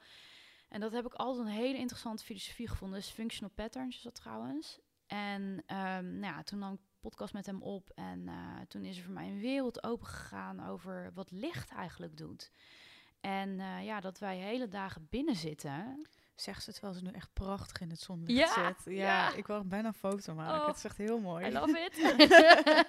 En 0.69 0.79
dat 0.79 0.91
heb 0.91 1.05
ik 1.05 1.13
altijd 1.13 1.45
een 1.45 1.53
hele 1.53 1.77
interessante 1.77 2.23
filosofie 2.23 2.67
gevonden. 2.67 2.99
Dus 2.99 3.09
functional 3.09 3.53
patterns 3.55 3.95
is 3.95 4.01
dat 4.01 4.15
trouwens. 4.15 4.79
En 5.05 5.63
ehm, 5.65 6.19
nou 6.19 6.33
ja, 6.33 6.43
toen 6.43 6.59
nam 6.59 6.73
ik 6.73 6.79
podcast 6.99 7.33
met 7.33 7.45
hem 7.45 7.61
op 7.61 7.89
en 7.89 8.29
toen 8.67 8.85
is 8.85 8.97
er 8.97 9.03
voor 9.03 9.13
mij 9.13 9.27
een 9.27 9.39
wereld 9.39 9.83
open 9.83 10.07
gegaan 10.07 10.67
over 10.67 11.11
wat 11.13 11.31
licht 11.31 11.71
eigenlijk 11.71 12.17
doet. 12.17 12.51
En 13.19 13.57
ja, 13.83 13.99
dat 13.99 14.19
wij 14.19 14.37
hele 14.37 14.67
dagen 14.67 15.07
binnen 15.09 15.35
zitten. 15.35 16.07
Zegt 16.35 16.63
ze 16.63 16.71
terwijl 16.71 16.93
ze 16.93 17.01
nu 17.03 17.09
echt 17.11 17.33
prachtig 17.33 17.81
in 17.81 17.89
het 17.89 17.99
zonlicht 17.99 18.39
Ja, 18.39 18.75
zit. 18.83 18.93
Ja, 18.95 19.03
ja. 19.29 19.33
ik 19.33 19.47
wil 19.47 19.63
bijna 19.67 19.87
een 19.87 19.93
foto 19.93 20.33
maken. 20.33 20.61
Oh, 20.61 20.67
het 20.67 20.77
is 20.77 20.83
echt 20.85 20.97
heel 20.97 21.19
mooi. 21.19 21.45
I 21.47 21.51
love 21.51 21.79
it. 21.79 21.97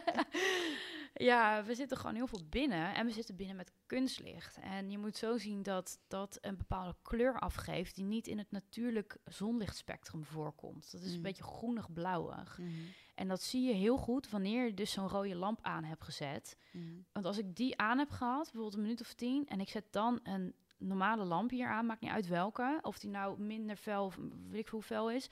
ja, 1.14 1.64
we 1.64 1.74
zitten 1.74 1.96
gewoon 1.96 2.14
heel 2.14 2.26
veel 2.26 2.44
binnen 2.48 2.94
en 2.94 3.06
we 3.06 3.12
zitten 3.12 3.36
binnen 3.36 3.56
met 3.56 3.72
kunstlicht. 3.86 4.56
En 4.60 4.90
je 4.90 4.98
moet 4.98 5.16
zo 5.16 5.38
zien 5.38 5.62
dat 5.62 5.98
dat 6.08 6.38
een 6.40 6.56
bepaalde 6.56 6.94
kleur 7.02 7.38
afgeeft 7.38 7.94
die 7.94 8.04
niet 8.04 8.26
in 8.26 8.38
het 8.38 8.50
natuurlijk 8.50 9.16
zonlichtspectrum 9.24 10.24
voorkomt. 10.24 10.92
Dat 10.92 11.00
is 11.00 11.10
een 11.10 11.16
Mm. 11.16 11.22
beetje 11.22 11.42
groenig-blauwig. 11.42 12.58
Mhm, 12.58 12.70
En 13.14 13.28
dat 13.28 13.42
zie 13.42 13.62
je 13.66 13.74
heel 13.74 13.96
goed 13.96 14.30
wanneer 14.30 14.64
je 14.64 14.74
dus 14.74 14.92
zo'n 14.92 15.08
rode 15.08 15.36
lamp 15.36 15.58
aan 15.62 15.84
hebt 15.84 16.04
gezet. 16.04 16.56
mhm. 16.72 16.84
Want 17.12 17.26
als 17.26 17.38
ik 17.38 17.56
die 17.56 17.78
aan 17.78 17.98
heb 17.98 18.10
gehad, 18.10 18.42
bijvoorbeeld 18.44 18.74
een 18.74 18.82
minuut 18.82 19.00
of 19.00 19.14
tien, 19.14 19.46
en 19.48 19.60
ik 19.60 19.68
zet 19.68 19.84
dan 19.90 20.20
een 20.22 20.54
normale 20.78 21.24
lamp 21.24 21.50
hier 21.50 21.68
aan, 21.68 21.86
maakt 21.86 22.00
niet 22.00 22.10
uit 22.10 22.26
welke, 22.28 22.78
of 22.82 22.98
die 22.98 23.10
nou 23.10 23.40
minder 23.40 23.76
fel 23.76 24.04
of 24.04 24.16
weet 24.50 24.60
ik 24.60 24.68
veel 24.68 24.78
hoe 24.78 24.86
fel 24.86 25.10
is, 25.10 25.30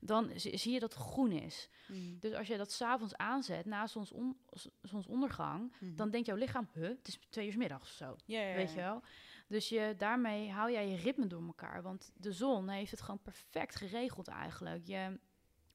dan 0.00 0.30
zi- 0.36 0.56
zie 0.56 0.72
je 0.72 0.80
dat 0.80 0.94
het 0.94 1.02
groen 1.02 1.32
is. 1.32 1.68
Mhm, 1.88 2.18
Dus 2.20 2.32
als 2.32 2.46
je 2.46 2.56
dat 2.56 2.72
s'avonds 2.72 3.16
aanzet, 3.16 3.64
na 3.66 3.86
zonson 3.86 4.36
z- 4.52 4.66
zonsondergang, 4.82 5.72
mhm. 5.80 5.96
dan 5.96 6.10
denkt 6.10 6.26
jouw 6.26 6.36
lichaam, 6.36 6.68
huh, 6.72 6.88
het 6.88 7.08
is 7.08 7.18
twee 7.28 7.46
uur 7.46 7.52
's 7.52 7.56
middags 7.56 7.82
of 7.90 7.96
zo. 7.96 8.16
Weet 8.54 8.70
je 8.70 8.76
wel? 8.76 9.02
Dus 9.48 9.68
je, 9.68 9.94
daarmee 9.98 10.50
hou 10.50 10.72
jij 10.72 10.88
je 10.88 10.96
ritme 10.96 11.26
door 11.26 11.46
elkaar. 11.46 11.82
Want 11.82 12.12
de 12.16 12.32
zon 12.32 12.68
heeft 12.68 12.90
het 12.90 13.00
gewoon 13.00 13.22
perfect 13.22 13.74
geregeld 13.76 14.28
eigenlijk. 14.28 14.86
Je 14.86 15.18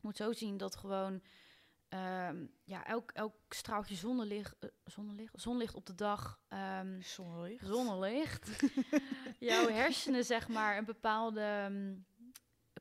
moet 0.01 0.15
zo 0.17 0.31
zien 0.31 0.57
dat 0.57 0.75
gewoon 0.75 1.21
ehm, 1.89 2.45
ja, 2.63 2.85
elk, 2.85 3.11
elk 3.11 3.35
straaltje 3.49 3.95
zonnelicht, 3.95 4.55
eh, 4.59 4.69
zonnelicht, 4.85 5.41
zonlicht 5.41 5.75
op 5.75 5.85
de 5.85 5.95
dag, 5.95 6.39
ehm, 6.47 7.01
Zonlicht. 7.01 7.65
zonnelicht, 7.65 8.49
jouw 9.39 9.67
hersenen 9.69 10.23
zeg 10.25 10.47
maar 10.47 10.77
een 10.77 10.85
bepaalde 10.85 11.41
ehm, 11.41 11.95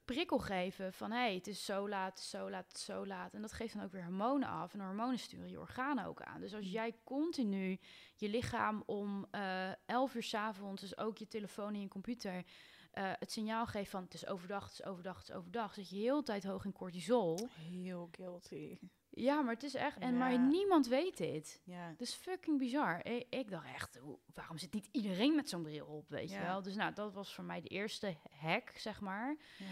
prikkel 0.05 0.39
geven 0.39 0.93
van 0.93 1.11
hé, 1.11 1.19
hey, 1.19 1.35
het 1.35 1.47
is 1.47 1.65
zo 1.65 1.89
laat, 1.89 2.09
het 2.11 2.19
is 2.19 2.31
zo 2.31 2.51
laat, 2.51 2.67
het 2.69 2.77
is 2.77 2.85
zo 2.85 3.07
laat. 3.07 3.35
En 3.35 3.41
dat 3.43 3.53
geeft 3.53 3.75
dan 3.75 3.85
ook 3.85 3.93
weer 3.93 4.05
hormonen 4.05 4.49
af. 4.49 4.75
En 4.75 4.81
hormonen 4.81 5.19
sturen 5.19 5.49
je 5.51 5.61
organen 5.61 6.05
ook 6.05 6.23
aan. 6.23 6.41
Dus 6.41 6.55
als 6.55 6.65
Mm. 6.65 6.71
jij 6.71 6.95
continu 7.05 7.79
je 8.17 8.29
lichaam 8.29 8.83
om 8.87 9.27
eh 9.31 9.71
11 9.87 10.15
uur 10.15 10.23
's 10.23 10.35
avonds, 10.35 10.81
dus 10.81 10.99
ook 10.99 11.19
je 11.19 11.27
telefoon 11.29 11.75
en 11.75 11.81
je 11.81 11.89
computer, 11.89 12.45
eh, 12.91 13.11
het 13.19 13.33
signaal 13.33 13.67
geeft 13.67 13.91
van 13.91 14.03
het 14.03 14.15
is 14.15 14.27
overdag, 14.27 14.65
het 14.65 14.73
is 14.73 14.85
overdag, 14.85 15.19
het 15.19 15.29
is 15.29 15.35
overdag, 15.35 15.75
zit 15.75 15.89
je 15.91 15.97
heel 15.97 16.17
de 16.19 16.23
tijd 16.25 16.45
hoog 16.45 16.65
in 16.65 16.73
cortisol. 16.73 17.49
Heel 17.53 18.09
guilty. 18.13 18.79
Ja, 19.11 19.41
maar 19.43 19.55
het 19.55 19.63
is 19.63 19.75
echt, 19.75 19.99
en 19.99 20.19
maar 20.19 20.39
niemand 20.39 20.87
weet 20.87 21.17
dit. 21.17 21.61
Ja. 21.65 21.89
Het 21.89 22.01
is 22.01 22.15
fucking 22.15 22.59
bizar. 22.59 23.05
Ik, 23.07 23.27
ik 23.31 23.51
dacht 23.51 23.67
echt, 23.67 23.97
hoe- 23.99 24.19
waarom 24.35 24.59
zit 24.59 24.73
niet 24.73 24.89
iedereen 24.93 25.35
met 25.35 25.49
zo'n 25.49 25.63
bril 25.63 25.87
op, 25.87 26.09
weet 26.09 26.31
je 26.31 26.39
wel? 26.41 26.63
Dus 26.63 26.75
nou, 26.75 26.93
dat 26.95 27.13
was 27.13 27.35
voor 27.35 27.45
mij 27.45 27.61
de 27.61 27.69
eerste 27.69 28.17
hack, 28.41 28.71
zeg 28.77 29.01
maar. 29.01 29.37
ja. 29.59 29.67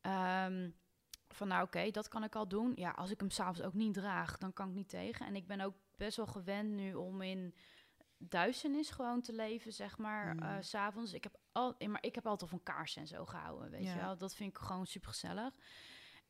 Ehm, 0.00 0.70
van 1.28 1.48
nou, 1.48 1.62
oké, 1.64 1.90
dat 1.90 2.08
kan 2.08 2.24
ik 2.24 2.34
al 2.34 2.48
doen. 2.48 2.72
Ja, 2.74 2.90
als 2.90 3.10
ik 3.10 3.20
hem 3.20 3.30
s'avonds 3.30 3.62
ook 3.62 3.74
niet 3.74 3.94
draag, 3.94 4.38
dan 4.38 4.52
kan 4.52 4.68
ik 4.68 4.74
niet 4.74 4.88
tegen. 4.88 5.26
En 5.26 5.36
ik 5.36 5.46
ben 5.46 5.60
ook 5.60 5.74
best 5.96 6.16
wel 6.16 6.26
gewend 6.26 6.70
nu 6.70 6.94
om 6.94 7.22
in 7.22 7.54
duisternis 8.18 8.90
gewoon 8.90 9.20
te 9.20 9.32
leven, 9.32 9.72
zeg 9.72 9.98
maar, 9.98 10.34
Mhm. 10.34 10.44
eh, 10.44 10.56
s 10.60 10.68
s'avonds. 10.68 11.12
Ik 11.12 11.22
heb 11.22 11.36
al, 11.52 11.74
eh, 11.76 11.88
maar 11.88 12.02
ik 12.04 12.14
heb 12.14 12.26
altijd 12.26 12.50
van 12.50 12.62
kaarsen 12.62 13.00
en 13.00 13.08
zo 13.08 13.24
gehouden, 13.24 13.70
weet 13.70 13.84
Ja. 13.84 13.94
je 13.94 14.00
wel. 14.00 14.16
Dat 14.16 14.34
vind 14.34 14.50
ik 14.50 14.58
gewoon 14.62 14.86
super 14.86 15.08
gezellig. 15.08 15.54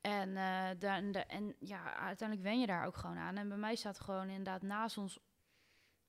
En, 0.01 0.37
eh, 0.37 0.68
dan, 0.79 1.12
de, 1.12 1.18
en 1.24 1.55
ja, 1.59 1.94
uiteindelijk 1.94 2.48
wen 2.48 2.61
je 2.61 2.66
daar 2.66 2.87
ook 2.87 2.96
gewoon 2.96 3.16
aan. 3.18 3.37
En 3.37 3.48
bij 3.48 3.57
mij 3.59 3.74
staat 3.77 4.01
gewoon 4.01 4.29
inderdaad 4.29 4.62
na 4.62 4.88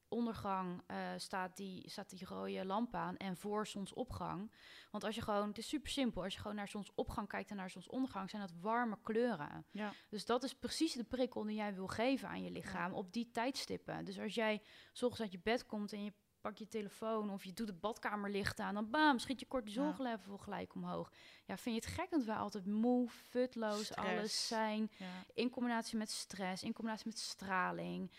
zonsondergang 0.10 0.82
eh, 0.88 0.98
staat, 1.17 1.56
die, 1.58 1.89
staat 1.89 2.10
die 2.10 2.26
rode 2.26 2.65
lamp 2.65 2.95
aan. 2.95 3.17
En 3.17 3.38
voor 3.38 3.67
zonsopgang. 3.67 4.52
Want 4.91 5.04
als 5.04 5.15
je 5.15 5.22
gewoon, 5.22 5.48
het 5.48 5.58
is 5.58 5.67
super 5.67 5.89
simpel. 5.89 6.24
Als 6.24 6.34
je 6.34 6.39
gewoon 6.39 6.56
naar 6.56 6.67
zonsopgang 6.67 7.28
kijkt 7.28 7.50
en 7.50 7.56
naar 7.56 7.69
zonsondergang, 7.69 8.30
zijn 8.30 8.41
dat 8.41 8.54
warme 8.62 8.98
kleuren. 9.04 9.65
Ja. 9.72 9.93
Dus 10.10 10.26
dat 10.26 10.43
is 10.43 10.56
precies 10.56 10.93
de 10.93 11.04
prikkel 11.04 11.43
die 11.43 11.56
jij 11.56 11.74
wil 11.74 11.88
geven 11.88 12.28
aan 12.30 12.43
je 12.43 12.52
lichaam 12.52 12.93
op 12.93 13.13
die 13.13 13.32
tijdstippen. 13.32 14.06
Dus 14.06 14.19
als 14.19 14.36
jij 14.36 14.62
s 14.93 15.02
ochtends 15.04 15.22
uit 15.22 15.32
je 15.32 15.39
bed 15.43 15.65
komt 15.65 15.93
en 15.93 16.04
je 16.04 16.13
pakt 16.41 16.60
je 16.60 16.67
telefoon 16.67 17.30
of 17.30 17.43
je 17.43 17.54
doet 17.54 17.67
het 17.67 17.80
badkamerlicht 17.80 18.60
aan, 18.60 18.74
dan 18.74 18.89
bam, 18.89 19.19
schiet 19.19 19.39
je 19.39 19.48
cortisollevel 19.48 20.38
gelijk 20.38 20.76
omhoog. 20.76 21.12
Ja, 21.45 21.58
vind 21.58 21.76
je 21.76 21.82
het 21.89 22.00
gek 22.00 22.10
dat 22.10 22.24
wij 22.24 22.36
altijd 22.36 22.65
moe, 22.65 23.10
futloos, 23.10 23.86
Stress. 23.86 24.10
alles 24.10 24.48
zijn, 24.48 24.91
Ja. 24.98 25.06
in 25.34 25.50
combinatie 25.50 25.98
met 25.98 26.10
stress, 26.10 26.63
in 26.63 26.74
combinatie 26.74 27.08
met 27.08 27.19
straling. 27.19 28.12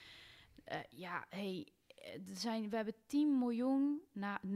Eh, 0.64 0.78
ja, 0.90 1.26
hey, 1.28 1.68
zijn, 2.32 2.70
we 2.70 2.76
hebben 2.76 2.94
10 3.06 3.38
miljoen, 3.38 4.00
na 4.12 4.40
9,9, 4.46 4.50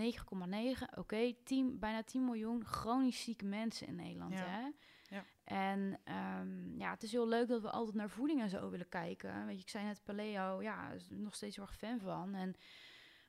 oké, 0.94 1.32
10 1.44 1.78
bijna 1.78 2.02
10 2.02 2.24
miljoen 2.24 2.64
chronisch 2.64 3.22
zieke 3.22 3.44
mensen 3.44 3.86
in 3.86 3.94
Nederland. 3.96 4.32
Ja. 4.32 4.44
Hè? 4.46 4.68
Ja. 5.16 5.24
En 5.44 6.00
ehm, 6.04 6.78
ja, 6.78 6.90
het 6.90 7.02
is 7.02 7.12
heel 7.12 7.28
leuk 7.28 7.48
dat 7.48 7.62
we 7.62 7.70
altijd 7.70 7.96
naar 7.96 8.10
voeding 8.10 8.40
en 8.40 8.48
zo 8.48 8.70
willen 8.70 8.88
kijken. 8.88 9.46
Weet 9.46 9.56
je, 9.56 9.62
ik 9.62 9.68
zei 9.68 9.84
net 9.84 10.02
paleo, 10.04 10.62
ja, 10.62 10.90
is 10.90 11.08
nog 11.10 11.34
steeds 11.34 11.56
heel 11.56 11.64
erg 11.64 11.76
fan 11.76 12.00
van. 12.00 12.34
En, 12.34 12.54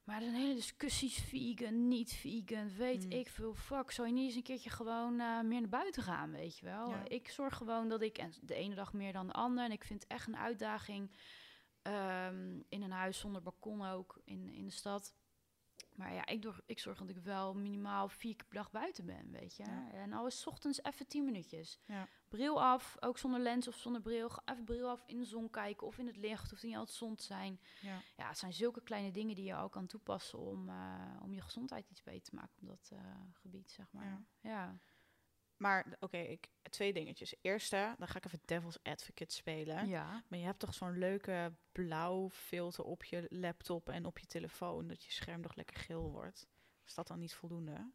maar 0.03 0.15
er 0.15 0.21
zijn 0.21 0.35
hele 0.35 0.53
discussies, 0.53 1.17
vegan, 1.19 1.87
niet 1.87 2.13
vegan, 2.13 2.75
weet 2.75 3.05
Mm. 3.05 3.11
ik 3.11 3.29
veel. 3.29 3.53
Fuck, 3.53 3.91
zou 3.91 4.07
je 4.07 4.13
niet 4.13 4.25
eens 4.25 4.35
een 4.35 4.43
keertje 4.43 4.69
gewoon 4.69 5.19
eh, 5.19 5.41
meer 5.41 5.59
naar 5.59 5.69
buiten 5.69 6.03
gaan, 6.03 6.31
weet 6.31 6.57
je 6.57 6.65
wel? 6.65 6.89
Ja. 6.89 7.03
Ik 7.07 7.29
zorg 7.29 7.57
gewoon 7.57 7.89
dat 7.89 8.01
ik, 8.01 8.17
en 8.17 8.33
de 8.41 8.53
ene 8.55 8.75
dag 8.75 8.93
meer 8.93 9.13
dan 9.13 9.27
de 9.27 9.33
andere. 9.33 9.65
En 9.67 9.71
ik 9.73 9.83
vind 9.83 10.03
het 10.03 10.11
echt 10.11 10.27
een 10.27 10.37
uitdaging 10.37 11.11
ehm, 11.85 12.61
in 12.69 12.81
een 12.81 12.91
huis 12.91 13.19
zonder 13.19 13.41
balkon 13.41 13.85
ook, 13.85 14.21
in, 14.23 14.49
in 14.49 14.65
de 14.65 14.71
stad. 14.71 15.15
Maar 15.95 16.13
ja, 16.13 16.25
ik, 16.25 16.41
door, 16.41 16.61
ik 16.65 16.79
zorg 16.79 16.97
dat 16.97 17.09
ik 17.09 17.17
wel 17.17 17.53
minimaal 17.53 18.09
vier 18.09 18.35
keer 18.35 18.45
per 18.45 18.55
dag 18.55 18.71
buiten 18.71 19.05
ben, 19.05 19.31
weet 19.31 19.55
je. 19.55 19.63
Ja. 19.63 19.91
En 19.91 20.13
al 20.13 20.27
is 20.27 20.39
's 20.39 20.47
ochtends 20.47 20.83
even 20.83 21.07
tien 21.07 21.25
minuutjes. 21.25 21.79
Ja. 21.85 22.07
Bril 22.27 22.63
af, 22.63 22.97
ook 22.99 23.17
zonder 23.17 23.39
lens 23.39 23.67
of 23.67 23.75
zonder 23.75 24.01
bril. 24.01 24.31
Even 24.45 24.63
bril 24.63 24.89
af, 24.89 25.03
in 25.05 25.17
de 25.17 25.25
zon 25.25 25.49
kijken 25.49 25.87
of 25.87 25.97
in 25.97 26.07
het 26.07 26.17
licht. 26.17 26.49
Hoeft 26.49 26.63
niet 26.63 26.75
altijd 26.75 26.97
zon 26.97 27.15
te 27.15 27.23
zijn. 27.23 27.59
Ja. 27.81 28.01
Ja, 28.17 28.27
het 28.27 28.37
zijn 28.37 28.53
zulke 28.53 28.81
kleine 28.81 29.11
dingen 29.11 29.35
die 29.35 29.45
je 29.45 29.55
ook 29.55 29.71
kan 29.71 29.87
toepassen 29.87 30.39
om, 30.39 30.69
eh, 30.69 31.19
om 31.21 31.33
je 31.33 31.41
gezondheid 31.41 31.89
iets 31.89 32.03
beter 32.03 32.23
te 32.23 32.35
maken 32.35 32.55
op 32.61 32.67
dat 32.67 32.89
eh, 32.93 32.99
gebied, 33.31 33.71
zeg 33.71 33.91
maar. 33.91 34.23
Ja. 34.41 34.79
Maar 35.57 35.95
oké, 35.99 36.17
ik 36.17 36.49
twee 36.69 36.93
dingetjes. 36.93 37.35
Eerste, 37.41 37.95
dan 37.97 38.07
ga 38.07 38.17
ik 38.17 38.25
even 38.25 38.39
devil's 38.45 38.79
advocate 38.83 39.33
spelen. 39.33 39.87
Ja. 39.87 40.23
Maar 40.27 40.39
je 40.39 40.45
hebt 40.45 40.59
toch 40.59 40.73
zo'n 40.73 40.97
leuke 40.97 41.53
blauw 41.71 42.29
filter 42.29 42.83
op 42.83 43.03
je 43.03 43.25
laptop 43.29 43.89
en 43.89 44.05
op 44.05 44.19
je 44.19 44.25
telefoon, 44.25 44.87
dat 44.87 45.03
je 45.03 45.11
scherm 45.11 45.41
nog 45.41 45.55
lekker 45.55 45.77
geel 45.77 46.11
wordt. 46.11 46.47
Is 46.85 46.93
dat 46.93 47.07
dan 47.07 47.19
niet 47.19 47.33
voldoende? 47.33 47.91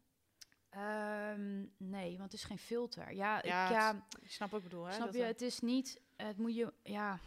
Ehm, 0.69 1.65
nee, 1.77 2.09
want 2.17 2.31
het 2.31 2.33
is 2.33 2.43
geen 2.43 2.57
filter. 2.59 3.13
Ja, 3.13 3.37
ik- 3.41 3.45
Ja, 3.45 4.05
snapt 4.23 4.51
wat 4.51 4.61
ik 4.61 4.69
bedoel, 4.69 4.85
hè? 4.85 4.93
snap 4.93 5.13
je? 5.13 5.23
Het 5.23 5.41
is 5.41 5.59
niet, 5.59 6.01
het 6.15 6.37
moet 6.37 6.55
je, 6.55 6.73
ja. 6.83 7.19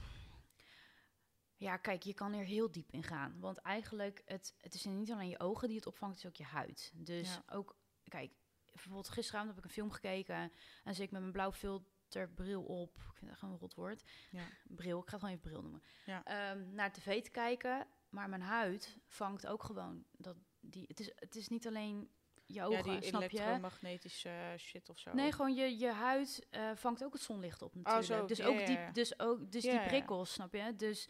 Ja, 1.56 1.76
kijk, 1.76 2.02
je 2.02 2.14
kan 2.14 2.32
er 2.32 2.44
heel 2.44 2.70
diep 2.70 2.90
in 2.92 3.02
gaan. 3.02 3.40
Want 3.40 3.58
eigenlijk, 3.58 4.22
het, 4.24 4.54
het 4.60 4.74
is 4.74 4.84
niet 4.84 5.10
alleen 5.12 5.28
je 5.28 5.40
ogen 5.40 5.68
die 5.68 5.76
het 5.76 5.86
opvangt, 5.86 6.14
het 6.14 6.24
is 6.24 6.30
ook 6.30 6.46
je 6.46 6.52
huid. 6.56 6.92
Dus 6.94 7.34
Ja. 7.34 7.42
ook, 7.56 7.76
kijk, 8.08 8.32
bijvoorbeeld 8.74 9.08
gisteravond 9.08 9.50
heb 9.54 9.58
ik 9.58 9.64
een 9.64 9.76
film 9.76 9.90
gekeken 9.90 10.52
en 10.84 10.94
zit 10.94 11.04
ik 11.04 11.10
met 11.10 11.20
mijn 11.20 11.32
blauw 11.32 11.52
filterbril 11.52 12.62
op. 12.62 12.96
Ik 12.96 13.16
vind 13.16 13.30
dat 13.30 13.38
gewoon 13.38 13.54
een 13.54 13.60
rot 13.60 13.74
woord. 13.74 14.02
Ja. 14.30 14.44
Bril, 14.64 15.00
ik 15.00 15.08
ga 15.08 15.10
het 15.10 15.20
gewoon 15.20 15.34
even 15.34 15.50
bril 15.50 15.62
noemen. 15.62 15.82
Ja. 16.04 16.24
Ehm, 16.24 16.74
naar 16.74 16.92
tv 16.92 17.22
te 17.22 17.30
kijken, 17.30 17.86
maar 18.08 18.28
mijn 18.28 18.42
huid 18.42 18.98
vangt 19.08 19.46
ook 19.46 19.62
gewoon 19.62 20.04
dat 20.10 20.36
die. 20.60 20.84
Het 20.88 21.00
is, 21.00 21.12
het 21.14 21.36
is 21.36 21.48
niet 21.48 21.66
alleen 21.66 22.10
je 22.46 22.62
ogen, 22.62 22.92
ja, 22.92 23.00
die 23.00 23.08
snap 23.08 23.30
je? 23.30 23.38
elektromagnetische 23.38 24.54
shit 24.58 24.88
of 24.88 24.98
zo. 24.98 25.12
Nee, 25.12 25.32
gewoon 25.32 25.54
je, 25.54 25.78
je 25.78 25.90
huid 25.90 26.46
eh, 26.50 26.70
vangt 26.74 27.04
ook 27.04 27.12
het 27.12 27.22
zonlicht 27.22 27.62
op 27.62 27.74
natuurlijk. 27.74 28.06
zo, 28.06 28.26
dus 28.26 28.42
ook 28.42 28.66
die, 28.66 28.78
dus 28.92 29.18
ook, 29.18 29.52
dus 29.52 29.62
die 29.62 29.80
prikkels, 29.80 30.32
snap 30.32 30.52
je? 30.52 30.74
Dus 30.76 31.08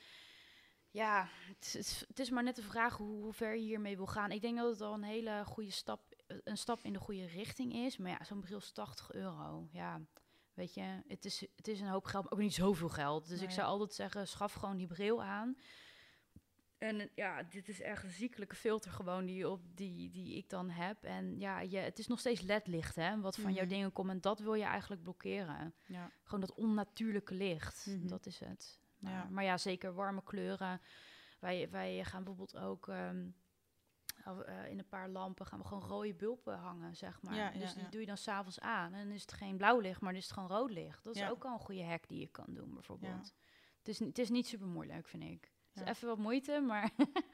ja, 0.91 1.29
het 1.49 1.75
is, 1.79 2.05
het 2.09 2.19
is 2.19 2.31
maar 2.31 2.43
net 2.43 2.57
de 2.57 2.63
vraag 2.63 2.97
hoe, 2.97 3.23
hoe 3.23 3.33
ver 3.33 3.55
je 3.55 3.61
hiermee 3.61 3.97
wil 3.97 4.07
gaan. 4.07 4.31
Ik 4.31 4.41
denk 4.41 4.57
dat 4.57 4.71
het 4.71 4.81
al 4.81 4.95
een 4.95 5.03
hele 5.03 5.43
goede 5.45 5.71
stap, 5.71 6.14
een 6.45 6.57
stap 6.57 6.79
in 6.83 6.93
de 6.93 6.99
goede 6.99 7.27
richting 7.27 7.73
is. 7.75 7.97
Maar 7.97 8.11
ja, 8.11 8.25
zo'n 8.25 8.41
bril 8.41 8.59
is 8.59 8.71
80 8.73 9.13
euro. 9.13 9.69
Ja, 9.73 10.01
weet 10.55 10.75
je, 10.75 11.03
het 11.09 11.25
is, 11.25 11.41
het 11.57 11.69
is 11.69 11.81
een 11.81 11.89
hoop 11.89 12.05
geld, 12.05 12.25
maar 12.25 12.33
ook 12.33 12.39
niet 12.39 12.55
zoveel 12.55 12.89
geld. 12.89 13.29
Dus 13.29 13.43
ik 13.43 13.51
zou 13.51 13.67
altijd 13.67 13.93
zeggen, 13.95 14.29
schaf 14.29 14.53
gewoon 14.53 14.77
die 14.77 14.87
bril 14.87 15.23
aan. 15.23 15.57
En 16.79 17.01
eh, 17.01 17.07
ja, 17.15 17.43
dit 17.43 17.69
is 17.69 17.81
echt 17.81 18.03
een 18.05 18.11
ziekelijke 18.11 18.55
filter 18.57 18.91
gewoon 18.91 19.25
die, 19.25 19.49
op, 19.49 19.61
die, 19.77 20.11
die 20.11 20.37
ik 20.37 20.49
dan 20.49 20.71
heb. 20.71 21.03
En 21.05 21.39
ja, 21.41 21.61
je, 21.61 21.77
het 21.79 21.99
is 21.99 22.07
nog 22.07 22.19
steeds 22.21 22.41
ledlicht, 22.41 22.97
hè, 22.97 23.21
wat 23.21 23.37
van 23.37 23.53
jouw 23.53 23.65
Mhm. 23.65 23.73
dingen 23.75 23.93
komt. 23.93 24.11
En 24.11 24.21
dat 24.21 24.39
wil 24.39 24.55
je 24.55 24.65
eigenlijk 24.65 25.03
blokkeren. 25.03 25.75
Ja. 25.87 26.11
Gewoon 26.23 26.41
dat 26.41 26.55
onnatuurlijke 26.55 27.35
licht, 27.35 27.87
Mhm. 27.87 28.07
dat 28.07 28.27
is 28.27 28.39
het. 28.39 28.79
Maar 28.99 29.13
Ja. 29.13 29.19
ja. 29.19 29.29
maar 29.31 29.45
ja, 29.45 29.59
zeker 29.59 29.95
warme 29.95 30.23
kleuren. 30.23 30.81
Wij, 31.39 31.71
wij 31.71 32.05
gaan 32.05 32.25
bijvoorbeeld 32.25 32.57
ook 32.63 32.89
ehm, 32.89 33.27
eh, 34.25 34.71
in 34.71 34.79
een 34.79 34.89
paar 34.89 35.09
lampen 35.09 35.47
gaan 35.47 35.59
we 35.59 35.65
gewoon 35.67 35.89
rode 35.89 36.15
bulpen 36.15 36.59
hangen, 36.59 36.97
zeg 36.97 37.23
maar. 37.23 37.35
Ja, 37.35 37.51
ja, 37.53 37.59
dus 37.59 37.75
die 37.75 37.89
doe 37.89 38.01
je 38.01 38.07
dan 38.07 38.17
s'avonds 38.17 38.61
aan. 38.61 38.93
En 38.93 39.05
dan 39.05 39.15
is 39.15 39.21
het 39.21 39.33
geen 39.33 39.57
blauw 39.57 39.79
licht, 39.79 40.01
maar 40.01 40.11
dan 40.11 40.21
is 40.21 40.27
het 40.29 40.35
gewoon 40.35 40.49
rood 40.49 40.71
licht. 40.71 41.05
Dat 41.05 41.17
is 41.17 41.29
ook 41.29 41.45
al 41.45 41.53
een 41.53 41.59
goede 41.59 41.85
hack 41.85 42.09
die 42.09 42.21
je 42.21 42.27
kan 42.29 42.47
doen, 42.49 42.75
bijvoorbeeld. 42.75 43.35
Het, 43.79 43.89
is, 43.89 43.99
het 43.99 44.19
is 44.19 44.31
niet 44.31 44.47
super 44.47 44.67
moeilijk, 44.67 45.09
vind 45.09 45.23
ik. 45.23 45.53
Het 45.73 45.83
is 45.83 45.89
even 45.89 46.09
wat 46.09 46.19
moeite, 46.19 46.61
maar 46.61 46.91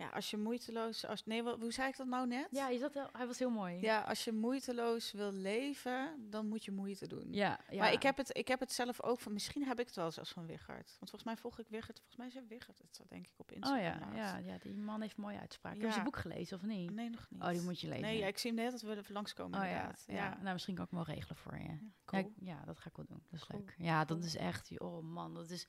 ja, 0.00 0.08
als 0.08 0.30
je 0.30 0.36
moeiteloos... 0.36 1.04
Als, 1.06 1.24
nee, 1.24 1.42
wat, 1.42 1.60
hoe 1.60 1.72
zei 1.72 1.88
ik 1.88 1.96
dat 1.96 2.06
nou 2.06 2.26
net? 2.26 2.48
ja, 2.50 2.68
je 2.68 2.78
zat, 2.78 2.94
heel- 2.94 3.08
hij 3.12 3.26
was 3.26 3.38
heel 3.38 3.50
mooi. 3.50 3.80
Ja, 3.80 4.00
als 4.00 4.24
je 4.24 4.32
moeiteloos 4.32 5.12
wil 5.12 5.32
leven, 5.32 6.26
dan 6.30 6.48
moet 6.48 6.64
je 6.64 6.70
moeite 6.72 7.06
doen. 7.06 7.32
ja, 7.32 7.60
ja. 7.70 7.78
Maar 7.78 7.92
ik 7.92 8.02
heb, 8.02 8.16
het, 8.16 8.36
ik 8.36 8.48
heb 8.48 8.60
het 8.60 8.72
zelf 8.72 9.02
ook 9.02 9.20
van... 9.20 9.32
Misschien 9.32 9.64
heb 9.64 9.80
ik 9.80 9.86
het 9.86 9.96
wel 9.96 10.10
zelfs 10.10 10.30
van 10.32 10.46
Wiggert. 10.46 10.86
Want 10.86 11.10
volgens 11.10 11.24
mij 11.24 11.36
volg 11.36 11.58
ik 11.58 11.66
Wiggert. 11.68 11.98
Volgens 11.98 12.16
mij 12.16 12.30
zei 12.30 12.44
Wiggert 12.48 12.78
het, 12.78 13.00
denk 13.08 13.26
ik, 13.26 13.32
op 13.36 13.50
Oh 13.50 13.56
Instagram 13.56 13.82
ja, 13.84 13.98
laatst. 14.00 14.16
ja, 14.16 14.52
ja, 14.52 14.58
die 14.58 14.74
man 14.76 15.00
heeft 15.00 15.16
mooie 15.16 15.38
uitspraak. 15.40 15.72
Heb 15.72 15.80
je 15.80 15.86
Ja. 15.86 15.92
zijn 15.92 16.04
boek 16.04 16.16
gelezen 16.16 16.56
of 16.56 16.62
niet? 16.62 16.90
Nee, 16.90 17.10
nog 17.10 17.26
niet. 17.30 17.42
Oh, 17.42 17.48
die 17.48 17.60
moet 17.60 17.80
je 17.80 17.88
lezen. 17.88 18.02
Nee, 18.02 18.18
ja, 18.18 18.26
ik 18.26 18.38
zie 18.38 18.50
hem 18.50 18.56
de 18.58 18.64
hele 18.66 18.78
tijd 18.78 18.92
willen 18.92 19.12
langskomen 19.12 19.58
Oh 19.60 19.64
ja, 19.66 19.70
inderdaad. 19.70 20.04
ja. 20.06 20.38
nou 20.42 20.52
misschien 20.52 20.74
kan 20.74 20.84
ik 20.84 20.90
hem 20.90 21.04
wel 21.04 21.14
regelen 21.14 21.36
voor 21.36 21.56
je. 21.56 21.62
Ja, 21.62 21.68
Ja, 21.70 21.78
cool. 22.04 22.32
ja, 22.40 22.62
dat 22.64 22.78
ga 22.78 22.88
ik 22.90 22.96
wel 22.96 23.06
doen. 23.06 23.22
Dat 23.30 23.40
is 23.40 23.46
Cool. 23.46 23.60
leuk. 23.60 23.74
Ja, 23.78 24.04
dat 24.04 24.24
is 24.24 24.36
echt, 24.36 24.80
oh 24.80 25.02
man, 25.02 25.34
dat 25.34 25.50
is, 25.50 25.66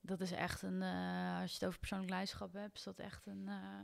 dat 0.00 0.20
is 0.20 0.30
echt 0.32 0.62
een, 0.62 0.82
eh, 0.82 1.40
als 1.40 1.50
je 1.50 1.56
het 1.58 1.66
over 1.66 1.78
persoonlijk 1.78 2.10
leiderschap 2.10 2.52
hebt, 2.52 2.76
is 2.76 2.82
dat 2.82 2.98
echt 2.98 3.26
een 3.26 3.46
uh, 3.46 3.78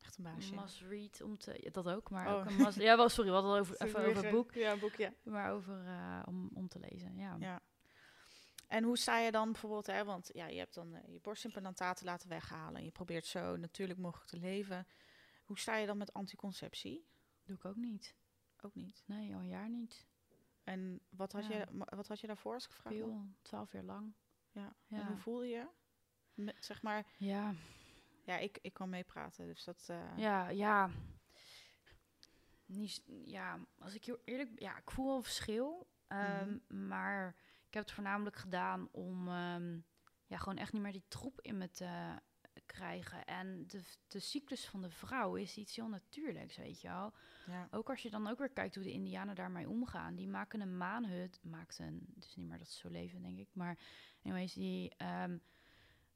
Echt 0.00 0.16
een 0.18 0.24
baasje. 0.24 0.54
must 0.54 0.80
read 0.80 1.20
om 1.20 1.38
te, 1.38 1.58
ja, 1.62 1.70
dat 1.70 1.88
ook, 1.88 2.10
maar 2.10 2.26
Oh. 2.26 2.34
ook 2.40 2.46
een 2.46 2.56
must, 2.56 2.78
ja, 2.78 2.96
wel, 2.96 3.08
sorry, 3.08 3.30
we 3.30 3.36
hadden 3.36 3.52
het 3.52 3.60
over, 3.60 3.80
even 3.86 4.00
over 4.06 4.22
het 4.22 4.32
boek, 4.32 4.54
Ja, 4.54 4.72
een 4.72 4.78
boek, 4.78 4.94
ja. 4.94 5.12
maar 5.22 5.52
over, 5.52 5.86
eh, 5.86 6.22
om, 6.24 6.50
om 6.54 6.68
te 6.68 6.78
lezen, 6.78 7.16
ja. 7.16 7.36
ja. 7.38 7.60
En 8.66 8.84
hoe 8.84 8.98
sta 8.98 9.18
je 9.18 9.30
dan 9.30 9.52
bijvoorbeeld, 9.52 9.86
hè, 9.86 10.04
want 10.04 10.30
ja, 10.32 10.46
je 10.46 10.58
hebt 10.58 10.74
dan 10.74 10.90
je 11.06 11.20
borstimplantaten 11.22 12.04
laten 12.06 12.28
weghalen 12.28 12.76
en 12.76 12.84
je 12.84 12.90
probeert 12.90 13.26
zo 13.26 13.56
natuurlijk 13.56 13.98
mogelijk 13.98 14.30
te 14.30 14.38
leven. 14.38 14.86
Hoe 15.44 15.58
sta 15.58 15.76
je 15.76 15.86
dan 15.86 15.96
met 15.96 16.12
anticonceptie? 16.12 17.06
Doe 17.44 17.56
ik 17.56 17.64
ook 17.64 17.76
niet. 17.76 18.16
Ook 18.60 18.74
niet. 18.74 19.02
Nee, 19.06 19.34
al 19.34 19.40
een 19.40 19.48
jaar 19.48 19.68
niet. 19.70 20.06
En 20.64 21.00
wat 21.08 21.32
had, 21.32 21.46
Ja. 21.46 21.58
je, 21.58 21.66
wat 21.96 22.08
had 22.08 22.20
je 22.20 22.26
daarvoor 22.26 22.54
als 22.54 22.64
ik 22.64 22.70
gevraagd 22.70 22.96
twaalf 23.42 23.72
jaar 23.72 23.82
lang. 23.84 24.14
Ja. 24.52 24.76
Ja. 24.86 25.00
En 25.00 25.06
hoe 25.06 25.16
voelde 25.16 25.46
je? 25.46 25.66
Met, 26.34 26.64
zeg 26.64 26.82
maar, 26.82 27.06
Ja, 27.16 27.54
ja, 28.24 28.38
ik, 28.38 28.58
ik 28.62 28.72
kan 28.72 28.88
meepraten, 28.88 29.46
dus 29.46 29.64
dat... 29.64 29.84
eh, 29.88 30.12
ja, 30.16 30.48
ja. 30.48 30.90
Niet, 32.66 33.02
ja, 33.24 33.58
als 33.78 33.94
ik 33.94 34.04
heel 34.04 34.18
eerlijk 34.24 34.60
ja, 34.60 34.76
ik 34.78 34.90
voel 34.90 35.06
wel 35.06 35.16
een 35.16 35.22
verschil. 35.22 35.86
ehm, 36.06 36.58
Maar 36.88 37.28
ik 37.66 37.74
heb 37.74 37.82
het 37.82 37.92
voornamelijk 37.92 38.36
gedaan 38.36 38.88
om 38.92 39.28
ehm, 39.28 39.78
ja, 40.26 40.36
gewoon 40.36 40.58
echt 40.58 40.72
niet 40.72 40.82
meer 40.82 40.92
die 40.92 41.04
troep 41.08 41.40
in 41.40 41.58
me 41.58 41.70
te 41.70 42.18
krijgen. 42.66 43.24
En 43.24 43.66
de, 43.66 43.82
de 44.08 44.18
cyclus 44.18 44.68
van 44.68 44.82
de 44.82 44.90
vrouw 44.90 45.34
is 45.34 45.56
iets 45.56 45.76
heel 45.76 45.88
natuurlijks, 45.88 46.56
weet 46.56 46.80
je 46.80 46.88
wel. 46.88 47.12
ja. 47.46 47.68
Ook 47.70 47.90
als 47.90 48.02
je 48.02 48.10
dan 48.10 48.26
ook 48.28 48.38
weer 48.38 48.50
kijkt 48.52 48.74
hoe 48.74 48.84
de 48.84 48.92
Indianen 48.92 49.34
daarmee 49.34 49.68
omgaan. 49.68 50.14
Die 50.14 50.28
maken 50.28 50.60
een 50.60 50.76
maanhut, 50.76 51.40
maakten, 51.42 52.06
het 52.14 52.24
is 52.24 52.34
niet 52.36 52.48
meer 52.48 52.58
dat 52.58 52.68
ze 52.68 52.78
zo 52.78 52.88
leven, 52.88 53.22
denk 53.22 53.38
ik. 53.38 53.48
Maar 53.52 53.78
anyways, 54.24 54.52
die 54.52 54.92
ehm, 54.96 55.36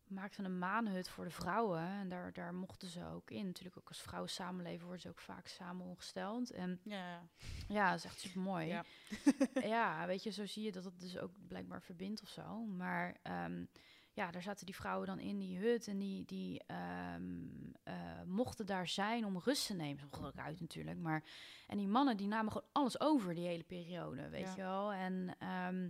maakten 0.07 0.45
een 0.45 0.59
maanhut 0.59 1.09
voor 1.09 1.25
de 1.25 1.31
vrouwen. 1.31 1.81
En 1.81 2.09
daar, 2.09 2.33
daar 2.33 2.55
mochten 2.55 2.88
ze 2.88 3.05
ook 3.07 3.31
in. 3.31 3.47
Natuurlijk 3.47 3.79
ook 3.79 3.88
als 3.88 4.01
vrouwen 4.01 4.31
samenleven 4.31 4.83
worden 4.85 5.01
ze 5.03 5.09
ook 5.09 5.19
vaak 5.21 5.47
samen 5.47 5.87
ongesteld. 5.87 6.51
En 6.51 6.81
Ja, 6.85 7.23
ja. 7.69 7.88
dat 7.90 7.99
is 7.99 8.05
echt 8.05 8.21
super 8.21 8.40
mooi. 8.40 8.66
Ja. 8.66 8.85
Ja. 9.62 10.07
weet 10.07 10.23
je, 10.23 10.31
zo 10.31 10.47
zie 10.47 10.62
je 10.64 10.73
dat 10.73 10.85
het 10.85 11.01
dus 11.01 11.19
ook 11.19 11.33
blijkbaar 11.49 11.83
verbindt 11.83 12.23
of 12.23 12.29
zo. 12.29 12.64
Maar 12.64 13.16
ehm, 13.23 13.64
ja, 14.12 14.31
daar 14.31 14.42
zaten 14.42 14.66
die 14.66 14.75
vrouwen 14.75 15.07
dan 15.07 15.19
in 15.19 15.38
die 15.38 15.59
hut 15.59 15.88
en 15.88 15.99
die, 15.99 16.25
die 16.25 16.62
ehm, 16.66 17.45
eh, 17.83 17.95
mochten 18.27 18.66
daar 18.66 18.88
zijn 18.88 19.25
om 19.25 19.38
rust 19.38 19.66
te 19.66 19.75
nemen. 19.75 20.01
Zo 20.12 20.25
ook 20.27 20.37
uit 20.38 20.61
natuurlijk. 20.61 20.99
Maar, 20.99 21.25
en 21.66 21.77
die 21.79 21.88
mannen 21.88 22.16
die 22.16 22.27
namen 22.29 22.53
gewoon 22.53 22.69
alles 22.73 23.01
over 23.01 23.35
die 23.35 23.47
hele 23.47 23.64
periode, 23.64 24.29
weet 24.29 24.47
Ja. 24.47 24.51
je 24.55 24.62
wel. 24.62 24.92
En 24.92 25.35
ehm, 25.38 25.88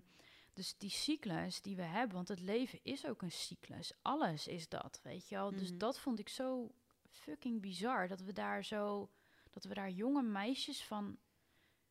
dus 0.57 0.75
die 0.79 0.91
cyclus 0.91 1.61
die 1.63 1.77
we 1.77 1.83
hebben, 1.83 2.17
want 2.17 2.29
het 2.29 2.41
leven 2.41 2.79
is 2.83 3.07
ook 3.07 3.23
een 3.23 3.33
cyclus. 3.33 3.93
Alles 4.03 4.47
is 4.49 4.69
dat, 4.69 5.01
weet 5.03 5.29
je 5.29 5.35
wel. 5.35 5.51
Dus 5.51 5.69
Mhm. 5.71 5.79
dat 5.79 5.99
vond 5.99 6.19
ik 6.19 6.29
zo 6.29 6.71
fucking 7.11 7.61
bizar. 7.61 8.09
Dat 8.09 8.21
we 8.21 8.33
daar 8.33 8.65
zo, 8.65 9.11
dat 9.51 9.65
we 9.65 9.75
daar 9.75 9.91
jonge 9.91 10.23
meisjes 10.23 10.85
van, 10.85 11.17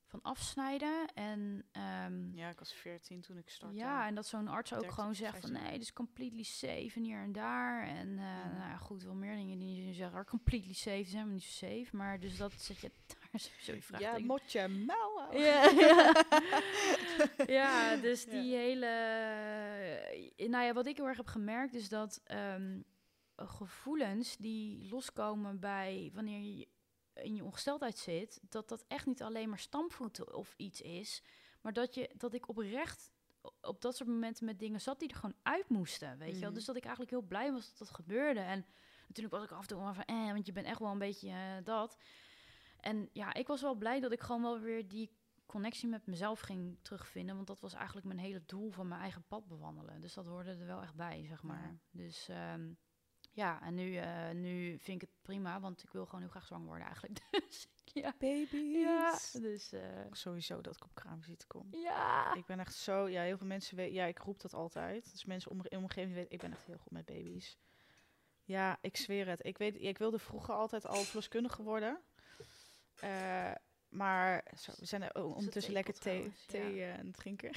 van 0.06 0.22
afsnijden. 0.22 1.08
En 1.14 1.66
ehm, 1.72 2.36
ja, 2.36 2.50
ik 2.50 2.60
was 2.60 2.74
14 2.74 3.22
toen 3.22 3.38
ik 3.38 3.50
startte. 3.50 3.76
ja, 3.78 4.08
en 4.08 4.16
dat 4.16 4.26
zo'n 4.28 4.48
arts 4.48 4.74
ook 4.74 4.80
13, 4.80 4.96
gewoon 4.98 5.16
zegt 5.16 5.40
van 5.40 5.50
15. 5.50 5.70
nee, 5.70 5.80
is 5.80 5.94
completely 5.94 6.44
safe 6.44 6.92
en 6.96 7.04
hier 7.04 7.20
en 7.22 7.32
daar. 7.32 7.88
En 7.88 8.18
eh, 8.20 8.46
Mhm. 8.46 8.58
nou 8.58 8.78
goed, 8.78 9.04
wel 9.04 9.14
meer 9.16 9.36
dingen 9.36 9.60
die 9.60 9.86
je 9.86 9.94
zeggen, 9.94 10.26
completely 10.26 10.74
safe 10.74 10.96
zijn 11.04 11.06
helemaal 11.08 11.34
niet 11.34 11.44
zo 11.44 11.66
safe. 11.66 11.88
Maar 11.92 12.20
dus 12.20 12.38
dat 12.38 12.54
zet 12.62 12.80
je 12.80 12.92
vraag 13.80 14.02
ja, 14.02 14.18
moet 14.20 14.52
je 14.52 14.68
mouw 14.68 15.18
houden. 15.18 15.42
ja, 15.42 15.70
ja. 15.70 16.26
ja, 17.62 17.96
dus 17.96 18.24
Ja. 18.24 18.30
die 18.32 18.56
hele... 18.56 18.86
eh, 20.36 20.48
Nou 20.50 20.64
ja, 20.66 20.74
wat 20.74 20.86
ik 20.86 20.98
heel 20.98 21.08
erg 21.08 21.18
heb 21.18 21.28
gemerkt 21.28 21.74
is 21.74 21.90
dat 21.90 22.22
ehm, 22.24 22.80
gevoelens 23.36 24.38
die 24.38 24.90
loskomen 24.90 25.60
bij 25.60 26.12
wanneer 26.14 26.40
je 26.40 26.68
in 27.14 27.36
je 27.36 27.44
ongesteldheid 27.44 27.98
zit, 27.98 28.40
dat 28.50 28.70
dat 28.70 28.86
echt 28.88 29.06
niet 29.06 29.22
alleen 29.22 29.50
maar 29.50 29.60
stampvoeten 29.60 30.34
of 30.36 30.54
iets 30.58 30.82
is, 30.82 31.24
maar 31.62 31.74
dat, 31.74 31.96
je, 31.96 32.10
dat 32.18 32.34
ik 32.34 32.50
oprecht 32.50 33.12
op 33.62 33.82
dat 33.82 33.96
soort 33.96 34.10
momenten 34.10 34.46
met 34.46 34.60
dingen 34.60 34.82
zat 34.82 35.00
die 35.00 35.10
er 35.10 35.16
gewoon 35.16 35.36
uit 35.44 35.70
moesten, 35.70 36.18
weet 36.18 36.34
je 36.34 36.40
wel. 36.40 36.46
Mhm. 36.50 36.54
Dus 36.58 36.66
dat 36.66 36.76
ik 36.76 36.82
eigenlijk 36.84 37.12
heel 37.12 37.22
blij 37.22 37.52
was 37.52 37.70
dat 37.70 37.78
dat 37.78 37.90
gebeurde. 37.96 38.40
En 38.40 38.66
natuurlijk 39.08 39.36
was 39.36 39.44
ik 39.44 39.52
af 39.52 39.62
en 39.62 39.68
toe 39.68 39.80
van, 39.80 40.04
eh, 40.04 40.32
want 40.32 40.46
je 40.46 40.52
bent 40.52 40.66
echt 40.66 40.80
wel 40.80 40.92
een 40.92 40.98
beetje 40.98 41.30
eh, 41.30 41.64
dat. 41.64 41.98
En 42.86 43.10
ja, 43.14 43.34
ik 43.34 43.48
was 43.48 43.62
wel 43.62 43.76
blij 43.76 44.00
dat 44.00 44.12
ik 44.12 44.22
gewoon 44.22 44.42
wel 44.42 44.60
weer 44.60 44.88
die 44.88 45.12
connectie 45.46 45.88
met 45.90 46.06
mezelf 46.08 46.40
ging 46.40 46.78
terugvinden. 46.82 47.36
Want 47.36 47.48
dat 47.48 47.60
was 47.60 47.74
eigenlijk 47.74 48.06
mijn 48.06 48.20
hele 48.20 48.46
doel 48.46 48.70
van 48.72 48.88
mijn 48.88 49.02
eigen 49.02 49.24
pad 49.28 49.48
bewandelen. 49.48 50.02
Dus 50.02 50.14
dat 50.14 50.26
hoorde 50.26 50.50
er 50.52 50.66
wel 50.66 50.82
echt 50.82 50.96
bij, 50.96 51.26
zeg 51.26 51.44
maar. 51.44 51.62
Ja. 51.62 51.78
Dus 51.92 52.28
ehm, 52.30 52.74
Ja, 53.32 53.62
en 53.62 53.74
nu, 53.74 53.96
eh, 53.96 54.30
nu 54.32 54.78
vind 54.80 55.02
ik 55.02 55.08
het 55.10 55.22
prima, 55.22 55.60
want 55.60 55.84
ik 55.84 55.92
wil 55.92 56.06
gewoon 56.06 56.22
heel 56.22 56.30
graag 56.30 56.46
zwanger 56.46 56.68
worden 56.68 56.86
eigenlijk. 56.86 57.20
Dus 57.50 57.68
ja. 58.04 58.14
Baby's. 58.18 58.82
Ja, 58.82 59.40
dus 59.40 59.72
eh, 59.72 60.06
Sowieso 60.12 60.62
dat 60.62 60.76
ik 60.76 60.84
op 60.84 60.96
kraamvisite 60.96 61.48
kom. 61.48 61.68
ja. 61.72 62.34
Ik 62.34 62.46
ben 62.46 62.60
echt 62.60 62.76
zo, 62.76 63.08
ja, 63.08 63.22
heel 63.22 63.38
veel 63.38 63.48
mensen 63.48 63.76
weten, 63.76 63.94
ja, 63.94 64.06
ik 64.06 64.20
roep 64.20 64.42
dat 64.42 64.54
altijd. 64.54 65.12
Dus 65.12 65.26
mensen 65.26 65.52
om 65.52 65.60
in 65.64 65.78
omgeving 65.78 66.14
weten, 66.14 66.32
ik 66.32 66.42
ben 66.42 66.52
echt 66.52 66.66
heel 66.66 66.78
goed 66.78 66.92
met 66.92 67.06
baby's. 67.06 67.58
Ja, 68.44 68.78
ik 68.82 68.98
zweer 68.98 69.28
het. 69.28 69.46
Ik 69.46 69.58
weet, 69.58 69.82
ik 69.82 69.98
wilde 69.98 70.20
vroeger 70.20 70.54
altijd 70.54 70.86
al 70.86 71.02
verloskundige 71.04 71.64
worden. 71.64 72.02
Eh, 73.00 73.52
maar 73.90 74.44
zo, 74.58 74.72
we 74.78 74.86
zijn 74.86 75.02
er 75.02 75.24
ondertussen 75.24 75.74
lekker 75.74 75.94
thee, 75.94 76.34
thee 76.48 76.84
eh, 76.84 77.00
aan 77.00 77.06
het 77.06 77.16
drinken. 77.16 77.52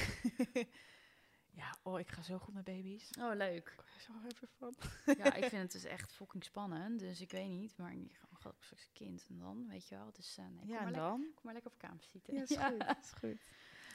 ja, 1.60 1.76
oh, 1.82 1.98
ik 1.98 2.10
ga 2.10 2.22
zo 2.22 2.38
goed 2.38 2.54
met 2.54 2.64
baby's. 2.64 3.10
Oh, 3.20 3.34
leuk. 3.34 3.68
Ik 3.68 3.94
er 3.94 4.00
zo 4.00 4.12
happy 4.12 4.46
van. 4.58 4.74
Ja, 5.16 5.34
ik 5.34 5.44
vind 5.54 5.62
het 5.62 5.72
dus 5.72 5.84
echt 5.84 6.12
fucking 6.12 6.44
spannend. 6.44 7.00
Dus 7.00 7.20
ik 7.20 7.30
weet 7.30 7.48
niet, 7.48 7.76
maar 7.76 7.92
ik 7.92 8.20
ga 8.32 8.52
straks 8.60 8.70
een 8.70 8.92
kind 8.92 9.26
en 9.28 9.38
dan, 9.38 9.68
weet 9.68 9.88
je 9.88 9.94
wel. 9.94 10.12
Dus 10.12 10.36
nee, 10.36 10.46
kom, 10.58 10.68
Ja, 10.68 10.74
maar 10.74 10.86
en 10.86 10.92
lekker, 10.92 11.02
dan? 11.02 11.20
kom 11.20 11.40
maar 11.42 11.52
lekker 11.52 11.70
op 11.72 11.78
kamer 11.78 12.04
zitten. 12.04 12.34
Ja, 12.34 12.42
is 12.42 12.56
goed. 12.66 12.96
Is 13.02 13.12
goed. 13.12 13.40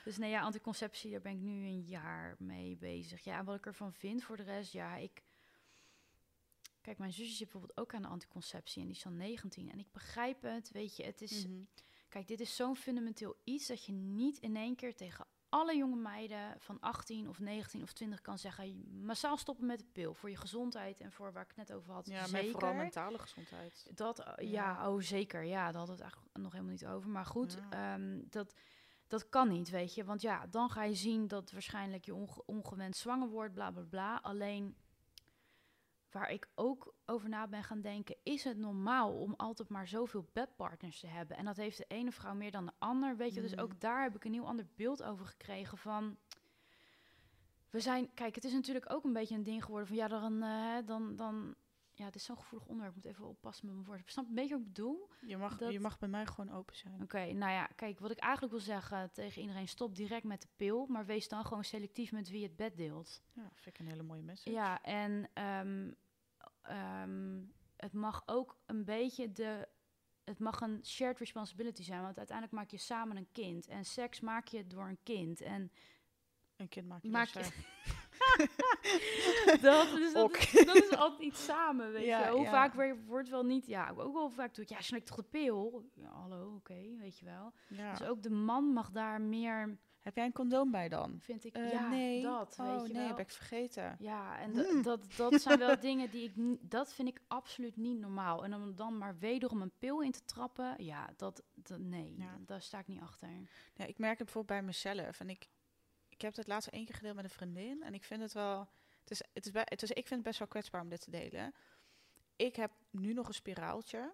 Dus 0.03 0.17
nee, 0.17 0.29
ja, 0.29 0.41
anticonceptie, 0.41 1.11
daar 1.11 1.21
ben 1.21 1.31
ik 1.31 1.39
nu 1.39 1.65
een 1.65 1.81
jaar 1.81 2.35
mee 2.39 2.77
bezig. 2.77 3.23
Ja, 3.23 3.37
en 3.37 3.45
wat 3.45 3.55
ik 3.57 3.65
ervan 3.65 3.93
vind 3.93 4.23
voor 4.23 4.37
de 4.37 4.43
rest, 4.43 4.71
ja, 4.71 4.95
ik... 4.95 5.23
Kijk, 6.83 6.97
mijn 6.97 7.13
zusje 7.13 7.31
zit 7.35 7.49
bijvoorbeeld 7.49 7.77
ook 7.79 7.93
aan 7.93 8.01
de 8.01 8.07
anticonceptie 8.07 8.81
en 8.81 8.87
die 8.87 8.95
is 8.97 9.03
dan 9.03 9.17
19. 9.17 9.71
En 9.71 9.79
ik 9.79 9.91
begrijp 9.91 10.41
het, 10.41 10.71
weet 10.71 10.95
je, 10.95 11.03
het 11.03 11.21
is... 11.21 11.47
Mhm. 11.47 11.63
Kijk, 12.09 12.27
dit 12.27 12.39
is 12.39 12.55
zo'n 12.55 12.75
fundamenteel 12.75 13.35
iets 13.43 13.67
dat 13.67 13.85
je 13.85 13.91
niet 13.91 14.37
in 14.37 14.55
één 14.55 14.75
keer 14.75 14.95
tegen 14.95 15.25
alle 15.49 15.77
jonge 15.77 15.95
meiden 15.95 16.55
van 16.59 16.79
18 16.79 17.29
of 17.29 17.39
19 17.39 17.81
of 17.81 17.93
20 17.93 18.21
kan 18.21 18.37
zeggen... 18.39 18.83
massaal 19.05 19.37
stoppen 19.37 19.65
met 19.65 19.79
de 19.79 19.85
pil 19.91 20.13
voor 20.13 20.29
je 20.29 20.35
gezondheid 20.37 20.99
en 20.99 21.11
voor 21.11 21.31
waar 21.33 21.41
ik 21.43 21.47
het 21.55 21.67
net 21.67 21.73
over 21.73 21.93
had. 21.93 22.05
Ja, 22.07 22.19
maar 22.19 22.27
zeker. 22.27 22.51
vooral 22.51 22.73
mentale 22.73 23.17
gezondheid. 23.19 23.89
Dat, 23.95 24.19
eh, 24.19 24.33
ja. 24.51 24.51
Ja. 24.51 24.89
oh 24.91 25.01
zeker. 25.01 25.43
Ja, 25.43 25.71
daar 25.71 25.85
we 25.85 25.91
het 25.91 26.01
eigenlijk 26.01 26.37
nog 26.37 26.51
helemaal 26.51 26.71
niet 26.71 26.85
over. 26.85 27.09
Maar 27.09 27.25
goed, 27.25 27.57
Ja. 27.69 27.93
ehm, 27.93 28.19
dat, 28.29 28.53
dat 29.07 29.29
kan 29.29 29.47
niet, 29.47 29.69
weet 29.69 29.93
je. 29.95 30.03
Want 30.03 30.21
ja, 30.21 30.47
dan 30.47 30.69
ga 30.69 30.83
je 30.83 30.95
zien 30.95 31.27
dat 31.27 31.51
waarschijnlijk 31.51 32.05
je 32.05 32.13
onge- 32.15 32.43
ongewenst 32.45 32.99
zwanger 33.01 33.29
wordt, 33.29 33.53
bla 33.53 33.71
bla 33.71 33.83
bla. 33.83 34.15
Alleen 34.21 34.75
waar 36.13 36.31
ik 36.31 36.47
ook 36.55 36.93
over 37.05 37.29
na 37.29 37.47
ben 37.47 37.63
gaan 37.63 37.81
denken, 37.81 38.15
is 38.23 38.43
het 38.43 38.57
normaal 38.57 39.13
om 39.19 39.33
altijd 39.37 39.69
maar 39.69 39.87
zoveel 39.87 40.29
bedpartners 40.33 40.99
te 40.99 41.07
hebben? 41.07 41.37
En 41.37 41.45
dat 41.45 41.57
heeft 41.57 41.77
de 41.77 41.85
ene 41.87 42.11
vrouw 42.11 42.33
meer 42.33 42.51
dan 42.51 42.65
de 42.65 42.71
ander, 42.79 43.17
weet 43.17 43.33
je. 43.33 43.41
Dus 43.41 43.51
Mhm. 43.51 43.61
ook 43.61 43.79
daar 43.79 44.03
heb 44.03 44.15
ik 44.15 44.23
een 44.25 44.33
heel 44.33 44.47
ander 44.47 44.67
beeld 44.75 45.03
over 45.03 45.25
gekregen 45.25 45.77
van... 45.77 46.17
We 47.69 47.79
zijn, 47.79 48.13
kijk, 48.13 48.35
het 48.35 48.43
is 48.43 48.53
natuurlijk 48.53 48.91
ook 48.93 49.03
een 49.03 49.13
beetje 49.13 49.35
een 49.35 49.43
ding 49.43 49.63
geworden 49.63 49.87
van 49.87 49.97
ja, 49.97 50.07
dan, 50.07 50.43
eh, 50.43 50.75
dan, 50.85 51.15
dan 51.15 51.55
ja, 51.95 52.05
het 52.05 52.15
is 52.15 52.23
zo'n 52.23 52.37
gevoelig 52.37 52.67
onderwerp. 52.67 52.97
Ik 52.97 53.03
moet 53.03 53.11
even 53.13 53.27
oppassen 53.27 53.65
met 53.65 53.75
mijn 53.75 53.87
woorden. 53.87 54.05
Snap 54.07 54.23
je 54.23 54.29
een 54.29 54.35
beetje 54.35 54.53
wat 54.53 54.61
ik 54.61 54.67
bedoel? 54.73 55.09
Je 55.21 55.37
mag, 55.37 55.57
Dat- 55.57 55.71
je 55.71 55.79
mag 55.79 55.99
bij 55.99 56.09
mij 56.09 56.25
gewoon 56.25 56.51
open 56.55 56.75
zijn. 56.75 57.01
Oké, 57.01 57.31
nou 57.31 57.51
ja, 57.51 57.65
kijk, 57.65 57.99
wat 57.99 58.11
ik 58.11 58.17
eigenlijk 58.19 58.53
wil 58.53 58.61
zeggen 58.63 59.11
tegen 59.11 59.41
iedereen, 59.41 59.67
stop 59.67 59.95
direct 59.95 60.23
met 60.23 60.41
de 60.41 60.47
pil, 60.55 60.85
maar 60.85 61.05
wees 61.05 61.27
dan 61.27 61.45
gewoon 61.45 61.63
selectief 61.63 62.11
met 62.11 62.29
wie 62.29 62.39
je 62.39 62.45
het 62.47 62.55
bed 62.55 62.77
deelt. 62.77 63.21
Ja, 63.33 63.49
vind 63.53 63.75
ik 63.75 63.79
een 63.79 63.87
hele 63.91 64.03
mooie 64.03 64.21
message. 64.23 64.55
Ja, 64.55 64.81
en 64.81 65.29
ehm, 65.33 65.91
ehm, 66.61 67.41
het 67.77 67.93
mag 67.93 68.23
ook 68.25 68.57
een 68.65 68.85
beetje 68.85 69.31
de, 69.31 69.67
het 70.23 70.39
mag 70.39 70.61
een 70.61 70.85
shared 70.85 71.19
responsibility 71.19 71.83
zijn, 71.83 72.01
want 72.01 72.17
uiteindelijk 72.17 72.57
maak 72.57 72.71
je 72.71 72.77
samen 72.77 73.17
een 73.17 73.31
kind 73.31 73.67
en 73.67 73.85
seks 73.85 74.19
maak 74.19 74.47
je 74.47 74.67
door 74.67 74.87
een 74.87 74.99
kind 75.03 75.41
en 75.41 75.71
Een 76.55 76.69
kind 76.69 76.87
maak 76.87 77.01
je 77.01 77.09
Maak 77.09 77.27
je- 77.27 77.63
dat, 79.61 79.99
is, 79.99 80.13
dat, 80.13 80.37
is, 80.37 80.65
dat 80.65 80.75
is 80.75 80.95
altijd 80.95 81.21
iets 81.21 81.43
samen, 81.43 81.91
weet 81.91 82.05
Ja, 82.05 82.25
je. 82.25 82.31
Hoe 82.31 82.41
ja. 82.43 82.49
vaak 82.49 82.95
wordt 83.07 83.29
wel 83.29 83.43
niet, 83.45 83.65
ja, 83.65 83.93
ook 83.97 84.13
wel 84.13 84.29
vaak 84.29 84.55
doe 84.55 84.63
ik, 84.63 84.69
ja, 84.69 84.81
slik 84.81 85.05
toch 85.05 85.15
de 85.15 85.23
pil? 85.23 85.89
Ja, 85.95 86.09
hallo, 86.11 86.53
oké, 86.55 86.95
weet 86.97 87.19
je 87.19 87.25
wel. 87.25 87.53
Dus 87.91 88.03
ook 88.03 88.23
de 88.23 88.29
man 88.31 88.63
mag 88.65 88.91
daar 88.91 89.21
meer, 89.21 89.77
Heb 90.01 90.15
jij 90.15 90.25
een 90.25 90.31
condoom 90.33 90.71
bij 90.71 90.89
dan? 90.89 91.17
vind 91.21 91.43
ik, 91.45 91.55
Eh, 91.55 91.71
ja, 91.71 91.89
nee. 91.89 92.21
dat, 92.21 92.57
oh, 92.59 92.71
weet 92.71 92.87
je 92.87 92.93
nee, 92.93 93.01
wel. 93.01 93.07
heb 93.07 93.19
ik 93.19 93.31
vergeten. 93.31 93.95
Ja, 93.99 94.39
en 94.39 94.49
Mm. 94.51 94.55
da- 94.57 94.81
dat, 94.81 95.05
dat 95.17 95.41
zijn 95.41 95.59
wel 95.59 95.79
dingen 95.89 96.09
die 96.09 96.23
ik, 96.23 96.57
dat 96.69 96.93
vind 96.93 97.07
ik 97.07 97.19
absoluut 97.27 97.75
niet 97.75 97.99
normaal. 97.99 98.43
En 98.43 98.53
om 98.53 98.75
dan 98.75 98.97
maar 98.97 99.17
wederom 99.19 99.61
een 99.61 99.71
pil 99.79 100.01
in 100.01 100.11
te 100.11 100.25
trappen, 100.25 100.83
ja, 100.83 101.09
dat, 101.17 101.43
dat 101.53 101.79
nee, 101.79 102.15
Ja. 102.17 102.37
daar 102.45 102.61
sta 102.61 102.79
ik 102.79 102.87
niet 102.87 103.01
achter. 103.01 103.29
Ja, 103.73 103.85
ik 103.85 103.97
merk 103.97 104.17
het 104.17 104.23
bijvoorbeeld 104.25 104.59
bij 104.59 104.67
mezelf. 104.67 105.19
En 105.19 105.29
ik, 105.29 105.43
ik 105.43 105.49
heb 106.23 106.35
het 106.35 106.47
laatst 106.47 106.67
één 106.67 106.85
keer 106.85 106.95
gedeeld 106.95 107.15
met 107.15 107.23
een 107.23 107.29
vriendin. 107.29 107.83
En 107.83 107.93
ik 107.93 108.03
vind 108.03 108.21
het 108.21 108.33
wel. 108.33 108.67
Het 108.99 109.11
is, 109.11 109.21
het 109.33 109.45
is, 109.45 109.51
het 109.53 109.83
is, 109.83 109.89
ik 109.89 110.07
vind 110.07 110.09
het 110.09 110.23
best 110.23 110.39
wel 110.39 110.47
kwetsbaar 110.47 110.81
om 110.81 110.89
dit 110.89 111.01
te 111.01 111.11
delen. 111.11 111.53
Ik 112.35 112.55
heb 112.55 112.71
nu 112.89 113.13
nog 113.13 113.27
een 113.27 113.33
spiraaltje. 113.33 114.13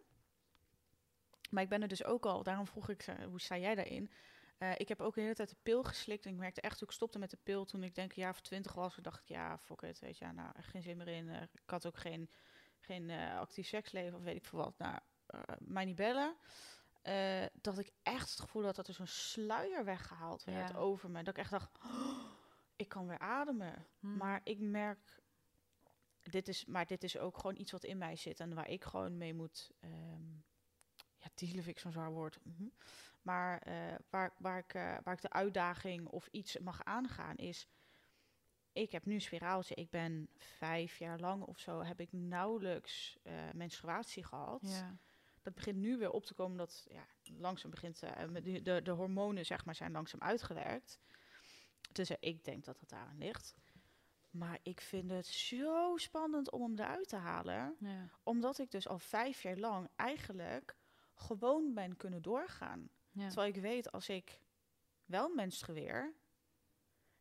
Maar 1.49 1.63
ik 1.63 1.69
ben 1.69 1.81
er 1.81 1.87
dus 1.87 2.03
ook 2.03 2.25
al. 2.25 2.43
Daarom 2.43 2.67
vroeg 2.67 2.89
ik, 2.89 3.05
hoe 3.27 3.41
sta 3.41 3.57
jij 3.57 3.75
daarin? 3.75 4.11
Eh, 4.57 4.71
ik 4.77 4.87
heb 4.87 5.01
ook 5.01 5.15
de 5.15 5.21
hele 5.21 5.33
tijd 5.33 5.49
de 5.49 5.55
pil 5.63 5.83
geslikt. 5.83 6.25
En 6.25 6.31
ik 6.31 6.37
merkte 6.37 6.61
echt 6.61 6.77
toen 6.77 6.87
ik 6.87 6.93
stopte 6.93 7.19
met 7.19 7.29
de 7.29 7.37
pil. 7.43 7.65
Toen 7.65 7.83
ik 7.83 7.95
denk 7.95 8.09
een 8.11 8.21
jaar 8.21 8.31
of 8.31 8.41
twintig 8.41 8.73
was. 8.73 8.97
Ik 8.97 9.03
dacht, 9.03 9.27
ja, 9.27 9.57
fuck 9.57 9.81
it. 9.81 9.99
Weet 9.99 10.17
je, 10.17 10.25
nou, 10.25 10.51
geen 10.61 10.81
zin 10.81 10.97
meer 10.97 11.07
in. 11.07 11.29
Eh, 11.29 11.41
ik 11.41 11.69
had 11.69 11.85
ook 11.85 11.97
geen, 11.97 12.29
geen 12.79 13.09
eh, 13.09 13.39
actief 13.39 13.67
seksleven 13.67 14.17
of 14.17 14.23
weet 14.23 14.35
ik 14.35 14.45
veel 14.45 14.59
wat. 14.59 14.77
Nou, 14.77 14.99
mij 15.59 15.85
niet 15.85 15.95
bellen. 15.95 16.35
Eh, 17.01 17.45
dat 17.61 17.77
ik 17.77 17.91
echt 18.03 18.29
het 18.29 18.39
gevoel 18.39 18.63
had 18.63 18.75
dat 18.75 18.87
er 18.87 18.93
zo'n 18.93 19.07
sluier 19.07 19.85
weggehaald 19.85 20.43
werd 20.43 20.69
Ja. 20.69 20.75
over 20.75 21.09
me. 21.09 21.23
Dat 21.23 21.33
ik 21.37 21.39
echt 21.39 21.51
dacht, 21.51 21.69
"Oh, 21.83 22.23
ik 22.75 22.89
kan 22.89 23.07
weer 23.07 23.19
ademen. 23.19 23.85
Hm. 23.99 24.17
Maar 24.17 24.41
ik 24.43 24.59
merk, 24.59 25.21
dit 26.21 26.47
is, 26.47 26.65
maar 26.65 26.85
dit 26.85 27.03
is 27.03 27.17
ook 27.17 27.37
gewoon 27.37 27.57
iets 27.57 27.71
wat 27.71 27.83
in 27.83 27.97
mij 27.97 28.15
zit 28.15 28.39
en 28.39 28.53
waar 28.53 28.69
ik 28.69 28.83
gewoon 28.83 29.17
mee 29.17 29.33
moet. 29.33 29.71
ehm 29.79 30.37
ja, 31.21 31.29
dealen 31.35 31.63
vind 31.63 31.75
ik 31.75 31.79
zo'n 31.79 31.91
zwaar 31.91 32.11
woord. 32.11 32.39
Mhm. 32.43 32.63
Maar 33.21 33.59
eh, 33.61 33.95
waar, 34.09 34.33
waar, 34.37 34.57
ik, 34.57 34.73
eh, 34.73 34.97
waar 35.03 35.13
ik 35.13 35.21
de 35.21 35.29
uitdaging 35.29 36.07
of 36.07 36.27
iets 36.31 36.57
mag 36.57 36.83
aangaan 36.83 37.35
is. 37.35 37.67
Ik 38.71 38.91
heb 38.91 39.05
nu 39.05 39.13
een 39.13 39.21
spiraaltje. 39.21 39.75
Ik 39.75 39.89
ben 39.89 40.29
vijf 40.37 40.97
jaar 40.97 41.19
lang 41.19 41.43
of 41.43 41.59
zo 41.59 41.81
heb 41.83 41.99
ik 41.99 42.11
nauwelijks 42.11 43.17
menstruatie 43.53 44.23
gehad 44.23 44.61
ja. 44.61 44.97
Dat 45.49 45.57
begint 45.57 45.77
nu 45.77 45.97
weer 45.97 46.11
op 46.11 46.25
te 46.25 46.33
komen 46.33 46.57
dat 46.57 46.85
ja, 46.89 47.05
langzaam 47.37 47.71
begint 47.71 48.03
eh, 48.03 48.25
met 48.25 48.43
de, 48.43 48.61
de, 48.61 48.81
de 48.81 48.91
hormonen 48.91 49.45
zeg 49.45 49.65
maar 49.65 49.75
zijn 49.75 49.91
langzaam 49.91 50.21
uitgewerkt. 50.21 50.99
Dus 51.91 52.09
eh, 52.09 52.17
ik 52.19 52.43
denk 52.43 52.65
dat 52.65 52.79
het 52.79 52.89
daaraan 52.89 53.17
ligt. 53.17 53.55
Maar 54.29 54.59
ik 54.63 54.81
vind 54.81 55.11
het 55.11 55.25
zo 55.25 55.97
spannend 55.97 56.51
om 56.51 56.61
hem 56.61 56.79
eruit 56.79 57.07
te 57.07 57.15
halen. 57.15 57.75
Ja. 57.79 58.09
Omdat 58.23 58.59
ik 58.59 58.71
dus 58.71 58.87
al 58.87 58.99
vijf 58.99 59.41
jaar 59.41 59.57
lang 59.57 59.89
eigenlijk 59.95 60.75
gewoon 61.13 61.73
ben 61.73 61.97
kunnen 61.97 62.21
doorgaan. 62.21 62.89
Ja. 63.11 63.27
Terwijl 63.27 63.53
ik 63.55 63.61
weet 63.61 63.91
als 63.91 64.09
ik 64.09 64.41
wel 65.05 65.29
menstrueer. 65.29 66.13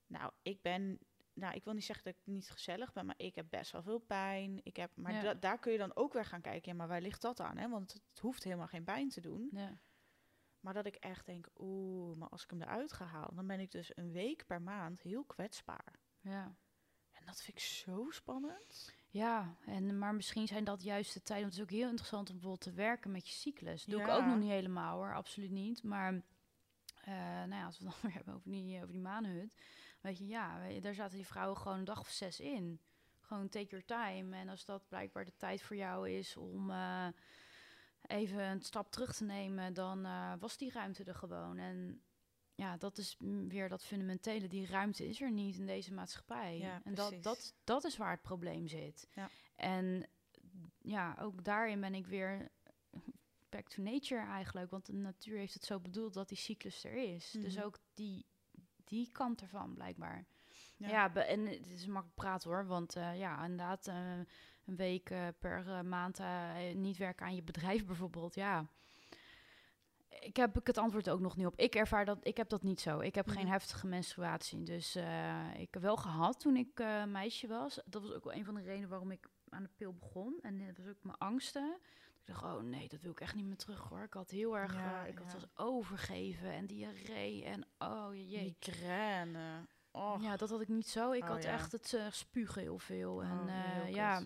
Nou, 0.07 0.33
ik 0.43 0.63
ben. 0.63 0.99
Nou, 1.39 1.55
ik 1.55 1.65
wil 1.65 1.73
niet 1.75 1.85
zeggen 1.85 2.05
dat 2.05 2.15
ik 2.15 2.27
niet 2.27 2.51
gezellig 2.51 2.93
ben, 2.93 3.07
maar 3.07 3.15
ik 3.19 3.35
heb 3.35 3.47
best 3.51 3.73
wel 3.73 3.83
veel 3.83 3.99
pijn. 3.99 4.61
Ik 4.63 4.77
heb, 4.77 4.91
maar 4.97 5.13
Ja. 5.13 5.21
da- 5.23 5.35
daar 5.35 5.59
kun 5.59 5.73
je 5.73 5.79
dan 5.79 5.97
ook 5.97 6.13
weer 6.13 6.25
gaan 6.25 6.41
kijken. 6.41 6.71
Ja, 6.73 6.77
maar 6.79 6.89
waar 6.89 7.01
ligt 7.01 7.23
dat 7.23 7.41
aan? 7.41 7.57
Hè? 7.57 7.69
Want 7.69 7.93
het 7.93 8.19
hoeft 8.19 8.45
helemaal 8.45 8.67
geen 8.67 8.85
pijn 8.85 9.09
te 9.09 9.21
doen. 9.21 9.49
Ja. 9.53 9.79
Maar 10.61 10.75
dat 10.75 10.87
ik 10.87 10.95
echt 10.95 11.27
denk, 11.27 11.49
oeh, 11.57 12.17
maar 12.17 12.29
als 12.29 12.43
ik 12.45 12.51
hem 12.51 12.63
eruit 12.63 12.93
ga 12.93 13.05
halen, 13.05 13.35
dan 13.37 13.47
ben 13.47 13.61
ik 13.61 13.71
dus 13.71 13.97
een 13.97 14.13
week 14.13 14.47
per 14.47 14.63
maand 14.63 15.01
heel 15.01 15.25
kwetsbaar. 15.25 15.95
ja. 16.21 16.57
En 17.13 17.27
dat 17.27 17.43
vind 17.43 17.57
ik 17.57 17.63
zo 17.65 18.07
spannend. 18.11 18.95
Ja, 19.09 19.57
en, 19.67 19.99
maar 19.99 20.15
misschien 20.15 20.47
zijn 20.47 20.65
dat 20.65 20.83
juist 20.83 21.15
de 21.15 21.23
tijden. 21.23 21.45
Want 21.49 21.57
het 21.59 21.65
is 21.69 21.73
ook 21.73 21.79
heel 21.81 21.89
interessant 21.89 22.29
om 22.29 22.35
bijvoorbeeld 22.35 22.63
te 22.65 22.73
werken 22.73 23.11
met 23.11 23.27
je 23.29 23.35
cyclus. 23.35 23.85
Dat 23.85 23.95
doe 23.99 24.05
ik 24.09 24.13
ook 24.15 24.25
nog 24.27 24.39
niet 24.39 24.49
helemaal 24.51 24.97
hoor, 24.97 25.15
absoluut 25.15 25.51
niet. 25.51 25.83
Maar 25.83 26.13
eh, 27.05 27.13
nou 27.15 27.51
ja, 27.55 27.65
als 27.65 27.79
we 27.79 27.85
het 27.85 27.93
dan 27.95 28.03
weer 28.11 28.15
hebben 28.15 28.35
over 28.35 28.51
die, 28.51 28.77
over 28.79 28.93
die 28.93 29.01
maanhut. 29.01 29.53
Weet 30.01 30.19
je, 30.19 30.27
ja, 30.27 30.61
weet 30.61 30.75
je, 30.75 30.81
daar 30.81 30.95
zaten 30.95 31.17
die 31.17 31.27
vrouwen 31.27 31.57
gewoon 31.57 31.79
een 31.79 31.85
dag 31.85 32.01
of 32.01 32.09
zes 32.09 32.41
in. 32.41 32.81
Gewoon 33.21 33.49
take 33.49 33.67
your 33.67 33.85
time. 33.85 34.37
En 34.37 34.49
als 34.49 34.65
dat 34.65 34.89
blijkbaar 34.89 35.25
de 35.25 35.37
tijd 35.37 35.63
voor 35.63 35.77
jou 35.77 36.11
is 36.11 36.37
om 36.37 36.71
eh, 36.71 37.07
even 38.07 38.41
een 38.41 38.63
stap 38.63 38.91
terug 38.91 39.15
te 39.15 39.25
nemen, 39.25 39.75
dan 39.75 40.05
eh, 40.05 40.33
was 40.39 40.57
die 40.57 40.73
ruimte 40.73 41.05
er 41.05 41.15
gewoon. 41.15 41.59
En 41.59 42.03
ja, 42.55 42.77
dat 42.77 42.99
is 42.99 43.17
weer 43.49 43.69
dat 43.69 43.85
fundamentele. 43.85 44.49
Die 44.49 44.67
ruimte 44.67 45.09
is 45.09 45.21
er 45.21 45.31
niet 45.31 45.57
in 45.57 45.67
deze 45.67 45.93
maatschappij. 45.95 46.59
Ja, 46.59 46.81
en 46.85 46.95
dat, 46.95 47.15
dat, 47.23 47.55
dat 47.65 47.85
is 47.85 47.97
waar 47.97 48.11
het 48.11 48.23
probleem 48.23 48.69
zit. 48.69 49.09
Ja. 49.13 49.31
En 49.57 50.07
ja, 50.79 51.17
ook 51.21 51.45
daarin 51.45 51.81
ben 51.81 51.95
ik 51.95 52.07
weer 52.07 52.51
back 53.49 53.69
to 53.69 53.83
nature 53.83 54.27
eigenlijk. 54.27 54.71
Want 54.71 54.87
de 54.87 54.93
natuur 54.93 55.39
heeft 55.39 55.55
het 55.55 55.65
zo 55.65 55.81
bedoeld 55.81 56.15
dat 56.15 56.29
die 56.29 56.39
cyclus 56.39 56.85
er 56.85 57.15
is. 57.15 57.31
Dus 57.31 57.55
Mhm. 57.55 57.65
ook 57.65 57.79
die, 57.95 58.27
die 58.89 59.11
kant 59.13 59.41
ervan 59.41 59.75
blijkbaar. 59.75 60.27
Ja. 60.79 61.15
En 61.15 61.47
het 61.47 61.71
is 61.71 61.87
makkelijk 61.87 62.15
praten 62.15 62.51
hoor. 62.51 62.67
Want 62.67 62.97
eh, 62.97 63.19
ja, 63.19 63.43
inderdaad, 63.43 63.87
eh, 63.87 64.13
een 64.65 64.77
week 64.77 65.11
eh, 65.11 65.27
per 65.39 65.85
maand 65.85 66.21
niet 66.75 66.97
werken 66.97 67.27
aan 67.27 67.35
je 67.35 67.43
bedrijf 67.43 67.85
bijvoorbeeld. 67.91 68.35
Ja. 68.35 68.67
Ik 70.21 70.37
heb 70.37 70.59
ik 70.59 70.67
het 70.67 70.79
antwoord 70.79 71.11
ook 71.11 71.21
nog 71.21 71.37
niet 71.37 71.47
op. 71.47 71.57
Ik 71.57 71.75
ervaar 71.75 72.05
dat, 72.05 72.19
ik 72.23 72.37
heb 72.37 72.49
dat 72.49 72.63
niet 72.63 72.81
zo. 72.81 73.01
Ik 73.01 73.15
heb 73.15 73.29
geen 73.29 73.49
heftige 73.49 73.87
menstruatie. 73.87 74.63
Dus 74.63 74.97
ik 75.57 75.69
heb 75.75 75.83
wel 75.83 75.97
gehad 75.97 76.41
toen 76.41 76.57
ik 76.57 76.83
meisje 77.07 77.47
was. 77.47 77.81
Dat 77.85 78.03
was 78.03 78.13
ook 78.13 78.25
wel 78.25 78.35
een 78.35 78.45
van 78.45 78.55
de 78.55 78.63
redenen 78.63 78.89
waarom 78.89 79.11
ik 79.11 79.29
aan 79.49 79.63
de 79.63 79.71
pil 79.77 79.95
begon. 79.95 80.39
En 80.43 80.67
dat 80.67 80.77
was 80.77 80.89
ook 80.89 81.03
mijn 81.03 81.19
angsten. 81.19 81.79
Dacht, 82.29 82.43
oh 82.43 82.63
nee, 82.63 82.89
dat 82.89 83.01
wil 83.01 83.11
ik 83.11 83.21
echt 83.21 83.35
niet 83.35 83.47
meer 83.47 83.57
terug 83.57 83.89
hoor. 83.89 84.03
Ik 84.03 84.13
had 84.13 84.31
heel 84.31 84.57
erg, 84.59 84.75
Ja, 84.75 85.03
eh, 85.03 85.09
ik 85.09 85.19
had 85.19 85.33
was 85.33 85.47
overgeven 85.55 86.51
en 86.53 86.67
diarree 86.67 87.45
en 87.45 87.67
oh 87.79 88.15
je 88.15 88.29
jee. 88.29 88.57
Migraine. 88.61 89.67
Oh, 89.91 90.23
Ja, 90.23 90.37
dat 90.37 90.51
had 90.51 90.61
ik 90.61 90.69
niet 90.69 90.89
zo. 90.89 91.13
Ik 91.13 91.23
Oh, 91.23 91.29
had 91.29 91.43
ja. 91.43 91.53
echt 91.53 91.73
het 91.73 91.95
eh, 91.95 92.11
spugen 92.11 92.61
heel 92.63 92.79
veel. 92.79 93.23
en 93.23 93.39
Oh, 93.41 93.47
heel 93.47 93.83
eh, 93.83 93.95
ja, 93.95 94.23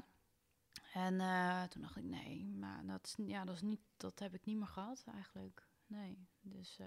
en 0.93 1.19
toen 1.69 1.83
dacht 1.83 1.97
ik, 1.97 2.05
nee, 2.05 2.45
maar 2.47 2.87
dat 2.87 3.05
is, 3.07 3.15
ja, 3.27 3.45
dat 3.45 3.55
is 3.55 3.63
niet, 3.63 3.81
dat 3.97 4.19
heb 4.19 4.35
ik 4.35 4.45
niet 4.45 4.57
meer 4.57 4.67
gehad 4.67 5.05
eigenlijk. 5.15 5.69
Nee, 5.87 6.27
dus 6.41 6.79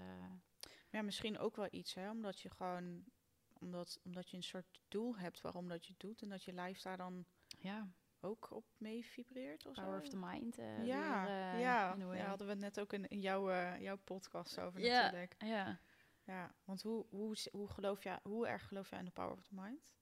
Ja, 0.90 1.02
misschien 1.02 1.38
ook 1.38 1.56
wel 1.56 1.68
iets, 1.70 1.94
hè? 1.94 2.10
Omdat 2.10 2.40
je 2.40 2.50
gewoon, 2.50 3.04
omdat, 3.52 4.00
omdat 4.04 4.30
je 4.30 4.36
een 4.36 4.42
soort 4.42 4.80
doel 4.88 5.16
hebt 5.16 5.40
waarom 5.40 5.68
dat 5.68 5.84
je 5.86 5.92
het 5.92 6.00
doet 6.00 6.22
en 6.22 6.28
dat 6.28 6.44
je 6.44 6.52
lijf 6.52 6.80
daar 6.80 6.96
dan 6.96 7.24
ja, 7.58 7.88
ook 8.26 8.50
op 8.50 8.64
mee 8.76 9.04
vibreert 9.04 9.66
of 9.66 9.74
zo. 9.74 9.82
power 9.82 10.00
of 10.00 10.08
the 10.08 10.16
mind. 10.16 10.58
eh, 10.58 10.86
ja, 10.86 11.24
weer, 11.24 11.30
eh, 11.52 11.60
ja. 11.60 11.96
Daar 11.96 12.26
hadden 12.26 12.46
we 12.46 12.52
het 12.52 12.62
net 12.62 12.80
ook 12.80 12.92
in, 12.92 13.08
in 13.08 13.20
jouw, 13.20 13.50
eh, 13.50 13.80
jouw 13.80 13.96
podcast 13.96 14.58
over 14.60 14.80
Ja. 14.80 15.00
natuurlijk. 15.02 15.34
ja. 15.38 15.78
Ja, 16.24 16.54
want 16.64 16.82
hoe, 16.82 17.06
hoe, 17.10 17.36
hoe, 17.52 17.68
geloof 17.70 18.02
jij, 18.02 18.18
hoe 18.22 18.46
erg 18.46 18.66
geloof 18.68 18.90
jij 18.90 18.98
in 18.98 19.04
de 19.04 19.10
power 19.10 19.32
of 19.32 19.46
the 19.46 19.54
mind? 19.54 19.94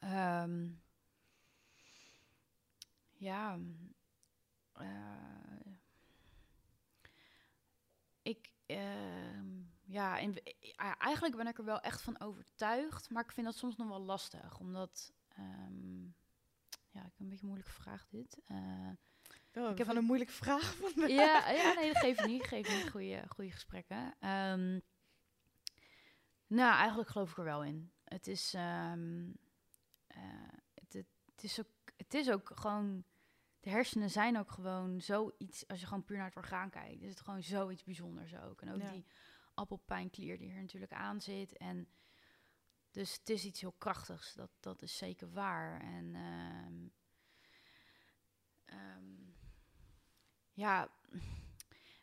Ehm, 0.00 0.68
ja. 3.12 3.58
ik. 8.22 8.52
ehm, 8.66 9.62
ja, 9.84 10.18
in, 10.18 10.38
eigenlijk 10.98 11.36
ben 11.36 11.46
ik 11.46 11.58
er 11.58 11.64
wel 11.64 11.80
echt 11.80 12.02
van 12.02 12.20
overtuigd. 12.20 13.10
Maar 13.10 13.24
ik 13.24 13.32
vind 13.32 13.46
dat 13.46 13.56
soms 13.56 13.76
nog 13.76 13.88
wel 13.88 14.00
lastig. 14.00 14.58
Omdat. 14.58 15.12
ehm, 15.28 16.03
ja, 16.94 17.00
ik 17.00 17.06
heb 17.10 17.20
een 17.20 17.28
beetje 17.28 17.42
een 17.42 17.48
moeilijke 17.48 17.72
vraag 17.72 18.06
dit. 18.08 18.40
Eh, 18.44 18.88
Oh, 19.54 19.70
Ik 19.70 19.78
heb 19.78 19.86
van 19.86 19.96
een- 19.96 20.04
moeilijke 20.04 20.32
vraag 20.32 20.74
van 20.76 20.92
me. 20.96 21.08
ja, 21.08 21.50
ja, 21.50 21.72
nee, 21.72 21.92
dat 21.92 22.02
geeft 22.02 22.26
niet. 22.26 22.44
Geeft 22.44 22.70
niet. 22.82 22.90
Goede, 22.90 23.24
goede 23.28 23.50
gesprekken. 23.50 24.14
Ehm, 24.20 24.80
nou, 26.46 26.74
eigenlijk 26.74 27.08
geloof 27.08 27.30
ik 27.30 27.38
er 27.38 27.44
wel 27.44 27.64
in. 27.64 27.92
Het 28.04 28.26
is, 28.26 28.54
ehm, 28.54 29.30
eh, 30.06 30.22
het, 30.74 30.92
het, 30.92 31.06
het 31.34 31.44
is 31.44 31.60
ook, 31.60 31.66
het 31.96 32.14
is 32.14 32.30
ook 32.30 32.50
gewoon. 32.54 33.04
De 33.60 33.70
hersenen 33.70 34.10
zijn 34.10 34.38
ook 34.38 34.50
gewoon 34.50 35.00
zoiets. 35.00 35.66
Als 35.68 35.80
je 35.80 35.86
gewoon 35.86 36.04
puur 36.04 36.16
naar 36.16 36.26
het 36.26 36.36
orgaan 36.36 36.70
kijkt, 36.70 37.02
is 37.02 37.10
het 37.10 37.20
gewoon 37.20 37.42
zoiets 37.42 37.84
bijzonders 37.84 38.34
ook. 38.36 38.60
En 38.62 38.72
ook 38.72 38.80
Ja. 38.80 38.90
die 38.90 39.06
appelpijnklier 39.54 40.38
die 40.38 40.50
er 40.52 40.60
natuurlijk 40.60 40.92
aan 40.92 41.20
zit. 41.20 41.56
En 41.56 41.88
dus 42.94 43.16
het 43.16 43.30
is 43.30 43.44
iets 43.44 43.60
heel 43.60 43.74
krachtigs. 43.78 44.34
Dat, 44.34 44.50
dat 44.60 44.82
is 44.82 44.96
zeker 44.96 45.32
waar. 45.32 45.80
En 45.80 46.14
ehm, 46.14 46.88
ehm, 48.64 49.32
ja, 50.52 50.90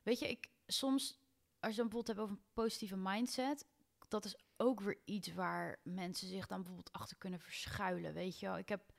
weet 0.03 0.19
je, 0.19 0.29
ik 0.29 0.49
soms 0.67 1.19
als 1.59 1.71
je 1.71 1.77
dan 1.77 1.89
bijvoorbeeld 1.89 2.07
hebt 2.07 2.19
over 2.19 2.35
een 2.35 2.53
positieve 2.53 2.97
mindset, 2.97 3.65
dat 4.07 4.25
is 4.25 4.35
ook 4.57 4.79
weer 4.79 5.01
iets 5.05 5.33
waar 5.33 5.79
mensen 5.83 6.27
zich 6.27 6.47
dan 6.47 6.57
bijvoorbeeld 6.57 6.93
achter 6.93 7.17
kunnen 7.17 7.39
verschuilen. 7.39 8.13
Weet 8.13 8.39
je 8.39 8.45
wel, 8.45 8.57
ik 8.57 8.69
heb 8.69 8.93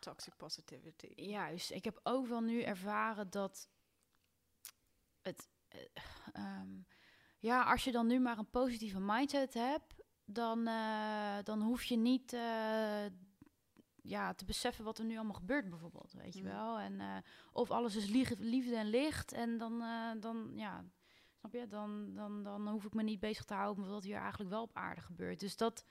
Toxic 0.00 0.36
positivity. 0.36 1.12
Juist. 1.16 1.70
Ik 1.70 1.84
heb 1.84 2.00
ook 2.02 2.26
wel 2.26 2.40
nu 2.40 2.62
ervaren 2.62 3.30
dat 3.30 3.68
het. 5.22 5.48
eh, 5.68 5.80
ehm, 6.32 6.80
ja, 7.38 7.62
als 7.62 7.84
je 7.84 7.92
dan 7.92 8.06
nu 8.06 8.20
maar 8.20 8.38
een 8.38 8.50
positieve 8.50 9.00
mindset 9.00 9.54
hebt, 9.54 9.99
dan, 10.32 10.66
eh, 10.66 11.36
dan 11.42 11.62
hoef 11.62 11.84
je 11.84 11.96
niet 11.96 12.32
eh, 12.32 13.04
ja, 14.02 14.34
te 14.34 14.44
beseffen 14.44 14.84
wat 14.84 14.98
er 14.98 15.04
nu 15.04 15.16
allemaal 15.16 15.34
gebeurt, 15.34 15.68
bijvoorbeeld. 15.68 16.12
Weet 16.12 16.34
je 16.34 16.42
Mm. 16.42 16.48
wel? 16.48 16.78
En, 16.78 17.00
eh, 17.00 17.16
of 17.52 17.70
alles 17.70 17.96
is 17.96 18.06
liefde 18.38 18.76
en 18.76 18.86
licht. 18.90 19.32
En 19.32 19.58
dan, 19.58 19.82
dan 20.20 20.52
ja. 20.54 20.84
Snap 21.38 21.52
je? 21.52 21.66
Dan, 21.66 22.14
dan, 22.14 22.42
dan 22.42 22.68
hoef 22.68 22.84
ik 22.84 22.94
me 22.94 23.02
niet 23.02 23.20
bezig 23.20 23.44
te 23.44 23.54
houden 23.54 23.82
met 23.82 23.92
wat 23.92 24.04
hier 24.04 24.18
eigenlijk 24.18 24.50
wel 24.50 24.62
op 24.62 24.76
aarde 24.76 25.00
gebeurt. 25.00 25.40
Dus 25.40 25.56
dat, 25.56 25.84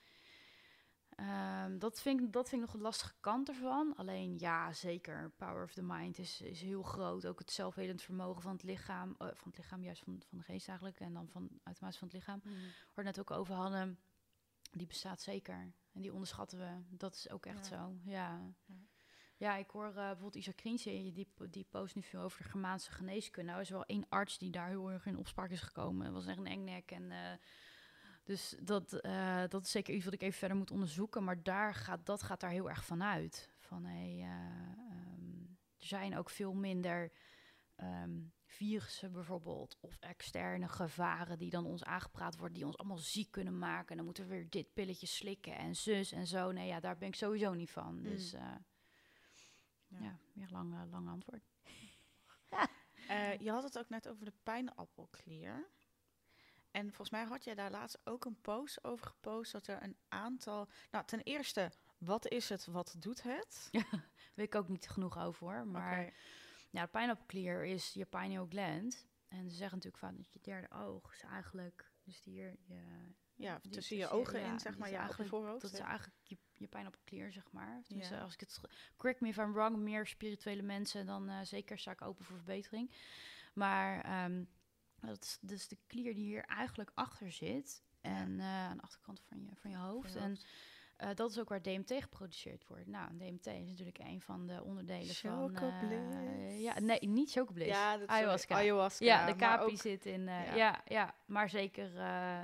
Ehm, 1.20 1.78
dat, 1.78 2.02
vind 2.02 2.22
ik, 2.22 2.32
dat 2.34 2.50
vind 2.50 2.62
ik 2.62 2.68
nog 2.68 2.76
een 2.76 2.82
lastige 2.84 3.14
kant 3.20 3.48
ervan. 3.48 3.96
Alleen 3.96 4.38
ja, 4.38 4.74
zeker. 4.74 5.32
Power 5.38 5.64
of 5.64 5.74
the 5.74 5.84
mind 5.84 6.18
is, 6.18 6.42
is 6.42 6.62
heel 6.62 6.82
groot. 6.82 7.26
Ook 7.26 7.40
het 7.40 7.52
zelfhelend 7.52 8.02
vermogen 8.02 8.42
van 8.42 8.52
het 8.52 8.64
lichaam. 8.64 9.16
van 9.18 9.48
het 9.48 9.58
lichaam, 9.58 9.84
juist 9.84 10.04
van, 10.04 10.22
van 10.30 10.38
de 10.38 10.44
geest 10.44 10.68
eigenlijk. 10.68 11.00
En 11.00 11.14
dan 11.14 11.28
van, 11.28 11.50
automatisch 11.64 12.00
van 12.00 12.08
het 12.08 12.18
lichaam. 12.18 12.42
Mm. 12.44 12.54
Waar 12.54 12.64
we 12.94 13.02
het 13.02 13.16
net 13.16 13.20
ook 13.20 13.32
over 13.32 13.56
hadden. 13.56 14.00
Die 14.72 14.88
bestaat 14.88 15.22
zeker. 15.22 15.74
En 15.94 16.02
die 16.02 16.12
onderschatten 16.14 16.58
we. 16.60 16.96
Dat 16.98 17.16
is 17.16 17.30
ook 17.30 17.46
echt 17.46 17.68
Ja. 17.70 17.78
zo. 17.78 17.96
Ja. 18.04 18.54
Ja. 18.66 18.76
Ja, 19.38 19.56
ik 19.56 19.70
hoor 19.70 19.88
eh, 19.88 19.94
bijvoorbeeld 19.94 20.36
Isa 20.36 20.52
Krientje, 20.52 21.12
die, 21.12 21.28
die 21.50 21.66
post 21.70 21.96
nu 21.96 22.02
veel 22.04 22.22
over 22.22 22.44
de 22.44 22.50
Germaanse 22.50 22.92
geneeskunde. 22.92 23.50
Nou 23.50 23.62
is 23.62 23.68
er 23.70 23.74
wel 23.76 23.86
één 23.86 24.06
arts 24.10 24.38
die 24.38 24.50
daar 24.52 24.68
heel 24.68 24.92
erg 24.92 25.06
in 25.06 25.18
opspraak 25.18 25.50
is 25.50 25.62
gekomen. 25.62 26.06
Het 26.06 26.14
was 26.14 26.26
echt 26.26 26.38
een 26.38 26.48
engnek 26.48 26.92
en... 26.92 27.12
eh, 27.12 27.32
dus 28.24 28.56
dat, 28.62 28.94
eh, 28.94 29.44
dat 29.48 29.64
is 29.66 29.72
zeker 29.72 29.94
iets 29.94 30.06
wat 30.06 30.14
ik 30.14 30.22
even 30.22 30.40
verder 30.40 30.58
moet 30.58 30.72
onderzoeken. 30.72 31.24
Maar 31.24 31.44
daar 31.44 31.74
gaat, 31.76 32.06
dat 32.06 32.24
gaat 32.24 32.40
daar 32.40 32.50
heel 32.50 32.70
erg 32.70 32.86
van 32.86 33.04
uit. 33.04 33.50
Van, 33.58 33.86
hey, 33.86 34.18
eh, 34.20 34.26
ehm, 34.92 35.42
er 35.78 35.86
zijn 35.86 36.18
ook 36.18 36.30
veel 36.30 36.54
minder 36.54 37.12
ehm, 37.76 38.20
virussen 38.50 39.12
bijvoorbeeld... 39.12 39.78
of 39.80 39.98
externe 40.00 40.68
gevaren 40.68 41.38
die 41.38 41.50
dan 41.50 41.66
ons 41.66 41.84
aangepraat 41.84 42.38
worden... 42.38 42.58
die 42.58 42.66
ons 42.66 42.78
allemaal 42.78 42.98
ziek 42.98 43.32
kunnen 43.32 43.58
maken. 43.58 43.90
En 43.90 43.96
dan 43.96 44.06
moeten 44.06 44.28
we 44.28 44.30
weer 44.30 44.50
dit 44.50 44.74
pilletje 44.74 45.08
slikken 45.08 45.58
en 45.58 45.76
zus 45.76 46.12
en 46.12 46.28
zo. 46.28 46.52
Nee, 46.52 46.68
ja, 46.68 46.80
daar 46.80 46.98
ben 46.98 47.08
ik 47.08 47.16
sowieso 47.16 47.54
niet 47.54 47.72
van. 47.72 48.02
Dus 48.02 48.34
eh, 48.34 48.42
Ja. 49.88 50.00
ja, 50.00 50.20
weer 50.34 50.50
lang, 50.52 50.74
eh, 50.74 50.92
lang 50.92 51.10
antwoord. 51.10 51.44
Eh, 53.08 53.38
je 53.38 53.52
had 53.52 53.64
het 53.64 53.78
ook 53.78 53.90
net 53.90 54.08
over 54.08 54.26
de 54.26 54.34
pijnappelklier. 54.44 55.70
En 56.72 56.86
volgens 56.88 57.10
mij 57.10 57.24
had 57.24 57.44
jij 57.44 57.56
daar 57.56 57.72
laatst 57.72 58.00
ook 58.04 58.26
een 58.26 58.42
post 58.42 58.84
over 58.84 59.08
gepost 59.08 59.52
dat 59.52 59.68
er 59.68 59.84
een 59.84 59.98
aantal. 60.08 60.70
Nou, 60.92 61.06
ten 61.06 61.22
eerste, 61.22 61.72
wat 61.98 62.28
is 62.28 62.50
het? 62.50 62.66
Wat 62.66 62.96
doet 62.98 63.24
het? 63.24 63.70
Weet 64.36 64.46
ik 64.46 64.56
ook 64.56 64.68
niet 64.68 64.90
genoeg 64.90 65.18
over 65.20 65.48
hoor. 65.48 65.68
Maar. 65.68 66.14
Ja, 66.70 66.82
de 66.82 66.88
pijnappelklier 66.88 67.66
is 67.66 67.94
je 67.94 68.06
pineal 68.06 68.46
gland. 68.50 69.08
En 69.28 69.50
ze 69.50 69.56
zeggen 69.56 69.78
natuurlijk 69.78 70.04
vaak 70.04 70.18
dat 70.18 70.34
je 70.34 70.40
derde 70.42 70.72
oog 70.76 71.14
is 71.14 71.22
eigenlijk... 71.24 71.92
Dus 72.04 72.24
hier 72.24 72.56
je, 72.66 72.82
Ja, 73.36 73.60
die 73.62 73.72
tussen 73.72 73.96
je 73.96 74.02
tussen- 74.02 74.20
ogen 74.20 74.40
ja, 74.40 74.52
in, 74.52 74.60
zeg 74.60 74.78
maar, 74.78 74.90
je 74.90 74.96
eigenlijk- 74.96 75.30
voorhoofd. 75.30 75.62
Dat 75.62 75.74
is 75.74 75.80
eigenlijk 75.80 76.16
je, 76.24 76.38
je 76.54 76.68
pijnappelklier, 76.68 77.32
zeg 77.32 77.52
maar. 77.52 77.82
Dus 77.88 78.10
Ja. 78.10 78.22
als 78.22 78.34
ik 78.34 78.40
het... 78.40 78.60
Correct 78.98 79.22
me 79.22 79.28
if 79.28 79.38
I'm 79.38 79.54
wrong. 79.54 79.78
Meer 79.78 80.08
spirituele 80.08 80.62
mensen, 80.62 81.06
dan 81.06 81.30
eh, 81.30 81.40
zeker 81.42 81.78
sta 81.80 81.92
ik 81.92 82.02
open 82.02 82.26
voor 82.26 82.36
verbetering. 82.38 82.92
Maar 83.54 84.02
ehm, 84.02 84.44
dat 85.00 85.24
is 85.24 85.38
dus 85.42 85.68
de 85.68 85.78
klier 85.88 86.14
die 86.16 86.26
hier 86.26 86.44
eigenlijk 86.46 86.92
achter 86.94 87.32
zit. 87.32 87.84
En 88.02 88.40
eh, 88.40 88.46
aan 88.70 88.78
de 88.78 88.84
achterkant 88.84 89.22
van 89.22 89.42
je, 89.44 89.50
van 89.56 89.70
je 89.72 89.78
hoofd. 89.78 90.12
Voor 90.12 90.20
je 90.22 90.26
En 90.28 90.38
eh, 91.00 91.10
dat 91.16 91.32
is 91.32 91.40
ook 91.40 91.50
waar 91.50 91.62
DMT 91.62 91.94
geproduceerd 91.94 92.68
wordt. 92.68 92.88
Nou, 92.88 93.18
DMT 93.18 93.46
is 93.48 93.68
natuurlijk 93.70 93.98
een 94.00 94.22
van 94.22 94.48
de 94.48 94.64
onderdelen 94.64 95.16
van... 95.16 95.58
Chocobliss. 95.58 96.62
ja, 96.62 96.80
nee, 96.80 97.00
niet 97.08 97.32
chocobliss. 97.32 97.70
ja, 97.70 97.98
dat 97.98 98.08
ayahuasca. 98.08 98.56
ayahuasca. 98.56 99.06
Ja, 99.06 99.26
de 99.26 99.36
kapi 99.36 99.64
ook- 99.72 99.78
zit 99.78 100.06
in. 100.06 100.28
eh, 100.28 100.46
ja. 100.46 100.56
ja. 100.56 100.82
Ja, 100.86 101.16
maar 101.26 101.50
zeker. 101.50 101.98
eh, 101.98 102.42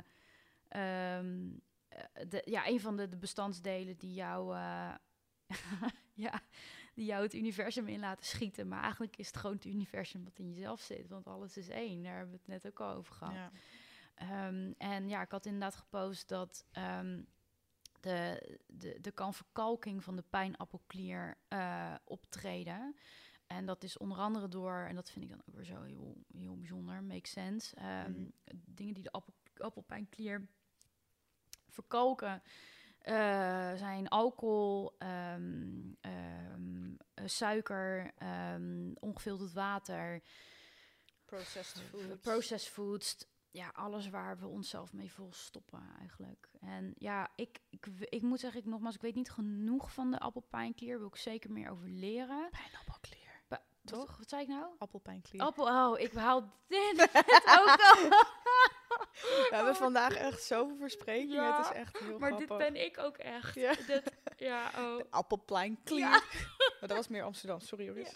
ehm, 0.68 1.50
eh, 1.88 2.00
de, 2.30 2.42
ja, 2.46 2.68
een 2.68 2.80
van 2.80 2.98
de, 2.98 3.10
de 3.10 3.18
bestandsdelen 3.18 3.98
die 3.98 4.14
jou. 4.14 4.56
ja, 6.14 6.42
die 6.94 7.06
jou 7.06 7.24
het 7.24 7.34
universum 7.34 7.88
in 7.88 8.00
laten 8.00 8.26
schieten. 8.26 8.68
Maar 8.68 8.82
eigenlijk 8.82 9.18
is 9.18 9.28
het 9.28 9.38
gewoon 9.38 9.56
het 9.56 9.66
universum 9.66 10.24
wat 10.24 10.40
in 10.40 10.50
jezelf 10.50 10.80
zit. 10.82 11.08
Want 11.08 11.28
alles 11.28 11.58
is 11.58 11.70
één. 11.70 12.04
Daar 12.04 12.16
hebben 12.18 12.32
we 12.34 12.38
het 12.38 12.64
net 12.64 12.72
ook 12.72 12.80
al 12.80 12.96
over 12.96 13.16
gehad. 13.16 13.34
Ja. 13.34 13.52
Ehm, 14.16 14.72
en 14.78 15.10
ja, 15.10 15.22
ik 15.22 15.32
had 15.32 15.46
inderdaad 15.46 15.76
gepost 15.76 16.28
dat 16.28 16.66
ehm, 16.72 17.22
de, 18.06 18.58
de, 18.68 18.98
de 19.02 19.12
kan 19.12 19.34
verkalking 19.34 20.04
van 20.04 20.16
de 20.16 20.24
pijnappelklier 20.30 21.38
eh, 21.48 21.96
optreden. 22.04 22.96
En 23.48 23.66
dat 23.66 23.84
is 23.84 23.98
onder 23.98 24.18
andere 24.18 24.48
door, 24.48 24.86
en 24.90 24.96
dat 24.96 25.10
vind 25.10 25.26
ik 25.26 25.32
dan 25.32 25.42
ook 25.48 25.56
weer 25.56 25.66
zo 25.66 25.82
heel, 25.82 26.18
heel 26.38 26.58
bijzonder, 26.58 27.04
makes 27.04 27.32
sense. 27.32 27.76
ehm, 27.76 28.12
Mhm. 28.12 28.30
Dingen 28.66 28.94
die 28.94 29.04
de 29.04 29.12
appel, 29.12 29.34
appelpijnklier 29.58 30.48
verkalken. 31.70 32.42
eh, 33.00 33.74
zijn 33.76 34.08
alcohol, 34.08 34.96
ehm, 34.98 35.94
eh, 36.02 37.24
suiker, 37.26 38.12
ongefilterd 39.00 39.54
water, 39.54 40.22
Processed 41.26 41.82
food. 41.82 42.22
processed 42.22 42.70
foods. 42.72 43.28
Ja, 43.56 43.72
alles 43.74 44.10
waar 44.10 44.38
we 44.38 44.48
onszelf 44.48 44.94
mee 44.94 45.12
volstoppen 45.12 45.90
eigenlijk. 46.00 46.50
En 46.60 46.94
ja, 46.98 47.30
ik, 47.36 47.60
ik, 47.70 47.88
ik 48.00 48.22
moet 48.22 48.40
zeggen, 48.40 48.60
ik, 48.60 48.66
nogmaals, 48.66 48.96
ik 48.96 49.02
weet 49.02 49.16
niet 49.16 49.32
genoeg 49.32 49.92
van 49.92 50.12
de 50.12 50.20
appelpijnklier. 50.20 50.98
Wil 50.98 51.08
ik 51.08 51.16
zeker 51.16 51.52
meer 51.52 51.70
over 51.70 51.88
leren. 51.88 52.50
Pijnappelklier. 52.50 53.24
Toch? 53.86 54.08
Wat, 54.08 54.18
wat 54.18 54.30
zei 54.30 54.42
ik 54.42 54.48
nou? 54.48 54.66
Appelpijnklier. 54.78 55.42
Appel, 55.42 55.66
oh, 55.66 56.00
ik 56.00 56.14
haal 56.14 56.52
dit 56.68 57.02
ook 57.60 57.78
al. 57.80 58.10
We 59.22 59.50
hebben 59.52 59.76
vandaag 59.76 60.14
echt 60.14 60.44
zoveel 60.44 60.78
versprekingen. 60.78 61.36
Ja, 61.36 61.58
het 61.58 61.66
is 61.66 61.72
echt 61.72 62.00
heel 62.00 62.20
Maar 62.20 62.32
grappig. 62.32 62.58
dit 62.58 62.58
ben 62.58 62.86
ik 62.86 62.98
ook 62.98 63.18
echt. 63.18 63.56
Ja. 63.56 63.74
Dit, 63.88 64.12
ja, 64.38 64.72
oh. 64.78 65.02
Appelpijnklier. 65.10 66.00
Ja. 66.00 66.22
dat 66.80 66.90
was 66.90 67.08
meer 67.08 67.24
Amsterdam, 67.24 67.60
sorry 67.60 67.86
jongens. 67.86 68.12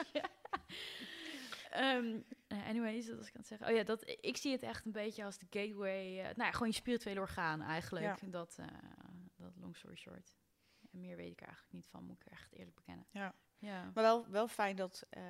Eh, 1.70 2.68
anyways, 2.68 3.06
dat 3.06 3.18
was 3.18 3.28
ik 3.28 3.34
aan 3.36 3.40
het 3.40 3.48
zeggen. 3.50 3.68
Oh 3.68 3.74
ja, 3.76 3.84
dat, 3.84 4.04
ik 4.22 4.38
zie 4.38 4.52
het 4.52 4.62
echt 4.64 4.86
een 4.86 4.92
beetje 4.92 5.24
als 5.24 5.38
de 5.38 5.46
gateway. 5.50 6.18
eh, 6.20 6.24
nou 6.24 6.44
ja, 6.44 6.52
gewoon 6.52 6.68
je 6.68 6.74
spirituele 6.74 7.20
orgaan 7.20 7.62
eigenlijk. 7.62 8.06
Ja. 8.06 8.28
Dat, 8.30 8.56
eh, 8.60 8.66
dat 9.36 9.52
long 9.58 9.76
story 9.78 9.96
short. 9.96 10.36
En 10.92 11.00
meer 11.00 11.16
weet 11.16 11.32
ik 11.32 11.40
er 11.40 11.46
eigenlijk 11.48 11.74
niet 11.76 11.88
van, 11.88 12.04
moet 12.04 12.22
ik 12.26 12.32
echt 12.32 12.54
eerlijk 12.54 12.76
bekennen. 12.76 13.06
Ja. 13.12 13.34
Ja. 13.58 13.84
Maar 13.94 14.04
wel, 14.04 14.30
wel 14.30 14.48
fijn 14.48 14.76
dat... 14.76 15.06
eh, 15.10 15.22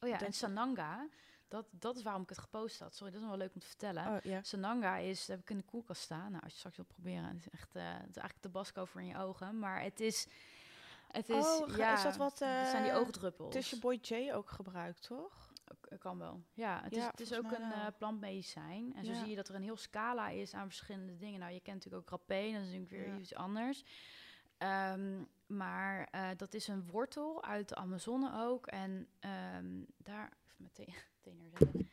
Oh 0.00 0.08
ja, 0.08 0.16
Dat- 0.18 0.26
en 0.26 0.32
Sananga, 0.32 1.08
dat, 1.48 1.66
dat 1.70 1.96
is 1.96 2.02
waarom 2.02 2.22
ik 2.22 2.28
het 2.28 2.38
gepost 2.38 2.78
had. 2.80 2.94
Sorry, 2.94 3.12
dat 3.12 3.20
is 3.22 3.26
nog 3.28 3.36
wel 3.36 3.44
leuk 3.46 3.54
om 3.54 3.60
te 3.60 3.66
vertellen. 3.66 4.22
oh. 4.24 4.38
Sananga 4.42 4.96
is, 4.96 5.28
heb 5.28 5.40
ik 5.40 5.50
in 5.50 5.56
de 5.56 5.62
koelkast 5.64 6.02
staan. 6.02 6.30
Nou, 6.30 6.42
als 6.42 6.52
je 6.52 6.58
straks 6.58 6.76
wilt 6.76 6.88
proberen, 6.88 7.24
het 7.24 7.36
is 7.36 7.48
echt, 7.48 7.72
het 7.72 7.82
is 7.84 8.16
eigenlijk 8.16 8.40
tabasco 8.40 8.84
voor 8.84 9.00
in 9.00 9.06
je 9.06 9.16
ogen. 9.16 9.58
Maar 9.58 9.82
het 9.82 10.00
is, 10.00 10.26
het 11.16 11.28
is, 11.28 11.44
Oh, 11.46 11.76
ja, 11.76 11.94
is 11.96 12.02
dat 12.02 12.16
wat, 12.16 12.38
zijn 12.38 12.82
die 12.82 12.92
eh, 12.92 12.98
oogdruppels. 12.98 13.52
Tussen 13.54 13.80
Boy 13.80 13.98
J 14.02 14.32
ook 14.32 14.50
gebruikt, 14.50 15.02
toch? 15.06 15.52
K- 15.80 15.98
Kan 15.98 16.18
wel. 16.18 16.42
Ja, 16.52 16.80
het 16.82 16.96
is, 16.96 17.04
het 17.04 17.20
is 17.20 17.32
ook 17.34 17.52
een 17.52 17.72
eh, 17.72 17.86
plantmedicijn. 17.98 18.94
En 18.96 19.04
zo 19.04 19.12
Ja. 19.12 19.18
zie 19.18 19.28
je 19.28 19.36
dat 19.36 19.48
er 19.48 19.54
een 19.54 19.62
heel 19.62 19.76
scala 19.76 20.28
is 20.28 20.54
aan 20.54 20.66
verschillende 20.66 21.16
dingen. 21.16 21.40
Nou, 21.40 21.52
je 21.52 21.60
kent 21.60 21.76
natuurlijk 21.84 22.02
ook 22.12 22.18
rapé, 22.18 22.42
dat 22.52 22.60
is 22.62 22.66
natuurlijk 22.66 22.90
weer 22.90 23.06
Ja. 23.06 23.16
iets 23.18 23.34
anders. 23.34 23.84
Ehm, 24.58 25.22
maar 25.46 26.08
eh, 26.10 26.28
dat 26.36 26.54
is 26.54 26.68
een 26.68 26.86
wortel 26.90 27.42
uit 27.44 27.68
de 27.68 27.74
Amazone 27.74 28.30
ook. 28.42 28.66
En 28.66 29.08
ehm, 29.20 29.66
daar... 29.96 30.32
Even 30.46 30.56
mijn 30.56 30.72
thee 30.72 31.34
neerzetten. 31.34 31.68
Oké. 31.80 31.88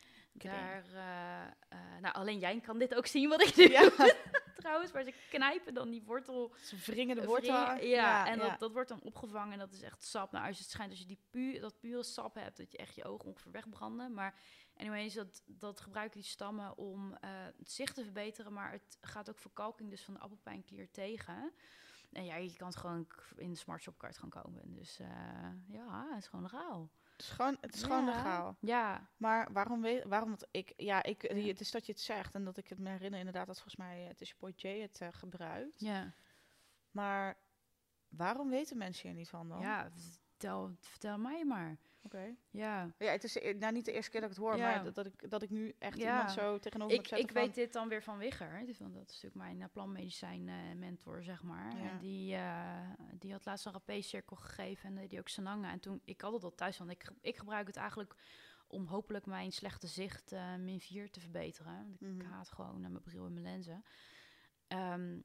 Daar... 0.50 0.84
eh, 0.94 1.42
eh, 1.70 2.02
nou, 2.02 2.16
alleen 2.16 2.39
jij 2.39 2.60
kan 2.60 2.80
dit 2.80 2.96
ook 2.96 3.06
zien 3.06 3.30
wat 3.30 3.42
ik 3.42 3.56
nu 3.58 3.70
Ja. 3.70 3.82
doe, 3.89 4.16
trouwens. 4.58 4.92
Maar 4.92 5.04
ze 5.04 5.14
knijpen 5.30 5.74
dan 5.74 5.89
die 5.89 6.04
wortel 6.04 6.54
Ze 6.62 6.76
wringen 6.76 7.16
de 7.16 7.22
Wringen, 7.22 7.28
wortel. 7.28 7.86
Ja, 7.86 8.28
en 8.28 8.39
Dat, 8.39 8.60
dat 8.60 8.72
wordt 8.72 8.89
dan 8.89 9.02
opgevangen 9.02 9.54
en 9.54 9.60
dat 9.60 9.72
is 9.72 9.82
echt 9.82 10.04
sap. 10.04 10.32
Nou, 10.32 10.48
als 10.48 10.58
je 10.58 10.64
het 10.64 10.72
schijnt, 10.72 10.89
als 10.92 11.00
je 11.00 11.06
die 11.06 11.24
pu 11.30 11.60
dat 11.60 11.80
pure 11.80 12.04
sap 12.04 12.36
hebt, 12.36 12.58
dat 12.58 12.72
je 12.72 12.78
echt 12.78 12.96
je 12.96 13.04
ogen 13.04 13.28
ongeveer 13.30 13.52
wegbranden. 13.52 14.14
Maar 14.14 14.36
anyways, 14.78 15.14
dat, 15.14 15.42
dat 15.46 15.80
gebruiken 15.82 16.20
die 16.20 16.30
stammen 16.30 16.78
om 16.78 17.14
eh, 17.14 17.30
het 17.58 17.72
zicht 17.72 17.96
te 17.96 18.04
verbeteren, 18.04 18.54
maar 18.54 18.72
het 18.72 18.98
gaat 19.02 19.30
ook 19.30 19.39
verkalking 19.39 19.89
dus 19.89 20.04
van 20.04 20.14
de 20.14 20.20
appelpijnklier 20.20 20.92
tegen. 20.92 21.54
En 22.12 22.26
ja, 22.26 22.36
je 22.36 22.56
kan 22.56 22.68
het 22.68 22.78
gewoon 22.78 23.08
in 23.36 23.50
de 23.50 23.56
smart 23.58 23.88
gaan 23.98 24.30
komen. 24.30 24.74
Dus 24.74 24.98
ja, 25.68 26.08
het 26.10 26.18
is 26.24 26.28
gewoon 26.28 26.44
legaal. 26.44 26.89
Het 27.22 27.30
is 27.30 27.36
gewoon, 27.36 27.58
het 27.62 27.74
is 27.76 27.84
gewoon 27.84 28.06
Ja. 28.06 28.16
legaal. 28.16 28.58
Ja, 28.60 29.10
Maar 29.18 29.52
waarom 29.54 29.82
weet, 29.82 30.04
waarom 30.04 30.30
want 30.30 30.48
ik, 30.52 30.74
ja, 30.78 31.04
ik, 31.04 31.22
Ja. 31.34 31.48
het 31.48 31.60
is 31.60 31.72
dat 31.72 31.86
je 31.86 31.92
het 31.92 32.02
zegt 32.02 32.34
en 32.34 32.44
dat 32.44 32.58
ik 32.58 32.68
het 32.68 32.80
me 32.80 32.90
herinner 32.90 33.20
inderdaad 33.20 33.48
dat 33.48 33.56
volgens 33.56 33.76
mij 33.76 34.00
het 34.02 34.22
is 34.22 34.38
Boy 34.38 34.54
J 34.56 34.68
het 34.68 35.02
eh, 35.02 35.08
gebruikt. 35.12 35.80
ja, 35.80 36.14
Maar 36.92 37.38
waarom 38.08 38.50
weten 38.50 38.78
mensen 38.78 39.08
hier 39.08 39.18
niet 39.18 39.30
van 39.30 39.50
dan? 39.50 39.60
ja. 39.62 39.90
Vertel, 40.42 40.76
vertel 40.80 41.18
mij 41.18 41.46
maar. 41.46 41.78
Oké. 42.04 42.36
Ja. 42.50 42.92
Ja, 42.98 43.12
het 43.12 43.24
is 43.24 43.36
e- 43.36 43.54
nou 43.54 43.74
niet 43.74 43.86
de 43.86 43.92
eerste 43.92 44.12
keer 44.12 44.22
dat 44.22 44.30
ik 44.30 44.36
het 44.36 44.46
hoor, 44.46 44.58
Ja. 44.58 44.66
maar 44.76 44.84
dat, 44.84 44.96
dat 44.96 45.06
ik 45.06 45.30
dat 45.30 45.42
ik 45.42 45.50
nu 45.50 45.76
echt 45.80 45.98
Ja. 45.98 46.10
iemand 46.12 46.32
zo 46.32 46.60
tegenover 46.60 46.98
me 46.98 47.04
Ik, 47.04 47.12
ik 47.12 47.32
van- 47.32 47.42
weet 47.42 47.56
dit 47.56 47.74
dan 47.74 47.88
weer 47.88 48.04
van 48.04 48.18
Wigger. 48.18 48.66
Dus, 48.66 48.78
dat 48.78 48.88
is 48.89 48.94
natuurlijk 48.96 49.36
mijn 49.36 49.60
uh, 49.60 49.66
plantmedicijn 49.72 50.50
eh, 50.50 50.56
mentor, 50.76 51.24
zeg 51.24 51.44
maar. 51.44 51.78
Ja. 51.78 51.89
En 51.89 51.98
die, 52.00 52.36
eh, 52.36 52.89
die 53.20 53.32
had 53.32 53.46
laatst 53.46 53.66
een 53.66 53.72
rapé-cirkel 53.72 54.36
gegeven 54.36 54.98
en 54.98 55.08
die 55.08 55.20
ook 55.20 55.28
Sananga. 55.28 55.72
En 55.72 55.80
toen, 55.80 56.02
ik 56.04 56.22
had 56.22 56.34
het 56.34 56.44
al 56.44 56.56
thuis, 56.56 56.78
want 56.78 56.89
ik, 56.92 57.12
ik 57.22 57.38
gebruik 57.38 57.68
het 57.68 57.76
eigenlijk 57.76 58.16
om 58.68 58.86
hopelijk 58.86 59.26
mijn 59.26 59.52
slechte 59.52 59.88
zicht 59.88 60.32
eh, 60.32 60.56
min 60.56 60.80
4 60.80 61.10
te 61.12 61.20
verbeteren. 61.20 61.98
Want 62.00 62.02
ik 62.02 62.24
Mhm. 62.24 62.32
haat 62.32 62.50
gewoon 62.52 62.84
eh, 62.84 62.89
mijn 62.89 63.04
bril 63.04 63.26
en 63.26 63.34
mijn 63.34 63.46
lenzen. 63.46 63.84
Ehm, 64.68 65.12
eh, 65.14 65.20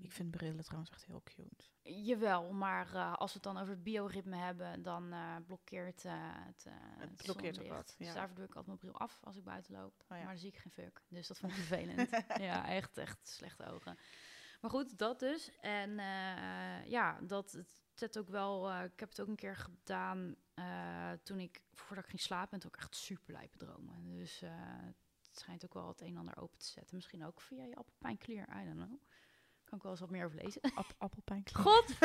Ik 0.00 0.12
vind 0.12 0.30
brillen 0.30 0.64
trouwens 0.64 0.90
echt 0.90 1.04
heel 1.04 1.22
cute. 1.24 1.64
Jawel, 1.82 2.52
maar 2.52 2.94
eh, 2.94 3.12
als 3.12 3.32
we 3.32 3.34
het 3.34 3.42
dan 3.42 3.62
over 3.62 3.74
het 3.74 3.82
bioritme 3.82 4.36
hebben, 4.36 4.82
dan 4.82 5.12
eh, 5.12 5.36
blokkeert 5.46 6.04
eh, 6.04 6.12
het, 6.16 6.66
Het 6.98 7.16
blokkeert 7.16 7.54
zonlicht. 7.54 7.76
wat, 7.76 7.94
Dus 7.98 8.06
ja. 8.06 8.14
daarvoor 8.14 8.36
doe 8.36 8.44
ik 8.44 8.54
altijd 8.54 8.66
mijn 8.66 8.78
bril 8.78 9.00
af 9.00 9.20
als 9.22 9.36
ik 9.36 9.44
buiten 9.44 9.74
loop. 9.74 9.92
Oh 10.00 10.06
ja. 10.08 10.16
Maar 10.16 10.26
dan 10.26 10.38
zie 10.38 10.48
ik 10.48 10.58
geen 10.58 10.72
fuck. 10.72 11.02
Dus 11.08 11.26
dat 11.26 11.38
vond 11.38 11.52
ik 11.52 11.58
vervelend. 11.64 12.10
ja, 12.40 12.68
echt, 12.68 12.98
echt 12.98 13.28
slechte 13.28 13.66
ogen. 13.66 13.98
Maar 14.60 14.70
goed, 14.70 14.98
dat 14.98 15.18
dus. 15.18 15.50
En 15.60 15.94
ja, 16.88 17.20
dat 17.20 17.52
het 17.52 17.82
zet 17.94 18.18
ook 18.18 18.28
wel. 18.28 18.82
ik 18.82 19.00
heb 19.00 19.08
het 19.08 19.20
ook 19.20 19.28
een 19.28 19.36
keer 19.36 19.56
gedaan 19.56 20.36
toen 21.22 21.38
ik 21.38 21.60
voordat 21.72 22.04
ik 22.04 22.10
ging 22.10 22.22
slapen 22.22 22.52
en 22.52 22.58
toen 22.58 22.70
ook 22.74 22.80
echt 22.80 22.96
super 22.96 23.32
lijpe 23.32 23.56
dromen. 23.56 24.04
Dus 24.04 24.40
het 25.34 25.38
schijnt 25.38 25.64
ook 25.64 25.74
wel 25.74 25.88
het 25.88 26.00
een 26.00 26.08
en 26.08 26.16
ander 26.16 26.36
open 26.36 26.58
te 26.58 26.66
zetten. 26.66 26.96
Misschien 26.96 27.24
ook 27.24 27.40
via 27.40 27.64
je 27.64 27.76
appelpijnklier. 27.76 28.48
I 28.48 28.64
don't 28.64 28.76
know. 28.76 29.00
Kan 29.74 29.82
ik 29.82 29.82
wel 29.82 29.92
eens 29.92 30.00
wat 30.00 30.18
meer 30.18 30.24
over 30.24 30.42
lezen. 30.44 30.60
App 30.74 30.94
appelpijn. 30.98 31.44
God, 31.52 31.84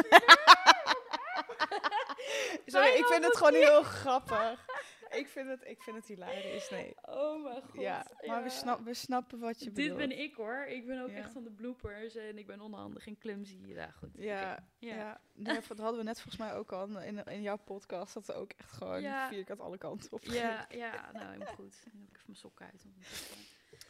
Sorry, 2.66 2.88
ik 2.90 3.06
vind 3.06 3.24
het 3.26 3.38
gewoon 3.38 3.54
heel 3.54 3.84
grappig. 3.84 4.66
Ik 5.10 5.28
vind 5.28 5.50
het, 5.50 5.60
ik 5.68 5.82
vind 5.82 5.96
het 5.96 6.06
hilarisch, 6.06 6.70
nee. 6.70 6.96
Oh 7.02 7.44
mijn 7.44 7.62
god. 7.62 7.82
Ja, 7.82 8.06
maar 8.26 8.44
We, 8.44 8.50
snap, 8.50 8.80
we 8.80 8.94
snappen 8.94 9.40
wat 9.40 9.60
je 9.60 9.66
Dit 9.66 9.74
bedoelt. 9.74 9.98
ben 9.98 10.20
ik 10.20 10.36
hoor. 10.36 10.66
Ik 10.68 10.86
ben 10.86 11.02
ook 11.02 11.10
Ja. 11.10 11.16
echt 11.16 11.32
van 11.32 11.44
de 11.44 11.52
bloopers 11.52 12.16
en 12.16 12.38
ik 12.38 12.48
ben 12.48 12.62
onhandig 12.62 13.08
en 13.08 13.18
clumsy. 13.18 13.58
Ja, 13.66 13.92
goed. 13.92 14.10
Ja, 14.14 14.60
ja. 14.78 14.96
Ja. 14.96 15.20
nee, 15.34 15.60
dat 15.68 15.78
hadden 15.78 15.98
we 15.98 16.04
net 16.04 16.22
volgens 16.22 16.38
mij 16.38 16.54
ook 16.56 16.72
al 16.72 16.88
in, 17.00 17.24
in 17.24 17.42
jouw 17.42 17.58
podcast. 17.58 18.14
Dat 18.14 18.26
we 18.26 18.34
ook 18.34 18.52
echt 18.58 18.72
gewoon 18.72 19.02
Ja. 19.02 19.28
vierkant 19.28 19.60
alle 19.60 19.78
kanten 19.78 20.12
op 20.12 20.22
Ja, 20.24 20.66
ja, 20.70 21.10
nou 21.14 21.26
helemaal 21.32 21.54
goed. 21.54 21.80
Dan 21.84 21.92
doe 22.00 22.08
ik 22.08 22.14
even 22.16 22.24
mijn 22.26 22.38
sokken 22.38 22.66
uit. 22.66 22.86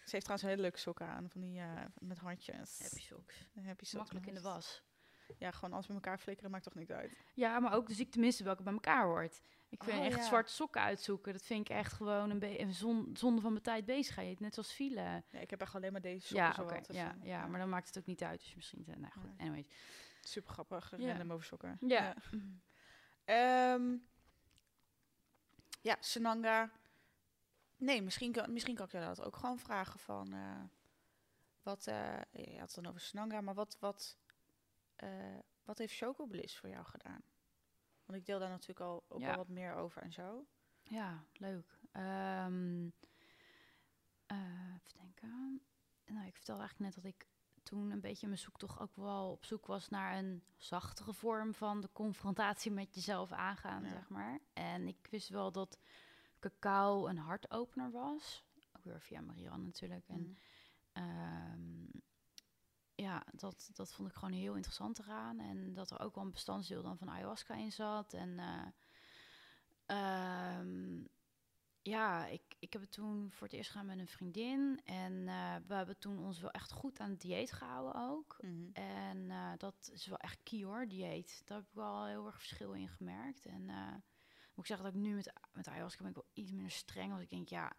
Ze 0.10 0.16
heeft 0.16 0.28
trouwens 0.28 0.44
een 0.44 0.50
hele 0.50 0.62
leuke 0.62 0.78
sokken 0.80 1.08
aan, 1.08 1.30
van 1.30 1.42
die 1.42 1.60
eh, 1.60 1.82
met 2.00 2.18
handjes. 2.18 2.80
Happy 2.82 3.00
socks. 3.00 3.48
Happy 3.56 3.86
socks 3.86 3.94
Makkelijk 3.94 4.26
in 4.28 4.34
met 4.34 4.44
de 4.44 4.50
was. 4.50 4.84
Ja, 5.38 5.52
gewoon 5.52 5.74
als 5.74 5.88
we 5.88 5.94
elkaar 5.94 6.18
flikkeren, 6.20 6.52
maakt 6.52 6.64
toch 6.64 6.76
niet 6.76 6.92
uit. 6.92 7.12
Ja, 7.34 7.60
maar 7.60 7.74
ook 7.74 7.88
dus 7.88 8.00
ik 8.00 8.12
tenminste 8.12 8.44
welke 8.44 8.64
bij 8.64 8.74
elkaar 8.74 9.06
hoort. 9.06 9.42
Ik 9.70 9.84
vind 9.84 9.98
Oh, 10.00 10.06
echt 10.06 10.18
ja. 10.18 10.24
zwarte 10.24 10.52
sokken 10.52 10.82
uitzoeken. 10.82 11.34
Dat 11.34 11.42
vind 11.42 11.70
ik 11.70 11.76
echt 11.76 11.94
gewoon 11.94 12.30
een, 12.44 12.74
zon- 12.74 13.10
zonde 13.14 13.42
van 13.42 13.52
mijn 13.52 13.64
tijd 13.64 13.86
bezigheid. 13.86 14.40
Net 14.40 14.54
zoals 14.54 14.72
file. 14.72 15.24
Ja, 15.30 15.40
ik 15.40 15.50
heb 15.50 15.62
echt 15.62 15.76
alleen 15.76 15.92
maar 15.92 16.02
deze 16.02 16.28
sokken 16.28 16.46
Ja, 16.46 16.84
zo 16.84 16.94
ja, 16.94 17.16
ja, 17.24 17.48
maar 17.48 17.60
dan 17.60 17.70
maakt 17.70 17.88
het 17.88 17.98
ook 17.98 18.06
niet 18.06 18.24
uit. 18.24 18.40
Dus 18.42 18.56
misschien, 18.56 18.84
nou 18.88 19.12
goed, 19.20 19.30
anyways. 19.38 19.68
Super 20.22 20.52
grappig, 20.54 20.94
Ja. 20.98 21.08
random 21.08 21.32
over 21.32 21.46
sokken. 21.46 21.78
Ja. 21.80 22.16
Ehm, 23.26 23.96
ja, 25.82 25.98
Sananga. 26.00 26.72
Nee, 27.80 28.02
misschien 28.02 28.32
kan, 28.32 28.54
misschien 28.54 28.76
kan 28.76 28.86
ik 28.86 28.92
je 28.92 29.00
dat 29.00 29.24
ook 29.24 29.36
gewoon 29.36 29.60
vragen 29.60 30.00
van... 30.00 30.34
eh, 30.34 30.62
wat, 31.64 31.88
eh 31.88 32.22
je 32.32 32.52
had 32.60 32.74
het 32.74 32.76
dan 32.76 32.86
over 32.86 33.02
Sananga, 33.02 33.42
maar 33.42 33.54
wat, 33.54 33.78
wat, 33.80 34.18
eh, 34.96 35.38
wat 35.64 35.78
heeft 35.78 35.96
Choco 35.96 36.26
Bliss 36.26 36.58
voor 36.58 36.70
jou 36.70 36.86
gedaan? 36.86 37.22
Want 38.06 38.20
ik 38.20 38.26
deel 38.26 38.40
daar 38.40 38.50
natuurlijk 38.50 38.80
al 38.80 39.04
ook 39.08 39.20
Ja. 39.20 39.26
wel 39.28 39.36
wat 39.36 39.48
meer 39.48 39.74
over 39.76 40.02
en 40.02 40.12
zo. 40.14 40.46
Ja, 40.84 41.24
leuk. 41.34 41.80
Eh, 41.92 42.46
even 44.76 44.98
denken. 44.98 45.62
Nou, 46.06 46.26
ik 46.28 46.36
vertelde 46.36 46.62
eigenlijk 46.62 46.96
net 46.96 47.04
dat 47.04 47.14
ik 47.14 47.28
toen 47.64 47.92
een 47.92 48.02
beetje 48.02 48.22
in 48.22 48.28
mijn 48.30 48.42
zoektocht 48.42 48.80
ook 48.80 48.96
wel 48.96 49.32
op 49.32 49.46
zoek 49.46 49.66
was 49.66 49.90
naar 49.90 50.18
een 50.18 50.44
zachtere 50.58 51.14
vorm 51.14 51.54
van 51.54 51.82
de 51.82 51.90
confrontatie 51.92 52.72
met 52.72 52.96
jezelf 52.96 53.32
aangaan, 53.32 53.84
Ja. 53.84 53.90
zeg 53.90 54.10
maar. 54.10 54.40
En 54.54 54.88
ik 54.88 55.08
wist 55.12 55.30
wel 55.30 55.52
dat 55.52 55.80
cacao 56.40 57.08
een 57.08 57.18
hartopener 57.18 57.92
was. 57.92 58.44
Ook 58.78 58.84
weer 58.84 59.02
via 59.02 59.22
Marianne 59.22 59.66
natuurlijk. 59.66 60.08
En 60.08 60.20
Mm. 60.20 60.38
Ehm, 60.92 62.02
ja, 62.96 63.24
dat, 63.32 63.70
dat 63.74 63.94
vond 63.94 64.10
ik 64.10 64.16
gewoon 64.16 64.34
heel 64.34 64.56
interessant 64.56 65.00
eraan. 65.00 65.40
En 65.40 65.74
dat 65.74 65.92
er 65.92 66.00
ook 66.00 66.16
wel 66.16 66.24
een 66.24 66.32
bestanddeel 66.32 66.82
dan 66.82 66.98
van 66.98 67.10
ayahuasca 67.10 67.56
in 67.56 67.72
zat. 67.72 68.14
En 68.14 68.40
eh, 68.40 68.68
ehm, 69.86 71.04
ja, 71.82 72.26
ik, 72.26 72.56
ik 72.60 72.74
heb 72.74 72.82
het 72.82 72.92
toen 72.92 73.32
voor 73.32 73.48
het 73.48 73.56
eerst 73.56 73.72
gedaan 73.72 73.86
met 73.86 74.00
een 74.00 74.08
vriendin. 74.08 74.82
En 74.84 75.28
eh, 75.28 75.56
we 75.68 75.74
hebben 75.74 75.98
toen 75.98 76.20
ons 76.20 76.40
wel 76.40 76.52
echt 76.52 76.72
goed 76.72 77.00
aan 77.00 77.10
het 77.10 77.22
dieet 77.22 77.52
gehouden 77.52 78.10
ook. 78.10 78.38
Mhm. 78.42 78.72
En 78.74 79.32
eh, 79.32 79.52
dat 79.58 79.90
is 79.94 80.08
wel 80.08 80.18
echt 80.18 80.44
key 80.44 80.64
hoor, 80.64 80.88
dieet. 80.88 81.42
Daar 81.46 81.58
heb 81.58 81.68
ik 81.68 81.74
wel 81.74 82.06
heel 82.06 82.26
erg 82.26 82.38
verschil 82.38 82.74
in 82.74 82.90
gemerkt. 82.90 83.46
En 83.46 83.70
moet 84.60 84.70
ik 84.70 84.76
zeggen 84.76 84.86
dat 84.86 84.96
ik 84.96 85.08
nu 85.08 85.16
met, 85.16 85.34
met 85.54 85.68
ayahuasca 85.68 86.02
ben 86.02 86.10
ik 86.10 86.16
wel 86.16 86.30
iets 86.34 86.52
minder 86.52 86.72
streng. 86.72 87.10
Want 87.10 87.22
ik 87.22 87.30
denk, 87.30 87.50
ja, 87.50 87.72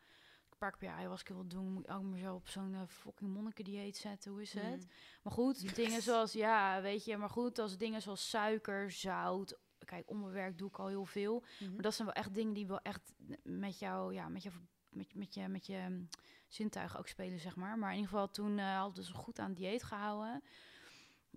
ik 0.50 0.56
keer 0.58 0.76
per 0.78 0.88
ayahuasca 0.88 1.34
wil 1.34 1.46
doen, 1.46 1.72
moet 1.72 1.84
ik 1.84 1.90
ook 1.90 2.02
maar 2.02 2.18
zo 2.18 2.34
op 2.34 2.48
zo'n 2.48 2.74
eh, 2.74 2.80
fucking 2.86 3.30
monnikendieet 3.30 3.96
zetten. 3.96 4.30
Hoe 4.30 4.42
is 4.42 4.52
het? 4.52 4.76
Mhm. 4.76 4.88
Maar 5.22 5.32
goed, 5.32 5.74
dingen 5.76 6.02
zoals, 6.02 6.32
ja, 6.32 6.82
weet 6.82 7.04
je, 7.04 7.16
maar 7.16 7.30
goed, 7.30 7.58
als 7.58 7.76
dingen 7.76 8.02
zoals 8.02 8.30
suiker, 8.30 8.90
zout. 8.90 9.58
Kijk, 9.84 10.10
onbewerkt 10.10 10.58
doe 10.58 10.68
ik 10.68 10.78
al 10.78 10.86
heel 10.86 11.04
veel. 11.04 11.44
Mhm. 11.60 11.72
Maar 11.72 11.82
dat 11.82 11.94
zijn 11.94 12.06
wel 12.06 12.16
echt 12.16 12.34
dingen 12.34 12.52
die 12.52 12.66
wel 12.66 12.80
echt 12.80 13.12
met 13.42 13.78
jou, 13.78 14.14
ja, 14.14 14.28
met, 14.28 14.42
jou, 14.42 14.54
met, 14.90 15.14
met 15.14 15.34
je, 15.34 15.48
met 15.48 15.66
je 15.66 15.78
hm, 15.78 16.04
zintuigen 16.48 16.98
ook 16.98 17.08
spelen, 17.08 17.40
zeg 17.40 17.56
maar. 17.56 17.78
Maar 17.78 17.90
in 17.90 17.96
ieder 17.96 18.10
geval 18.10 18.30
toen 18.30 18.58
eh 18.58 18.76
hadden 18.76 18.94
we 18.94 19.00
dus 19.00 19.20
goed 19.20 19.38
aan 19.38 19.48
het 19.48 19.56
dieet 19.56 19.82
gehouden. 19.82 20.42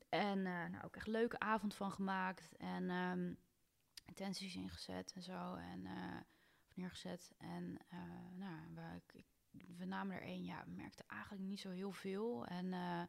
En 0.09 0.37
eh, 0.37 0.69
nou, 0.69 0.83
ook 0.83 0.95
echt 0.95 1.05
een 1.05 1.11
leuke 1.11 1.39
avond 1.39 1.75
van 1.75 1.91
gemaakt. 1.91 2.55
En 2.57 2.89
ehm, 2.89 3.33
intenties 4.05 4.55
ingezet 4.55 5.11
en 5.15 5.21
zo. 5.21 5.55
En 5.55 5.85
eh, 5.85 6.17
neergezet. 6.73 7.31
En 7.37 7.77
eh, 7.89 7.99
nou, 8.33 8.73
we, 8.73 9.01
ik- 9.11 9.25
we 9.77 9.85
namen 9.85 10.15
er 10.15 10.21
één. 10.21 10.43
Ja, 10.43 10.63
we 10.65 10.71
merkten 10.71 11.05
eigenlijk 11.07 11.43
niet 11.43 11.59
zo 11.59 11.69
heel 11.69 11.91
veel. 11.91 12.45
En 12.45 12.73
eh, 12.73 13.01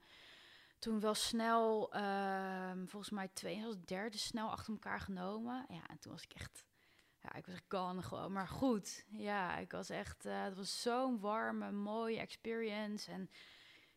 toen 0.78 1.00
wel 1.00 1.14
snel, 1.14 1.92
ehm, 1.92 2.86
volgens 2.86 3.12
mij 3.12 3.28
tweede 3.28 3.68
of 3.68 3.76
derde 3.76 4.18
snel 4.18 4.50
achter 4.50 4.72
elkaar 4.72 5.00
genomen. 5.00 5.64
Ja, 5.68 5.86
en 5.88 5.98
toen 5.98 6.12
was 6.12 6.22
ik 6.22 6.32
echt, 6.32 6.64
ja, 7.18 7.34
ik 7.34 7.46
was 7.46 7.58
gone 7.68 8.02
gewoon. 8.02 8.32
Maar 8.32 8.48
goed, 8.48 9.04
ja, 9.10 9.56
ik 9.58 9.70
was 9.72 9.90
echt, 9.90 10.22
het 10.22 10.56
was 10.56 10.82
zo'n 10.82 11.20
warme, 11.20 11.70
mooie 11.72 12.18
experience. 12.18 13.10
En 13.10 13.30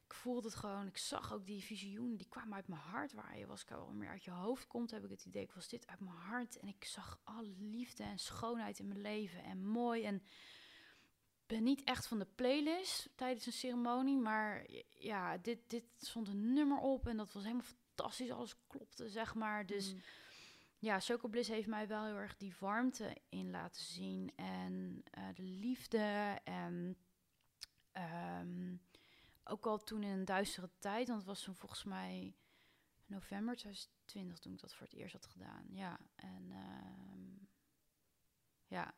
ik 0.08 0.14
voelde 0.14 0.48
het 0.48 0.58
gewoon, 0.58 0.88
ik 0.88 0.98
zag 0.98 1.34
ook 1.34 1.46
die 1.46 1.64
visioenen, 1.64 2.18
die 2.18 2.30
kwamen 2.30 2.56
uit 2.56 2.68
mijn 2.68 2.82
hart. 2.82 3.14
Waar 3.14 3.38
je 3.38 3.46
was 3.46 3.62
ik 3.62 3.72
al 3.72 3.92
meer 3.92 4.10
uit 4.10 4.24
je 4.24 4.32
hoofd 4.32 4.68
komt, 4.68 4.92
heb 4.92 5.04
ik 5.04 5.10
het 5.10 5.26
idee, 5.26 5.44
ik 5.44 5.52
was 5.52 5.68
dit 5.68 5.88
uit 5.88 6.00
mijn 6.00 6.16
hart. 6.16 6.60
En 6.60 6.68
ik 6.68 6.84
zag 6.84 7.20
alle 7.24 7.54
liefde 7.58 8.04
en 8.04 8.20
schoonheid 8.20 8.80
in 8.80 8.88
mijn 8.88 9.02
leven 9.02 9.44
en 9.44 9.66
mooi 9.66 10.04
en 10.04 10.24
ben 11.46 11.64
niet 11.64 11.84
echt 11.84 12.08
van 12.08 12.20
de 12.20 12.28
playlist 12.36 13.10
tijdens 13.16 13.46
een 13.46 13.54
ceremonie, 13.54 14.18
maar 14.18 14.66
ja, 14.94 15.38
dit, 15.38 15.60
dit 15.68 15.84
stond 15.98 16.28
een 16.28 16.54
nummer 16.54 16.78
op 16.78 17.08
en 17.08 17.18
dat 17.18 17.32
was 17.32 17.44
helemaal 17.44 17.66
fantastisch. 17.96 18.32
Alles 18.32 18.56
klopte, 18.68 19.10
zeg 19.10 19.36
maar. 19.36 19.66
Dus 19.66 19.94
Mm. 19.94 20.02
ja, 20.80 21.00
Choco 21.00 21.28
Bliss 21.28 21.50
heeft 21.50 21.68
mij 21.68 21.88
wel 21.88 22.06
heel 22.06 22.16
erg 22.16 22.38
die 22.38 22.54
warmte 22.60 23.18
in 23.30 23.52
laten 23.52 23.84
zien 23.84 24.32
en 24.36 25.04
eh, 25.12 25.24
de 25.34 25.44
liefde 25.44 26.40
en 26.44 26.98
ehm, 27.92 28.76
ook 29.50 29.66
al 29.66 29.84
toen 29.84 30.04
in 30.04 30.10
een 30.10 30.26
duistere 30.26 30.70
tijd, 30.80 31.08
want 31.08 31.20
het 31.20 31.28
was 31.28 31.42
toen 31.42 31.56
volgens 31.56 31.84
mij 31.84 32.36
november 33.06 33.56
2020 33.56 34.40
toen 34.40 34.54
ik 34.54 34.60
dat 34.60 34.74
voor 34.74 34.86
het 34.88 34.96
eerst 34.96 35.14
had 35.14 35.26
gedaan. 35.26 35.66
Ja, 35.70 36.00
en 36.16 36.52
ehm, 36.52 37.46
ja, 38.68 38.94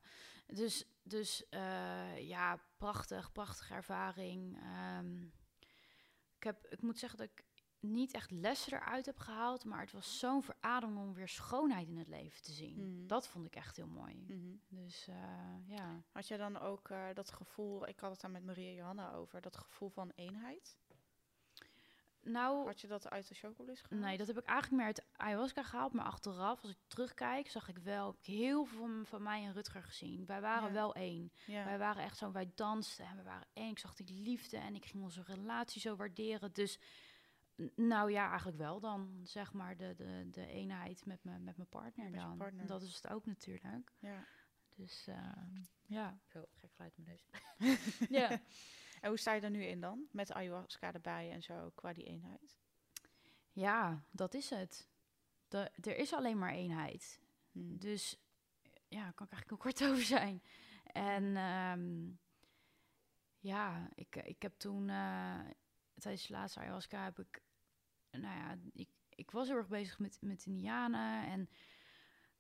dus, 0.48 0.86
dus 1.04 1.50
eh, 1.50 2.28
ja, 2.28 2.60
prachtig, 2.78 3.32
prachtige 3.32 3.74
ervaring. 3.74 4.62
Ehm, 4.62 5.24
ik, 6.36 6.44
heb, 6.44 6.68
ik 6.68 6.82
moet 6.82 7.00
zeggen 7.00 7.20
dat 7.20 7.28
ik 7.28 7.46
niet 7.82 8.14
echt 8.14 8.32
lessen 8.32 8.74
eruit 8.74 9.06
heb 9.06 9.18
gehaald, 9.20 9.66
maar 9.66 9.82
het 9.82 9.92
was 9.92 10.20
zo'n 10.20 10.44
verademing 10.44 11.00
om 11.00 11.14
weer 11.14 11.28
schoonheid 11.28 11.88
in 11.88 11.98
het 11.98 12.08
leven 12.08 12.42
te 12.42 12.52
zien. 12.52 12.76
Mhm. 12.98 13.08
Dat 13.08 13.28
vond 13.28 13.46
ik 13.46 13.56
echt 13.56 13.76
heel 13.76 13.88
mooi. 13.88 14.24
Mhm. 14.28 14.56
Dus 14.68 15.08
eh, 15.08 15.16
ja. 15.68 16.02
Had 16.12 16.28
je 16.28 16.38
dan 16.38 16.60
ook 16.60 16.90
eh, 16.90 17.06
dat 17.14 17.32
gevoel, 17.32 17.88
ik 17.88 18.00
had 18.00 18.12
het 18.12 18.22
daar 18.22 18.32
met 18.32 18.46
Maria 18.46 18.72
Johanna 18.72 19.14
over, 19.14 19.42
dat 19.42 19.58
gevoel 19.58 19.90
van 19.90 20.12
eenheid? 20.16 20.78
Nou, 22.22 22.66
Had 22.66 22.82
je 22.82 22.88
dat 22.88 23.10
uit 23.10 23.28
de 23.28 23.36
chocolist 23.36 23.86
gehaald? 23.86 24.02
Nee, 24.06 24.18
dat 24.18 24.28
heb 24.28 24.38
ik 24.38 24.46
eigenlijk 24.46 24.78
meer 24.78 24.86
uit 24.86 25.06
ayahuasca 25.16 25.64
gehaald. 25.64 25.94
Maar 25.94 26.06
achteraf, 26.06 26.62
als 26.62 26.72
ik 26.72 26.78
terugkijk, 26.88 27.50
zag 27.50 27.68
ik 27.70 27.78
wel 27.78 28.16
ik 28.20 28.26
heel 28.26 28.66
veel 28.66 28.80
van, 28.80 29.06
van 29.06 29.24
mij 29.24 29.44
en 29.44 29.54
Rutger 29.54 29.84
gezien. 29.84 30.26
Wij 30.26 30.42
waren 30.42 30.68
Ja. 30.68 30.74
wel 30.74 30.96
één. 30.96 31.32
Ja. 31.46 31.66
Wij 31.66 31.78
waren 31.78 32.04
echt 32.04 32.18
zo, 32.18 32.32
wij 32.32 32.52
dansten 32.56 33.06
en 33.06 33.18
we 33.18 33.24
waren 33.24 33.48
één. 33.54 33.70
Ik 33.70 33.80
zag 33.80 33.94
die 33.94 34.22
liefde 34.22 34.58
en 34.58 34.76
ik 34.76 34.86
ging 34.86 35.04
onze 35.04 35.24
relatie 35.24 35.82
zo 35.82 35.96
waarderen. 35.96 36.54
Dus 36.54 36.80
nou 37.76 38.12
ja, 38.12 38.28
eigenlijk 38.28 38.58
wel 38.58 38.80
dan, 38.80 39.20
zeg 39.24 39.54
maar, 39.54 39.78
de, 39.78 39.96
de, 39.96 40.28
de 40.32 40.46
eenheid 40.46 41.06
met, 41.06 41.24
me, 41.24 41.40
met 41.40 41.58
mijn 41.58 41.70
partner 41.70 42.10
Met 42.10 42.20
je 42.20 42.28
dan. 42.28 42.38
partner. 42.38 42.66
Dat 42.66 42.82
is 42.82 42.96
het 42.96 43.08
ook 43.08 43.26
natuurlijk. 43.26 43.92
ja. 44.00 44.26
Dus 44.76 45.08
eh, 45.08 45.32
ja, 45.86 46.20
zo 46.26 46.46
gek 46.54 46.72
geluid 46.74 46.98
in 46.98 47.04
mijn 47.04 47.20
neus. 47.58 47.80
ja. 48.20 48.30
En 49.02 49.10
hoe 49.10 49.18
sta 49.18 49.34
je 49.34 49.42
er 49.42 49.50
nu 49.50 49.64
in 49.64 49.82
dan? 49.82 50.08
Met 50.12 50.32
ayahuasca 50.32 50.94
erbij 50.94 51.32
en 51.32 51.42
zo, 51.42 51.72
qua 51.76 51.94
die 51.94 52.04
eenheid? 52.04 52.58
ja, 53.52 54.04
dat 54.12 54.34
is 54.34 54.50
het. 54.50 54.88
De, 55.48 55.72
er 55.82 55.98
is 55.98 56.14
alleen 56.14 56.38
maar 56.38 56.52
eenheid. 56.54 57.22
Hmm. 57.52 57.78
Dus 57.78 58.20
ja, 58.88 59.04
daar 59.04 59.14
kan 59.14 59.26
ik 59.26 59.32
eigenlijk 59.34 59.50
heel 59.50 59.58
kort 59.58 59.84
over 59.92 60.04
zijn. 60.04 60.44
En 60.84 61.36
ehm, 61.36 62.12
ja, 63.40 63.90
ik, 63.96 64.16
ik 64.16 64.42
heb 64.42 64.54
toen 64.58 64.90
eh, 64.90 65.40
tijdens 65.98 66.28
de 66.28 66.34
laatste 66.34 66.60
ayahuasca 66.60 67.04
heb 67.04 67.20
ik, 67.20 67.42
nou 68.12 68.38
ja, 68.38 68.58
ik, 68.74 68.90
ik 69.10 69.32
was 69.32 69.48
heel 69.48 69.58
erg 69.58 69.68
bezig 69.68 70.00
met, 70.00 70.18
met 70.22 70.46
Indianen. 70.46 71.28
En, 71.28 71.50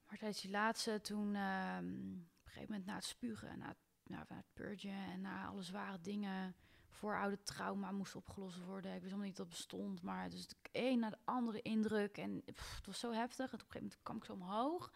maar 0.07 0.17
tijdens 0.17 0.41
die 0.41 0.51
laatste, 0.51 1.01
toen 1.01 1.35
ehm, 1.35 1.85
op 2.13 2.45
een 2.45 2.51
gegeven 2.51 2.67
moment 2.69 2.85
na 2.85 2.95
het 2.95 3.03
spugen, 3.03 3.57
na 3.57 3.67
het, 3.67 3.77
nou, 4.03 4.25
na 4.27 4.35
het 4.35 4.53
purgen 4.53 4.91
en 4.91 5.21
na 5.21 5.45
alle 5.45 5.63
zware 5.63 5.99
dingen, 6.01 6.55
vooroude 6.89 7.43
trauma 7.43 7.91
moest 7.91 8.15
opgelost 8.15 8.63
worden. 8.63 8.91
Ik 8.91 9.01
wist 9.01 9.03
helemaal 9.03 9.25
niet 9.25 9.37
dat 9.37 9.49
bestond, 9.49 10.01
maar 10.01 10.29
dus 10.29 10.47
de 10.47 10.55
een 10.71 10.99
na 10.99 11.09
de 11.09 11.19
andere 11.23 11.61
indruk. 11.61 12.17
En 12.17 12.41
het 12.45 12.85
was 12.85 12.99
zo 12.99 13.11
heftig. 13.11 13.51
En 13.51 13.59
op 13.59 13.65
een 13.65 13.71
gegeven 13.71 13.81
moment 13.81 14.01
kwam 14.03 14.17
ik 14.17 14.25
zo 14.25 14.33
omhoog. 14.33 14.91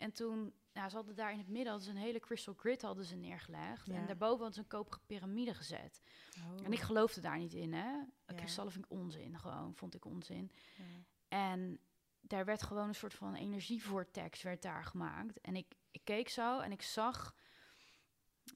En 0.00 0.12
toen, 0.12 0.52
nou, 0.72 0.88
ze 0.88 0.96
hadden 0.96 1.14
daar 1.14 1.32
in 1.32 1.38
het 1.38 1.48
midden 1.48 1.72
hadden 1.72 1.90
ze 1.90 1.96
een 1.96 2.04
hele 2.04 2.20
crystal 2.20 2.54
grid 2.54 2.82
hadden 2.82 3.04
ze 3.04 3.16
neergelegd. 3.16 3.86
Ja. 3.86 3.94
En 3.94 4.06
daarboven 4.06 4.36
hadden 4.36 4.54
ze 4.54 4.60
een 4.60 4.66
koperen 4.66 5.00
piramide 5.06 5.54
gezet. 5.54 6.00
Oh. 6.38 6.64
En 6.64 6.72
ik 6.72 6.80
geloofde 6.80 7.20
daar 7.20 7.38
niet 7.38 7.54
in, 7.54 7.72
hè. 7.72 7.90
Ja. 7.90 8.34
Kristallen 8.34 8.72
vind 8.72 8.84
ik 8.84 8.90
onzin, 8.90 9.38
gewoon, 9.38 9.74
vond 9.74 9.94
ik 9.94 10.04
onzin. 10.04 10.52
Ja. 10.76 10.84
En 11.28 11.80
daar 12.20 12.44
werd 12.44 12.62
gewoon 12.62 12.88
een 12.88 12.94
soort 12.94 13.14
van 13.14 13.34
energievortex 13.34 14.42
werd 14.42 14.62
daar 14.62 14.84
gemaakt. 14.84 15.40
En 15.40 15.56
ik, 15.56 15.74
ik 15.90 16.04
keek 16.04 16.28
zo 16.28 16.58
en 16.60 16.72
ik 16.72 16.82
zag 16.82 17.34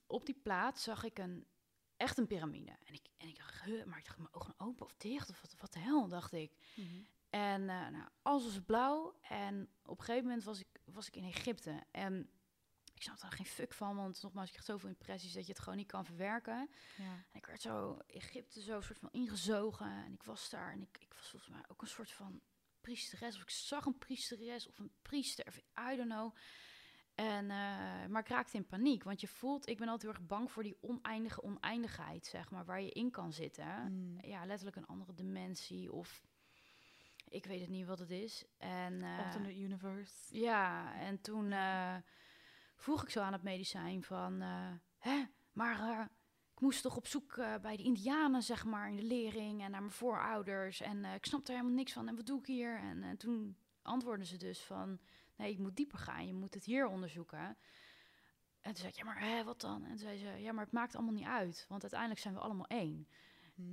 op 0.07 0.25
die 0.25 0.39
plaats 0.43 0.83
zag 0.83 1.03
ik 1.03 1.19
een 1.19 1.47
echt 1.97 2.17
een 2.17 2.27
piramide. 2.27 2.77
En 2.83 2.93
ik, 2.93 3.07
en 3.17 3.27
ik 3.27 3.37
dacht, 3.37 3.61
huh, 3.61 3.85
maar 3.85 3.97
ik 3.97 4.05
dacht, 4.05 4.17
mijn 4.17 4.33
ogen 4.33 4.53
open 4.57 4.85
of 4.85 4.93
dicht 4.97 5.29
of 5.29 5.41
wat, 5.41 5.55
wat 5.59 5.73
de 5.73 5.79
hel, 5.79 6.07
dacht 6.07 6.31
ik. 6.31 6.51
Mhm. 6.75 6.87
En 7.29 7.61
uh, 7.61 7.67
nou, 7.67 8.07
alles 8.21 8.43
was 8.43 8.61
blauw. 8.65 9.15
En 9.21 9.69
op 9.83 9.99
een 9.99 10.05
gegeven 10.05 10.27
moment 10.27 10.43
was 10.43 10.59
ik, 10.59 10.67
was 10.93 11.07
ik 11.07 11.15
in 11.15 11.23
Egypte. 11.23 11.83
En 11.91 12.29
ik 12.93 13.01
snapte 13.01 13.21
daar 13.21 13.31
geen 13.31 13.45
fuck 13.45 13.73
van, 13.73 13.95
want 13.95 14.21
nogmaals, 14.21 14.45
je 14.45 14.51
krijgt 14.51 14.71
zoveel 14.71 14.89
impressies 14.89 15.33
dat 15.33 15.45
je 15.45 15.51
het 15.51 15.61
gewoon 15.61 15.77
niet 15.77 15.87
kan 15.87 16.05
verwerken. 16.05 16.69
Ja. 16.97 17.13
En 17.31 17.37
ik 17.39 17.45
werd 17.45 17.61
zo 17.61 17.97
Egypte 18.07 18.61
zo 18.61 18.81
soort 18.81 18.99
van 18.99 19.11
ingezogen. 19.11 20.05
En 20.05 20.13
ik 20.13 20.23
was 20.23 20.49
daar 20.49 20.71
en 20.71 20.81
ik, 20.81 20.97
ik 20.99 21.13
was 21.13 21.29
volgens 21.29 21.51
mij 21.51 21.63
ook 21.67 21.81
een 21.81 21.87
soort 21.87 22.11
van 22.11 22.41
priesteres. 22.81 23.35
Of 23.35 23.41
ik 23.41 23.49
zag 23.49 23.85
een 23.85 23.97
priesteres 23.97 24.67
of 24.67 24.79
een 24.79 24.91
priester, 25.01 25.45
of 25.47 25.57
I 25.91 25.95
don't 25.95 26.09
know. 26.09 26.35
En, 27.15 27.43
uh, 27.43 28.05
maar 28.05 28.21
ik 28.21 28.27
raakte 28.27 28.57
in 28.57 28.67
paniek, 28.67 29.03
want 29.03 29.21
je 29.21 29.27
voelt, 29.27 29.67
ik 29.67 29.77
ben 29.77 29.87
altijd 29.87 30.11
heel 30.11 30.21
erg 30.21 30.27
bang 30.27 30.51
voor 30.51 30.63
die 30.63 30.77
oneindige 30.81 31.43
oneindigheid, 31.43 32.25
zeg 32.25 32.49
maar, 32.49 32.65
waar 32.65 32.81
je 32.81 32.91
in 32.91 33.11
kan 33.11 33.33
zitten. 33.33 33.91
Mm. 33.91 34.17
Ja, 34.21 34.45
letterlijk 34.45 34.77
een 34.77 34.85
andere 34.85 35.13
dimensie 35.13 35.91
of 35.91 36.23
ik 37.29 37.45
weet 37.45 37.59
het 37.59 37.69
niet 37.69 37.85
wat 37.85 37.99
het 37.99 38.09
is. 38.09 38.45
En, 38.57 38.93
uh, 38.93 39.25
Alternate 39.25 39.59
universe. 39.59 40.37
Ja, 40.37 40.93
en 40.99 41.21
toen 41.21 41.51
uh, 41.51 41.95
vroeg 42.75 43.03
ik 43.03 43.09
zo 43.09 43.21
aan 43.21 43.33
het 43.33 43.43
medicijn 43.43 44.03
van, 44.03 44.41
uh, 44.41 44.71
hè, 44.97 45.23
maar 45.51 46.09
ik 46.53 46.61
moest 46.61 46.81
toch 46.81 46.95
op 46.95 47.07
zoek 47.07 47.35
bij 47.61 47.77
de 47.77 47.83
Indianen, 47.83 48.41
zeg 48.43 48.65
maar, 48.65 48.89
in 48.89 48.95
de 48.95 49.03
lering 49.03 49.63
en 49.63 49.71
naar 49.71 49.81
mijn 49.81 49.93
voorouders. 49.93 50.81
En 50.81 51.05
ik 51.05 51.25
snapte 51.25 51.51
er 51.51 51.57
helemaal 51.57 51.77
niks 51.77 51.93
van. 51.93 52.07
En 52.07 52.15
wat 52.15 52.25
doe 52.25 52.39
ik 52.39 52.45
hier? 52.45 52.79
En 52.79 53.17
toen 53.17 53.57
antwoordden 53.81 54.27
ze 54.27 54.37
dus 54.37 54.63
van, 54.63 54.99
nee, 55.35 55.53
je 55.53 55.61
moet 55.61 55.75
dieper 55.75 55.97
gaan. 55.97 56.27
Je 56.27 56.33
moet 56.33 56.53
het 56.53 56.65
hier 56.65 56.87
onderzoeken. 56.87 57.57
En 58.61 58.71
toen 58.73 58.75
zei 58.75 58.87
ik, 58.87 58.95
ja, 58.95 59.03
maar 59.03 59.19
hè, 59.19 59.43
wat 59.43 59.61
dan? 59.61 59.83
En 59.83 59.89
toen 59.89 59.97
zei 59.97 60.17
ze, 60.17 60.27
ja, 60.27 60.51
maar 60.51 60.63
het 60.63 60.73
maakt 60.73 60.95
allemaal 60.95 61.13
niet 61.13 61.27
uit. 61.27 61.65
Want 61.69 61.81
uiteindelijk 61.81 62.21
zijn 62.21 62.33
we 62.33 62.39
allemaal 62.39 62.67
één. 62.67 63.07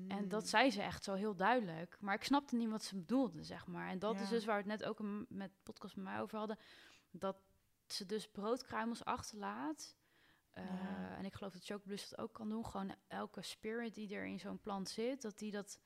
En 0.08 0.28
dat 0.28 0.48
zei 0.48 0.70
ze 0.70 0.82
echt 0.82 1.04
zo 1.04 1.14
heel 1.14 1.36
duidelijk. 1.36 1.96
Maar 2.00 2.14
ik 2.14 2.24
snapte 2.24 2.56
niet 2.56 2.70
wat 2.70 2.84
ze 2.84 2.96
bedoelde, 2.96 3.42
zeg 3.42 3.66
maar. 3.66 3.88
En 3.88 3.98
dat 3.98 4.14
Ja. 4.14 4.22
is 4.22 4.28
dus 4.28 4.44
waar 4.44 4.62
we 4.62 4.70
het 4.70 4.80
net 4.80 4.88
ook 4.88 5.00
met 5.28 5.50
podcast 5.62 5.96
met 5.96 6.04
mij 6.04 6.20
over 6.20 6.38
hadden. 6.38 6.58
Dat 7.10 7.36
ze 7.86 8.06
dus 8.06 8.28
broodkruimels 8.28 9.04
achterlaat. 9.04 9.96
Uh, 10.54 10.64
Ja. 10.64 11.16
En 11.16 11.24
ik 11.24 11.34
geloof 11.34 11.52
dat 11.52 11.64
Chocobliss 11.64 12.08
dat 12.08 12.18
ook 12.18 12.32
kan 12.32 12.48
doen. 12.48 12.66
Gewoon 12.66 12.94
elke 13.08 13.42
spirit 13.42 13.94
die 13.94 14.14
er 14.14 14.24
in 14.26 14.38
zo'n 14.38 14.60
plant 14.60 14.88
zit, 14.88 15.22
dat 15.22 15.38
die 15.38 15.50
dat... 15.50 15.80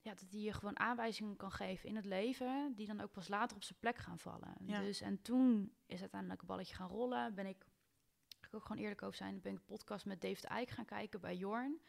Ja, 0.00 0.14
dat 0.14 0.30
die 0.30 0.42
je 0.42 0.52
gewoon 0.52 0.78
aanwijzingen 0.78 1.36
kan 1.36 1.50
geven 1.52 1.88
in 1.88 1.96
het 1.96 2.04
leven, 2.04 2.72
die 2.74 2.86
dan 2.86 3.00
ook 3.00 3.12
pas 3.12 3.28
later 3.28 3.56
op 3.56 3.62
zijn 3.62 3.78
plek 3.78 3.96
gaan 3.96 4.18
vallen. 4.18 4.54
Ja. 4.60 4.80
Dus 4.80 5.00
en 5.00 5.22
toen 5.22 5.74
is 5.86 6.00
uiteindelijk 6.00 6.40
een 6.40 6.46
balletje 6.46 6.74
gaan 6.74 6.88
rollen. 6.88 7.34
Ben 7.34 7.46
ik, 7.46 7.66
ik 8.40 8.48
ook 8.54 8.62
gewoon 8.64 8.82
eerlijk 8.82 9.02
over 9.02 9.16
zijn, 9.16 9.40
ben 9.40 9.52
ik 9.52 9.58
de 9.58 9.64
podcast 9.64 10.04
met 10.06 10.20
David 10.20 10.44
Eijk 10.44 10.70
gaan 10.70 10.84
kijken 10.84 11.20
bij 11.20 11.36
Jorn. 11.36 11.80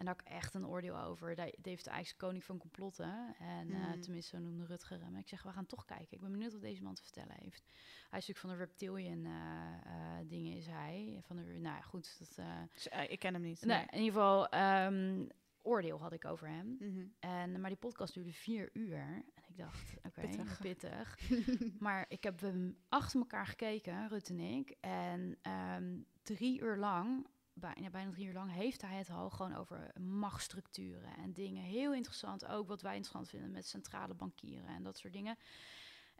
En 0.00 0.06
daar 0.06 0.14
heb 0.16 0.26
ik 0.26 0.32
echt 0.32 0.54
een 0.54 0.66
oordeel 0.66 0.98
over. 1.00 1.34
Da- 1.34 1.50
David 1.58 1.86
Eijk 1.86 2.04
is 2.04 2.16
koning 2.16 2.44
van 2.44 2.58
complotten. 2.58 3.34
En 3.38 3.70
eh, 3.70 3.78
Mhm. 3.88 4.00
tenminste, 4.00 4.36
zo 4.36 4.42
noemde 4.42 4.64
Rutger 4.64 5.00
hem. 5.00 5.16
Ik 5.16 5.28
zeg, 5.28 5.42
we 5.42 5.52
gaan 5.52 5.66
toch 5.66 5.84
kijken. 5.84 6.08
Ik 6.10 6.20
ben 6.20 6.30
benieuwd 6.32 6.52
wat 6.52 6.60
deze 6.62 6.82
man 6.82 6.94
te 6.94 7.02
vertellen 7.02 7.34
heeft. 7.38 7.62
Hij 8.10 8.18
is 8.18 8.26
natuurlijk 8.26 8.38
van 8.38 8.50
de 8.50 8.56
reptilian 8.56 9.24
eh, 9.24 10.18
eh, 10.20 10.28
dingen, 10.28 10.56
is 10.56 10.66
hij. 10.66 11.18
Van 11.26 11.36
de, 11.36 11.42
nou 11.42 11.62
ja, 11.76 11.80
goed. 11.80 12.18
Dat, 12.18 12.46
Dus, 12.72 12.86
ik 13.08 13.18
ken 13.18 13.32
hem 13.34 13.42
niet. 13.42 13.64
nee, 13.64 13.80
in 13.90 13.98
ieder 13.98 14.12
geval, 14.12 14.48
ehm, 14.48 15.26
oordeel 15.62 16.00
had 16.00 16.12
ik 16.12 16.24
over 16.24 16.48
hem. 16.48 16.76
Mhm. 16.78 17.06
En, 17.18 17.60
maar 17.60 17.70
die 17.70 17.78
podcast 17.78 18.14
duurde 18.14 18.32
vier 18.32 18.70
uur. 18.72 18.98
En 19.34 19.44
ik 19.48 19.56
dacht, 19.56 19.92
oké, 20.02 20.20
Pittig. 20.20 20.60
pittig. 20.68 21.18
maar 21.86 22.04
ik 22.08 22.22
heb 22.22 22.40
hem 22.40 22.76
achter 22.88 23.20
elkaar 23.20 23.46
gekeken, 23.46 24.08
Rut 24.08 24.28
en 24.28 24.40
ik. 24.40 24.76
En 24.80 25.36
ehm, 25.42 25.98
drie 26.22 26.60
uur 26.60 26.76
lang, 26.76 27.26
bijna, 27.60 27.90
bijna 27.90 28.10
drie 28.10 28.26
uur 28.26 28.32
lang, 28.32 28.52
heeft 28.52 28.82
hij 28.82 28.96
het 28.96 29.10
al 29.10 29.30
gewoon 29.30 29.54
over 29.54 29.90
machtsstructuren 30.00 31.16
en 31.16 31.32
dingen. 31.32 31.62
Heel 31.62 31.94
interessant 31.94 32.46
ook, 32.46 32.68
wat 32.68 32.82
wij 32.82 32.96
interessant 32.96 33.28
vinden 33.28 33.50
met 33.50 33.66
centrale 33.66 34.14
bankieren 34.14 34.68
en 34.68 34.82
dat 34.82 34.98
soort 34.98 35.12
dingen. 35.12 35.36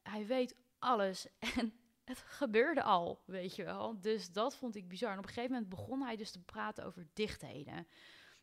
Hij 0.03 0.27
weet 0.27 0.55
alles. 0.79 1.27
En 1.57 1.73
het 2.05 2.19
gebeurde 2.19 2.83
al, 2.83 3.23
weet 3.27 3.57
je 3.57 3.65
wel. 3.65 4.01
Dus 4.01 4.33
dat 4.33 4.57
vond 4.57 4.77
ik 4.77 4.89
bizar. 4.89 5.13
En 5.13 5.19
op 5.19 5.23
een 5.25 5.29
gegeven 5.29 5.53
moment 5.53 5.71
begon 5.71 6.03
hij 6.03 6.17
dus 6.17 6.31
te 6.31 6.41
praten 6.43 6.85
over 6.85 7.07
dichtheden. 7.13 7.87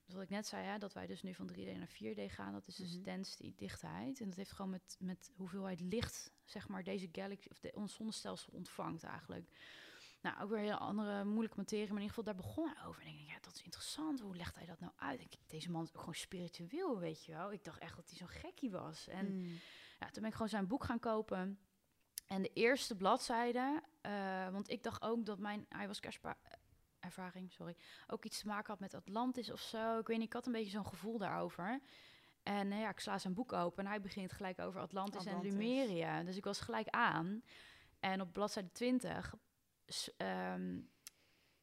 wat 0.06 0.22
ik 0.22 0.30
net 0.30 0.48
zei, 0.48 0.66
hè, 0.66 0.78
dat 0.78 0.94
wij 0.94 1.08
dus 1.08 1.22
nu 1.22 1.34
van 1.34 1.48
3D 1.52 1.78
naar 1.78 1.88
4D 1.88 2.32
gaan, 2.32 2.54
dat 2.54 2.68
is 2.68 2.76
dus 2.76 2.94
Mhm. 2.94 3.04
density, 3.04 3.54
dichtheid. 3.56 4.20
En 4.20 4.28
dat 4.28 4.38
heeft 4.38 4.52
gewoon 4.52 4.72
met, 4.72 4.96
met 5.00 5.32
hoeveelheid 5.36 5.80
licht, 5.80 6.32
zeg 6.46 6.68
maar, 6.68 6.84
deze 6.84 7.10
galaxy, 7.12 7.48
of 7.52 7.60
de, 7.60 7.72
ons 7.74 7.94
zonnestelsel 7.94 8.54
ontvangt 8.54 9.04
eigenlijk. 9.04 9.50
Nou, 10.22 10.42
ook 10.42 10.50
weer 10.50 10.58
een 10.58 10.64
hele 10.64 10.78
andere 10.78 11.24
moeilijke 11.24 11.58
materie, 11.58 11.88
maar 11.88 11.96
in 12.02 12.02
ieder 12.02 12.16
geval 12.16 12.34
daar 12.34 12.44
begon 12.44 12.68
hij 12.68 12.86
over. 12.86 13.02
En 13.02 13.08
ik 13.08 13.16
denk, 13.18 13.30
ja, 13.30 13.38
dat 13.42 13.56
is 13.56 13.64
interessant. 13.64 14.20
Hoe 14.20 14.36
legt 14.36 14.56
hij 14.56 14.66
dat 14.66 14.80
nou 14.80 14.92
uit? 14.96 15.22
Ik, 15.22 15.36
deze 15.48 15.72
man 15.72 15.84
is 15.84 15.90
ook 15.90 16.00
gewoon 16.00 16.16
spiritueel, 16.16 17.00
weet 17.00 17.26
je 17.26 17.32
wel. 17.32 17.52
Ik 17.52 17.64
dacht 17.64 17.80
echt 17.80 17.96
dat 17.96 18.10
hij 18.10 18.18
zo'n 18.18 18.28
gekkie 18.28 18.72
was. 18.72 19.08
En 19.08 19.26
Mm. 19.36 19.60
ja, 20.00 20.06
toen 20.06 20.22
ben 20.22 20.26
ik 20.26 20.34
gewoon 20.34 20.50
zijn 20.50 20.68
boek 20.68 20.84
gaan 20.84 21.00
kopen. 21.00 21.60
En 22.28 22.42
de 22.42 22.52
eerste 22.54 22.96
bladzijde, 22.96 23.84
eh, 24.02 24.50
want 24.50 24.70
ik 24.70 24.84
dacht 24.84 25.02
ook 25.02 25.26
dat 25.26 25.40
mijn 25.40 25.66
ayahuasca-ervaring, 25.70 27.52
sorry, 27.52 27.76
ook 28.08 28.26
iets 28.26 28.40
te 28.40 28.48
maken 28.48 28.68
had 28.68 28.80
met 28.80 28.94
Atlantis 28.94 29.52
of 29.52 29.60
zo. 29.60 30.00
Ik 30.00 30.08
weet 30.08 30.18
niet, 30.18 30.28
ik 30.28 30.34
had 30.34 30.46
een 30.46 30.52
beetje 30.52 30.72
zo'n 30.72 30.86
gevoel 30.88 31.18
daarover. 31.18 31.80
En 32.44 32.72
eh, 32.72 32.80
ja, 32.80 32.90
ik 32.90 33.00
sla 33.00 33.18
zijn 33.18 33.34
boek 33.34 33.54
open 33.54 33.84
en 33.84 33.90
hij 33.90 34.02
begint 34.02 34.32
gelijk 34.32 34.60
over 34.60 34.82
Atlantis, 34.82 35.20
Atlantis. 35.26 35.52
en 35.52 35.58
Lemuria. 35.58 36.24
Dus 36.24 36.36
ik 36.38 36.44
was 36.44 36.60
gelijk 36.60 36.88
aan. 36.90 37.44
En 38.00 38.22
op 38.22 38.34
bladzijde 38.34 38.72
20 38.72 39.34
ehm, 40.18 40.80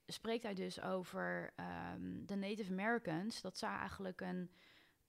spreekt 0.07 0.43
hij 0.43 0.55
dus 0.55 0.81
over 0.81 1.53
ehm, 1.57 2.25
de 2.25 2.35
Native 2.35 2.71
Americans. 2.71 3.41
Dat 3.41 3.59
zij 3.59 3.69
eigenlijk 3.77 4.21
een 4.21 4.51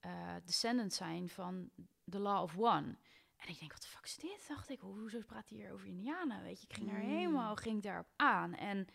eh 0.00 0.34
descendant 0.44 0.94
zijn 0.94 1.28
van 1.28 1.70
the 2.10 2.18
Law 2.18 2.42
of 2.42 2.56
One. 2.58 2.96
En 3.36 3.48
ik 3.48 3.58
denk, 3.58 3.72
wat 3.72 3.82
de 3.82 3.88
fuck 3.88 4.04
is 4.04 4.16
dit? 4.16 4.44
Dacht 4.48 4.68
ik, 4.70 4.80
Ho- 4.80 4.98
hoezo 4.98 5.20
praat 5.26 5.48
hij 5.48 5.58
hier 5.58 5.72
over 5.72 5.86
Indianen? 5.86 6.42
Weet 6.42 6.60
je, 6.60 6.66
ik 6.68 6.74
ging 6.76 6.88
daar 6.90 7.00
Mm. 7.00 7.08
helemaal, 7.08 7.56
ging 7.56 7.82
daarop 7.82 8.08
aan. 8.16 8.54
En 8.54 8.86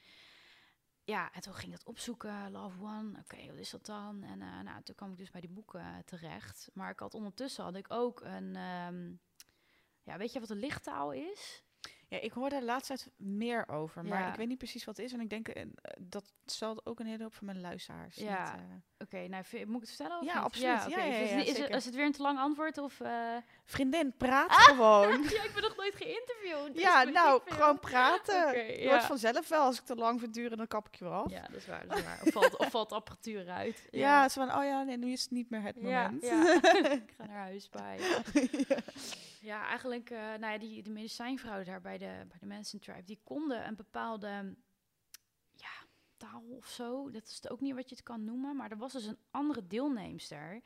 ja, 1.03 1.33
en 1.33 1.41
toen 1.41 1.53
ging 1.53 1.71
ik 1.71 1.77
dat 1.77 1.87
opzoeken, 1.87 2.51
Law 2.51 2.65
of 2.65 2.79
One. 2.79 3.19
Oké, 3.19 3.47
wat 3.47 3.57
is 3.57 3.69
dat 3.69 3.85
dan? 3.85 4.23
En 4.23 4.41
eh, 4.41 4.59
nou, 4.59 4.83
toen 4.83 4.95
kwam 4.95 5.11
ik 5.11 5.17
dus 5.17 5.29
bij 5.31 5.41
die 5.41 5.49
boeken 5.49 5.79
eh, 5.81 5.97
terecht. 6.05 6.69
Maar 6.73 6.91
ik 6.91 6.99
had 6.99 7.13
ondertussen 7.13 7.63
had 7.63 7.75
ik 7.75 7.91
ook 7.91 8.21
een, 8.21 8.55
ehm, 8.55 9.11
ja, 10.03 10.17
weet 10.17 10.33
je 10.33 10.39
wat 10.39 10.49
een 10.49 10.57
lichttaal 10.59 11.11
is? 11.11 11.63
Ja, 12.11 12.19
ik 12.21 12.31
hoor 12.31 12.49
daar 12.49 12.63
laatst 12.63 12.87
tijd 12.87 13.09
meer 13.17 13.67
over, 13.67 14.03
maar 14.05 14.19
Ja. 14.19 14.29
ik 14.31 14.35
weet 14.35 14.47
niet 14.47 14.57
precies 14.57 14.83
wat 14.85 14.97
het 14.97 15.05
is. 15.05 15.13
En 15.13 15.19
ik 15.19 15.29
denk, 15.29 15.47
eh, 15.47 15.65
dat 15.99 16.33
zal 16.45 16.85
ook 16.85 16.99
een 16.99 17.05
hele 17.05 17.23
hoop 17.23 17.33
van 17.33 17.45
mijn 17.45 17.61
luisteraars. 17.61 18.15
Ja. 18.15 18.55
eh, 18.57 18.63
Oké, 19.01 19.27
nou, 19.27 19.43
moet 19.65 19.81
ik 19.81 19.87
het 19.87 19.95
vertellen? 19.95 20.17
Of 20.19 20.25
Ja, 20.25 20.33
niet? 20.33 20.43
absoluut. 20.43 20.67
Ja, 20.67 20.87
ja, 20.87 21.03
ja, 21.05 21.13
Is, 21.15 21.19
het 21.19 21.29
ja, 21.29 21.37
is, 21.41 21.47
het, 21.47 21.57
zeker. 21.57 21.75
is 21.75 21.85
het 21.85 21.95
weer 21.95 22.05
een 22.05 22.11
te 22.11 22.21
lang 22.21 22.39
antwoord? 22.39 22.77
Of, 22.77 22.99
eh? 22.99 23.35
Vriendin, 23.65 24.13
praat 24.17 24.51
gewoon. 24.53 25.09
ja, 25.37 25.43
ik 25.43 25.51
ben 25.53 25.61
nog 25.63 25.75
nooit 25.75 25.95
geïnterviewd. 25.95 26.73
dus 26.73 26.81
Ja, 26.83 27.03
nou, 27.03 27.41
gewoon 27.45 27.79
praten. 27.79 28.57
Je 28.65 28.81
ja. 28.81 28.89
wordt 28.89 29.03
vanzelf 29.05 29.47
wel, 29.47 29.61
als 29.61 29.79
ik 29.79 29.85
te 29.85 29.95
lang 29.95 30.19
vind 30.19 30.33
duren, 30.33 30.57
dan 30.57 30.67
kap 30.67 30.87
ik 30.87 30.95
je 30.95 31.03
wel 31.03 31.13
af. 31.13 31.29
Ja, 31.29 31.35
Ja, 31.35 31.47
dat 31.47 31.55
is 31.55 31.65
waar. 31.65 31.87
Dat 31.87 31.97
is 31.97 32.03
waar. 32.03 32.19
Of, 32.25 32.31
valt, 32.33 32.57
of 32.57 32.69
valt 32.69 32.89
de 32.89 32.95
apparatuur 32.95 33.49
uit. 33.49 33.87
het 33.91 34.25
is 34.25 34.33
van, 34.33 34.55
oh 34.55 34.63
ja, 34.63 34.83
nee, 34.83 34.97
nu 34.97 35.11
is 35.11 35.21
het 35.21 35.31
niet 35.31 35.49
meer 35.49 35.61
het 35.61 35.75
Ja, 35.79 36.03
moment. 36.03 36.23
ja. 36.25 36.53
ik 36.91 37.13
ga 37.17 37.25
naar 37.25 37.37
huis 37.37 37.69
bij. 37.69 37.99
Ja, 39.41 39.65
eigenlijk, 39.67 40.09
eh 40.09 40.17
nou 40.19 40.53
ja, 40.53 40.57
die, 40.57 40.83
die 40.83 40.93
medicijnvrouwen 40.93 41.65
daar 41.65 41.81
bij 41.81 41.97
de, 41.97 42.05
bij 42.27 42.37
de 42.39 42.45
Manson 42.45 42.79
Tribe, 42.79 43.03
die 43.03 43.19
konden 43.23 43.67
een 43.67 43.75
bepaalde 43.75 44.27
ja, 44.27 44.41
taal 46.29 46.43
of 46.49 46.65
zo. 46.67 47.09
Dat 47.11 47.23
is 47.27 47.49
ook 47.49 47.59
niet 47.61 47.75
wat 47.75 47.89
je 47.89 47.95
het 47.95 48.03
kan 48.03 48.23
noemen, 48.23 48.55
maar 48.55 48.71
er 48.71 48.77
was 48.77 48.91
dus 48.93 49.05
een 49.05 49.17
andere 49.31 49.67
deelnemster. 49.67 50.61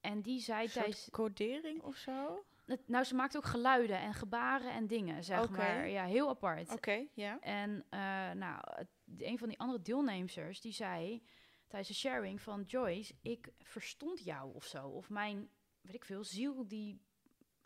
En 0.00 0.22
die 0.22 0.40
zei 0.40 0.68
tijdens... 0.68 1.08
codering 1.10 1.82
of 1.82 1.96
zo? 1.96 2.44
het- 2.66 2.88
Nou, 2.88 3.04
ze 3.04 3.14
maakte 3.14 3.36
ook 3.36 3.44
geluiden 3.44 3.98
en 3.98 4.14
gebaren 4.14 4.72
en 4.72 4.86
dingen, 4.86 5.24
zeg 5.24 5.50
maar. 5.50 5.88
Ja, 5.88 6.04
heel 6.04 6.28
apart. 6.28 6.70
Oké, 6.72 7.06
ja. 7.14 7.40
En 7.40 7.84
eh, 7.90 7.98
nou, 8.30 8.60
het- 8.74 8.88
een 9.18 9.38
van 9.38 9.48
die 9.48 9.58
andere 9.58 9.82
deelnemsters 9.82 10.60
die 10.60 10.72
zei 10.72 11.22
tijdens 11.66 11.88
de 11.90 11.94
sharing 12.08 12.40
van 12.40 12.62
Joyce, 12.62 13.14
ik 13.22 13.48
verstond 13.62 14.24
jou 14.24 14.54
of 14.54 14.64
zo. 14.64 14.88
Of 14.88 15.10
mijn, 15.10 15.48
weet 15.80 15.94
ik 15.94 16.04
veel, 16.04 16.24
ziel 16.24 16.68
die 16.68 17.00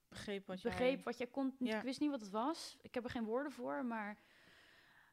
Begreep 0.08 0.46
wat 0.46 0.62
jij... 0.62 0.70
begreep 0.70 1.04
wat 1.04 1.18
jij 1.18 1.26
kon. 1.26 1.54
Ja. 1.58 1.76
Ik 1.76 1.82
wist 1.82 2.00
niet 2.00 2.10
wat 2.10 2.20
het 2.20 2.30
was. 2.30 2.76
Ik 2.80 2.94
heb 2.94 3.04
er 3.04 3.10
geen 3.10 3.24
woorden 3.24 3.52
voor, 3.52 3.84
maar... 3.84 4.18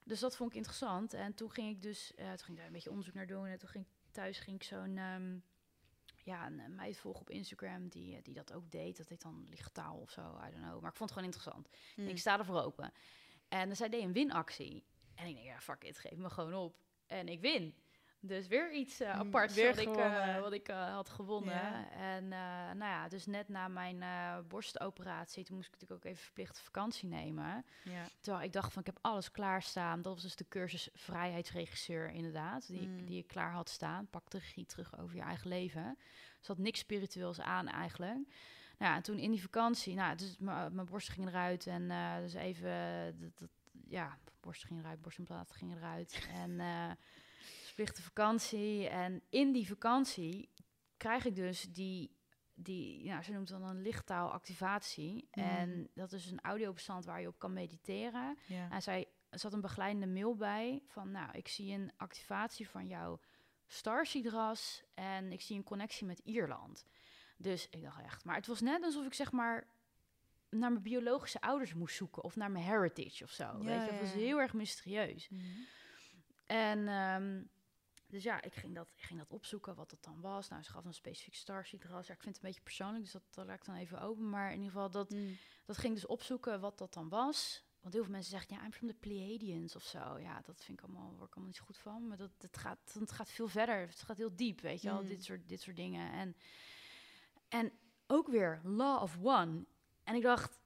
Dus 0.06 0.20
dat 0.20 0.36
vond 0.36 0.50
ik 0.50 0.56
interessant. 0.56 1.14
En 1.14 1.34
toen 1.34 1.52
ging 1.52 1.76
ik 1.76 1.82
dus, 1.82 2.14
eh, 2.16 2.28
toen 2.28 2.38
ging 2.38 2.50
ik 2.50 2.58
daar 2.58 2.66
een 2.66 2.72
beetje 2.72 2.90
onderzoek 2.90 3.14
naar 3.14 3.28
doen. 3.28 3.46
En 3.46 3.58
toen 3.58 3.70
ging 3.70 3.86
ik 3.86 3.92
thuis 4.12 4.40
ging 4.40 4.56
ik 4.56 4.64
zo'n, 4.64 4.98
ehm, 4.98 5.38
ja, 6.24 6.46
een, 6.46 6.76
meid 6.76 6.98
volgen 6.98 7.22
op 7.22 7.30
Instagram 7.30 7.88
die, 7.88 8.16
eh, 8.16 8.24
die 8.24 8.34
dat 8.34 8.54
ook 8.54 8.72
deed. 8.72 8.98
Dat 8.98 9.08
deed 9.08 9.22
dan 9.22 9.46
lichttaal 9.50 9.98
of 9.98 10.12
zo, 10.12 10.22
I 10.22 10.52
don't 10.52 10.64
know. 10.64 10.82
Maar 10.82 10.90
ik 10.90 10.98
vond 10.98 11.10
het 11.10 11.12
gewoon 11.12 11.34
interessant. 11.34 11.70
Hmm. 11.96 12.08
Ik 12.08 12.18
sta 12.18 12.40
ervoor 12.40 12.62
open. 12.62 12.94
En 13.48 13.76
zij 13.76 13.90
deed 13.90 14.04
een 14.04 14.14
winactie. 14.14 14.86
En 15.16 15.28
ik 15.28 15.36
denk, 15.36 15.48
ja, 15.48 15.60
fuck 15.60 15.84
it, 15.84 15.98
geef 15.98 16.18
me 16.18 16.30
gewoon 16.30 16.54
op. 16.54 16.78
En 17.06 17.28
ik 17.28 17.42
win. 17.42 17.76
Dus 18.28 18.48
weer 18.48 18.72
iets 18.74 19.00
eh, 19.00 19.14
Mm, 19.14 19.20
aparts 19.20 19.54
weer 19.56 19.70
wat, 19.70 19.78
ik, 19.78 19.96
eh, 19.96 20.40
wat 20.40 20.54
ik 20.54 20.68
eh, 20.68 20.94
had 20.94 21.10
gewonnen. 21.10 21.54
Ja. 21.54 21.92
En 21.92 22.28
nou 22.78 22.92
ja, 22.92 23.08
dus 23.08 23.26
net 23.26 23.50
na 23.50 23.68
mijn 23.68 24.04
borstoperatie, 24.48 25.44
toen 25.44 25.56
moest 25.56 25.68
ik 25.68 25.74
natuurlijk 25.74 26.06
ook 26.06 26.12
even 26.12 26.24
verplicht 26.24 26.60
vakantie 26.60 27.08
nemen. 27.08 27.66
Ja. 27.84 28.04
Terwijl 28.20 28.44
ik 28.46 28.54
dacht 28.54 28.74
van, 28.74 28.82
ik 28.82 28.88
heb 28.88 28.98
alles 29.02 29.32
klaarstaan. 29.32 30.02
Dat 30.02 30.14
was 30.14 30.22
dus 30.22 30.36
de 30.36 30.48
cursus 30.50 30.90
vrijheidsregisseur 30.94 32.10
inderdaad, 32.10 32.68
die, 32.68 32.88
Mm. 32.88 32.98
ik, 32.98 33.08
die 33.08 33.18
ik 33.18 33.28
klaar 33.28 33.52
had 33.52 33.70
staan. 33.70 34.08
Pak 34.10 34.30
de 34.30 34.38
regie 34.38 34.66
terug 34.66 35.00
over 35.00 35.16
je 35.16 35.22
eigen 35.22 35.48
leven. 35.48 35.84
Er 36.40 36.52
zat 36.52 36.58
niks 36.58 36.80
spiritueels 36.80 37.40
aan 37.40 37.68
eigenlijk. 37.68 38.28
Nou 38.78 38.92
ja, 38.92 38.96
en 38.96 39.02
toen 39.02 39.18
in 39.18 39.32
die 39.32 39.42
vakantie, 39.42 39.96
nou, 39.96 40.16
dus 40.16 40.38
mijn 40.40 40.86
borst 40.86 41.10
ging 41.10 41.28
eruit 41.28 41.68
en 41.68 41.88
dus 42.22 42.34
even, 42.34 42.72
dat, 43.20 43.38
dat, 43.38 43.50
ja, 43.88 44.18
borst 44.40 44.64
ging 44.64 44.80
eruit, 44.80 45.02
borstimplantaat 45.02 45.52
ging 45.52 45.76
eruit. 45.76 46.28
en 46.34 46.60
verplichte 47.76 48.02
vakantie. 48.02 48.88
En 48.88 49.22
in 49.30 49.52
die 49.52 49.68
vakantie 49.68 50.50
krijg 50.98 51.26
ik 51.26 51.36
dus 51.36 51.62
die, 51.62 52.18
die 52.54 53.06
nou, 53.06 53.24
ze 53.24 53.32
noemt 53.32 53.48
dan 53.48 53.64
een 53.64 53.82
lichttaalactivatie. 53.82 55.28
Mm. 55.32 55.44
En 55.44 55.90
dat 55.94 56.12
is 56.12 56.32
een 56.32 56.42
audiobestand 56.42 57.06
waar 57.06 57.22
je 57.22 57.28
op 57.28 57.40
kan 57.40 57.54
mediteren. 57.54 58.38
Ja. 58.46 58.72
En 58.72 58.82
zij 58.82 59.08
zat 59.30 59.54
een 59.54 59.62
begeleidende 59.62 60.08
mail 60.08 60.36
bij 60.36 60.84
van, 60.88 61.12
nou, 61.12 61.38
ik 61.38 61.48
zie 61.48 61.74
een 61.74 61.92
activatie 61.98 62.70
van 62.70 62.88
jouw 62.88 63.20
Starseed-ras 63.68 64.84
en 64.94 65.32
ik 65.32 65.42
zie 65.42 65.58
een 65.58 65.64
connectie 65.64 66.06
met 66.06 66.20
Ierland. 66.20 66.86
Dus 67.38 67.70
ik 67.70 67.82
dacht 67.82 68.02
echt, 68.02 68.26
maar 68.26 68.36
het 68.36 68.48
was 68.48 68.62
net 68.62 68.84
alsof 68.84 69.06
ik 69.06 69.14
zeg 69.14 69.32
maar 69.32 69.68
naar 70.50 70.72
mijn 70.72 70.84
biologische 70.84 71.42
ouders 71.42 71.74
moest 71.74 71.96
zoeken 71.96 72.24
of 72.24 72.36
naar 72.36 72.52
mijn 72.52 72.66
heritage 72.66 73.24
of 73.24 73.32
zo. 73.32 73.44
Ja, 73.44 73.58
weet 73.58 73.86
je, 73.86 73.94
ja, 73.94 74.00
was 74.00 74.12
ja. 74.12 74.18
heel 74.18 74.40
erg 74.40 74.54
mysterieus. 74.54 75.30
Mhm. 75.30 75.42
En 76.46 76.88
ehm, 76.88 77.44
dus 78.08 78.24
ja, 78.24 78.42
ik 78.42 78.54
ging, 78.54 78.76
dat, 78.76 78.92
ik 78.96 79.02
ging 79.04 79.20
dat 79.20 79.32
opzoeken, 79.32 79.76
wat 79.76 79.90
dat 79.90 80.04
dan 80.04 80.22
was. 80.22 80.48
Nou, 80.48 80.64
ze 80.64 80.72
gaf 80.72 80.86
een 80.86 80.94
specifiek 80.94 81.36
Starseed-ras. 81.36 82.08
Ja, 82.08 82.14
ik 82.14 82.22
vind 82.22 82.36
het 82.36 82.44
een 82.44 82.50
beetje 82.50 82.64
persoonlijk, 82.64 83.04
dus 83.04 83.12
dat, 83.12 83.24
dat 83.30 83.46
laat 83.46 83.58
ik 83.60 83.66
dan 83.66 83.76
even 83.76 84.02
open. 84.02 84.30
Maar 84.30 84.48
in 84.52 84.56
ieder 84.58 84.72
geval, 84.72 84.90
dat, 84.92 85.10
Mm. 85.10 85.38
dat 85.66 85.78
ging 85.78 85.94
dus 85.94 86.06
opzoeken 86.06 86.60
wat 86.60 86.78
dat 86.78 86.94
dan 86.94 87.10
was. 87.10 87.64
Want 87.82 87.94
heel 87.94 88.04
veel 88.04 88.14
mensen 88.14 88.32
zeggen, 88.32 88.56
ja, 88.56 88.66
I'm 88.66 88.72
from 88.72 88.88
the 88.88 88.94
Pleiadians 88.94 89.76
of 89.76 89.84
zo. 89.84 90.18
Ja, 90.20 90.42
dat 90.42 90.64
vind 90.64 90.78
ik 90.80 90.84
allemaal, 90.86 91.10
word 91.10 91.28
ik 91.28 91.34
allemaal 91.34 91.46
niet 91.46 91.56
zo 91.56 91.64
goed 91.66 91.78
van. 91.78 92.08
Maar 92.08 92.18
dat, 92.18 92.32
dat 92.38 92.58
gaat, 92.58 92.96
het 93.00 93.12
gaat 93.12 93.30
veel 93.30 93.48
verder. 93.48 93.80
Het 93.80 94.02
gaat 94.02 94.18
heel 94.18 94.36
diep, 94.36 94.62
weet 94.62 94.82
je 94.82 94.90
wel, 94.90 95.02
Mm. 95.02 95.08
dit, 95.08 95.24
soort, 95.24 95.48
dit 95.50 95.62
soort 95.62 95.76
dingen. 95.76 96.12
En, 96.12 96.36
en 97.50 97.72
ook 98.08 98.28
weer 98.28 98.62
Law 98.64 99.02
of 99.02 99.18
One. 99.22 99.66
En 100.04 100.16
ik 100.16 100.22
dacht, 100.22 100.60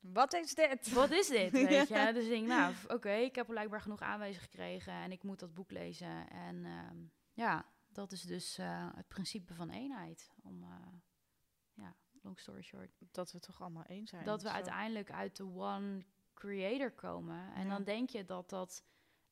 Wat 0.00 0.34
is 0.34 0.54
dit? 0.54 0.92
wat 0.92 1.10
is 1.10 1.26
dit, 1.28 1.50
weet 1.52 1.88
je? 1.88 2.10
Dus 2.14 2.24
ik 2.24 2.30
denk, 2.30 2.46
nou, 2.46 2.74
oké, 2.88 3.12
ik 3.12 3.34
heb 3.34 3.46
blijkbaar 3.46 3.80
genoeg 3.80 4.00
aanwijzingen 4.00 4.48
gekregen 4.48 4.92
en 4.92 5.12
ik 5.12 5.22
moet 5.22 5.38
dat 5.38 5.54
boek 5.54 5.70
lezen. 5.70 6.28
En 6.30 6.64
ehm, 6.64 6.96
ja, 7.32 7.64
dat 7.88 8.12
is 8.12 8.22
dus 8.22 8.58
eh, 8.58 8.88
het 8.94 9.08
principe 9.08 9.54
van 9.54 9.70
eenheid. 9.70 10.30
Om, 10.42 10.62
eh, 10.62 10.92
ja, 11.74 11.96
long 12.22 12.38
story 12.38 12.62
short. 12.62 12.90
Dat 13.10 13.30
we 13.30 13.36
het 13.36 13.46
toch 13.46 13.60
allemaal 13.60 13.84
één 13.84 14.06
zijn. 14.06 14.24
Dat 14.24 14.42
we 14.42 14.48
Zo. 14.48 14.54
uiteindelijk 14.54 15.10
uit 15.10 15.36
de 15.36 15.44
one 15.44 16.04
creator 16.34 16.90
komen. 16.92 17.54
En 17.54 17.62
Ja. 17.64 17.70
dan 17.70 17.84
denk 17.84 18.10
je 18.10 18.24
dat 18.24 18.48
dat 18.50 18.84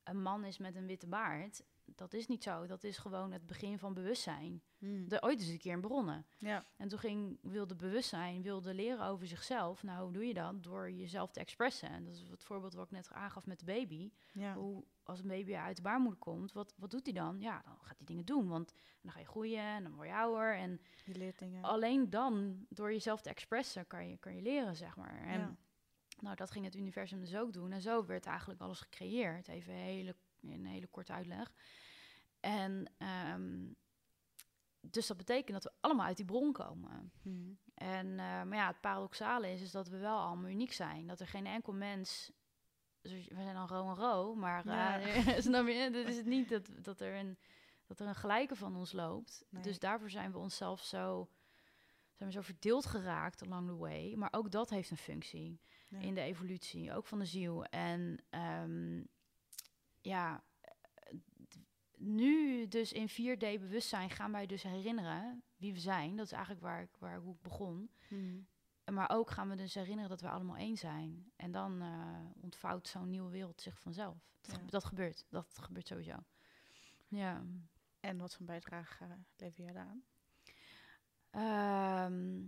een 0.02 0.22
man 0.22 0.44
is 0.44 0.58
met 0.58 0.74
een 0.74 0.86
witte 0.86 1.06
baard. 1.06 1.62
Dat 1.94 2.12
is 2.12 2.26
niet 2.26 2.42
zo. 2.42 2.66
Dat 2.66 2.84
is 2.84 2.98
gewoon 2.98 3.32
het 3.32 3.46
begin 3.46 3.78
van 3.78 3.94
bewustzijn. 3.94 4.62
Mm. 4.78 5.08
De, 5.08 5.22
ooit 5.22 5.40
is 5.40 5.48
een 5.48 5.58
keer 5.58 5.80
begonnen. 5.80 6.26
Ja. 6.38 6.64
En 6.76 6.88
toen 6.88 6.98
ging, 6.98 7.38
wilde 7.42 7.74
bewustzijn, 7.76 8.42
wilde 8.42 8.74
leren 8.74 9.04
over 9.06 9.26
zichzelf. 9.26 9.82
Nou, 9.82 10.02
hoe 10.02 10.12
doe 10.12 10.26
je 10.26 10.34
dat? 10.34 10.62
Door 10.62 10.90
jezelf 10.90 11.30
te 11.30 11.40
expressen. 11.40 11.88
En 11.88 12.04
dat 12.04 12.14
is 12.14 12.28
het 12.30 12.44
voorbeeld 12.44 12.74
wat 12.74 12.84
ik 12.84 12.90
net 12.90 13.12
aangaf 13.12 13.46
met 13.46 13.58
de 13.58 13.64
baby. 13.64 14.10
Ja. 14.32 14.54
Hoe, 14.54 14.84
als 15.02 15.20
een 15.20 15.26
baby 15.28 15.54
uit 15.54 15.76
de 15.76 15.82
baarmoeder 15.82 16.18
komt, 16.18 16.52
wat, 16.52 16.74
wat 16.76 16.90
doet 16.90 17.04
hij 17.06 17.14
dan? 17.14 17.40
Ja, 17.40 17.62
dan 17.64 17.76
gaat 17.80 17.96
hij 17.96 18.06
dingen 18.06 18.24
doen. 18.24 18.48
Want 18.48 18.72
dan 19.02 19.12
ga 19.12 19.18
je 19.18 19.26
groeien 19.26 19.62
en 19.64 19.82
dan 19.82 19.94
word 19.94 20.08
je 20.08 20.14
ouder. 20.14 20.56
En 20.56 20.80
Je 21.04 21.14
leert 21.14 21.38
dingen. 21.38 21.62
alleen 21.62 22.10
dan, 22.10 22.66
door 22.68 22.92
jezelf 22.92 23.20
te 23.22 23.28
expressen, 23.30 23.86
kan 23.86 24.08
je, 24.08 24.16
kan 24.16 24.34
je 24.34 24.42
leren, 24.42 24.76
zeg 24.76 24.96
maar. 24.96 25.22
En 25.22 25.40
Ja. 25.40 25.56
nou, 26.20 26.36
dat 26.36 26.50
ging 26.50 26.64
het 26.64 26.74
universum 26.76 27.20
dus 27.20 27.36
ook 27.36 27.52
doen. 27.52 27.72
En 27.72 27.80
zo 27.80 28.04
werd 28.06 28.26
eigenlijk 28.26 28.60
alles 28.60 28.80
gecreëerd. 28.80 29.48
Even 29.48 29.72
een 29.74 30.14
hele, 30.40 30.54
een 30.54 30.66
hele 30.66 30.86
korte 30.86 31.12
uitleg. 31.12 31.52
En 32.40 32.92
ehm, 32.98 33.66
dus 34.80 35.06
dat 35.06 35.16
betekent 35.16 35.62
dat 35.62 35.72
we 35.72 35.78
allemaal 35.80 36.06
uit 36.06 36.16
die 36.16 36.24
bron 36.26 36.52
komen. 36.52 37.12
Mhm. 37.22 37.50
En, 37.74 38.06
eh, 38.10 38.16
maar 38.42 38.54
ja, 38.54 38.66
het 38.66 38.80
paradoxale 38.80 39.52
is, 39.52 39.60
is 39.62 39.70
dat 39.70 39.88
we 39.88 39.98
wel 39.98 40.18
allemaal 40.18 40.50
uniek 40.50 40.72
zijn. 40.72 41.06
Dat 41.06 41.20
er 41.20 41.26
geen 41.28 41.46
enkel 41.46 41.72
mens... 41.72 42.32
Dus 43.00 43.12
we 43.28 43.42
zijn 43.42 43.54
dan 43.54 43.66
ro 43.68 43.88
en 43.88 43.94
ro, 43.94 44.34
maar 44.34 44.66
Ja. 44.66 45.00
eh, 45.00 45.40
snap 45.48 45.66
je? 45.66 45.90
Dat 45.90 46.06
is 46.06 46.16
het 46.16 46.26
niet 46.26 46.48
dat, 46.48 46.70
dat 46.82 47.00
er 47.00 47.14
een... 47.14 47.38
dat 47.86 48.00
er 48.00 48.06
een 48.06 48.14
gelijke 48.14 48.56
van 48.56 48.76
ons 48.76 48.92
loopt. 48.92 49.44
Nee. 49.48 49.62
Dus 49.62 49.78
daarvoor 49.78 50.10
zijn 50.10 50.32
we 50.32 50.38
onszelf 50.38 50.82
zo, 50.84 51.30
zijn 52.12 52.28
we 52.28 52.34
zo 52.34 52.40
verdeeld 52.40 52.86
geraakt 52.86 53.42
along 53.42 53.68
the 53.68 53.76
way. 53.76 54.14
Maar 54.14 54.32
ook 54.32 54.50
dat 54.50 54.70
heeft 54.70 54.90
een 54.90 54.96
functie 54.96 55.60
Ja. 55.88 55.98
in 55.98 56.14
de 56.14 56.20
evolutie, 56.20 56.92
ook 56.94 57.06
van 57.06 57.18
de 57.18 57.24
ziel. 57.24 57.64
En 57.64 58.24
ehm, 58.30 59.02
ja, 60.08 60.42
eh, 60.60 61.14
nu 61.96 62.68
dus 62.68 62.92
in 62.92 63.08
4D 63.08 63.38
bewustzijn 63.60 64.10
gaan 64.10 64.32
wij 64.32 64.46
dus 64.46 64.62
herinneren 64.62 65.42
wie 65.56 65.72
we 65.72 65.78
zijn. 65.80 66.16
Dat 66.16 66.26
is 66.26 66.32
eigenlijk 66.32 66.62
waar 66.62 66.82
ik, 66.82 66.96
waar, 66.98 67.18
hoe 67.20 67.34
ik 67.34 67.42
begon. 67.42 67.90
Mhm. 68.08 68.40
Maar 68.94 69.10
ook 69.10 69.30
gaan 69.30 69.48
we 69.48 69.56
dus 69.56 69.74
herinneren 69.74 70.10
dat 70.10 70.20
we 70.20 70.28
allemaal 70.28 70.56
één 70.56 70.76
zijn. 70.76 71.32
En 71.36 71.50
dan 71.52 71.82
eh, 71.82 72.42
ontvouwt 72.42 72.88
zo'n 72.88 73.10
nieuwe 73.10 73.30
wereld 73.30 73.60
zich 73.60 73.78
vanzelf. 73.80 74.16
Dat, 74.40 74.52
Ja. 74.54 74.58
ge- 74.58 74.66
dat 74.70 74.84
gebeurt. 74.84 75.26
Dat 75.30 75.58
gebeurt 75.60 75.86
sowieso. 75.86 76.16
Ja. 77.08 77.44
En 78.00 78.18
wat 78.18 78.34
voor 78.34 78.46
bijdrage 78.46 79.04
lever 79.36 79.62
jij 79.64 79.72
daaraan? 79.72 80.02
Ehm, 81.30 82.46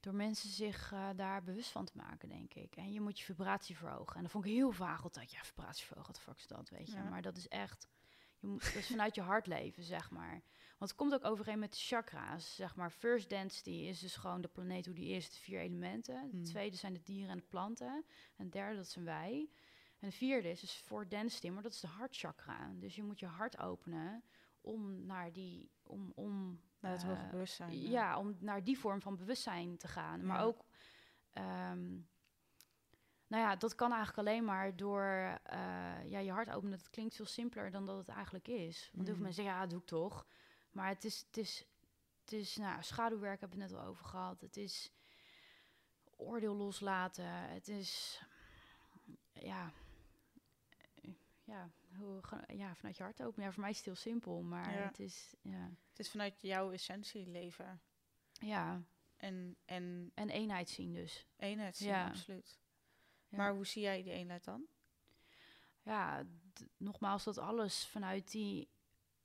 door 0.00 0.14
mensen 0.14 0.50
zich 0.50 0.92
eh, 0.92 1.08
daar 1.16 1.42
bewust 1.42 1.70
van 1.70 1.84
te 1.84 1.96
maken, 1.96 2.28
denk 2.28 2.54
ik. 2.54 2.76
En 2.76 2.92
je 2.92 3.00
moet 3.00 3.18
je 3.18 3.24
vibratie 3.24 3.76
verhogen. 3.76 4.16
En 4.16 4.22
dat 4.22 4.30
vond 4.30 4.44
ik 4.44 4.50
heel 4.50 4.72
vaag 4.72 5.02
altijd. 5.02 5.30
Ja, 5.30 5.42
vibratie 5.42 5.86
verhogen, 5.86 6.12
wat 6.12 6.22
fuck 6.22 6.36
is 6.36 6.46
dat, 6.46 6.68
weet 6.70 6.86
je. 6.86 6.96
Ja. 6.96 7.08
Maar 7.08 7.22
dat 7.22 7.36
is 7.36 7.48
echt... 7.48 7.88
Je 8.40 8.46
moet, 8.46 8.64
dat 8.64 8.74
is 8.74 8.86
vanuit 8.86 9.14
je 9.14 9.20
hart 9.20 9.46
leven, 9.46 9.82
zeg 9.82 10.10
maar. 10.10 10.42
Want 10.78 10.90
het 10.90 10.94
komt 10.94 11.14
ook 11.14 11.24
overeen 11.24 11.58
met 11.58 11.70
de 11.70 11.78
chakra's, 11.78 12.54
zeg 12.54 12.76
maar. 12.76 12.90
First 12.90 13.28
density 13.28 13.70
is 13.70 14.00
dus 14.00 14.16
gewoon 14.16 14.40
de 14.40 14.48
planeet 14.48 14.86
hoe 14.86 14.94
die 14.94 15.08
is, 15.08 15.30
de 15.30 15.38
vier 15.38 15.60
elementen. 15.60 16.20
Hmm. 16.20 16.30
De 16.30 16.50
tweede 16.50 16.76
zijn 16.76 16.92
de 16.92 17.02
dieren 17.02 17.30
en 17.30 17.36
de 17.36 17.44
planten. 17.48 18.04
En 18.36 18.44
de 18.44 18.50
derde, 18.50 18.76
dat 18.76 18.88
zijn 18.88 19.04
wij. 19.04 19.50
En 19.98 20.08
de 20.08 20.14
vierde 20.14 20.50
is 20.50 20.60
dus 20.60 20.76
voor 20.76 21.08
density, 21.08 21.48
maar 21.48 21.62
dat 21.62 21.72
is 21.72 21.80
de 21.80 21.86
hartchakra. 21.86 22.72
Dus 22.74 22.94
je 22.94 23.02
moet 23.02 23.18
je 23.18 23.26
hart 23.26 23.58
openen 23.58 24.22
om 24.60 25.06
naar 25.06 25.32
die... 25.32 25.70
Om, 25.82 26.12
om, 26.14 26.60
Naar 26.80 26.92
het 26.92 27.02
hoge 27.02 27.20
eh, 27.22 27.30
bewustzijn. 27.30 27.80
ja, 27.80 28.18
om 28.18 28.36
naar 28.40 28.64
die 28.64 28.78
vorm 28.78 29.00
van 29.02 29.16
bewustzijn 29.16 29.76
te 29.76 29.88
gaan. 29.88 30.26
Maar 30.26 30.38
Ja. 30.38 30.44
ook, 30.44 30.64
ehm, 31.32 31.90
nou 33.26 33.42
ja, 33.42 33.56
dat 33.56 33.74
kan 33.74 33.92
eigenlijk 33.92 34.28
alleen 34.28 34.44
maar 34.44 34.76
door 34.76 35.02
eh, 35.42 36.04
ja, 36.10 36.18
je 36.18 36.30
hart 36.32 36.50
openen. 36.50 36.78
Dat 36.78 36.90
klinkt 36.90 37.14
veel 37.14 37.26
simpeler 37.26 37.70
dan 37.70 37.86
dat 37.86 37.96
het 37.98 38.08
eigenlijk 38.08 38.48
is. 38.48 38.90
Want 38.92 38.94
heel 38.94 39.04
veel 39.04 39.14
Mhm. 39.14 39.22
mensen 39.22 39.42
zeggen, 39.42 39.54
ja, 39.54 39.60
dat 39.60 39.70
doe 39.70 39.80
ik 39.80 39.86
toch. 39.86 40.26
Maar 40.70 40.88
het 40.88 41.04
is, 41.04 41.24
het 41.26 41.36
is, 41.36 41.66
het 42.20 42.32
is 42.32 42.56
nou, 42.56 42.82
schaduwwerk 42.82 43.40
hebben 43.40 43.58
we 43.58 43.64
het 43.64 43.72
net 43.72 43.80
al 43.82 43.86
over 43.88 44.04
gehad. 44.04 44.40
Het 44.40 44.56
is 44.56 44.92
oordeel 46.16 46.54
loslaten. 46.54 47.24
Het 47.30 47.68
is, 47.68 48.22
ja, 49.32 49.72
ja, 51.44 51.70
hoe, 51.98 52.20
ja, 52.56 52.74
vanuit 52.74 52.96
je 52.96 53.02
hart 53.02 53.22
openen. 53.22 53.46
Ja, 53.46 53.52
voor 53.52 53.60
mij 53.60 53.70
is 53.70 53.76
het 53.76 53.84
heel 53.84 53.94
simpel, 53.94 54.42
maar 54.42 54.72
Ja. 54.72 54.86
het 54.86 54.98
is, 54.98 55.34
ja, 55.42 55.70
Het 55.90 55.98
is 55.98 56.10
vanuit 56.10 56.42
jouw 56.42 56.72
essentie 56.72 57.26
leven. 57.26 57.80
ja, 58.32 58.82
En, 59.16 59.56
en 59.64 60.10
en 60.14 60.30
eenheid 60.30 60.68
zien 60.68 60.92
dus. 60.92 61.26
eenheid 61.36 61.76
zien, 61.76 61.88
Ja. 61.88 62.06
absoluut. 62.08 62.58
Ja. 63.28 63.36
Maar 63.36 63.52
hoe 63.54 63.66
zie 63.66 63.82
jij 63.82 64.02
die 64.02 64.12
eenheid 64.12 64.44
dan? 64.44 64.66
ja, 65.82 66.26
nogmaals, 66.76 67.24
dat 67.24 67.38
alles 67.38 67.86
vanuit 67.86 68.30
die, 68.30 68.68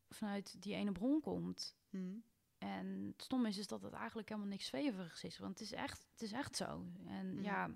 vanuit 0.10 0.62
die 0.62 0.74
ene 0.76 0.92
bron 0.92 1.22
komt. 1.22 1.76
Mhm. 1.90 2.16
En 2.58 3.08
het 3.12 3.22
stom 3.24 3.46
is, 3.46 3.58
is 3.58 3.68
dat 3.68 3.82
het 3.82 3.94
eigenlijk 3.94 4.30
helemaal 4.30 4.50
niks 4.50 4.66
zweverigs 4.66 5.24
is. 5.24 5.38
Want 5.38 5.60
het 5.60 5.62
is 5.62 5.72
echt, 5.74 6.08
het 6.12 6.22
is 6.22 6.32
echt 6.32 6.56
zo. 6.56 6.86
En 7.08 7.34
Mhm. 7.34 7.44
ja, 7.44 7.70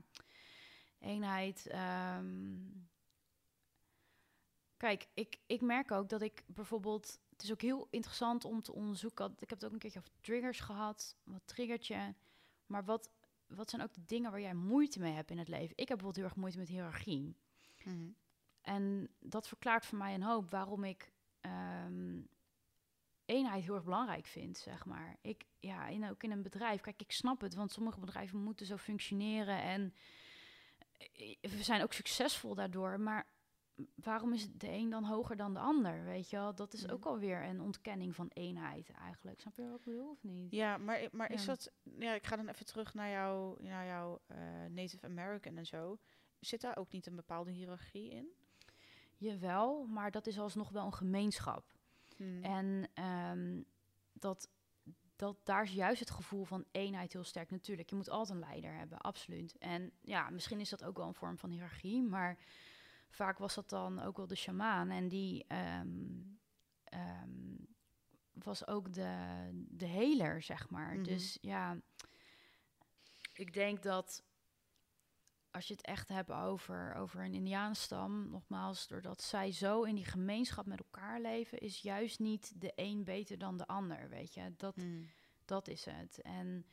eenheid. 0.99 1.67
ehm, 1.67 2.55
kijk, 4.77 5.07
ik, 5.13 5.39
ik 5.45 5.61
merk 5.61 5.91
ook 5.91 6.09
dat 6.09 6.21
ik 6.21 6.43
bijvoorbeeld... 6.45 7.19
Het 7.29 7.43
is 7.43 7.51
ook 7.51 7.61
heel 7.61 7.87
interessant 7.89 8.45
om 8.45 8.61
te 8.61 8.73
onderzoeken. 8.73 9.31
Ik 9.39 9.49
heb 9.49 9.59
het 9.59 9.65
ook 9.65 9.71
een 9.71 9.79
keertje 9.79 9.99
over 9.99 10.11
triggers 10.21 10.59
gehad. 10.59 11.15
Wat 11.23 11.41
triggert 11.45 11.87
je? 11.87 12.13
Maar 12.65 12.85
wat, 12.85 13.09
wat 13.47 13.69
zijn 13.69 13.81
ook 13.81 13.93
de 13.93 14.05
dingen 14.05 14.31
waar 14.31 14.41
jij 14.41 14.53
moeite 14.53 14.99
mee 14.99 15.13
hebt 15.13 15.31
in 15.31 15.37
het 15.37 15.47
leven? 15.47 15.77
Ik 15.77 15.87
heb 15.87 15.97
bijvoorbeeld 15.97 16.15
heel 16.15 16.25
erg 16.25 16.35
moeite 16.35 16.57
met 16.57 16.67
hiërarchie. 16.67 17.35
Mhm. 17.83 18.09
En 18.61 19.09
dat 19.19 19.47
verklaart 19.47 19.85
voor 19.85 19.97
mij 19.97 20.13
een 20.13 20.23
hoop 20.23 20.49
waarom 20.49 20.83
ik 20.83 21.11
ehm, 21.41 22.21
eenheid 23.25 23.63
heel 23.63 23.75
erg 23.75 23.83
belangrijk 23.83 24.25
vind, 24.25 24.57
zeg 24.57 24.85
maar. 24.85 25.17
Ik, 25.21 25.45
ja, 25.59 25.87
in, 25.87 26.09
ook 26.09 26.23
in 26.23 26.31
een 26.31 26.41
bedrijf. 26.41 26.81
Kijk, 26.81 27.01
ik 27.01 27.11
snap 27.11 27.41
het, 27.41 27.53
want 27.53 27.71
sommige 27.71 27.99
bedrijven 27.99 28.39
moeten 28.39 28.65
zo 28.65 28.77
functioneren 28.77 29.61
en 29.61 29.93
eh, 30.97 31.35
we 31.41 31.63
zijn 31.63 31.81
ook 31.81 31.93
succesvol 31.93 32.55
daardoor. 32.55 32.99
Maar 32.99 33.27
waarom 33.95 34.33
is 34.33 34.51
de 34.51 34.69
een 34.71 34.89
dan 34.89 35.03
hoger 35.03 35.35
dan 35.35 35.53
de 35.53 35.59
ander, 35.59 36.03
weet 36.03 36.29
je 36.29 36.35
wel? 36.37 36.55
Dat 36.55 36.73
is 36.73 36.89
ook 36.89 37.05
alweer 37.05 37.43
een 37.43 37.61
ontkenning 37.61 38.15
van 38.15 38.29
eenheid 38.33 38.89
eigenlijk. 38.89 39.39
Snap 39.41 39.55
je 39.55 39.67
wat 39.67 39.79
ik 39.79 39.85
bedoel 39.85 40.09
of 40.09 40.23
niet? 40.23 40.51
Ja, 40.51 40.77
maar, 40.77 41.07
maar 41.11 41.31
is 41.31 41.41
Ja. 41.41 41.47
dat... 41.47 41.71
Ja, 41.99 42.13
ik 42.13 42.25
ga 42.25 42.35
dan 42.35 42.47
even 42.47 42.65
terug 42.65 42.93
naar 42.93 43.09
jouw, 43.09 43.57
naar 43.59 44.17
eh, 44.27 44.37
Native 44.69 45.05
American 45.05 45.57
en 45.57 45.65
zo. 45.65 45.97
Zit 46.39 46.61
daar 46.61 46.77
ook 46.77 46.91
niet 46.91 47.05
een 47.07 47.15
bepaalde 47.15 47.51
hiërarchie 47.51 48.09
in? 48.11 48.27
Jawel, 49.17 49.85
maar 49.85 50.11
dat 50.11 50.27
is 50.27 50.39
alsnog 50.39 50.69
wel 50.69 50.85
een 50.85 50.93
gemeenschap. 50.93 51.73
Mhm. 52.17 52.43
En 52.43 52.89
ehm, 52.93 53.61
dat, 54.13 54.49
dat, 55.15 55.37
daar 55.43 55.63
is 55.63 55.71
juist 55.73 55.99
het 55.99 56.09
gevoel 56.09 56.43
van 56.43 56.65
eenheid 56.71 57.13
heel 57.13 57.23
sterk. 57.23 57.51
Natuurlijk, 57.51 57.89
je 57.89 57.95
moet 57.95 58.09
altijd 58.09 58.37
een 58.37 58.45
leider 58.49 58.73
hebben, 58.73 58.97
absoluut. 58.97 59.57
En 59.57 59.91
ja, 60.01 60.29
misschien 60.29 60.59
is 60.59 60.69
dat 60.69 60.83
ook 60.83 60.97
wel 60.97 61.07
een 61.07 61.13
vorm 61.13 61.37
van 61.37 61.49
hiërarchie, 61.49 62.03
maar 62.03 62.37
vaak 63.17 63.37
was 63.37 63.55
dat 63.55 63.69
dan 63.69 63.99
ook 64.01 64.17
wel 64.17 64.27
de 64.27 64.35
shamaan. 64.35 64.89
En 64.89 65.07
die 65.07 65.45
ehm, 65.47 66.21
ehm, 66.83 67.55
was 68.33 68.67
ook 68.67 68.93
de, 68.93 69.49
de 69.69 69.85
heler, 69.85 70.41
zeg 70.41 70.69
maar. 70.69 70.93
Mhm. 70.93 71.03
Dus 71.03 71.37
ja, 71.41 71.77
ik 73.33 73.53
denk 73.53 73.83
dat 73.83 74.23
als 75.51 75.67
je 75.67 75.73
het 75.73 75.85
echt 75.85 76.09
hebt 76.09 76.31
over, 76.31 76.93
over 76.93 77.23
een 77.23 77.33
Indianenstam, 77.33 78.29
nogmaals, 78.29 78.87
doordat 78.87 79.21
zij 79.21 79.51
zo 79.51 79.83
in 79.83 79.95
die 79.95 80.05
gemeenschap 80.05 80.65
met 80.65 80.79
elkaar 80.79 81.21
leven, 81.21 81.57
is 81.57 81.81
juist 81.81 82.19
niet 82.19 82.61
de 82.61 82.71
een 82.75 83.03
beter 83.03 83.37
dan 83.37 83.57
de 83.57 83.67
ander, 83.67 84.09
weet 84.09 84.33
je. 84.33 84.53
Dat, 84.57 84.75
Mhm. 84.75 85.03
dat 85.45 85.67
is 85.67 85.85
het. 85.85 86.21
En 86.21 86.65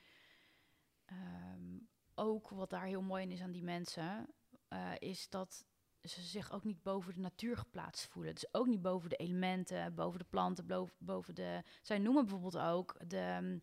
ehm, 1.05 1.79
ook 2.15 2.49
wat 2.49 2.71
daar 2.71 2.87
heel 2.87 3.03
mooi 3.03 3.23
in 3.23 3.31
is 3.31 3.43
aan 3.43 3.53
die 3.53 3.63
mensen, 3.63 4.35
eh, 4.69 4.93
is 4.99 5.29
dat 5.29 5.65
ze 6.05 6.23
zich 6.23 6.53
ook 6.53 6.65
niet 6.65 6.83
boven 6.83 7.13
de 7.15 7.21
natuur 7.21 7.57
geplaatst 7.57 8.07
voelen. 8.07 8.35
Dus 8.35 8.55
ook 8.55 8.67
niet 8.67 8.83
boven 8.83 9.09
de 9.11 9.17
elementen, 9.17 9.95
boven 9.95 10.19
de 10.19 10.25
planten, 10.25 10.67
boven, 10.67 10.95
boven 10.99 11.35
de... 11.35 11.63
Zij 11.83 11.99
noemen 11.99 12.23
bijvoorbeeld 12.25 12.59
ook 12.59 12.97
de, 13.09 13.61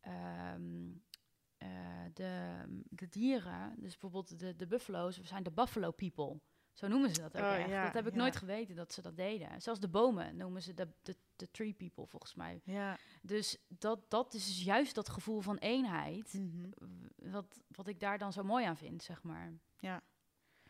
ehm, 0.00 0.90
eh, 1.56 2.04
de, 2.14 2.62
de 2.90 3.08
dieren, 3.08 3.74
dus 3.76 3.90
bijvoorbeeld 3.90 4.38
de, 4.38 4.56
de 4.56 4.66
buffalo's, 4.66 5.18
we 5.18 5.26
zijn 5.26 5.42
de 5.42 5.50
buffalo 5.50 5.90
people. 5.90 6.40
Zo 6.72 6.88
noemen 6.88 7.14
ze 7.14 7.20
dat 7.20 7.36
ook 7.36 7.42
Oh, 7.42 7.54
echt. 7.56 7.68
ja, 7.68 7.84
dat 7.84 7.92
heb 7.94 8.06
ik 8.06 8.12
ja. 8.12 8.18
nooit 8.18 8.36
geweten 8.36 8.74
dat 8.76 8.92
ze 8.92 9.02
dat 9.02 9.16
deden. 9.16 9.62
Zelfs 9.62 9.80
de 9.80 9.88
bomen 9.88 10.36
noemen 10.36 10.62
ze 10.62 10.74
de, 10.74 10.88
de, 11.02 11.16
de 11.36 11.50
tree 11.50 11.72
people, 11.74 12.06
volgens 12.06 12.34
mij. 12.34 12.60
Ja. 12.64 12.98
Dus 13.22 13.58
dat, 13.68 14.10
dat 14.10 14.34
is 14.34 14.46
dus 14.46 14.62
juist 14.64 14.94
dat 14.94 15.08
gevoel 15.08 15.40
van 15.40 15.56
eenheid, 15.56 16.32
Mhm. 16.34 16.70
wat, 17.30 17.60
wat 17.68 17.88
ik 17.88 18.00
daar 18.00 18.18
dan 18.18 18.32
zo 18.32 18.42
mooi 18.42 18.64
aan 18.64 18.76
vind, 18.76 19.02
zeg 19.02 19.22
maar. 19.22 19.52
Ja. 19.78 20.02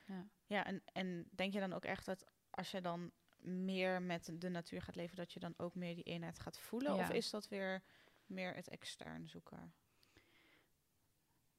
Ja. 0.06 0.26
Ja, 0.48 0.64
en, 0.64 0.82
en 0.92 1.28
denk 1.30 1.52
je 1.52 1.60
dan 1.60 1.72
ook 1.72 1.84
echt 1.84 2.06
dat 2.06 2.24
als 2.50 2.70
je 2.70 2.80
dan 2.80 3.10
meer 3.40 4.02
met 4.02 4.32
de 4.40 4.48
natuur 4.48 4.82
gaat 4.82 4.94
leven, 4.94 5.16
dat 5.16 5.32
je 5.32 5.40
dan 5.40 5.54
ook 5.56 5.74
meer 5.74 5.94
die 5.94 6.04
eenheid 6.04 6.38
gaat 6.38 6.58
voelen? 6.58 6.94
Of 6.94 7.10
is 7.10 7.30
dat 7.30 7.48
weer 7.48 7.82
meer 8.26 8.54
het 8.54 8.68
extern 8.68 9.28
zoeken? 9.28 9.74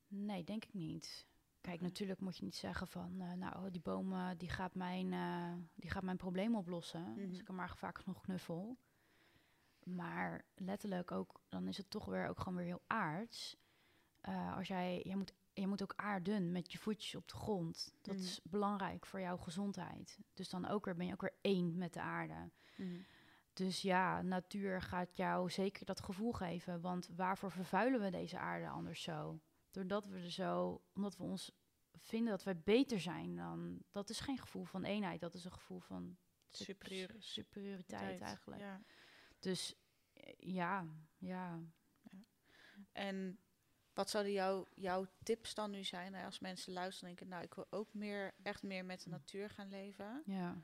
Nee, 0.07 0.43
denk 0.43 0.65
ik 0.65 0.73
niet. 0.73 1.27
Kijk, 1.61 1.81
natuurlijk 1.81 2.19
moet 2.19 2.37
je 2.37 2.43
niet 2.43 2.55
zeggen 2.55 2.87
van, 2.87 3.21
eh, 3.21 3.33
nou, 3.33 3.55
oh, 3.55 3.71
die 3.71 3.81
boom 3.81 4.37
die 4.37 4.49
gaat, 4.49 4.75
mijn, 4.75 5.13
eh, 5.13 5.53
die 5.75 5.89
gaat 5.89 6.03
mijn 6.03 6.17
probleem 6.17 6.55
oplossen. 6.55 7.11
Mhm. 7.11 7.29
Als 7.29 7.39
ik 7.39 7.47
hem 7.47 7.55
maar 7.55 7.77
vaak 7.77 7.97
genoeg 7.97 8.21
knuffel. 8.21 8.77
Maar 9.83 10.45
letterlijk 10.55 11.11
ook, 11.11 11.41
dan 11.49 11.67
is 11.67 11.77
het 11.77 11.89
toch 11.89 12.05
weer 12.05 12.27
ook 12.27 12.39
gewoon 12.39 12.55
weer 12.57 12.65
heel 12.65 12.83
aards. 12.87 13.57
Eh, 14.21 14.55
als 14.55 14.67
jij, 14.67 15.01
jij 15.03 15.15
moet, 15.15 15.33
je 15.60 15.68
moet 15.68 15.82
ook 15.84 15.93
aarden 15.95 16.51
met 16.51 16.72
je 16.72 16.78
voetjes 16.78 17.16
op 17.16 17.28
de 17.28 17.36
grond. 17.36 17.93
Dat 18.01 18.16
Mhm. 18.16 18.24
is 18.24 18.39
belangrijk 18.43 19.05
voor 19.05 19.20
jouw 19.20 19.38
gezondheid. 19.38 20.20
Dus 20.34 20.49
dan 20.49 20.68
ook 20.68 20.86
weer, 20.86 20.95
ben 20.95 21.05
je 21.05 21.14
ook 21.14 21.22
weer 21.22 21.38
één 21.41 21.78
met 21.78 21.93
de 21.93 22.01
aarde. 22.01 22.49
Dus 23.53 23.82
ja, 23.82 24.22
natuur 24.22 24.82
gaat 24.82 25.16
jou 25.18 25.49
zeker 25.49 25.86
dat 25.86 26.01
gevoel 26.01 26.32
geven. 26.34 26.82
Want 26.82 27.10
waarvoor 27.16 27.51
vervuilen 27.51 28.01
we 28.01 28.10
deze 28.10 28.38
aarde 28.39 28.70
anders 28.70 29.01
zo? 29.01 29.39
Doordat 29.72 30.05
we 30.05 30.16
er 30.18 30.32
zo, 30.32 30.82
omdat 30.93 31.18
we 31.18 31.24
ons 31.24 31.51
vinden 31.95 32.30
dat 32.30 32.43
wij 32.43 32.57
beter 32.60 32.99
zijn 32.99 33.36
dan. 33.36 33.84
Dat 33.91 34.10
is 34.10 34.20
geen 34.20 34.38
gevoel 34.38 34.64
van 34.64 34.84
eenheid, 34.84 35.20
dat 35.20 35.34
is 35.34 35.45
een 35.45 35.51
gevoel 35.51 35.80
van 35.80 36.18
su- 36.51 36.64
Superieur- 36.64 37.10
su- 37.10 37.22
superioriteit 37.41 38.22
eigenlijk. 38.22 38.62
Ja. 38.62 38.82
Dus 39.39 39.76
eh, 40.14 40.34
ja, 40.38 40.86
ja. 41.18 41.60
En 42.91 43.39
wat 43.99 44.09
zouden 44.09 44.33
jouw, 44.33 44.67
jouw 44.75 45.07
tips 45.23 45.53
dan 45.53 45.71
nu 45.71 45.83
zijn 45.83 46.13
hè, 46.13 46.25
als 46.25 46.39
mensen 46.39 46.73
luisteren 46.73 47.09
en 47.09 47.15
denken, 47.15 47.35
nou, 47.35 47.43
ik 47.43 47.53
wil 47.53 47.67
ook 47.69 47.93
meer, 47.93 48.33
echt 48.43 48.63
meer 48.63 48.85
met 48.85 49.03
de 49.03 49.09
natuur 49.09 49.49
gaan 49.49 49.69
leven. 49.69 50.23
ja. 50.25 50.61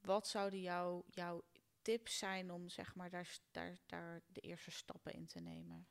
Wat 0.00 0.28
zouden 0.28 0.60
jouw, 0.60 1.04
jouw 1.08 1.42
tips 1.82 2.18
zijn 2.18 2.50
om 2.50 2.68
zeg 2.68 2.94
maar 2.94 3.10
daar, 3.10 3.38
daar, 3.50 3.78
daar 3.86 4.22
de 4.26 4.40
eerste 4.40 4.70
stappen 4.70 5.12
in 5.12 5.26
te 5.26 5.40
nemen? 5.40 5.86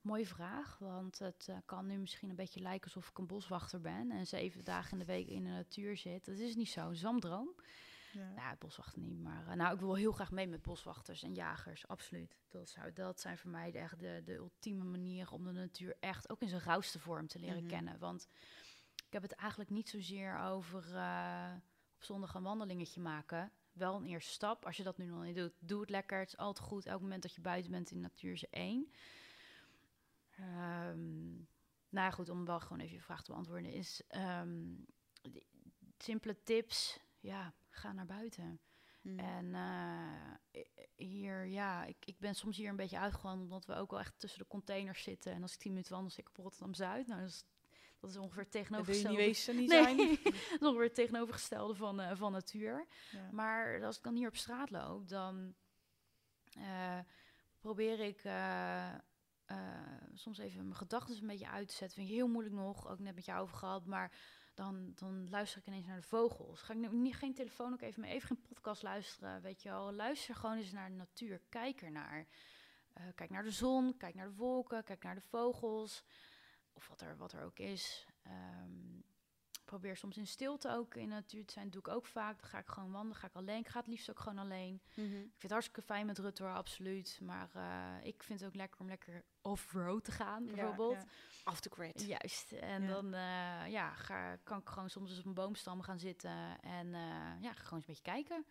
Mooie 0.00 0.26
vraag, 0.26 0.78
want 0.78 1.18
het 1.18 1.46
eh, 1.48 1.56
kan 1.64 1.86
nu 1.86 1.98
misschien 1.98 2.30
een 2.30 2.36
beetje 2.36 2.60
lijken 2.60 2.84
alsof 2.84 3.08
ik 3.08 3.18
een 3.18 3.26
boswachter 3.26 3.80
ben 3.80 4.10
en 4.10 4.26
zeven 4.26 4.64
dagen 4.64 4.92
in 4.92 4.98
de 4.98 5.04
week 5.04 5.28
in 5.28 5.44
de 5.44 5.50
natuur 5.50 5.96
zit. 5.96 6.24
Dat 6.24 6.38
is 6.38 6.54
niet 6.54 6.68
zo, 6.68 6.92
zamdroom. 6.92 7.54
Ja. 8.14 8.30
Nou, 8.32 8.56
boswachten 8.58 9.02
niet, 9.02 9.20
maar 9.20 9.46
eh, 9.48 9.54
nou, 9.54 9.74
ik 9.74 9.80
wil 9.80 9.94
heel 9.94 10.12
graag 10.12 10.30
mee 10.30 10.46
met 10.46 10.62
boswachters 10.62 11.22
en 11.22 11.34
jagers, 11.34 11.88
absoluut. 11.88 12.36
Dat, 12.48 12.68
zou, 12.68 12.92
dat 12.92 13.20
zijn 13.20 13.38
voor 13.38 13.50
mij 13.50 13.70
de, 13.70 13.78
echt 13.78 13.98
de, 13.98 14.22
de 14.24 14.34
ultieme 14.34 14.84
manier 14.84 15.30
om 15.32 15.44
de 15.44 15.52
natuur 15.52 15.96
echt 16.00 16.30
ook 16.30 16.40
in 16.42 16.48
zijn 16.48 16.60
rauwste 16.60 16.98
vorm 16.98 17.26
te 17.26 17.38
leren 17.38 17.58
Mhm. 17.62 17.68
kennen. 17.68 17.98
Want 17.98 18.28
ik 19.06 19.12
heb 19.12 19.22
het 19.22 19.32
eigenlijk 19.32 19.70
niet 19.70 19.88
zozeer 19.88 20.38
over 20.38 20.94
eh, 20.96 21.52
op 21.96 22.02
zondag 22.04 22.34
een 22.34 22.42
wandelingetje 22.42 23.00
maken. 23.00 23.52
Wel 23.72 23.96
een 23.96 24.04
eerste 24.06 24.32
stap. 24.32 24.64
Als 24.64 24.76
je 24.76 24.82
dat 24.82 24.98
nu 24.98 25.04
nog 25.06 25.22
niet 25.22 25.36
doet, 25.36 25.52
doe 25.58 25.80
het 25.80 25.90
lekker. 25.90 26.18
Het 26.18 26.28
is 26.28 26.36
altijd 26.36 26.66
goed. 26.66 26.86
Elk 26.86 27.00
moment 27.00 27.22
dat 27.22 27.34
je 27.34 27.40
buiten 27.40 27.70
bent 27.70 27.90
in 27.90 27.96
de 27.96 28.02
natuur 28.02 28.32
is 28.32 28.48
één. 28.50 28.90
Ehm, 30.36 31.32
nou 31.88 32.06
ja, 32.06 32.10
goed, 32.10 32.28
om 32.28 32.44
wel 32.44 32.60
gewoon 32.60 32.78
even 32.80 32.94
je 32.94 33.00
vraag 33.02 33.22
te 33.22 33.30
beantwoorden, 33.30 33.72
is 33.72 34.02
ehm, 34.08 34.74
simpele 35.98 36.42
tips. 36.42 37.00
Ja, 37.20 37.52
ga 37.74 37.92
naar 37.92 38.06
buiten. 38.06 38.60
Mm. 39.04 39.18
En 39.18 39.54
eh, 39.54 40.62
hier, 40.96 41.46
ja, 41.46 41.84
ik, 41.84 41.96
ik 42.04 42.18
ben 42.18 42.34
soms 42.34 42.56
hier 42.56 42.68
een 42.68 42.76
beetje 42.76 42.98
uitgewandeld, 42.98 43.50
omdat 43.50 43.66
we 43.66 43.74
ook 43.74 43.90
wel 43.90 44.00
echt 44.00 44.18
tussen 44.18 44.38
de 44.38 44.46
containers 44.46 45.02
zitten. 45.02 45.32
En 45.32 45.42
als 45.42 45.52
ik 45.52 45.58
tien 45.58 45.70
minuten 45.70 45.92
wandel, 45.92 46.10
zit 46.10 46.20
ik 46.20 46.28
op 46.28 46.36
Rotterdam-Zuid. 46.36 47.06
Nou, 47.06 47.20
dat 47.20 47.28
is, 47.28 47.44
dat 48.00 48.10
is 48.10 48.16
ongeveer 48.16 48.44
Dat 48.44 48.52
wil 48.52 48.60
je 48.60 48.66
tegenovergestelde. 48.66 49.16
niet 49.16 49.26
wezen, 49.26 49.56
niet 49.56 49.70
nee, 49.70 49.82
zijn. 49.82 49.98
dat 50.50 50.60
is 50.60 50.66
ongeveer 50.66 50.92
tegenovergestelde 50.92 51.74
van, 51.74 52.00
eh, 52.00 52.16
van 52.16 52.32
natuur. 52.32 52.86
Ja. 53.10 53.30
Maar 53.32 53.84
als 53.84 53.96
ik 53.96 54.02
dan 54.02 54.14
hier 54.14 54.28
op 54.28 54.36
straat 54.36 54.70
loop, 54.70 55.08
dan 55.08 55.54
eh, 56.52 56.98
probeer 57.60 58.00
ik 58.00 58.22
soms 60.14 60.38
even 60.38 60.62
mijn 60.62 60.76
gedachten 60.76 61.20
een 61.20 61.26
beetje 61.26 61.48
uit 61.48 61.68
te 61.68 61.74
zetten. 61.74 61.96
Vind 61.96 62.08
ik 62.08 62.14
heel 62.14 62.28
moeilijk 62.28 62.54
nog, 62.54 62.88
ook 62.88 62.98
net 62.98 63.14
met 63.14 63.24
jou 63.24 63.42
over 63.42 63.56
gehad. 63.56 63.86
Maar 63.86 64.12
dan, 64.54 64.92
dan 64.94 65.30
luister 65.30 65.60
ik 65.60 65.66
ineens 65.66 65.86
naar 65.86 66.00
de 66.00 66.06
vogels. 66.06 66.62
Ga 66.62 66.72
ik 66.72 66.78
nu 66.78 66.88
niet, 66.88 67.14
geen 67.14 67.34
telefoon 67.34 67.72
ook 67.72 67.80
even 67.80 68.00
mee, 68.00 68.12
even 68.12 68.28
geen 68.28 68.42
podcast 68.48 68.82
luisteren, 68.82 69.40
weet 69.40 69.62
je 69.62 69.68
wel. 69.68 69.92
Luister 69.92 70.34
gewoon 70.34 70.56
eens 70.56 70.72
naar 70.72 70.88
de 70.88 70.94
natuur. 70.94 71.40
Kijk 71.48 71.82
ernaar. 71.82 72.26
Eh, 72.92 73.04
kijk 73.14 73.30
naar 73.30 73.42
de 73.42 73.50
zon, 73.50 73.96
kijk 73.96 74.14
naar 74.14 74.28
de 74.28 74.34
wolken, 74.34 74.84
kijk 74.84 75.02
naar 75.02 75.14
de 75.14 75.20
vogels. 75.20 76.04
Of 76.72 76.88
wat 76.88 77.00
er, 77.00 77.16
wat 77.16 77.32
er 77.32 77.44
ook 77.44 77.58
is. 77.58 78.06
Ehm, 78.22 79.00
probeer 79.78 79.96
soms 79.96 80.16
in 80.16 80.26
stilte 80.26 80.70
ook 80.70 80.94
in 80.94 81.08
de 81.08 81.14
natuur 81.14 81.44
te 81.44 81.52
zijn. 81.52 81.70
doe 81.70 81.80
ik 81.80 81.88
ook 81.88 82.06
vaak. 82.06 82.40
Dan 82.40 82.50
ga 82.50 82.58
ik 82.58 82.66
gewoon 82.66 82.90
wandelen, 82.90 83.16
ga 83.16 83.26
ik 83.26 83.34
alleen. 83.34 83.58
Ik 83.60 83.68
ga 83.68 83.78
het 83.78 83.88
liefst 83.88 84.10
ook 84.10 84.18
gewoon 84.18 84.38
alleen. 84.38 84.80
Mhm. 84.94 85.04
Ik 85.06 85.20
vind 85.20 85.42
het 85.42 85.50
hartstikke 85.50 85.82
fijn 85.82 86.06
met 86.06 86.18
Rutte, 86.18 86.42
hoor, 86.42 86.52
absoluut. 86.54 87.18
Maar 87.22 87.50
eh, 87.54 88.06
ik 88.06 88.22
vind 88.22 88.40
het 88.40 88.48
ook 88.48 88.54
lekker 88.54 88.80
om 88.80 88.86
lekker 88.86 89.24
off-road 89.42 90.04
te 90.04 90.10
gaan, 90.12 90.44
Ja, 90.46 90.52
bijvoorbeeld. 90.54 91.02
ja. 91.44 91.50
Off 91.50 91.60
the 91.60 91.70
grid. 91.70 92.00
Juist. 92.06 92.52
En 92.52 92.82
Ja. 92.82 92.88
dan 92.88 93.14
eh, 93.14 93.70
ja, 93.72 93.94
ga, 93.94 94.36
kan 94.36 94.58
ik 94.58 94.68
gewoon 94.68 94.90
soms 94.90 95.10
eens 95.10 95.18
op 95.18 95.24
een 95.26 95.34
boomstam 95.34 95.82
gaan 95.82 95.98
zitten. 95.98 96.60
En 96.60 96.94
eh, 96.94 97.40
ja, 97.40 97.52
gewoon 97.52 97.54
eens 97.54 97.70
een 97.70 97.80
beetje 97.86 98.02
kijken. 98.02 98.46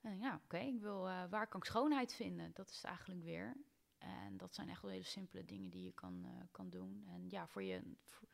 En 0.00 0.18
ja, 0.18 0.40
oké, 0.44 0.58
ik 0.58 0.80
wil, 0.80 1.00
waar 1.02 1.46
kan 1.48 1.60
ik 1.60 1.66
schoonheid 1.66 2.14
vinden? 2.14 2.50
Dat 2.54 2.68
is 2.70 2.76
het 2.76 2.84
eigenlijk 2.84 3.22
weer. 3.22 3.56
En 3.98 4.36
dat 4.36 4.54
zijn 4.54 4.68
echt 4.68 4.82
wel 4.82 4.90
hele 4.90 5.02
simpele 5.04 5.44
dingen 5.44 5.70
die 5.70 5.84
je 5.84 5.92
kan, 5.92 6.26
kan 6.50 6.70
doen. 6.70 7.04
En 7.08 7.24
ja, 7.28 7.46
voor 7.46 7.62
je... 7.62 7.82
voor- 8.04 8.28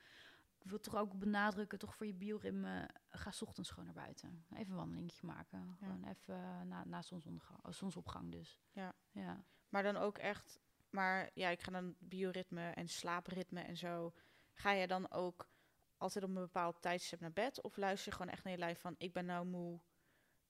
wil 0.65 0.81
toch 0.81 0.97
ook 0.97 1.19
benadrukken, 1.19 1.79
toch 1.79 1.95
voor 1.95 2.07
je 2.07 2.15
bioritme, 2.15 2.91
ga 3.09 3.31
's 3.31 3.43
ochtends 3.43 3.71
gewoon 3.71 3.85
naar 3.85 3.95
buiten. 3.95 4.45
Even 4.55 4.71
een 4.71 4.77
wandelingetje 4.77 5.27
maken. 5.27 5.77
Ja. 5.81 5.87
Gewoon 5.87 6.05
even 6.05 6.69
na, 6.69 6.85
na 6.85 7.03
zonsondergang, 7.03 7.65
oh, 7.65 7.73
zonsopgang 7.73 8.31
dus. 8.33 8.61
Ja. 8.73 8.95
ja. 9.11 9.45
Maar 9.69 9.83
dan 9.83 9.97
ook 9.97 10.19
echt, 10.19 10.61
maar 10.91 11.31
ja, 11.35 11.49
ik 11.49 11.61
ga 11.61 11.71
dan 11.71 11.95
bioritme 11.99 12.71
en 12.71 12.89
slaapritme 12.89 13.61
en 13.61 13.77
zo. 13.77 14.15
Ga 14.53 14.71
je 14.71 14.87
dan 14.87 15.11
ook 15.11 15.49
altijd 15.97 16.25
op 16.25 16.31
een 16.31 16.43
bepaald 16.43 16.83
tijdstip 16.83 17.21
naar 17.21 17.33
bed? 17.33 17.63
Of 17.63 17.77
luister 17.77 18.11
je 18.11 18.17
gewoon 18.17 18.33
echt 18.33 18.45
naar 18.45 18.53
je 18.53 18.59
lijf 18.59 18.81
van, 18.81 18.95
ik 18.99 19.13
ben 19.13 19.25
nou 19.25 19.47
moe. 19.47 19.81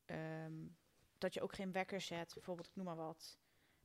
Ehm, 0.04 0.66
dat 1.18 1.34
je 1.34 1.42
ook 1.42 1.54
geen 1.54 1.72
wekker 1.72 2.00
zet, 2.00 2.34
bijvoorbeeld, 2.34 2.68
ik 2.68 2.76
noem 2.76 2.84
maar 2.84 2.96
wat. 2.96 3.38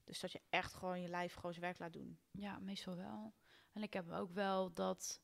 Dus 0.04 0.20
dat 0.20 0.32
je 0.32 0.42
echt 0.50 0.74
gewoon 0.74 1.02
je 1.02 1.08
lijf 1.08 1.34
gewoon 1.34 1.54
zijn 1.54 1.66
werk 1.66 1.80
laat 1.80 1.94
doen. 1.94 2.20
Ja, 2.32 2.60
meestal 2.60 2.96
wel. 2.96 3.34
En 3.72 3.84
ik 3.84 3.94
heb 3.94 4.12
ook 4.12 4.32
wel 4.32 4.74
dat 4.74 5.22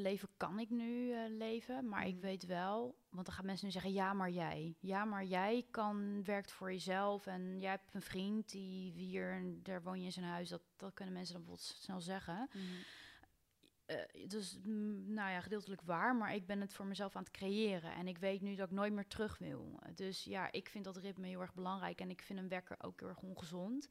leven 0.00 0.28
kan 0.36 0.58
ik 0.58 0.70
nu 0.70 1.12
eh, 1.12 1.20
leven, 1.28 1.88
maar 1.88 2.06
ik 2.06 2.14
Mhm. 2.14 2.22
weet 2.22 2.46
wel, 2.46 2.96
want 3.08 3.26
dan 3.26 3.34
gaan 3.34 3.46
mensen 3.46 3.66
nu 3.66 3.72
zeggen, 3.72 3.92
ja, 3.92 4.12
maar 4.12 4.30
jij. 4.30 4.74
Ja, 4.80 5.04
maar 5.04 5.24
jij 5.24 5.66
kan, 5.70 6.24
werkt 6.24 6.52
voor 6.52 6.72
jezelf 6.72 7.26
en 7.26 7.60
jij 7.60 7.70
hebt 7.70 7.94
een 7.94 8.02
vriend 8.02 8.50
die 8.50 8.92
hier, 8.92 9.30
en 9.32 9.62
daar 9.62 9.82
woon 9.82 9.98
je 9.98 10.04
in 10.04 10.12
zijn 10.12 10.26
huis. 10.26 10.48
Dat, 10.48 10.62
dat 10.76 10.94
kunnen 10.94 11.14
mensen 11.14 11.34
dan 11.34 11.44
bijvoorbeeld 11.44 11.76
snel 11.78 12.00
zeggen. 12.00 12.48
Eh, 13.86 14.28
dus, 14.28 14.58
mm, 14.62 15.12
nou 15.12 15.30
ja, 15.30 15.40
gedeeltelijk 15.40 15.80
waar, 15.82 16.16
maar 16.16 16.34
ik 16.34 16.46
ben 16.46 16.60
het 16.60 16.72
voor 16.74 16.86
mezelf 16.86 17.16
aan 17.16 17.22
het 17.22 17.32
creëren. 17.32 17.92
En 17.94 18.08
ik 18.08 18.18
weet 18.18 18.40
nu 18.40 18.54
dat 18.54 18.68
ik 18.70 18.74
nooit 18.76 18.92
meer 18.92 19.06
terug 19.06 19.38
wil. 19.38 19.78
Dus 19.94 20.24
ja, 20.24 20.52
ik 20.52 20.68
vind 20.68 20.84
dat 20.84 20.96
ritme 20.96 21.26
heel 21.26 21.40
erg 21.40 21.54
belangrijk 21.54 22.00
en 22.00 22.10
ik 22.10 22.22
vind 22.22 22.38
een 22.38 22.48
wekker 22.48 22.76
ook 22.80 23.00
heel 23.00 23.08
erg 23.08 23.22
ongezond. 23.22 23.88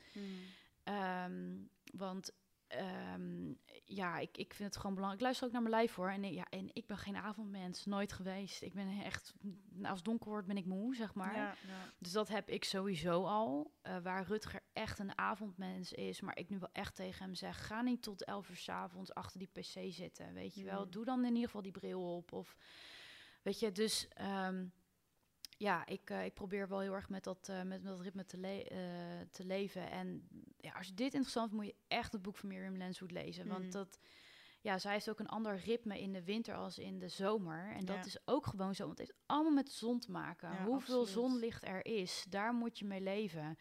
Ehm, 0.84 1.56
want 1.94 2.32
ehm, 2.68 3.54
ja, 3.86 4.18
ik, 4.18 4.38
ik 4.38 4.54
vind 4.54 4.68
het 4.70 4.78
gewoon 4.78 4.96
belangrijk. 4.96 5.20
Ik 5.20 5.26
luister 5.26 5.46
ook 5.48 5.54
naar 5.54 5.62
mijn 5.62 5.74
lijf 5.74 5.96
hoor. 5.96 6.10
En, 6.10 6.24
ik- 6.24 6.34
ja, 6.34 6.46
en 6.50 6.70
ik 6.74 6.86
ben 6.88 6.98
geen 6.98 7.16
avondmens, 7.16 7.86
nooit 7.86 8.12
geweest. 8.14 8.62
Ik 8.62 8.74
ben 8.74 9.02
echt, 9.04 9.34
nou, 9.70 9.86
als 9.88 9.96
het 9.96 10.06
donker 10.06 10.30
wordt 10.30 10.48
ben 10.48 10.58
ik 10.58 10.66
moe, 10.66 10.96
zeg 10.96 11.14
maar. 11.14 11.36
Ja, 11.36 11.56
ja. 11.68 11.92
Dus 12.00 12.12
dat 12.12 12.28
heb 12.28 12.50
ik 12.50 12.64
sowieso 12.64 13.24
al. 13.26 13.74
Eh, 13.82 13.98
waar 13.98 14.26
Rutger 14.26 14.62
echt 14.74 15.00
een 15.00 15.18
avondmens 15.18 15.92
is, 15.94 16.22
maar 16.22 16.38
ik 16.38 16.50
nu 16.50 16.60
wel 16.60 16.70
echt 16.72 16.96
tegen 16.96 17.26
hem 17.26 17.36
zeg: 17.36 17.68
ga 17.68 17.82
niet 17.82 18.02
tot 18.02 18.24
11 18.24 18.50
uur 18.50 18.56
's 18.58 18.70
avonds 18.70 19.14
achter 19.14 19.40
die 19.40 19.50
PC 19.54 19.94
zitten. 19.94 20.34
Weet 20.34 20.56
je 20.56 20.64
wel, 20.64 20.86
Mm. 20.86 20.92
doe 20.92 21.06
dan 21.06 21.20
in 21.20 21.30
ieder 21.34 21.46
geval 21.46 21.62
die 21.62 21.72
bril 21.72 22.16
op. 22.16 22.32
Of 22.34 22.58
weet 23.42 23.60
je, 23.60 23.72
dus 23.72 24.08
ehm, 24.08 24.66
ja, 25.58 25.86
ik, 25.86 26.10
eh, 26.10 26.26
ik 26.26 26.34
probeer 26.34 26.68
wel 26.68 26.80
heel 26.80 26.94
erg 26.94 27.10
met 27.10 27.24
dat, 27.24 27.50
eh, 27.50 27.62
met 27.62 27.84
dat 27.84 28.00
ritme 28.00 28.26
te, 28.26 28.38
le- 28.38 28.60
eh, 28.62 28.78
te 29.32 29.46
leven. 29.46 29.90
En 29.92 30.28
ja, 30.58 30.72
als 30.72 30.88
je 30.88 30.94
dit 30.94 31.14
interessant 31.14 31.50
vindt, 31.50 31.64
moet 31.66 31.74
je 31.74 31.82
echt 31.96 32.12
het 32.12 32.22
boek 32.22 32.36
van 32.38 32.50
Miriam 32.50 32.78
Lenswood 32.78 33.12
lezen. 33.12 33.48
Mhm. 33.48 33.60
Want 33.60 33.72
dat, 33.72 34.00
ja, 34.62 34.78
zij 34.78 34.92
heeft 34.94 35.10
ook 35.10 35.20
een 35.20 35.28
ander 35.30 35.56
ritme 35.58 36.02
in 36.02 36.12
de 36.14 36.24
winter 36.24 36.56
als 36.56 36.78
in 36.78 37.00
de 37.00 37.08
zomer. 37.10 37.72
En 37.72 37.86
dat 37.86 37.96
Ja. 37.96 38.06
is 38.06 38.18
ook 38.28 38.46
gewoon 38.46 38.76
zo, 38.76 38.86
want 38.86 38.98
het 38.98 39.08
heeft 39.08 39.20
allemaal 39.26 39.54
met 39.54 39.72
zon 39.72 40.00
te 40.00 40.12
maken. 40.12 40.50
Ja, 40.52 40.64
Hoeveel 40.66 41.00
absoluut. 41.00 41.08
zonlicht 41.32 41.64
er 41.68 41.86
is, 41.86 42.26
daar 42.30 42.54
moet 42.54 42.80
je 42.80 42.86
mee 42.86 43.02
leven. 43.02 43.58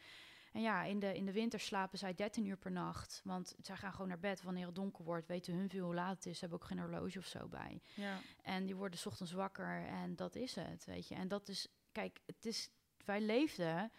En 0.52 0.60
ja, 0.60 0.82
in 0.84 0.98
de, 0.98 1.14
in 1.16 1.24
de 1.24 1.32
winter 1.32 1.60
slapen 1.60 1.98
zij 1.98 2.14
13 2.14 2.44
uur 2.46 2.56
per 2.56 2.70
nacht. 2.70 3.20
Want 3.24 3.54
zij 3.60 3.76
gaan 3.76 3.92
gewoon 3.92 4.08
naar 4.08 4.18
bed 4.18 4.42
wanneer 4.42 4.66
het 4.66 4.74
donker 4.74 5.04
wordt. 5.04 5.26
Weten 5.26 5.54
hun 5.54 5.68
veel 5.68 5.84
hoe 5.84 5.94
laat 5.94 6.16
het 6.16 6.26
is. 6.26 6.32
Ze 6.34 6.40
hebben 6.40 6.58
ook 6.58 6.66
geen 6.66 6.78
horloge 6.78 7.18
of 7.18 7.26
zo 7.26 7.48
bij. 7.48 7.80
ja. 7.94 8.18
En 8.42 8.66
die 8.66 8.76
worden 8.76 8.98
's 8.98 9.06
ochtends 9.06 9.32
wakker 9.32 9.86
en 9.86 10.16
dat 10.16 10.34
is 10.36 10.54
het, 10.54 10.84
weet 10.84 11.08
je. 11.08 11.14
En 11.14 11.28
dat 11.28 11.48
is, 11.48 11.68
kijk, 11.94 12.20
het 12.26 12.46
is, 12.46 12.70
wij 13.04 13.20
leefden, 13.20 13.92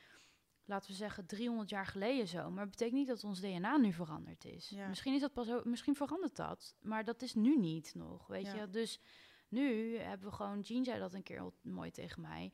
laten 0.66 0.89
we 0.89 0.96
zeggen, 0.96 1.26
300 1.26 1.70
jaar 1.70 1.86
geleden 1.86 2.28
zo. 2.28 2.50
Maar 2.50 2.62
het 2.62 2.70
betekent 2.70 2.98
niet 2.98 3.08
dat 3.08 3.24
ons 3.24 3.39
DNA 3.39 3.78
nu 3.78 3.93
veranderd 3.93 4.46
is. 4.46 4.70
Ja. 4.70 4.88
Misschien 4.88 5.14
is 5.14 5.22
dat 5.22 5.34
pas, 5.34 5.64
misschien 5.64 5.95
verandert 5.95 6.36
dat, 6.36 6.76
maar 6.82 7.03
dat 7.03 7.22
is 7.22 7.34
nu 7.34 7.57
niet 7.57 7.95
nog, 7.95 8.28
weet 8.28 8.45
Ja. 8.45 8.53
je. 8.56 8.69
Dus 8.69 8.99
nu 9.48 9.98
hebben 9.98 10.30
we 10.30 10.36
gewoon, 10.36 10.60
Jean 10.60 10.84
zei 10.84 10.99
dat 10.99 11.14
een 11.14 11.24
keer 11.24 11.52
mooi 11.61 11.91
tegen 11.91 12.22
mij. 12.22 12.53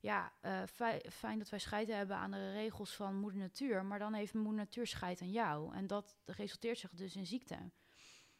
Ja, 0.00 0.32
eh, 0.40 0.62
fi- 0.66 1.10
fijn 1.10 1.38
dat 1.38 1.48
wij 1.48 1.58
scheid 1.58 1.88
hebben 1.88 2.16
aan 2.16 2.30
de 2.30 2.52
regels 2.52 2.94
van 2.96 3.16
moeder 3.16 3.40
natuur, 3.40 3.84
maar 3.84 3.98
dan 3.98 4.12
heeft 4.14 4.34
moeder 4.34 4.54
natuur 4.54 4.86
scheid 4.86 5.20
aan 5.20 5.30
jou. 5.30 5.74
En 5.74 5.86
dat 5.86 6.16
resulteert 6.24 6.78
zich 6.78 6.90
dus 6.90 7.16
in 7.16 7.26
ziekte. 7.26 7.70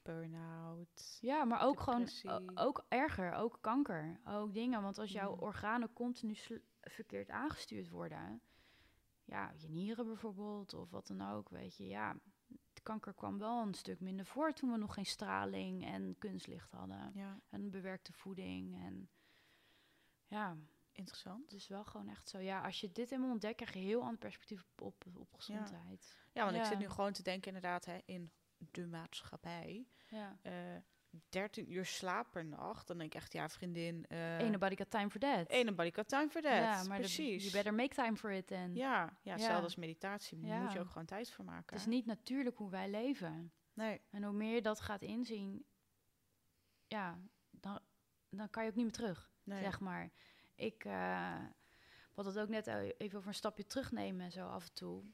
Burn-out. 0.03 1.19
Ja, 1.21 1.45
maar 1.45 1.61
ook 1.61 1.81
gewoon, 1.81 1.99
Depressie. 1.99 2.31
o- 2.31 2.45
ook 2.55 2.85
erger, 2.89 3.33
ook 3.33 3.59
kanker, 3.61 4.21
ook 4.25 4.53
dingen. 4.55 4.83
Want 4.83 4.99
als 4.99 5.13
jouw 5.13 5.33
Mm. 5.35 5.41
organen 5.41 5.93
continu 5.93 6.37
verkeerd 6.81 7.31
aangestuurd 7.31 7.89
worden, 7.89 8.41
ja, 9.25 9.53
je 9.57 9.69
nieren 9.69 10.07
bijvoorbeeld, 10.07 10.75
of 10.75 10.91
wat 10.91 11.07
dan 11.07 11.21
ook, 11.31 11.49
weet 11.49 11.77
je, 11.77 11.87
ja, 11.87 12.17
de 12.73 12.81
kanker 12.83 13.15
kwam 13.15 13.39
wel 13.39 13.63
een 13.63 13.75
stuk 13.75 14.01
minder 14.01 14.27
voor 14.27 14.53
toen 14.53 14.71
we 14.71 14.77
nog 14.77 14.95
geen 14.95 15.07
straling 15.07 15.85
en 15.85 16.17
kunstlicht 16.19 16.71
hadden. 16.71 17.11
Ja, 17.15 17.41
En 17.49 17.71
bewerkte 17.71 18.13
voeding 18.13 18.75
en 18.81 19.09
ja, 20.27 20.57
interessant. 20.93 21.43
het 21.51 21.53
is 21.61 21.69
wel 21.69 21.85
gewoon 21.85 22.09
echt 22.09 22.29
zo. 22.29 22.39
Ja, 22.39 22.65
als 22.65 22.81
je 22.81 22.93
dit 22.93 23.11
helemaal 23.11 23.31
ontdekt, 23.33 23.57
krijg 23.57 23.73
je 23.73 23.79
heel 23.81 24.01
ander 24.03 24.19
perspectief 24.19 24.65
op, 24.79 25.07
op, 25.07 25.19
op 25.19 25.35
gezondheid. 25.35 26.19
Ja, 26.33 26.45
want 26.45 26.57
ik 26.57 26.65
zit 26.65 26.79
nu 26.79 26.89
gewoon 26.89 27.13
te 27.13 27.23
denken 27.23 27.47
inderdaad 27.55 27.85
hè, 27.85 27.99
in 28.05 28.33
de 28.71 28.87
maatschappij. 28.87 29.87
Ja. 30.09 30.39
eh 30.43 30.53
13 31.29 31.73
uur 31.73 31.85
slaap 31.85 32.31
per 32.31 32.45
nacht. 32.45 32.87
Dan 32.87 32.99
denk 32.99 33.15
ik 33.15 33.21
echt, 33.21 33.33
ja, 33.33 33.49
vriendin. 33.49 34.05
eh 34.09 34.37
Ain't 34.37 34.51
nobody 34.51 34.77
got 34.77 34.91
time 34.91 35.11
for 35.11 35.21
that. 35.21 35.49
Ain't 35.51 35.67
nobody 35.67 35.93
got 35.93 36.09
time 36.09 36.29
for 36.29 36.43
that. 36.43 36.53
ja, 36.53 36.83
maar 36.83 36.99
Precies. 36.99 37.43
you 37.43 37.53
better 37.55 37.75
make 37.75 37.95
time 37.95 38.17
for 38.17 38.31
it. 38.31 38.51
En 38.51 38.75
Ja, 38.75 39.17
ja, 39.23 39.61
als 39.61 39.77
meditatie. 39.77 40.39
Moet 40.39 40.73
je 40.73 40.81
ook 40.81 40.89
gewoon 40.91 41.07
tijd 41.07 41.31
voor 41.31 41.45
maken. 41.45 41.67
Het 41.77 41.79
is 41.87 41.87
niet 41.87 42.07
natuurlijk 42.07 42.57
hoe 42.57 42.71
wij 42.71 42.91
leven. 42.91 43.53
Nee, 43.75 44.01
En 44.11 44.23
hoe 44.23 44.33
meer 44.33 44.55
je 44.55 44.63
dat 44.63 44.81
gaat 44.81 45.03
inzien, 45.03 45.65
ja, 46.87 47.19
dan, 47.51 47.81
dan 48.31 48.51
kan 48.51 48.63
je 48.65 48.69
ook 48.71 48.75
niet 48.77 48.85
meer 48.85 48.95
terug, 48.95 49.33
nee. 49.43 49.61
zeg 49.63 49.81
maar. 49.81 50.11
Ik, 50.55 50.85
eh, 50.85 51.45
wat 52.15 52.25
het 52.25 52.39
ook 52.39 52.49
net 52.49 52.67
even 52.97 53.17
over 53.19 53.29
een 53.29 53.35
stapje 53.35 53.67
terugnemen 53.67 54.25
en 54.25 54.33
zo 54.33 54.47
af 54.47 54.67
en 54.67 54.73
toe. 54.73 55.05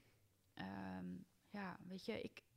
Ehm, 0.55 1.07
ja, 1.51 1.77
weet 1.89 2.05
je, 2.05 2.21
ik, 2.23 2.39
eh, 2.39 2.48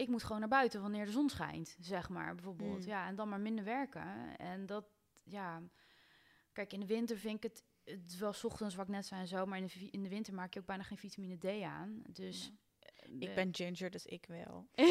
ik 0.00 0.08
moet 0.08 0.22
gewoon 0.22 0.40
naar 0.40 0.48
buiten 0.48 0.80
wanneer 0.80 1.04
de 1.04 1.10
zon 1.10 1.28
schijnt, 1.28 1.76
zeg 1.80 2.08
maar, 2.08 2.34
bijvoorbeeld. 2.34 2.80
Mm. 2.80 2.86
Ja, 2.86 3.06
en 3.06 3.14
dan 3.14 3.28
maar 3.28 3.40
minder 3.40 3.64
werken. 3.64 4.36
En 4.36 4.66
dat, 4.66 4.84
ja... 5.24 5.62
Kijk, 6.52 6.72
in 6.72 6.80
de 6.80 6.86
winter 6.86 7.16
vind 7.18 7.44
ik 7.44 7.52
het, 7.84 8.18
wel 8.18 8.34
ochtends, 8.42 8.74
wat 8.74 8.86
ik 8.86 8.92
net 8.92 9.06
zei 9.06 9.20
en 9.20 9.28
zo, 9.28 9.46
maar 9.46 9.58
in 9.58 9.66
de, 9.66 9.90
in 9.90 10.02
de 10.02 10.08
winter 10.08 10.34
maak 10.34 10.54
je 10.54 10.60
ook 10.60 10.66
bijna 10.66 10.82
geen 10.82 10.98
vitamine 10.98 11.38
D 11.38 11.62
aan. 11.62 12.02
Dus... 12.08 12.52
Ik 13.18 13.34
ben 13.34 13.48
ginger, 13.54 13.90
dus 13.90 14.06
ik 14.06 14.24
wel. 14.28 14.66
heb, 14.74 14.86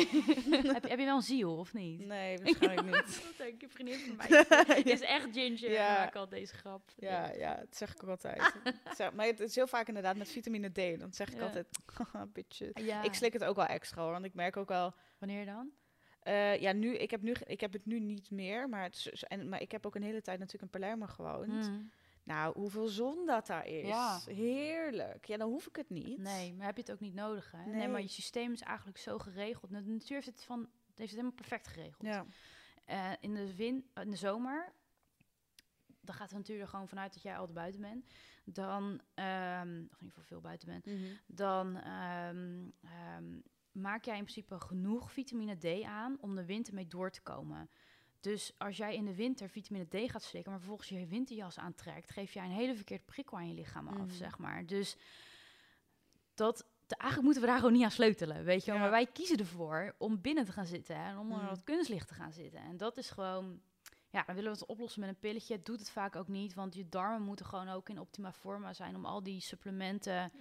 je- 0.84 0.88
heb 0.90 1.00
je 1.00 1.06
wel 1.06 1.16
een 1.16 1.22
ziel, 1.22 1.58
of 1.58 1.74
niet? 1.74 2.06
Nee, 2.06 2.38
waarschijnlijk 2.38 2.88
niet. 2.96 3.24
Dat 3.24 3.38
denk 3.38 3.62
je 3.62 3.70
vriendin 3.70 4.00
van 4.00 4.16
mij. 4.68 4.82
is 4.82 5.02
echt 5.02 5.28
ginger. 5.32 5.72
Ja. 5.72 5.78
Ja. 5.94 6.08
Ik 6.08 6.16
al 6.16 6.30
deze 6.30 6.54
grap. 6.56 6.92
Ja, 6.98 7.32
ja, 7.34 7.56
dat 7.56 7.76
zeg 7.76 7.94
ik 7.94 8.04
ook 8.04 8.10
altijd. 8.10 8.54
Maar 9.14 9.26
het 9.26 9.40
is 9.40 9.56
heel 9.56 9.68
vaak 9.68 9.88
inderdaad 9.88 10.18
met 10.18 10.30
vitamine 10.30 10.70
D. 10.70 11.00
Dan 11.00 11.14
zeg 11.14 11.30
ik 11.30 11.38
Ja. 11.38 11.44
altijd, 11.46 11.68
bitches. 12.34 12.70
Ja. 12.74 13.04
Ik 13.04 13.14
slik 13.14 13.34
het 13.34 13.44
ook 13.44 13.56
wel 13.56 13.66
extra 13.66 14.02
hoor, 14.02 14.12
want 14.12 14.26
ik 14.26 14.34
merk 14.34 14.58
ook 14.58 14.70
wel... 14.70 14.94
Wanneer 15.18 15.46
dan? 15.46 15.70
eh, 16.20 16.58
ja, 16.62 16.72
nu, 16.72 16.96
ik, 16.98 17.12
heb 17.12 17.22
nu, 17.22 17.34
ik 17.46 17.60
heb 17.62 17.74
het 17.74 17.86
nu 17.86 18.00
niet 18.00 18.32
meer, 18.32 18.70
maar, 18.70 18.84
het, 18.84 19.24
en, 19.28 19.50
maar 19.50 19.62
ik 19.62 19.72
heb 19.72 19.86
ook 19.86 19.96
een 19.96 20.04
hele 20.04 20.22
tijd 20.22 20.40
natuurlijk 20.40 20.74
in 20.74 20.80
Palermo 20.80 21.06
gewoond. 21.06 21.48
Mm. 21.70 21.92
Nou, 22.30 22.54
hoeveel 22.58 22.88
zon 22.88 23.26
dat 23.26 23.48
daar 23.48 23.66
is. 23.66 23.88
Ja. 23.88 24.20
Heerlijk. 24.26 25.26
Ja, 25.26 25.38
dan 25.38 25.50
hoef 25.50 25.68
ik 25.68 25.76
het 25.76 25.90
niet. 25.90 26.18
Nee, 26.18 26.54
maar 26.54 26.66
heb 26.66 26.76
je 26.76 26.82
het 26.82 26.92
ook 26.92 27.00
niet 27.00 27.14
nodig, 27.14 27.52
hè? 27.52 27.66
Nee. 27.66 27.76
Nee. 27.76 27.88
maar 27.88 28.02
je 28.02 28.08
systeem 28.08 28.52
is 28.52 28.62
eigenlijk 28.62 28.98
zo 28.98 29.18
geregeld. 29.18 29.72
De 29.72 29.82
natuur 29.82 30.16
heeft 30.16 30.26
het, 30.26 30.44
van, 30.44 30.60
heeft 30.60 30.98
het 30.98 31.10
helemaal 31.10 31.32
perfect 31.32 31.68
geregeld. 31.68 32.06
Ja. 32.06 32.26
Eh, 32.86 33.12
in, 33.20 33.34
de 33.34 33.56
win, 33.56 33.90
in 33.94 34.10
de 34.10 34.16
zomer, 34.16 34.74
dan 36.02 36.16
gaat 36.16 36.30
de 36.30 36.36
natuur 36.36 36.62
er 36.62 36.68
gewoon 36.68 36.88
vanuit 36.88 37.14
dat 37.14 37.24
jij 37.24 37.38
altijd 37.38 37.58
buiten 37.58 37.82
bent. 37.82 38.06
Dan, 38.44 39.02
ehm, 39.14 39.84
of 39.92 40.00
in 40.00 40.06
ieder 40.06 40.10
geval 40.10 40.24
veel 40.24 40.42
buiten 40.42 40.68
bent. 40.68 40.86
dan 41.28 41.78
ehm, 41.78 42.70
ehm, 42.82 43.40
maak 43.72 44.06
jij 44.06 44.18
in 44.18 44.24
principe 44.24 44.60
genoeg 44.60 45.12
vitamine 45.12 45.58
D 45.58 45.84
aan 45.84 46.18
om 46.22 46.36
de 46.36 46.46
winter 46.46 46.74
mee 46.74 46.88
door 46.88 47.12
te 47.12 47.22
komen. 47.22 47.70
Dus 48.20 48.54
als 48.58 48.78
jij 48.78 48.96
in 48.96 49.06
de 49.06 49.16
winter 49.16 49.50
vitamine 49.50 49.86
D 49.86 50.12
gaat 50.12 50.24
slikken, 50.24 50.52
maar 50.52 50.60
vervolgens 50.60 50.90
je 50.90 51.06
winterjas 51.08 51.58
aantrekt, 51.60 52.10
geef 52.10 52.34
jij 52.34 52.44
een 52.46 52.52
hele 52.52 52.76
verkeerde 52.76 53.04
prikkel 53.06 53.38
aan 53.38 53.48
je 53.48 53.54
lichaam 53.54 53.88
af, 53.88 53.96
Mhm. 53.98 54.10
zeg 54.10 54.38
maar. 54.38 54.66
Dus 54.66 54.98
dat, 56.34 56.66
eigenlijk 56.88 57.22
moeten 57.24 57.42
we 57.42 57.48
daar 57.48 57.58
gewoon 57.58 57.74
niet 57.74 57.84
aan 57.84 57.92
sleutelen, 57.92 58.44
weet 58.44 58.60
je 58.60 58.66
wel. 58.66 58.76
Ja. 58.76 58.82
Maar 58.82 58.92
wij 58.92 59.06
kiezen 59.08 59.38
ervoor 59.38 59.96
om 59.98 60.22
binnen 60.22 60.46
te 60.46 60.52
gaan 60.52 60.66
zitten 60.66 60.96
en 60.96 61.18
om 61.18 61.20
onder 61.32 61.38
Mhm. 61.38 61.48
dat 61.48 61.64
kunstlicht 61.64 62.08
te 62.08 62.14
gaan 62.14 62.32
zitten. 62.34 62.60
En 62.60 62.78
dat 62.78 62.98
is 62.98 63.10
gewoon, 63.10 63.62
ja, 64.10 64.24
dan 64.24 64.36
willen 64.36 64.52
we 64.52 64.58
het 64.58 64.68
oplossen 64.68 65.00
met 65.02 65.10
een 65.10 65.20
pilletje. 65.20 65.56
Het 65.56 65.66
doet 65.66 65.80
het 65.80 65.90
vaak 65.90 66.16
ook 66.16 66.28
niet, 66.28 66.54
want 66.54 66.76
je 66.76 66.90
darmen 66.90 67.22
moeten 67.22 67.46
gewoon 67.46 67.70
ook 67.70 67.90
in 67.90 68.00
optima 68.00 68.34
forma 68.34 68.74
zijn 68.74 68.96
om 68.96 69.06
al 69.06 69.24
die 69.24 69.40
supplementen 69.42 70.32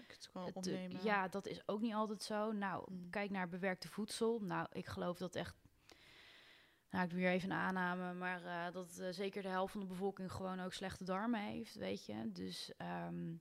opnemen. 0.55 1.03
ja, 1.05 1.29
dat 1.29 1.47
is 1.47 1.63
ook 1.69 1.81
niet 1.81 1.95
altijd 1.95 2.23
zo. 2.23 2.53
Nou, 2.53 2.93
Mm. 2.93 3.11
kijk 3.11 3.31
naar 3.31 3.49
bewerkte 3.49 3.89
voedsel. 3.89 4.41
Nou, 4.41 4.67
ik 4.73 4.87
geloof 4.87 5.19
dat 5.19 5.35
echt. 5.35 5.55
Nou, 6.91 7.05
ik 7.05 7.11
doe 7.11 7.19
hier 7.19 7.29
even 7.29 7.51
een 7.51 7.57
aanname, 7.57 8.13
maar 8.13 8.45
eh, 8.45 8.73
dat 8.73 8.99
eh, 8.99 9.09
zeker 9.11 9.43
de 9.43 9.49
helft 9.49 9.73
van 9.73 9.81
de 9.81 9.87
bevolking 9.87 10.33
gewoon 10.33 10.61
ook 10.61 10.73
slechte 10.73 11.05
darmen 11.05 11.41
heeft, 11.41 11.75
weet 11.75 12.07
je. 12.07 12.33
Dus 12.33 12.73
ehm, 12.77 13.35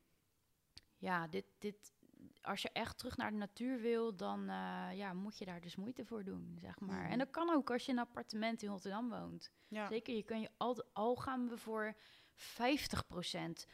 ja, 0.97 1.27
dit, 1.27 1.45
dit, 1.57 1.93
als 2.41 2.61
je 2.61 2.69
echt 2.73 2.97
terug 2.97 3.17
naar 3.17 3.31
de 3.31 3.37
natuur 3.37 3.79
wil, 3.79 4.15
dan 4.15 4.49
eh, 4.49 4.89
ja, 4.93 5.13
moet 5.13 5.37
je 5.37 5.45
daar 5.45 5.61
dus 5.61 5.75
moeite 5.75 6.05
voor 6.05 6.23
doen, 6.23 6.57
zeg 6.59 6.79
maar. 6.79 7.03
Mhm. 7.03 7.11
En 7.11 7.17
dat 7.17 7.29
kan 7.29 7.49
ook 7.49 7.71
als 7.71 7.85
je 7.85 7.91
in 7.91 7.97
een 7.97 8.03
appartement 8.03 8.61
in 8.61 8.69
Rotterdam 8.69 9.09
woont. 9.09 9.51
Ja. 9.67 9.87
Zeker, 9.87 10.15
je 10.15 10.23
kan 10.23 10.41
je 10.41 10.49
al, 10.57 10.83
al 10.93 11.15
gaan 11.15 11.49
we 11.49 11.57
voor 11.57 11.95
50% 12.35 13.67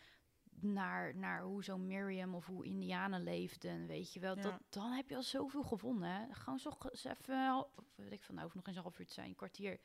naar, 0.60 1.16
naar 1.16 1.42
hoe 1.42 1.64
zo'n 1.64 1.88
Miriam 1.88 2.36
of 2.36 2.46
hoe 2.46 2.66
Indianen 2.66 3.24
leefden, 3.24 3.88
weet 3.88 4.14
je 4.14 4.20
wel. 4.20 4.36
Ja. 4.36 4.42
Dat, 4.42 4.60
dan 4.70 4.92
heb 4.92 5.10
je 5.10 5.16
al 5.16 5.24
zoveel 5.24 5.64
gewonnen. 5.64 6.10
Hè? 6.10 6.34
Gewoon 6.34 6.60
zo 6.60 6.72
even, 6.92 7.56
of 7.76 7.86
weet 7.96 8.12
ik 8.12 8.24
van, 8.24 8.34
nou, 8.36 8.46
hoeft 8.46 8.56
nog 8.58 8.68
eens 8.68 8.76
een 8.76 8.82
half 8.82 9.00
uur 9.00 9.06
te 9.06 9.14
zijn, 9.14 9.28
een 9.30 9.36
kwartier 9.36 9.80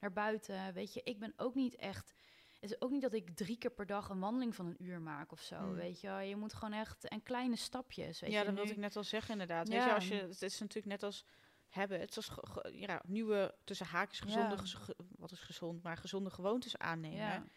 naar 0.00 0.12
buiten. 0.12 0.72
Weet 0.72 0.94
je, 0.94 1.00
ik 1.02 1.18
ben 1.18 1.32
ook 1.36 1.54
niet 1.54 1.76
echt. 1.76 2.14
Het 2.60 2.70
is 2.70 2.80
ook 2.80 2.90
niet 2.90 3.02
dat 3.02 3.12
ik 3.12 3.30
drie 3.36 3.58
keer 3.58 3.70
per 3.70 3.86
dag 3.86 4.08
een 4.08 4.20
wandeling 4.20 4.54
van 4.54 4.66
een 4.66 4.82
uur 4.84 5.00
maak 5.00 5.32
of 5.32 5.40
zo, 5.40 5.60
Mm. 5.60 5.74
weet 5.74 6.00
je. 6.00 6.08
Je 6.10 6.36
moet 6.36 6.54
gewoon 6.54 6.72
echt, 6.72 7.08
en 7.08 7.22
kleine 7.22 7.56
stapjes, 7.56 8.20
weet 8.20 8.30
ja, 8.30 8.38
je. 8.38 8.44
dat 8.44 8.54
nu- 8.54 8.58
wilde 8.60 8.72
ik 8.74 8.78
net 8.78 8.96
al 8.96 9.04
zeggen 9.04 9.32
inderdaad. 9.32 9.68
Weet 9.68 9.82
je, 9.84 9.94
als 9.94 10.08
je, 10.08 10.14
het 10.14 10.42
is 10.42 10.58
natuurlijk 10.60 10.86
net 10.86 11.02
als 11.02 11.24
hebben, 11.68 12.00
het 12.00 12.16
is 12.16 12.30
ja, 12.72 13.02
nieuwe 13.06 13.54
tussen 13.64 13.86
haakjes 13.86 14.20
gezonde, 14.20 14.50
Ja. 14.54 14.56
gez- 14.56 14.74
ge- 14.74 14.96
wat 15.16 15.30
is 15.32 15.40
gezond, 15.40 15.82
maar 15.82 15.96
gezonde 15.96 16.30
gewoontes 16.30 16.78
aannemen. 16.78 17.50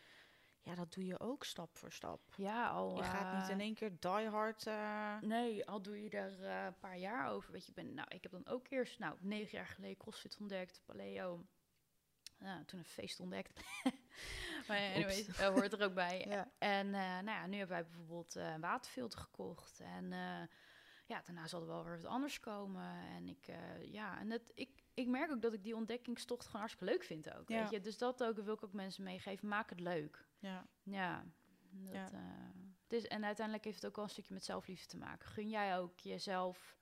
Ja. 0.63 0.75
dat 0.75 0.93
doe 0.93 1.05
je 1.05 1.19
ook 1.19 1.43
stap 1.43 1.77
voor 1.77 1.91
stap. 1.91 2.21
ja, 2.35 2.69
al... 2.69 2.95
Je 2.95 3.03
gaat 3.03 3.33
niet 3.33 3.43
eh, 3.47 3.49
in 3.49 3.59
één 3.59 3.73
keer 3.75 3.99
die 3.99 4.27
hard. 4.29 4.67
eh, 4.67 5.21
Nee, 5.21 5.65
al 5.65 5.81
doe 5.81 6.03
je 6.03 6.09
er 6.09 6.43
eh, 6.43 6.65
een 6.65 6.77
paar 6.79 6.97
jaar 6.97 7.29
over. 7.29 7.51
Weet 7.51 7.63
je, 7.63 7.69
ik 7.69 7.75
ben, 7.75 7.93
nou, 7.93 8.07
ik 8.15 8.23
heb 8.23 8.31
dan 8.31 8.47
ook 8.47 8.69
eerst, 8.69 8.99
nou, 8.99 9.15
negen 9.19 9.57
jaar 9.57 9.67
geleden 9.67 9.97
CrossFit 9.97 10.37
ontdekt, 10.39 10.81
Paleo. 10.85 11.45
Toen 12.65 12.79
een 12.79 12.85
feest 12.85 13.19
ontdekt. 13.19 13.63
maar 14.67 14.93
anyways, 14.93 15.37
hoort 15.37 15.73
er 15.73 15.83
ook 15.83 15.93
bij. 15.93 16.25
ja. 16.29 16.51
En 16.57 16.89
nou 16.89 17.25
ja, 17.25 17.45
nu 17.47 17.57
hebben 17.57 17.75
wij 17.75 17.85
bijvoorbeeld 17.85 18.35
een 18.35 18.61
waterfilter 18.61 19.19
gekocht. 19.19 19.79
En 19.79 20.09
ja, 21.05 21.21
daarna 21.23 21.47
zal 21.47 21.61
er 21.61 21.67
wel 21.67 21.83
weer 21.83 22.01
wat 22.01 22.11
anders 22.11 22.39
komen. 22.39 22.91
En 23.15 23.27
ik, 23.27 23.47
ja, 23.81 24.19
en 24.19 24.29
dat, 24.29 24.51
ik, 24.53 24.83
ik 24.99 25.07
merk 25.07 25.31
ook 25.31 25.41
dat 25.41 25.53
ik 25.53 25.63
die 25.63 25.75
ontdekkingstocht 25.75 26.45
gewoon 26.45 26.61
hartstikke 26.61 26.93
leuk 26.93 27.03
vind 27.03 27.33
ook. 27.33 27.49
Ja. 27.49 27.61
Weet 27.61 27.69
je? 27.71 27.79
Dus 27.79 27.97
dat 27.97 28.23
ook 28.23 28.35
wil 28.39 28.53
ik 28.53 28.63
ook 28.63 28.73
mensen 28.73 29.03
meegeven. 29.03 29.47
Maak 29.47 29.69
het 29.69 29.79
leuk. 29.79 30.27
ja. 30.39 30.65
Ja. 30.83 31.23
Dat, 31.71 31.93
Ja. 31.93 32.09
eh, 32.11 32.97
is, 32.97 33.07
en 33.07 33.25
uiteindelijk 33.25 33.65
heeft 33.65 33.77
het 33.81 33.85
ook 33.89 33.95
wel 33.95 34.05
een 34.05 34.11
stukje 34.11 34.33
met 34.33 34.43
zelfliefde 34.43 34.87
te 34.87 34.97
maken. 34.97 35.27
Gun 35.27 35.49
jij 35.49 35.77
ook 35.77 35.99
jezelf 35.99 36.77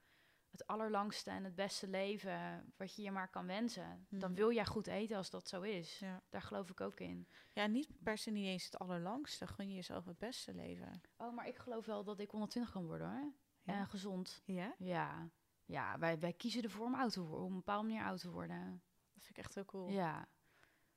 het 0.52 0.68
allerlangste 0.68 1.30
en 1.32 1.44
het 1.44 1.56
beste 1.56 1.88
leven 1.88 2.74
wat 2.78 2.96
je 2.96 3.02
je 3.02 3.12
maar 3.12 3.30
kan 3.30 3.46
wensen. 3.48 4.06
Dan 4.10 4.30
Mhm. 4.30 4.40
wil 4.40 4.52
jij 4.52 4.66
goed 4.66 4.88
eten 4.88 5.18
als 5.18 5.30
dat 5.30 5.48
zo 5.48 5.62
is. 5.62 6.00
Ja. 6.00 6.22
Daar 6.30 6.42
geloof 6.42 6.70
ik 6.70 6.82
ook 6.82 7.00
in. 7.00 7.28
ja, 7.54 7.66
niet 7.68 7.90
per 8.04 8.18
se 8.18 8.32
niet 8.32 8.46
eens 8.46 8.64
het 8.66 8.80
allerlangste. 8.80 9.48
Gun 9.48 9.70
je 9.70 9.76
jezelf 9.76 10.06
het 10.06 10.18
beste 10.18 10.54
leven. 10.54 11.02
Oh, 11.18 11.34
maar 11.34 11.48
ik 11.48 11.58
geloof 11.58 11.86
wel 11.86 12.04
dat 12.04 12.20
ik 12.20 12.30
120 12.32 12.72
kan 12.74 12.86
worden 12.86 13.10
hoor. 13.10 13.34
Ja. 13.64 13.74
En 13.74 13.88
gezond. 13.88 14.42
ja? 14.46 14.76
Ja. 14.78 15.30
Ja, 15.68 16.00
wij, 16.00 16.20
wij 16.20 16.34
kiezen 16.34 16.64
ervoor 16.64 16.86
om 16.86 16.96
oud 16.96 17.12
te 17.12 17.22
worden, 17.22 17.46
op 17.46 17.50
een 17.50 17.56
bepaalde 17.56 17.88
manier 17.88 18.04
oud 18.04 18.20
te 18.20 18.30
worden. 18.30 18.82
Dat 19.14 19.24
vind 19.24 19.38
ik 19.38 19.44
echt 19.44 19.56
heel 19.56 19.66
cool. 19.66 19.90
Ja. 19.90 20.28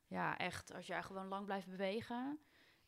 Ja, 0.07 0.39
echt. 0.39 0.73
Als 0.75 0.87
jij 0.87 1.03
gewoon 1.03 1.27
lang 1.27 1.45
blijft 1.45 1.69
bewegen 1.69 2.41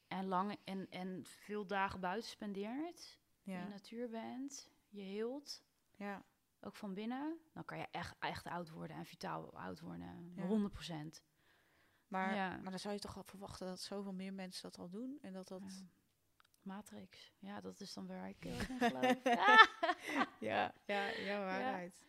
en 0.06 0.26
lang 0.26 0.56
en, 0.64 0.90
en 0.90 1.24
veel 1.24 1.66
dagen 1.66 2.00
buiten 2.00 2.30
spendeert, 2.30 3.20
in 3.42 3.60
de 3.60 3.68
natuur 3.68 4.08
bent, 4.08 4.70
je 4.88 5.00
hield, 5.00 5.62
ja. 5.96 6.24
ook 6.60 6.74
van 6.74 6.94
binnen, 6.94 7.38
dan 7.52 7.64
kan 7.64 7.78
je 7.78 7.86
echt, 7.90 8.14
echt 8.18 8.46
oud 8.46 8.70
worden 8.70 8.96
en 8.96 9.06
vitaal 9.06 9.58
oud 9.58 9.80
worden. 9.80 10.32
Ja. 10.34 10.46
100 10.46 10.72
procent. 10.72 11.22
Maar, 12.08 12.34
Ja. 12.34 12.56
maar 12.56 12.70
dan 12.70 12.78
zou 12.78 12.94
je 12.94 13.00
toch 13.00 13.22
verwachten 13.24 13.66
dat 13.66 13.80
zoveel 13.80 14.12
meer 14.12 14.32
mensen 14.32 14.62
dat 14.62 14.78
al 14.78 14.88
doen. 14.88 15.18
En 15.22 15.32
dat 15.32 15.48
dat... 15.48 15.84
Matrix. 16.62 17.32
Ja, 17.38 17.60
dat 17.60 17.80
is 17.80 17.92
dan 17.94 18.06
waar 18.06 18.28
ik 18.28 18.44
in 18.44 18.60
geloof. 18.60 19.22
Ja. 19.24 19.58
Ja, 20.38 20.72
ja, 20.84 21.06
ja, 21.08 21.38
waarheid. 21.38 22.04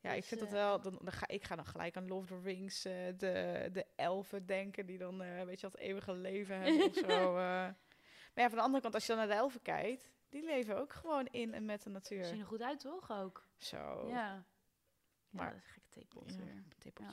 Ja, 0.00 0.10
ik 0.10 0.16
Dus, 0.20 0.26
vind 0.28 0.40
dat 0.40 0.48
eh, 0.48 0.54
wel. 0.54 0.80
Dan, 0.80 0.98
dan 1.02 1.12
ga, 1.12 1.28
ik 1.28 1.44
ga 1.44 1.56
dan 1.56 1.64
gelijk 1.66 1.96
aan 1.96 2.08
Lord 2.08 2.22
of 2.22 2.28
the 2.28 2.40
Rings, 2.44 2.84
eh, 2.84 2.92
de, 3.18 3.68
de 3.72 3.86
elfen 3.96 4.46
denken 4.46 4.86
die 4.86 4.98
dan, 4.98 5.22
eh, 5.22 5.42
weet 5.44 5.60
je, 5.60 5.66
dat 5.70 5.80
eeuwige 5.80 6.12
leven 6.12 6.56
hebben 6.60 6.86
of 6.88 6.94
zo. 6.94 7.06
eh. 7.36 7.70
Maar 8.34 8.44
ja, 8.44 8.48
van 8.48 8.58
de 8.58 8.64
andere 8.64 8.82
kant, 8.82 8.94
als 8.94 9.06
je 9.06 9.08
dan 9.14 9.18
naar 9.18 9.36
de 9.36 9.40
elfen 9.42 9.62
kijkt, 9.62 10.10
die 10.28 10.44
leven 10.44 10.76
ook 10.76 10.92
gewoon 10.92 11.26
in 11.26 11.54
en 11.54 11.64
met 11.64 11.82
de 11.82 11.90
natuur. 11.90 12.24
Zien 12.24 12.40
er 12.40 12.46
goed 12.46 12.62
uit, 12.62 12.80
toch? 12.80 13.10
Ook. 13.10 13.46
Zo. 13.56 14.08
Ja. 14.08 14.44
Maar- 15.30 15.44
Maar 15.44 15.62
dat 16.14 16.26
is 16.26 16.34
een 16.36 16.64
gekke 16.78 17.02
Ja. 17.02 17.12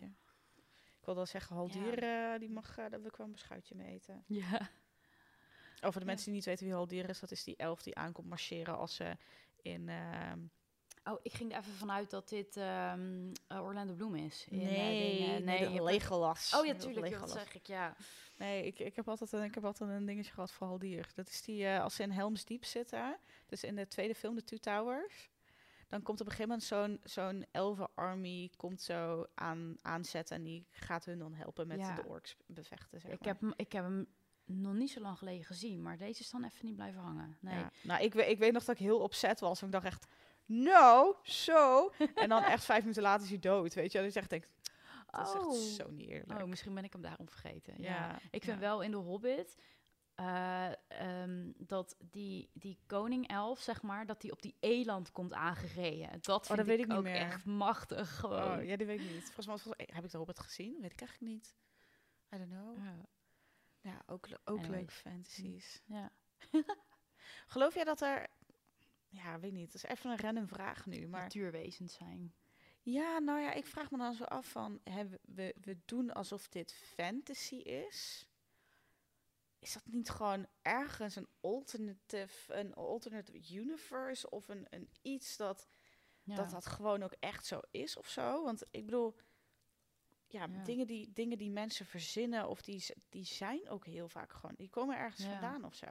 Ik 1.00 1.06
wil 1.06 1.16
wel 1.16 1.26
zeggen, 1.26 1.56
Haldier, 1.56 2.04
eh, 2.04 2.40
die 2.40 2.50
mag, 2.50 2.70
eh, 2.70 2.76
daar 2.90 3.00
wil 3.00 3.06
ik 3.10 3.16
wel 3.16 3.26
een 3.26 3.32
beschuitje 3.32 3.76
mee 3.76 3.88
eten. 3.94 4.24
Ja. 4.28 4.70
Over 5.82 6.00
de 6.00 6.06
Ja. 6.06 6.12
mensen 6.12 6.26
die 6.26 6.36
niet 6.36 6.46
weten 6.46 6.66
wie 6.66 6.74
Haldier 6.74 7.10
is, 7.10 7.20
dat 7.20 7.32
is 7.32 7.44
die 7.44 7.56
elf 7.58 7.82
die 7.82 7.96
aankomt 7.96 8.28
marcheren 8.30 8.78
als 8.78 8.96
ze 8.96 9.18
in... 9.62 9.90
ehm, 9.90 10.40
Oh, 11.04 11.20
ik 11.22 11.34
ging 11.34 11.52
er 11.54 11.60
even 11.60 11.74
vanuit 11.74 12.10
dat 12.10 12.30
dit 12.30 12.58
eh, 12.58 12.94
Orlando 13.48 13.94
Bloom 13.94 14.16
is. 14.16 14.46
In, 14.50 14.60
eh, 14.60 14.66
nee, 14.68 15.18
dingen. 15.20 15.44
nee, 15.44 15.84
Legolas. 15.84 16.54
Oh 16.56 16.66
ja, 16.66 16.74
tuurlijk. 16.74 17.20
Dat 17.20 17.32
zeg 17.32 17.54
ik, 17.56 17.68
ja. 17.68 17.96
Nee, 18.36 18.66
ik, 18.66 18.80
ik, 18.80 18.96
heb 18.96 19.08
altijd 19.10 19.32
een, 19.32 19.44
ik 19.44 19.56
heb 19.56 19.66
altijd 19.66 19.90
een 19.90 20.06
dingetje 20.06 20.32
gehad 20.32 20.52
voor 20.52 20.68
Haldier. 20.68 21.12
Dat 21.16 21.28
is 21.28 21.42
die, 21.42 21.68
als 21.70 21.96
ze 21.96 22.04
in 22.04 22.12
Helm's 22.12 22.46
Deep 22.46 22.66
zitten, 22.66 23.18
dus 23.48 23.64
in 23.64 23.76
de 23.76 23.88
tweede 23.88 24.16
film, 24.16 24.36
de 24.36 24.44
Two 24.44 24.58
Towers, 24.58 25.30
dan 25.88 26.02
komt 26.02 26.22
op 26.22 26.26
een 26.26 26.32
gegeven 26.32 26.50
moment 26.52 26.68
zo'n 26.68 27.00
zo'n 27.04 27.46
elfen-army 27.52 28.52
komt 28.56 28.82
zo 28.82 29.26
aan, 29.36 29.76
aanzetten 29.82 30.36
en 30.36 30.44
die 30.44 30.68
gaat 30.70 31.06
hun 31.06 31.20
dan 31.20 31.34
helpen 31.34 31.68
met 31.68 31.80
Ja. 31.80 31.96
de 31.96 32.06
orks 32.06 32.36
bevechten, 32.46 33.00
zeg 33.02 33.12
Ik 33.12 33.24
heb, 33.26 33.42
ik 33.56 33.72
heb 33.72 33.84
hem 33.84 34.08
nog 34.50 34.74
niet 34.74 34.92
zo 34.92 35.00
lang 35.02 35.18
geleden 35.18 35.46
gezien, 35.46 35.82
maar 35.82 35.98
deze 35.98 36.22
is 36.22 36.30
dan 36.30 36.44
even 36.44 36.66
niet 36.66 36.76
blijven 36.76 37.02
hangen. 37.02 37.38
Nee. 37.40 37.58
Ja. 37.58 37.72
Nou, 37.84 38.04
ik, 38.04 38.14
ik 38.14 38.38
weet 38.40 38.54
nog 38.54 38.64
dat 38.64 38.76
ik 38.76 38.82
heel 38.86 39.00
opzet 39.00 39.40
was, 39.40 39.60
want 39.62 39.74
ik 39.74 39.82
dacht 39.82 39.94
echt, 39.94 40.08
no, 40.46 41.16
zo. 41.24 41.92
en 42.16 42.30
dan 42.30 42.44
echt 42.44 42.64
vijf 42.66 42.80
minuten 42.82 43.02
later 43.04 43.24
is 43.24 43.30
hij 43.30 43.40
dood, 43.40 43.74
weet 43.74 43.92
je. 43.92 43.98
En 44.00 44.06
ik 44.06 44.12
zeg, 44.12 44.28
denk, 44.28 44.48
dat 45.10 45.28
is 45.28 45.34
Oh. 45.34 45.54
echt 45.56 45.62
zo 45.76 45.90
niet 45.92 46.10
eerlijk. 46.10 46.42
Oh, 46.42 46.48
misschien 46.48 46.74
ben 46.74 46.84
ik 46.84 46.92
hem 46.94 47.02
daarom 47.02 47.30
vergeten. 47.30 47.74
Ja. 47.78 47.90
ja, 47.90 48.20
Ik 48.32 48.44
vind 48.44 48.56
ja. 48.56 48.60
wel 48.60 48.82
in 48.82 48.92
The 48.92 48.98
Hobbit... 48.98 49.56
eh, 50.16 50.68
ehm, 50.88 51.52
dat 51.58 51.96
die, 52.00 52.50
die 52.54 52.78
koning 52.86 53.28
elf, 53.28 53.60
zeg 53.60 53.82
maar, 53.82 54.06
dat 54.06 54.22
die 54.22 54.32
op 54.32 54.42
die 54.42 54.56
eland 54.60 55.12
komt 55.12 55.34
aangereden. 55.34 56.10
Dat 56.22 56.48
vind 56.48 56.50
Oh, 56.50 56.58
dat 56.58 56.66
weet 56.66 56.78
ik, 56.78 56.84
ik 56.84 56.88
niet 56.88 56.98
ook 56.98 57.04
meer. 57.04 57.16
echt 57.16 57.46
machtig 57.46 58.16
gewoon. 58.20 58.58
Oh, 58.60 58.66
ja, 58.66 58.76
die 58.78 58.88
weet 58.88 59.00
ik 59.02 59.12
niet. 59.12 59.32
Volgens 59.32 59.66
mij 59.66 59.88
heb 59.94 60.04
ik 60.04 60.12
daarop 60.12 60.28
het 60.28 60.40
gezien. 60.40 60.78
Weet 60.82 60.92
ik 60.92 61.00
eigenlijk 61.02 61.32
niet. 61.34 61.56
I 62.36 62.38
don't 62.38 62.50
know. 62.52 62.78
Ja. 62.78 62.96
Ja, 63.82 64.04
ook, 64.06 64.28
ook 64.44 64.58
Anyways. 64.58 64.70
leuke 64.70 64.92
fantasies. 64.92 65.82
Ja. 65.86 66.12
Geloof 67.48 67.74
jij 67.74 67.84
dat 67.84 68.02
er... 68.02 68.28
Ja, 69.08 69.40
weet 69.40 69.52
niet. 69.52 69.72
Dat 69.72 69.84
is 69.84 69.90
even 69.90 70.10
een 70.12 70.18
random 70.20 70.48
vraag 70.48 70.86
nu. 70.86 71.08
Maar 71.08 71.22
Natuurwezens 71.22 71.94
zijn. 71.94 72.34
ja, 72.82 73.20
nou 73.20 73.40
ja, 73.40 73.52
ik 73.54 73.66
vraag 73.66 73.92
me 73.92 73.98
dan 73.98 74.14
zo 74.14 74.24
af 74.24 74.48
van... 74.52 74.80
Hè, 74.84 75.08
we- 75.08 75.56
we, 75.62 75.78
doen 75.86 76.14
alsof 76.14 76.48
dit 76.50 76.74
fantasy 76.74 77.56
is. 77.56 78.26
Is 79.60 79.74
dat 79.74 79.86
niet 79.86 80.10
gewoon 80.10 80.48
ergens 80.62 81.16
een 81.16 81.28
alternative, 81.42 82.54
een 82.54 82.74
alternative 82.74 83.54
universe 83.56 84.30
of 84.30 84.48
een, 84.48 84.68
een 84.70 84.90
iets 85.02 85.38
dat 85.38 85.68
Ja. 86.24 86.36
dat 86.36 86.50
dat 86.50 86.66
gewoon 86.66 87.04
ook 87.04 87.16
echt 87.20 87.46
zo 87.46 87.60
is 87.72 87.98
of 87.98 88.08
zo. 88.10 88.44
Want 88.44 88.64
ik 88.72 88.86
bedoel, 88.86 89.16
ja, 90.32 90.48
Ja. 90.52 90.64
Dingen, 90.64 90.88
die, 90.88 91.12
dingen 91.14 91.38
die 91.38 91.52
mensen 91.52 91.86
verzinnen 91.86 92.48
of 92.48 92.62
die, 92.62 92.86
die 93.10 93.24
zijn 93.26 93.70
ook 93.70 93.86
heel 93.86 94.10
vaak 94.10 94.34
gewoon, 94.34 94.56
die 94.56 94.70
komen 94.70 94.98
ergens 94.98 95.24
Ja. 95.26 95.32
vandaan 95.32 95.64
of 95.64 95.76
zo. 95.76 95.88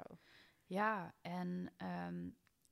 Ja, 0.64 1.14
en 1.20 1.72
ehm, 1.76 2.30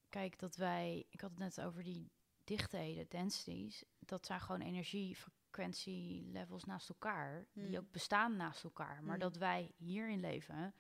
kijk, 0.09 0.39
dat 0.39 0.57
wij, 0.57 1.07
ik 1.11 1.21
had 1.21 1.31
het 1.31 1.39
net 1.39 1.61
over 1.61 1.83
die 1.83 2.11
dichtheden, 2.45 3.07
densities, 3.09 3.85
dat 3.99 4.27
zijn 4.27 4.41
gewoon 4.41 4.61
energiefrequentielevels 4.61 6.65
naast 6.65 6.89
elkaar, 6.89 7.47
Hmm. 7.53 7.67
die 7.67 7.79
ook 7.79 7.91
bestaan 7.91 8.37
naast 8.37 8.65
elkaar. 8.65 8.97
Maar 9.03 9.19
Hmm. 9.19 9.19
dat 9.19 9.37
wij 9.37 9.73
hierin 9.77 10.21
leven, 10.21 10.75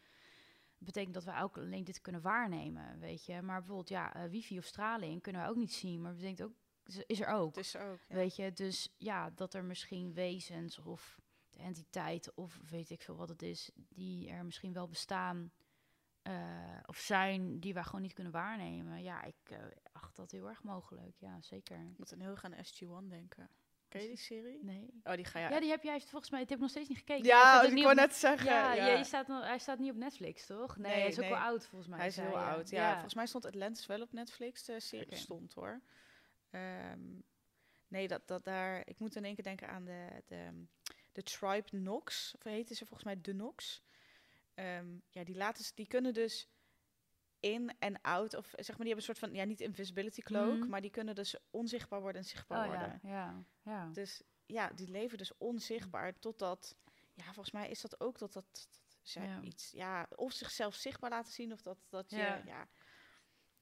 betekent 0.78 1.14
dat 1.14 1.24
wij 1.24 1.42
ook 1.42 1.58
alleen 1.58 1.84
dit 1.84 2.00
kunnen 2.00 2.20
waarnemen, 2.20 2.98
weet 2.98 3.24
je. 3.24 3.42
Maar 3.42 3.58
bijvoorbeeld, 3.58 3.88
ja, 3.88 4.14
eh, 4.14 4.30
wifi 4.30 4.58
of 4.58 4.64
straling 4.64 5.22
kunnen 5.22 5.42
we 5.42 5.48
ook 5.48 5.56
niet 5.56 5.72
zien, 5.72 6.02
maar 6.02 6.14
betekent 6.14 6.42
ook, 6.42 6.54
is- 7.06 7.20
er 7.20 7.26
ook. 7.28 7.54
Dus 7.54 7.76
ook. 7.76 7.98
Ja. 8.08 8.14
Weet 8.14 8.36
je, 8.36 8.52
dus 8.52 8.94
ja, 8.96 9.30
dat 9.30 9.54
er 9.54 9.64
misschien 9.64 10.12
wezens 10.14 10.78
of 10.78 11.18
de 11.50 11.58
entiteiten 11.58 12.32
of 12.36 12.60
weet 12.70 12.90
ik 12.90 13.02
veel 13.02 13.16
wat 13.16 13.28
het 13.28 13.42
is, 13.42 13.70
die 13.74 14.28
er 14.30 14.44
misschien 14.44 14.72
wel 14.72 14.88
bestaan 14.88 15.52
eh, 16.22 16.78
of 16.86 16.96
zijn, 16.98 17.60
die 17.60 17.74
wij 17.74 17.84
gewoon 17.84 18.02
niet 18.02 18.12
kunnen 18.12 18.32
waarnemen. 18.32 19.02
Ja, 19.02 19.22
ik 19.22 19.36
eh, 19.50 19.58
acht 19.92 20.16
dat 20.16 20.30
heel 20.30 20.48
erg 20.48 20.62
mogelijk. 20.62 21.16
Ja, 21.18 21.40
zeker. 21.40 21.76
Ik 21.76 21.98
moet 21.98 22.08
dan 22.08 22.20
heel 22.20 22.30
erg 22.30 22.44
aan 22.44 22.54
SG-1 22.64 23.08
denken. 23.08 23.48
Ken 23.88 24.02
je 24.02 24.08
die 24.08 24.16
serie? 24.16 24.64
Nee. 24.64 25.00
Oh, 25.04 25.14
die 25.14 25.24
ga 25.24 25.38
je... 25.38 25.48
Ja, 25.48 25.60
die 25.60 25.70
heb 25.70 25.82
jij 25.82 26.00
volgens 26.00 26.30
mij, 26.30 26.40
ik 26.42 26.48
heb 26.48 26.58
nog 26.58 26.70
steeds 26.70 26.88
niet 26.88 26.98
gekeken. 26.98 27.24
Ja 27.24 27.62
ik 27.62 27.72
niet 27.72 27.84
wou 27.84 27.94
op- 27.94 28.00
net 28.00 28.14
zeggen. 28.14 28.50
Ja, 28.50 28.72
ja. 28.72 29.02
staat 29.02 29.26
hij 29.26 29.58
staat 29.58 29.78
niet 29.78 29.90
op 29.90 29.96
Netflix, 29.96 30.46
toch? 30.46 30.76
Nee, 30.76 30.92
Nee, 30.92 31.00
hij 31.00 31.08
is 31.10 31.18
ook 31.20 31.28
wel 31.28 31.38
oud 31.38 31.66
volgens 31.66 31.90
mij. 31.90 31.98
Hij 31.98 32.08
is 32.08 32.16
heel 32.16 32.38
oud. 32.38 32.70
Ja, 32.70 32.92
volgens 32.92 33.14
mij 33.14 33.26
stond 33.26 33.44
Atlantis 33.44 33.86
wel 33.86 34.00
op 34.02 34.12
Netflix. 34.12 34.64
De 34.64 34.80
serie 34.80 35.16
stond 35.16 35.54
hoor. 35.54 35.80
Ehm, 36.56 37.20
nee, 37.88 38.08
dat, 38.08 38.26
dat 38.28 38.44
daar... 38.44 38.82
Ik 38.88 38.98
moet 38.98 39.16
in 39.16 39.24
één 39.24 39.34
keer 39.34 39.44
denken 39.44 39.68
aan 39.68 39.84
de, 39.84 40.22
de, 40.26 40.66
de 41.12 41.22
Tribe 41.22 41.76
Nox. 41.76 42.34
Of 42.36 42.42
heette 42.42 42.74
ze 42.74 42.86
volgens 42.86 43.04
mij 43.04 43.20
de 43.20 43.34
Nox. 43.34 43.82
Ehm, 44.54 44.98
ja, 45.10 45.24
die, 45.24 45.36
laten, 45.36 45.64
ze- 45.64 45.72
die 45.74 45.86
kunnen 45.86 46.14
dus 46.14 46.48
in 47.40 47.74
en 47.78 48.00
out... 48.00 48.34
Of 48.34 48.46
zeg 48.46 48.54
maar, 48.78 48.86
die 48.86 48.94
hebben 48.94 48.96
een 48.96 49.02
soort 49.02 49.18
van... 49.18 49.34
Ja, 49.34 49.44
niet 49.44 49.60
invisibility 49.60 50.20
cloak. 50.20 50.58
Mhm. 50.58 50.68
Maar 50.68 50.80
die 50.80 50.90
kunnen 50.90 51.14
dus 51.14 51.36
onzichtbaar 51.50 52.00
worden 52.00 52.20
en 52.22 52.28
zichtbaar 52.28 52.58
Oh 52.60 52.66
worden. 52.66 53.00
ja, 53.02 53.10
ja, 53.10 53.44
ja. 53.62 53.88
Dus 53.92 54.22
ja, 54.46 54.68
die 54.70 54.88
leven 54.88 55.18
dus 55.18 55.36
onzichtbaar 55.38 56.18
totdat... 56.18 56.76
Ja, 57.14 57.24
volgens 57.24 57.50
mij 57.50 57.68
is 57.70 57.80
dat 57.80 58.00
ook 58.00 58.18
dat 58.18 58.32
dat... 58.32 58.68
Ja. 59.02 59.40
iets, 59.40 59.70
ja, 59.70 60.08
of 60.14 60.32
zichzelf 60.32 60.74
zichtbaar 60.74 61.10
laten 61.10 61.32
zien, 61.32 61.52
of 61.52 61.62
dat, 61.62 61.78
dat 61.88 62.10
je, 62.10 62.16
Ja. 62.16 62.42
ja. 62.46 62.62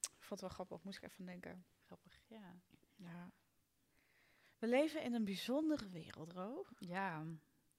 Ik 0.01 0.23
vond 0.23 0.29
het 0.29 0.41
wel 0.41 0.49
grappig, 0.49 0.83
moest 0.83 0.97
ik 0.97 1.03
even 1.11 1.25
denken. 1.25 1.65
Grappig, 1.85 2.21
ja. 2.27 2.55
Ja. 2.95 3.31
We 4.57 4.67
leven 4.67 5.03
in 5.03 5.13
een 5.13 5.25
bijzondere 5.25 5.89
wereld, 5.89 6.31
Ro. 6.31 6.65
Ja, 6.79 7.25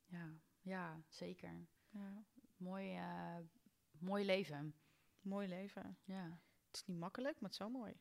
ja, 0.07 0.35
ja, 0.61 1.03
zeker. 1.09 1.67
Ja. 1.91 2.25
Mooi, 2.57 2.95
eh, 2.97 3.37
mooi 3.99 4.25
leven. 4.25 4.75
Mooi 5.21 5.49
leven. 5.49 5.99
Ja. 6.05 6.41
Het 6.67 6.77
is 6.77 6.85
niet 6.85 6.99
makkelijk, 6.99 7.35
maar 7.41 7.51
het 7.51 7.61
is 7.61 7.67
zo 7.67 7.71
mooi. 7.71 8.01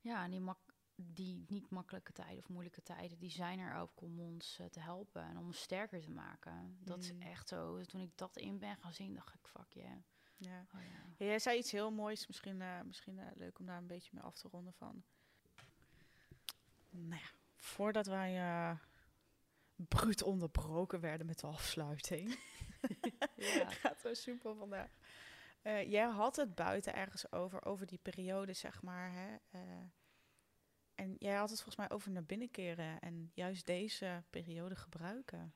Ja, 0.00 0.24
en 0.24 0.30
die, 0.30 0.40
mak 0.40 0.58
die 0.94 1.44
niet 1.48 1.70
makkelijke 1.70 2.12
tijden 2.12 2.38
of 2.38 2.48
moeilijke 2.48 2.82
tijden, 2.82 3.18
die 3.18 3.30
zijn 3.30 3.58
er 3.58 3.74
ook 3.76 4.00
om 4.00 4.20
ons 4.20 4.58
eh, 4.58 4.66
te 4.66 4.80
helpen 4.80 5.22
en 5.22 5.36
om 5.38 5.44
ons 5.46 5.60
sterker 5.60 6.00
te 6.00 6.10
maken. 6.10 6.78
Dat 6.80 6.96
Mm. 6.96 7.02
is 7.02 7.12
echt 7.18 7.48
zo. 7.48 7.80
Toen 7.80 8.00
ik 8.00 8.16
dat 8.16 8.36
in 8.36 8.58
ben 8.58 8.76
gaan 8.76 8.92
zien, 8.92 9.14
dacht 9.14 9.34
ik, 9.34 9.46
fuck 9.46 9.72
yeah. 9.72 9.96
Ja. 10.36 10.66
Oh, 10.74 10.80
ja. 10.82 11.14
Ja, 11.16 11.26
jij 11.26 11.38
zei 11.38 11.58
iets 11.58 11.70
heel 11.72 11.90
moois, 11.90 12.26
misschien, 12.26 12.60
eh, 12.62 12.80
misschien 12.82 13.20
leuk 13.34 13.58
om 13.58 13.66
daar 13.66 13.78
een 13.78 13.86
beetje 13.86 14.10
mee 14.14 14.22
af 14.22 14.36
te 14.38 14.48
ronden 14.48 14.74
van. 14.74 15.04
Nou 16.96 17.20
ja, 17.20 17.30
voordat 17.56 18.06
wij 18.06 18.36
eh 18.36 18.78
bruut 19.76 20.22
onderbroken 20.22 21.00
werden 21.00 21.26
met 21.26 21.40
de 21.40 21.46
afsluiting. 21.46 22.38
Ja. 23.36 23.70
gaat 23.82 24.00
zo 24.00 24.14
simpel 24.14 24.54
vandaag. 24.54 24.90
Eh, 25.62 25.90
jij 25.90 26.04
had 26.04 26.36
het 26.36 26.54
buiten 26.54 26.94
ergens 26.94 27.32
over, 27.32 27.64
over 27.64 27.86
die 27.86 27.98
periode, 27.98 28.52
zeg 28.52 28.82
maar. 28.82 29.12
Hè? 29.12 29.36
eh, 29.50 29.60
en 30.94 31.16
jij 31.18 31.34
had 31.34 31.50
het 31.50 31.62
volgens 31.62 31.76
mij 31.76 31.96
over 31.96 32.10
naar 32.10 32.24
binnen 32.24 32.50
keren 32.50 33.00
en 33.00 33.30
juist 33.34 33.66
deze 33.66 34.22
periode 34.30 34.76
gebruiken. 34.76 35.54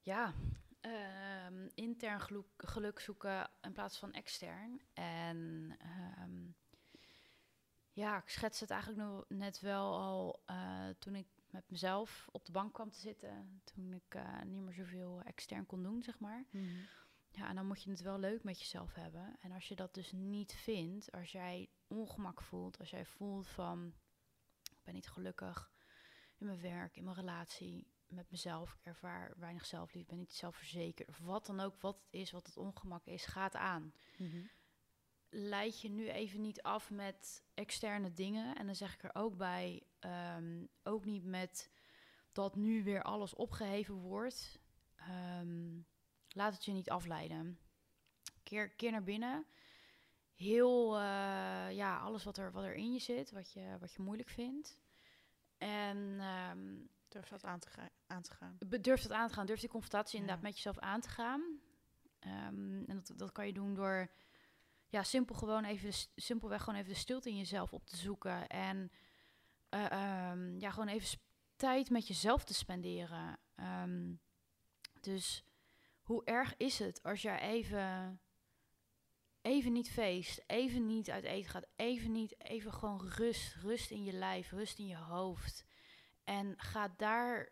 Ja, 0.00 0.34
ehm, 0.80 1.68
intern 1.74 2.20
geluk, 2.20 2.46
geluk 2.56 3.00
zoeken 3.00 3.50
in 3.60 3.72
plaats 3.72 3.98
van 3.98 4.12
extern. 4.12 4.80
En 4.92 5.72
ehm, 5.78 6.46
ja, 7.96 8.16
ik 8.16 8.28
schets 8.28 8.60
het 8.60 8.70
eigenlijk 8.70 9.02
nog 9.02 9.24
net 9.28 9.60
wel 9.60 9.98
al 9.98 10.42
eh, 10.46 10.88
toen 10.98 11.14
ik 11.14 11.26
met 11.50 11.70
mezelf 11.70 12.28
op 12.32 12.44
de 12.44 12.52
bank 12.52 12.72
kwam 12.74 12.90
te 12.90 12.98
zitten. 12.98 13.60
Toen 13.64 13.92
ik 13.92 14.14
eh, 14.14 14.42
niet 14.44 14.60
meer 14.60 14.74
zoveel 14.74 15.20
extern 15.22 15.66
kon 15.66 15.82
doen, 15.82 16.02
zeg 16.02 16.18
maar. 16.18 16.44
Ja, 17.30 17.48
en 17.48 17.54
dan 17.54 17.66
moet 17.66 17.82
je 17.82 17.90
het 17.90 18.00
wel 18.00 18.18
leuk 18.18 18.42
met 18.44 18.60
jezelf 18.60 18.94
hebben. 18.94 19.36
En 19.40 19.52
als 19.52 19.68
je 19.68 19.74
dat 19.74 19.94
dus 19.94 20.12
niet 20.12 20.52
vindt, 20.52 21.12
als 21.12 21.32
jij 21.32 21.68
ongemak 21.86 22.42
voelt, 22.42 22.78
als 22.78 22.90
jij 22.90 23.04
voelt 23.04 23.48
van 23.48 23.94
ik 24.62 24.82
ben 24.84 24.94
niet 24.94 25.08
gelukkig 25.08 25.70
in 26.38 26.46
mijn 26.46 26.60
werk, 26.60 26.96
in 26.96 27.04
mijn 27.04 27.16
relatie, 27.16 27.86
met 28.06 28.30
mezelf, 28.30 28.72
ik 28.72 28.84
ervaar 28.84 29.34
weinig 29.36 29.66
zelfliefde, 29.66 30.08
ben 30.08 30.18
niet 30.18 30.32
zelfverzekerd, 30.32 31.08
of 31.08 31.18
wat 31.18 31.46
dan 31.46 31.60
ook, 31.60 31.80
wat 31.80 31.96
het 31.96 32.12
is, 32.20 32.30
wat 32.30 32.46
het 32.46 32.56
ongemak 32.56 33.06
is, 33.06 33.26
gaat 33.26 33.54
aan. 33.54 33.92
Leid 35.38 35.80
je 35.80 35.88
nu 35.90 36.08
even 36.08 36.40
niet 36.40 36.62
af 36.62 36.90
met 36.90 37.42
externe 37.54 38.12
dingen. 38.12 38.54
En 38.56 38.66
dan 38.66 38.74
zeg 38.74 38.94
ik 38.94 39.02
er 39.02 39.14
ook 39.14 39.36
bij, 39.36 39.82
ehm, 39.98 40.64
ook 40.82 41.04
niet 41.04 41.24
met 41.24 41.70
dat 42.32 42.56
nu 42.56 42.84
weer 42.84 43.02
alles 43.02 43.34
opgeheven 43.34 43.94
wordt. 43.94 44.58
Ehm, 44.96 45.78
laat 46.28 46.52
het 46.52 46.64
je 46.64 46.72
niet 46.72 46.90
afleiden. 46.90 47.58
Keer, 48.42 48.70
keer 48.70 48.90
naar 48.90 49.02
binnen. 49.02 49.46
Heel, 50.34 50.94
eh, 50.96 51.72
ja, 51.72 51.98
alles 51.98 52.24
wat 52.24 52.36
er, 52.36 52.52
wat 52.52 52.64
er 52.64 52.74
in 52.74 52.92
je 52.92 52.98
zit, 52.98 53.30
wat 53.30 53.52
je, 53.52 53.76
wat 53.80 53.92
je 53.92 54.02
moeilijk 54.02 54.28
vindt. 54.28 54.78
En 55.58 56.16
ehm, 56.20 56.74
Durf 57.08 57.28
dat 57.28 57.44
aan 57.44 57.58
te, 57.58 57.70
ga- 57.70 57.90
aan 58.06 58.22
te 58.22 58.34
gaan. 58.34 58.56
durf 58.80 59.02
dat 59.02 59.12
aan 59.12 59.28
te 59.28 59.34
gaan. 59.34 59.46
Durf 59.46 59.60
die 59.60 59.68
confrontatie 59.68 60.14
Ja. 60.14 60.20
inderdaad 60.20 60.44
met 60.44 60.54
jezelf 60.54 60.78
aan 60.78 61.00
te 61.00 61.08
gaan. 61.08 61.60
En 62.18 62.84
dat, 62.86 63.12
dat 63.16 63.32
kan 63.32 63.46
je 63.46 63.52
doen 63.52 63.74
door 63.74 64.10
ja, 64.96 65.02
simpel 65.02 65.34
gewoon 65.34 65.64
even, 65.64 65.92
simpelweg 66.14 66.62
gewoon 66.62 66.78
even 66.78 66.92
de 66.92 66.98
stilte 66.98 67.28
in 67.28 67.36
jezelf 67.36 67.72
op 67.72 67.86
te 67.86 67.96
zoeken. 67.96 68.46
En 68.46 68.90
eh, 69.68 69.90
ehm, 69.90 70.58
ja, 70.58 70.70
gewoon 70.70 70.88
even 70.88 71.18
tijd 71.56 71.90
met 71.90 72.06
jezelf 72.06 72.44
te 72.44 72.54
spenderen. 72.54 73.38
Ehm, 73.54 74.14
dus 75.00 75.44
hoe 76.02 76.24
erg 76.24 76.56
is 76.56 76.78
het 76.78 77.02
als 77.02 77.22
jij 77.22 77.40
even, 77.40 78.20
even 79.40 79.72
niet 79.72 79.90
feest, 79.90 80.42
even 80.46 80.86
niet 80.86 81.10
uit 81.10 81.24
eten 81.24 81.50
gaat, 81.50 81.66
even 81.76 82.12
niet, 82.12 82.40
even 82.40 82.72
gewoon 82.72 83.08
rust, 83.08 83.54
rust 83.54 83.90
in 83.90 84.04
je 84.04 84.12
lijf, 84.12 84.50
rust 84.50 84.78
in 84.78 84.86
je 84.86 84.96
hoofd. 84.96 85.64
En 86.24 86.54
ga 86.56 86.94
daar, 86.96 87.48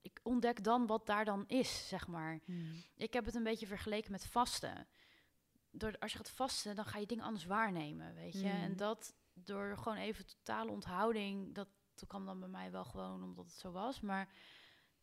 ik 0.00 0.20
ontdek 0.22 0.64
dan 0.64 0.86
wat 0.86 1.06
daar 1.06 1.24
dan 1.24 1.44
is, 1.46 1.88
zeg 1.88 2.06
maar. 2.06 2.40
Ik 2.96 3.12
heb 3.12 3.24
het 3.24 3.34
een 3.34 3.42
beetje 3.42 3.66
vergeleken 3.66 4.12
met 4.12 4.26
vasten. 4.26 4.88
Door, 5.74 5.98
als 5.98 6.10
je 6.12 6.16
gaat 6.16 6.30
vasten, 6.30 6.74
dan 6.74 6.84
ga 6.84 6.98
je 6.98 7.06
dingen 7.06 7.24
anders 7.24 7.44
waarnemen, 7.44 8.14
weet 8.14 8.32
je. 8.40 8.48
En 8.48 8.68
Mhm. 8.68 8.76
dat 8.76 9.14
door 9.34 9.76
gewoon 9.78 9.98
even 9.98 10.26
totale 10.26 10.70
onthouding, 10.70 11.54
dat, 11.54 11.68
dat 11.94 12.08
kwam 12.08 12.24
dan 12.26 12.38
bij 12.40 12.48
mij 12.48 12.70
wel 12.70 12.84
gewoon 12.84 13.22
omdat 13.22 13.44
het 13.44 13.54
zo 13.54 13.70
was. 13.72 14.00
Maar 14.00 14.28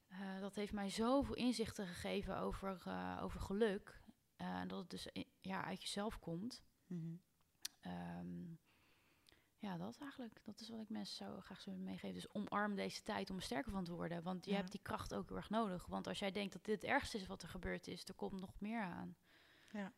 eh, 0.07 0.39
dat 0.39 0.55
heeft 0.55 0.73
mij 0.73 0.89
zoveel 0.89 1.35
inzichten 1.35 1.87
gegeven 1.87 2.37
over, 2.37 2.81
eh, 2.85 3.19
over 3.21 3.39
geluk. 3.39 4.01
Eh, 4.35 4.47
En 4.59 4.67
dat 4.67 4.79
het 4.79 4.89
dus 4.89 5.07
ja, 5.41 5.63
uit 5.63 5.81
jezelf 5.81 6.19
komt. 6.19 6.63
Ehm, 7.79 8.53
ja, 9.57 9.77
dat 9.77 9.97
eigenlijk. 10.01 10.39
Dat 10.45 10.59
is 10.59 10.69
wat 10.69 10.79
ik 10.81 10.89
mensen 10.89 11.15
zou 11.15 11.41
graag 11.41 11.61
zo 11.61 11.71
meegeven. 11.71 12.13
Dus 12.13 12.33
omarm 12.33 12.75
deze 12.75 13.03
tijd 13.03 13.29
om 13.29 13.35
er 13.35 13.41
sterker 13.41 13.71
van 13.71 13.83
te 13.83 13.93
worden. 13.93 14.23
Want 14.23 14.45
je 14.45 14.51
Ja. 14.51 14.57
hebt 14.57 14.71
die 14.71 14.81
kracht 14.81 15.13
ook 15.13 15.27
heel 15.27 15.37
erg 15.37 15.49
nodig. 15.49 15.85
Want 15.85 16.07
als 16.07 16.19
jij 16.19 16.31
denkt 16.31 16.53
dat 16.53 16.65
dit 16.65 16.81
het 16.81 16.89
ergste 16.91 17.17
is 17.17 17.27
wat 17.27 17.41
er 17.41 17.49
gebeurd 17.49 17.87
is, 17.87 18.07
er 18.07 18.13
komt 18.13 18.39
nog 18.39 18.59
meer 18.59 18.81
aan. 18.81 19.15
Ja. 19.71 19.93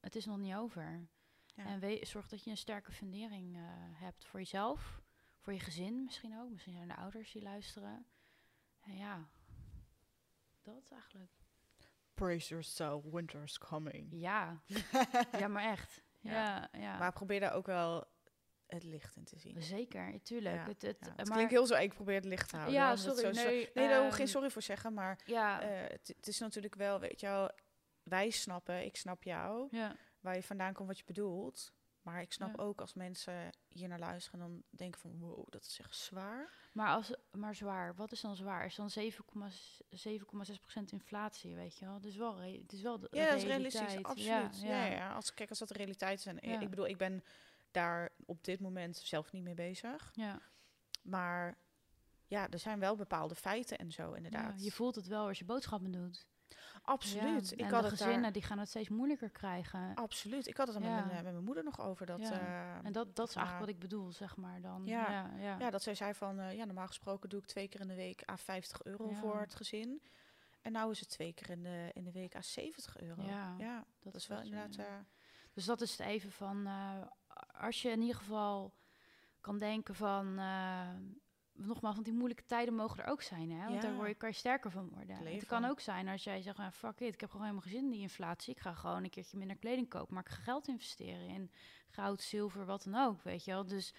Het 0.00 0.16
is 0.16 0.24
nog 0.24 0.38
niet 0.38 0.54
over. 0.54 1.08
Ja. 1.54 1.64
En 1.64 1.80
we, 1.80 1.98
zorg 2.02 2.28
dat 2.28 2.44
je 2.44 2.50
een 2.50 2.56
sterke 2.56 2.92
fundering 2.92 3.56
eh, 3.56 3.62
hebt 4.00 4.24
voor 4.24 4.40
jezelf, 4.40 5.00
voor 5.38 5.52
je 5.52 5.60
gezin 5.60 6.04
misschien 6.04 6.38
ook. 6.38 6.50
Misschien 6.50 6.72
zijn 6.74 6.90
er 6.90 6.96
ouders 6.96 7.32
die 7.32 7.42
luisteren. 7.42 8.06
En 8.80 8.96
ja, 8.96 9.28
dat 10.62 10.90
eigenlijk. 10.90 11.32
Brace 12.14 12.48
yourself, 12.48 13.04
winter's 13.04 13.58
coming. 13.58 14.08
Ja, 14.10 14.62
ja 15.40 15.48
maar 15.48 15.64
echt. 15.64 16.02
Ja, 16.20 16.68
ja. 16.72 16.98
Maar 16.98 17.12
probeer 17.12 17.40
daar 17.40 17.54
ook 17.54 17.66
wel 17.66 18.06
het 18.66 18.84
licht 18.84 19.16
in 19.16 19.24
te 19.24 19.38
zien. 19.38 19.62
Zeker, 19.62 20.22
tuurlijk. 20.22 20.56
Ja, 20.56 20.66
het, 20.66 20.82
het, 20.82 20.96
Ja, 21.00 21.06
het 21.16 21.16
maar, 21.16 21.36
klinkt 21.36 21.52
heel 21.52 21.66
zo, 21.66 21.74
ik 21.74 21.94
probeer 21.94 22.14
het 22.14 22.24
licht 22.24 22.48
te 22.48 22.56
houden. 22.56 22.78
Ja, 22.78 22.96
sorry. 22.96 23.24
het 23.24 23.36
zo- 23.36 23.42
nee, 23.42 23.70
nee, 23.74 23.88
daar 23.88 23.98
hoef 23.98 24.06
ik 24.08 24.12
geen 24.12 24.24
ehm, 24.24 24.32
sorry 24.34 24.50
voor 24.50 24.62
zeggen, 24.62 24.94
maar 24.94 25.18
Ja, 25.24 25.60
eh, 25.60 25.90
het, 25.90 26.12
het 26.16 26.26
is 26.26 26.38
natuurlijk 26.38 26.74
wel, 26.74 27.00
weet 27.00 27.20
je 27.20 27.26
wel, 27.26 27.50
wij 28.08 28.30
snappen, 28.30 28.84
ik 28.84 28.96
snap 28.96 29.22
jou, 29.22 29.68
ja, 29.70 29.96
waar 30.20 30.34
je 30.34 30.42
vandaan 30.42 30.72
komt, 30.72 30.88
wat 30.88 30.98
je 30.98 31.04
bedoelt. 31.04 31.72
Maar 32.02 32.20
ik 32.20 32.32
snap 32.32 32.56
Ja. 32.56 32.62
ook 32.62 32.80
als 32.80 32.94
mensen 32.94 33.50
hier 33.68 33.88
naar 33.88 33.98
luisteren, 33.98 34.40
dan 34.40 34.62
denken 34.70 35.00
van, 35.00 35.18
wow, 35.18 35.46
dat 35.50 35.64
is 35.64 35.78
echt 35.80 35.96
zwaar. 35.96 36.52
maar, 36.72 36.88
als, 36.88 37.12
maar 37.30 37.54
zwaar. 37.54 37.94
Wat 37.94 38.12
is 38.12 38.20
dan 38.20 38.36
zwaar? 38.36 38.64
Is 38.64 38.74
dan 38.74 38.90
7,6% 38.90 40.92
inflatie, 40.92 41.54
weet 41.54 41.78
je 41.78 41.84
wel? 41.84 41.94
Het 41.94 42.04
is 42.04 42.16
wel, 42.16 42.36
het 42.38 42.72
is 42.72 42.82
wel 42.82 42.98
de 42.98 43.08
Ja, 43.10 43.26
dat 43.28 43.36
is 43.36 43.44
realiteit. 43.44 43.72
realistisch, 43.74 44.04
absoluut. 44.04 44.60
Ja, 44.60 44.84
ja, 44.86 44.94
ja. 44.94 45.14
Als, 45.14 45.34
kijk, 45.34 45.48
als 45.50 45.58
dat 45.58 45.68
de 45.68 45.74
realiteit 45.74 46.18
is. 46.18 46.26
En 46.26 46.38
ik 46.42 46.70
bedoel, 46.70 46.86
ik 46.86 46.96
ben 46.98 47.24
daar 47.70 48.12
op 48.26 48.44
dit 48.44 48.60
moment 48.60 48.96
zelf 48.96 49.32
niet 49.32 49.42
mee 49.42 49.54
bezig. 49.54 50.10
ja. 50.14 50.40
Maar 51.02 51.56
ja, 52.26 52.48
er 52.50 52.58
zijn 52.58 52.78
wel 52.78 52.96
bepaalde 52.96 53.34
feiten 53.34 53.78
en 53.78 53.92
zo, 53.92 54.12
inderdaad. 54.12 54.64
je 54.64 54.72
voelt 54.72 54.94
het 54.94 55.06
wel 55.06 55.26
als 55.26 55.38
je 55.38 55.44
boodschappen 55.44 55.90
doet. 55.90 56.26
Absoluut. 56.82 57.48
Ja, 57.48 57.56
Ik 57.66 57.70
had 57.70 57.82
de 57.82 57.88
het 57.88 57.98
gezinnen 57.98 58.22
daar... 58.22 58.32
die 58.32 58.42
gaan 58.42 58.58
het 58.58 58.68
steeds 58.68 58.88
moeilijker 58.88 59.30
krijgen. 59.30 59.94
Absoluut. 59.94 60.46
Ik 60.46 60.56
had 60.56 60.66
het 60.66 60.76
er 60.76 60.82
met, 60.82 60.90
mijn, 60.90 61.08
eh, 61.10 61.14
met 61.14 61.32
mijn 61.32 61.44
moeder 61.44 61.64
nog 61.64 61.80
over. 61.80 62.06
Dat, 62.06 62.20
Ja. 62.20 62.30
eh, 62.30 62.86
en 62.86 62.92
dat, 62.92 63.16
dat 63.16 63.28
is 63.28 63.34
eigenlijk 63.34 63.66
wat 63.66 63.74
ik 63.74 63.80
bedoel, 63.80 64.12
zeg 64.12 64.36
maar 64.36 64.60
dan. 64.60 64.82
Ja. 64.84 65.30
Ja, 65.58 65.70
dat 65.70 65.82
zij 65.82 65.94
zei 65.94 66.14
van, 66.14 66.40
eh, 66.40 66.56
ja, 66.56 66.64
normaal 66.64 66.86
gesproken 66.86 67.28
doe 67.28 67.40
ik 67.40 67.46
twee 67.46 67.68
keer 67.68 67.80
in 67.80 67.88
de 67.88 67.94
week 67.94 68.22
à 68.28 68.36
50 68.36 68.82
euro 68.82 69.10
voor 69.10 69.40
het 69.40 69.54
gezin. 69.54 70.02
En 70.62 70.72
nou 70.72 70.90
is 70.90 71.00
het 71.00 71.08
twee 71.08 71.32
keer 71.32 71.50
in 71.50 71.62
de, 71.62 71.90
in 71.92 72.04
de 72.04 72.12
week 72.12 72.36
à 72.36 72.42
70 72.42 73.00
euro. 73.00 73.22
Ja, 73.22 73.54
ja 73.58 73.84
dat, 74.00 74.14
is 74.14 74.26
wel 74.26 74.40
inderdaad... 74.40 74.78
Dus 75.52 75.64
dat 75.64 75.80
is 75.80 75.90
het 75.90 76.00
even 76.00 76.32
van, 76.32 76.68
als 77.60 77.82
je 77.82 77.90
in 77.90 78.00
ieder 78.00 78.16
geval 78.16 78.74
kan 79.40 79.58
denken 79.58 79.94
van, 79.94 80.38
nogmaals, 81.66 81.94
want 81.94 82.06
die 82.06 82.14
moeilijke 82.16 82.44
tijden 82.46 82.74
mogen 82.74 83.04
er 83.04 83.10
ook 83.10 83.22
zijn, 83.22 83.50
hè? 83.50 83.68
Want 83.68 83.82
daar 83.82 83.90
Ja. 83.90 83.96
word 83.96 84.08
je, 84.08 84.14
kan 84.14 84.28
je 84.28 84.34
sterker 84.34 84.70
van 84.70 84.88
worden. 84.94 85.16
Het 85.26 85.46
kan 85.46 85.64
ook 85.64 85.80
zijn 85.80 86.08
als 86.08 86.24
jij 86.24 86.42
zegt, 86.42 86.58
fuck 86.72 87.00
it, 87.00 87.14
ik 87.14 87.20
heb 87.20 87.30
gewoon 87.30 87.46
helemaal 87.46 87.64
geen 87.66 87.74
zin 87.76 87.84
in 87.84 87.90
die 87.90 88.00
inflatie. 88.00 88.54
Ik 88.54 88.60
ga 88.60 88.74
gewoon 88.74 89.04
een 89.04 89.10
keertje 89.10 89.36
minder 89.36 89.56
kleding 89.56 89.88
kopen, 89.88 90.14
maar 90.14 90.24
ik 90.26 90.30
ga 90.32 90.42
geld 90.42 90.68
investeren 90.68 91.28
in 91.28 91.50
goud, 91.90 92.22
zilver, 92.22 92.64
wat 92.66 92.82
dan 92.84 92.94
ook, 92.94 93.22
weet 93.22 93.44
je 93.44 93.50
wel. 93.50 93.66
Dus, 93.66 93.92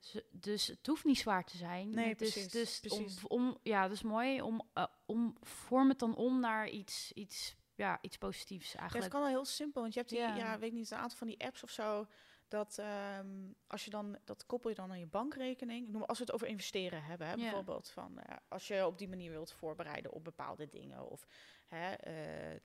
z- 0.00 0.20
dus 0.30 0.66
het 0.66 0.86
hoeft 0.86 1.04
niet 1.04 1.18
zwaar 1.18 1.44
te 1.44 1.56
zijn. 1.56 1.90
Nee, 1.90 2.14
dus, 2.16 2.32
precies, 2.32 2.52
Dus 2.52 2.80
precies. 2.80 3.24
Om, 3.24 3.40
om, 3.44 3.58
ja, 3.62 3.82
dat 3.82 3.92
is 3.92 4.02
mooi. 4.02 4.42
Om, 4.42 4.62
eh, 4.74 4.84
om, 5.06 5.36
vorm 5.40 5.88
het 5.88 5.98
dan 5.98 6.14
om 6.14 6.40
naar 6.40 6.68
iets, 6.68 7.12
iets, 7.12 7.56
ja, 7.74 7.98
iets 8.00 8.18
positiefs 8.18 8.72
Ja, 8.72 8.78
eigenlijk. 8.78 9.04
het 9.04 9.12
kan 9.14 9.22
wel 9.22 9.36
heel 9.36 9.44
simpel, 9.44 9.80
want 9.82 9.94
je 9.94 9.98
hebt 10.00 10.12
die, 10.12 10.20
ja. 10.20 10.36
Ja. 10.36 10.58
weet 10.58 10.72
niet, 10.72 10.90
een 10.90 10.98
aantal 10.98 11.18
van 11.18 11.26
die 11.26 11.44
apps 11.44 11.62
of 11.62 11.70
zo. 11.70 12.06
Dat 12.50 12.78
ehm, 12.78 13.28
als 13.66 13.84
je 13.84 13.90
dan, 13.90 14.18
dat 14.24 14.46
koppel 14.46 14.70
je 14.70 14.76
dan 14.76 14.90
aan 14.90 14.98
je 14.98 15.06
bankrekening. 15.06 15.86
Ik 15.86 15.92
noem, 15.92 16.02
als 16.02 16.18
we 16.18 16.24
het 16.24 16.32
over 16.32 16.46
investeren 16.46 17.02
hebben, 17.04 17.26
hè, 17.26 17.32
Ja. 17.32 17.38
bijvoorbeeld 17.40 17.88
van 17.90 18.18
eh, 18.18 18.36
als 18.48 18.68
je 18.68 18.86
op 18.86 18.98
die 18.98 19.08
manier 19.08 19.30
wilt 19.30 19.52
voorbereiden 19.52 20.12
op 20.12 20.24
bepaalde 20.24 20.68
dingen 20.68 21.08
of 21.10 21.26
hè, 21.66 21.92
eh, 21.92 22.60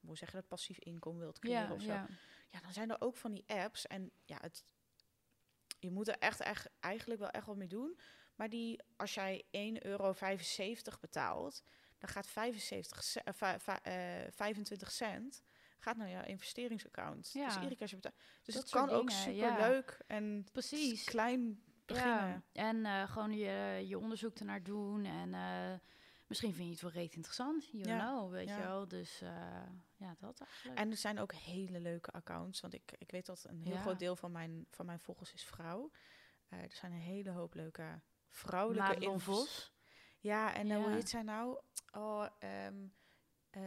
hoe 0.00 0.16
zeg 0.16 0.30
je 0.30 0.36
dat, 0.36 0.48
passief 0.48 0.78
inkomen 0.78 1.20
wilt 1.20 1.38
creëren 1.38 1.68
ja, 1.68 1.74
of 1.74 1.80
zo. 1.82 1.86
ja. 1.92 2.06
Ja, 2.50 2.60
dan 2.60 2.72
zijn 2.72 2.90
er 2.90 3.00
ook 3.00 3.16
van 3.16 3.32
die 3.32 3.44
apps 3.46 3.86
en 3.86 4.10
ja, 4.24 4.38
het, 4.40 4.64
je 5.78 5.90
moet 5.90 6.08
er 6.08 6.18
echt, 6.18 6.40
echt 6.40 6.68
eigenlijk 6.80 7.20
wel 7.20 7.30
echt 7.30 7.46
wat 7.46 7.56
mee 7.56 7.68
doen. 7.68 7.98
Maar 8.34 8.48
die, 8.48 8.82
als 8.96 9.14
jij 9.14 9.42
1,75 9.50 9.82
euro 9.82 10.14
betaalt, 11.00 11.62
dan 11.98 12.08
gaat 12.08 12.26
75 12.26 13.02
ce- 13.04 13.20
eh, 13.20 13.34
va- 13.34 13.58
va- 13.58 13.82
eh, 13.82 14.26
25 14.30 14.90
cent 14.90 15.42
gaat 15.80 15.96
naar 15.96 16.10
jouw 16.10 16.24
investeringsaccount. 16.24 17.30
Ja. 17.32 17.44
Dus 17.46 17.90
je 17.90 17.96
betaalt. 17.96 18.14
Dus 18.42 18.54
Dat 18.54 18.62
het 18.62 18.72
kan 18.72 18.90
ook 18.90 19.10
super 19.10 19.34
ja. 19.34 19.68
leuk 19.68 20.04
en 20.06 20.46
Precies. 20.52 21.04
klein 21.04 21.62
beginnen. 21.86 22.44
Ja, 22.52 22.62
en 22.68 22.86
eh, 22.86 23.10
gewoon 23.10 23.32
je, 23.32 23.84
je 23.86 23.98
onderzoek 23.98 24.38
ernaar 24.38 24.62
doen. 24.62 25.04
En 25.04 25.34
eh, 25.34 25.78
misschien 26.26 26.54
vind 26.54 26.66
je 26.66 26.72
het 26.72 26.82
wel 26.82 26.90
reet 26.90 27.14
interessant. 27.14 27.68
You 27.72 27.88
Ja, 27.88 27.98
know, 27.98 28.30
weet 28.30 28.48
je 28.48 28.56
wel. 28.56 28.88
Dus 28.88 29.20
eh, 29.20 29.30
ja, 29.96 30.16
dat 30.18 30.40
eigenlijk. 30.40 30.78
En 30.80 30.90
er 30.90 30.96
zijn 30.96 31.18
ook 31.18 31.32
hele 31.32 31.80
leuke 31.80 32.10
accounts. 32.10 32.60
Want 32.60 32.74
ik, 32.74 32.92
ik 32.98 33.10
weet 33.10 33.26
dat 33.26 33.44
een 33.48 33.60
heel 33.60 33.76
groot 33.76 33.98
deel 33.98 34.16
van 34.16 34.32
mijn, 34.32 34.66
van 34.70 34.86
mijn 34.86 35.00
volgers 35.00 35.32
is 35.32 35.44
vrouw. 35.44 35.90
Er 36.48 36.72
zijn 36.72 36.92
een 36.92 36.98
hele 36.98 37.30
hoop 37.30 37.54
leuke 37.54 38.00
vrouwelijke 38.28 38.88
Madelon 38.92 39.20
Vos. 39.20 39.72
Ja, 40.20 40.54
en 40.54 40.74
hoe 40.74 40.90
heet 40.90 41.08
zij 41.08 41.22
nou? 41.22 41.60
Oh, 41.92 42.26
ehm, 42.38 42.86
eh, 43.50 43.62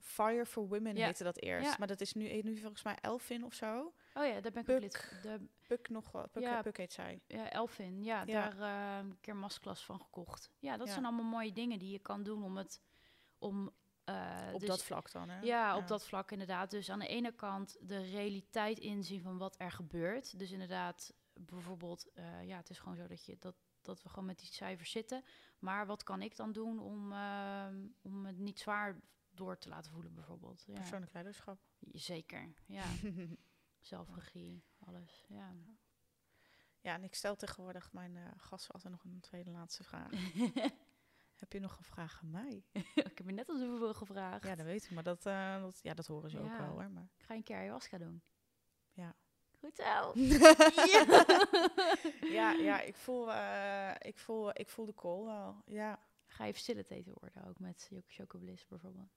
Fire 0.00 0.46
for 0.46 0.68
Women 0.68 0.96
Ja. 0.96 1.04
heette 1.06 1.24
dat 1.24 1.38
eerst. 1.40 1.70
Ja. 1.70 1.74
Maar 1.78 1.86
dat 1.86 2.00
is 2.00 2.12
nu, 2.12 2.40
nu 2.42 2.56
volgens 2.56 2.82
mij 2.82 2.96
Elfin 3.00 3.44
of 3.44 3.54
zo. 3.54 3.92
Oh 4.14 4.26
ja, 4.26 4.40
daar 4.40 4.52
ben 4.52 4.60
ik 4.60 4.64
Puk. 4.64 4.74
ook 4.74 4.80
lid 4.82 4.96
van. 4.96 5.18
De, 5.22 5.46
Puk 5.66 5.88
nog 5.88 6.12
wel. 6.12 6.28
Puk, 6.28 6.42
Ja. 6.42 6.62
Puk 6.62 6.76
heet 6.76 6.92
zij. 6.92 7.20
ja, 7.26 7.50
Elfin. 7.50 8.04
Ja, 8.04 8.22
Ja. 8.26 8.50
daar 8.50 8.60
eh, 8.60 8.98
een 9.08 9.20
keer 9.20 9.32
een 9.32 9.38
masterclass 9.38 9.84
van 9.84 10.00
gekocht. 10.00 10.50
Ja, 10.58 10.76
dat 10.76 10.88
zijn 10.88 11.04
allemaal 11.04 11.24
mooie 11.24 11.52
dingen 11.52 11.78
die 11.78 11.90
je 11.92 11.98
kan 11.98 12.22
doen 12.22 12.44
om 12.44 12.56
het... 12.56 12.80
Om, 13.38 13.70
eh, 14.04 14.50
Op 14.52 14.60
dus- 14.60 14.68
dat 14.68 14.84
vlak 14.84 15.12
dan, 15.12 15.28
hè? 15.28 15.40
Ja, 15.40 15.76
op 15.76 15.86
dat 15.88 16.06
vlak 16.06 16.30
inderdaad. 16.30 16.70
Dus 16.70 16.90
aan 16.90 16.98
de 16.98 17.06
ene 17.06 17.32
kant 17.32 17.76
de 17.80 17.98
realiteit 18.02 18.78
inzien 18.78 19.20
van 19.22 19.38
wat 19.38 19.54
er 19.58 19.70
gebeurt. 19.70 20.38
Dus 20.38 20.50
inderdaad, 20.50 21.14
bijvoorbeeld, 21.32 22.10
ja, 22.44 22.56
het 22.56 22.70
is 22.70 22.78
gewoon 22.78 22.96
zo 22.96 23.06
dat, 23.06 23.24
je, 23.24 23.36
dat, 23.38 23.54
dat 23.88 24.02
we 24.02 24.08
gewoon 24.08 24.24
met 24.24 24.38
die 24.38 24.52
cijfers 24.52 24.90
zitten. 24.90 25.24
Maar 25.58 25.86
wat 25.86 26.02
kan 26.02 26.22
ik 26.22 26.36
dan 26.36 26.52
doen 26.52 26.78
om, 26.78 27.12
ehm, 27.12 27.86
om 28.02 28.26
het 28.26 28.38
niet 28.38 28.58
zwaar 28.58 29.00
door 29.30 29.58
te 29.58 29.68
laten 29.68 29.92
voelen, 29.92 30.14
bijvoorbeeld? 30.14 30.64
Ja. 30.66 30.74
Persoonlijk 30.74 31.12
leiderschap. 31.12 31.60
Zeker, 31.92 32.54
ja. 32.66 32.84
Zelfregie, 33.80 34.64
alles, 34.78 35.24
ja. 35.28 35.54
ja, 36.80 36.94
en 36.94 37.04
ik 37.04 37.14
stel 37.14 37.36
tegenwoordig 37.36 37.92
mijn 37.92 38.16
eh, 38.16 38.24
gasten 38.36 38.74
altijd 38.74 38.92
nog 38.92 39.04
een 39.04 39.20
tweede 39.20 39.50
laatste 39.50 39.84
vraag. 39.84 40.10
Heb 41.38 41.52
je 41.52 41.60
nog 41.60 41.78
een 41.78 41.84
vraag 41.84 42.20
aan 42.22 42.30
mij? 42.30 42.64
ik 43.10 43.18
heb 43.18 43.26
je 43.26 43.32
net 43.32 43.48
al 43.48 43.58
zoveel 43.58 43.94
gevraagd. 43.94 44.44
Ja, 44.44 44.54
dat 44.54 44.66
weet 44.66 44.84
ik. 44.84 44.90
Maar 44.90 45.02
dat, 45.02 45.26
eh, 45.26 45.60
dat, 45.60 45.78
ja, 45.82 45.94
dat 45.94 46.06
horen 46.06 46.30
ze 46.30 46.38
ook 46.38 46.58
wel, 46.58 46.66
hoor. 46.66 46.90
Maar... 46.90 47.08
Ik 47.16 47.24
ga 47.24 47.34
een 47.34 47.42
keer 47.42 47.56
ayahuasca 47.56 47.98
doen. 47.98 48.22
Ja. 48.92 49.16
Goed 49.60 49.76
zo. 49.76 50.12
ja, 52.38 52.50
ja, 52.52 52.80
ik 52.80 52.96
voel, 52.96 53.32
eh, 53.32 53.90
ik, 53.98 54.18
voel, 54.18 54.50
ik 54.52 54.68
voel 54.68 54.86
de 54.86 54.94
call 54.94 55.24
wel. 55.24 55.62
Ja, 55.66 55.98
Ga 56.26 56.44
je 56.44 56.54
facilitator 56.54 57.14
worden 57.20 57.44
ook 57.48 57.58
met 57.58 57.90
Choco 58.06 58.38
Bliss 58.38 58.66
bijvoorbeeld? 58.66 59.10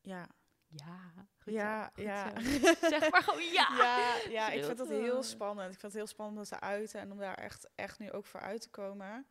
ja, 0.00 0.28
Ja, 0.68 1.12
goed 1.38 1.52
ja, 1.52 1.84
zo, 1.84 1.90
goed 1.94 2.02
ja. 2.04 2.30
zo. 2.30 2.36
Zeg 2.98 3.10
maar 3.10 3.22
gewoon 3.22 3.42
ja. 3.42 3.68
Ja, 3.78 4.14
ja 4.30 4.50
ik 4.50 4.64
vind 4.64 4.78
dat 4.78 4.88
heel 4.88 5.22
spannend. 5.22 5.72
Ik 5.72 5.80
vind 5.80 5.92
het 5.92 6.00
heel 6.00 6.06
spannend 6.06 6.36
om 6.38 6.44
dat 6.44 6.58
te 6.60 6.66
uiten 6.66 7.00
en 7.00 7.12
om 7.12 7.18
daar 7.18 7.34
echt, 7.34 7.68
echt 7.74 7.98
nu 7.98 8.12
ook 8.12 8.26
voor 8.26 8.40
uit 8.40 8.60
te 8.60 8.70
komen. 8.70 9.26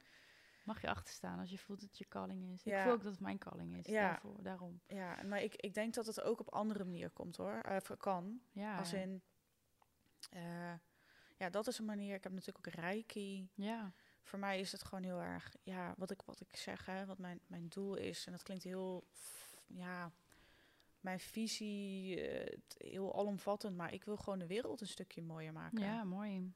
Mag 0.64 0.82
je 0.82 0.90
achter 0.90 1.14
staan 1.14 1.40
als 1.40 1.49
je 1.49 1.57
voelt 1.57 1.80
dat 1.80 1.90
het 1.90 1.98
je 1.98 2.07
calling 2.07 2.53
is. 2.53 2.60
Ik 2.64 2.72
Ja. 2.72 2.84
voel 2.84 2.91
ook 2.94 3.03
dat 3.03 3.11
het 3.11 3.22
mijn 3.22 3.38
calling 3.38 3.77
is. 3.77 3.86
Ja. 3.86 4.10
Daarvoor, 4.10 4.44
daarom. 4.44 4.82
Ja, 4.88 5.23
maar 5.23 5.41
ik, 5.41 5.56
ik 5.56 5.73
denk 5.73 5.94
dat 5.94 6.06
het 6.06 6.22
ook 6.22 6.40
op 6.40 6.49
andere 6.53 6.84
manier 6.84 7.10
komt 7.10 7.38
hoor. 7.38 7.60
Eh, 7.61 7.77
kan. 7.98 8.40
Ja. 8.52 8.77
Als 8.77 8.94
in, 8.94 9.23
eh, 10.30 10.73
ja, 11.38 11.49
dat 11.49 11.68
is 11.68 11.77
een 11.77 11.85
manier. 11.85 12.15
Ik 12.15 12.23
heb 12.23 12.31
natuurlijk 12.34 12.68
ook 12.68 12.73
reiki. 12.73 13.49
Ja. 13.53 13.93
Voor 14.23 14.39
mij 14.39 14.60
is 14.60 14.72
het 14.72 14.84
gewoon 14.84 15.03
heel 15.03 15.22
erg, 15.22 15.56
ja, 15.64 15.93
wat 15.97 16.11
ik, 16.11 16.22
wat 16.22 16.39
ik 16.41 16.56
zeg, 16.56 16.85
hè, 16.85 17.06
wat 17.06 17.18
mijn, 17.18 17.39
mijn 17.47 17.68
doel 17.68 17.95
is. 17.95 18.26
En 18.26 18.31
dat 18.31 18.43
klinkt 18.43 18.64
heel, 18.64 19.07
ja, 19.68 20.11
mijn 20.99 21.19
visie, 21.19 22.22
eh, 22.22 22.57
heel 22.77 23.15
alomvattend. 23.15 23.76
Maar 23.77 23.93
ik 23.93 24.03
wil 24.03 24.18
gewoon 24.18 24.39
de 24.39 24.47
wereld 24.47 24.81
een 24.81 24.88
stukje 24.88 25.22
mooier 25.22 25.53
maken. 25.53 25.80
ja, 25.80 26.03
mooi. 26.03 26.53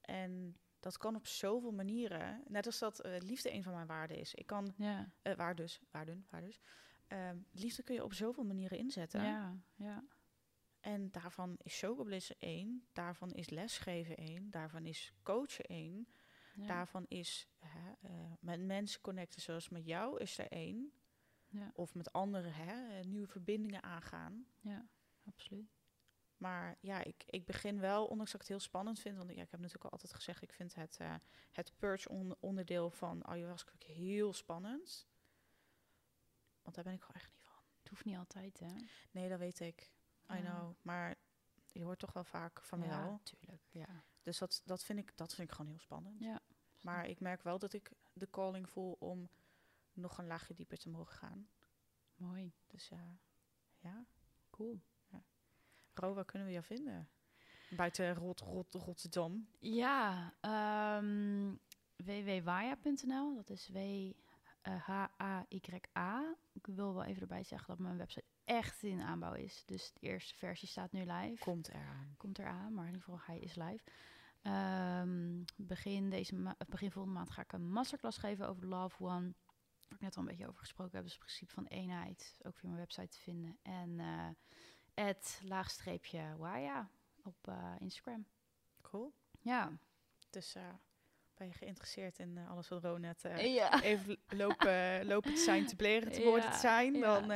En 0.00 0.56
dat 0.80 0.96
kan 0.98 1.16
op 1.16 1.26
zoveel 1.26 1.72
manieren. 1.72 2.42
Net 2.48 2.66
als 2.66 2.78
dat 2.78 3.00
eh, 3.00 3.18
liefde 3.18 3.52
een 3.52 3.62
van 3.62 3.72
mijn 3.72 3.86
waarden 3.86 4.16
is. 4.18 4.34
Ik 4.34 4.46
kan, 4.46 4.74
Ja. 4.76 5.12
waar 5.36 5.54
dus, 5.54 5.80
waarden, 5.90 6.26
waar 6.30 6.40
dus. 6.40 6.60
Ehm, 7.06 7.38
liefde 7.50 7.82
kun 7.82 7.94
je 7.94 8.04
op 8.04 8.12
zoveel 8.12 8.44
manieren 8.44 8.78
inzetten. 8.78 9.22
Ja. 9.22 9.56
Ja. 9.74 10.04
En 10.82 11.10
daarvan 11.10 11.56
is 11.62 11.78
chocoblissen 11.78 12.36
één. 12.38 12.86
Daarvan 12.92 13.30
is 13.30 13.50
lesgeven 13.50 14.16
één. 14.16 14.50
Daarvan 14.50 14.86
is 14.86 15.12
coachen 15.22 15.64
één. 15.64 16.08
Ja. 16.54 16.66
Daarvan 16.66 17.04
is 17.08 17.48
hè, 17.58 17.92
eh, 18.00 18.32
met 18.40 18.60
mensen 18.60 19.00
connecten 19.00 19.40
zoals 19.40 19.68
met 19.68 19.86
jou 19.86 20.20
is 20.20 20.38
er 20.38 20.48
één. 20.48 20.92
Ja. 21.48 21.70
Of 21.74 21.94
met 21.94 22.12
anderen 22.12 22.52
hè, 22.52 23.00
nieuwe 23.00 23.26
verbindingen 23.26 23.82
aangaan. 23.82 24.46
ja, 24.60 24.88
absoluut. 25.24 25.80
Maar 26.36 26.78
ja, 26.80 27.04
ik, 27.04 27.22
ik 27.26 27.46
begin 27.46 27.80
wel, 27.80 28.06
ondanks 28.06 28.32
dat 28.32 28.40
ik 28.40 28.46
het 28.48 28.56
heel 28.56 28.66
spannend 28.66 29.00
vind. 29.00 29.16
Want 29.16 29.28
ja, 29.34 29.42
ik 29.42 29.50
heb 29.50 29.60
natuurlijk 29.60 29.84
al 29.84 29.90
altijd 29.90 30.14
gezegd, 30.14 30.42
ik 30.42 30.52
vind 30.52 30.74
het, 30.74 30.96
eh, 30.96 31.14
het 31.52 31.72
purge 31.76 32.08
on- 32.08 32.36
onderdeel 32.40 32.90
van 32.90 33.24
ayahuasca 33.24 33.72
heel 33.78 34.32
spannend. 34.32 35.08
Want 36.62 36.74
daar 36.74 36.84
ben 36.84 36.92
ik 36.94 37.00
gewoon 37.00 37.16
echt 37.22 37.30
niet 37.32 37.42
van. 37.42 37.62
Het 37.78 37.88
hoeft 37.88 38.04
niet 38.04 38.16
altijd, 38.16 38.58
hè? 38.58 38.74
Nee, 39.10 39.28
dat 39.28 39.38
weet 39.38 39.60
ik. 39.60 39.92
I 40.36 40.40
know. 40.40 40.74
Maar 40.82 41.16
je 41.72 41.82
hoort 41.82 41.98
toch 41.98 42.12
wel 42.12 42.24
vaak 42.24 42.62
van 42.62 42.82
ja, 42.82 43.04
wel. 43.04 43.20
tuurlijk. 43.22 43.62
Ja. 43.70 44.04
Dus 44.22 44.38
dat, 44.38 44.62
dat, 44.64 44.84
vind 44.84 44.98
ik, 44.98 45.16
dat 45.16 45.34
vind 45.34 45.48
ik 45.48 45.54
gewoon 45.54 45.70
heel 45.70 45.80
spannend. 45.80 46.20
Ja. 46.20 46.40
Maar 46.80 47.06
ik 47.06 47.20
merk 47.20 47.42
wel 47.42 47.58
dat 47.58 47.72
ik 47.72 47.92
de 48.12 48.30
calling 48.30 48.70
voel 48.70 48.96
om 48.98 49.28
nog 49.92 50.18
een 50.18 50.26
laagje 50.26 50.54
dieper 50.54 50.78
te 50.78 50.88
mogen 50.88 51.14
gaan. 51.16 51.48
Mooi. 52.16 52.52
Dus 52.66 52.90
eh, 52.90 52.98
ja. 53.78 54.06
Cool. 54.50 54.80
Ro, 55.94 56.14
waar 56.14 56.24
kunnen 56.24 56.48
we 56.48 56.54
jou 56.54 56.64
vinden? 56.64 57.08
Buiten 57.70 58.14
Rot, 58.14 58.40
Rot, 58.40 58.74
Rotterdam. 58.74 59.48
Ja, 59.58 60.34
www.waya.nl. 61.96 63.34
Dat 63.34 63.50
is 63.50 63.68
W-H-A-Y-A. 63.68 65.04
Ik 66.52 66.66
wil 66.66 66.94
wel 66.94 67.04
even 67.04 67.22
erbij 67.22 67.44
zeggen 67.44 67.68
dat 67.68 67.78
mijn 67.78 67.96
website 67.96 68.24
echt 68.44 68.82
in 68.82 69.00
aanbouw 69.00 69.32
is. 69.34 69.62
Dus 69.66 69.92
de 69.92 70.00
eerste 70.00 70.34
versie 70.34 70.68
staat 70.68 70.92
nu 70.92 71.00
live. 71.04 71.44
Komt 71.44 71.68
eraan. 71.68 72.14
Komt 72.16 72.38
eraan, 72.38 72.74
maar 72.74 72.86
in 72.86 72.92
ieder 72.92 73.02
geval 73.02 73.20
hij 73.26 73.38
is 73.38 73.54
live. 73.54 73.84
Ehm, 74.42 75.42
begin, 75.56 76.10
deze 76.10 76.34
ma- 76.34 76.56
begin 76.68 76.90
volgende 76.90 77.18
maand 77.18 77.30
ga 77.30 77.42
ik 77.42 77.52
een 77.52 77.72
masterclass 77.72 78.18
geven 78.18 78.48
over 78.48 78.66
Love 78.66 79.04
One. 79.04 79.32
Waar 79.88 79.98
ik 79.98 80.00
net 80.00 80.16
al 80.16 80.22
een 80.22 80.28
beetje 80.28 80.46
over 80.48 80.58
gesproken 80.60 80.94
heb. 80.94 81.02
Dus 81.04 81.12
het 81.12 81.20
principe 81.24 81.52
van 81.52 81.66
eenheid. 81.66 82.36
Ook 82.42 82.56
via 82.56 82.68
mijn 82.68 82.80
website 82.80 83.08
te 83.08 83.18
vinden. 83.20 83.58
En 83.62 84.00
eh 84.00 84.28
het 84.94 85.40
laagstreepje 85.44 86.36
Waya 86.36 86.88
op 87.22 87.48
eh, 87.48 87.72
Instagram. 87.78 88.26
Cool. 88.80 89.12
Ja. 89.40 89.72
Dus 90.30 90.54
eh, 90.54 90.62
ben 91.34 91.46
je 91.46 91.52
geïnteresseerd 91.52 92.18
in 92.18 92.38
alles 92.38 92.68
wat 92.68 92.82
Ro 92.82 92.96
net 92.96 93.22
ja. 93.38 93.82
even 93.82 94.18
lopen, 94.28 95.06
lopen 95.06 95.34
te 95.34 95.40
zijn, 95.40 95.66
te 95.66 95.76
bleren, 95.82 96.12
te 96.12 96.22
worden 96.22 96.50
te 96.50 96.58
zijn, 96.58 96.94
ja. 96.94 97.00
dan, 97.20 97.30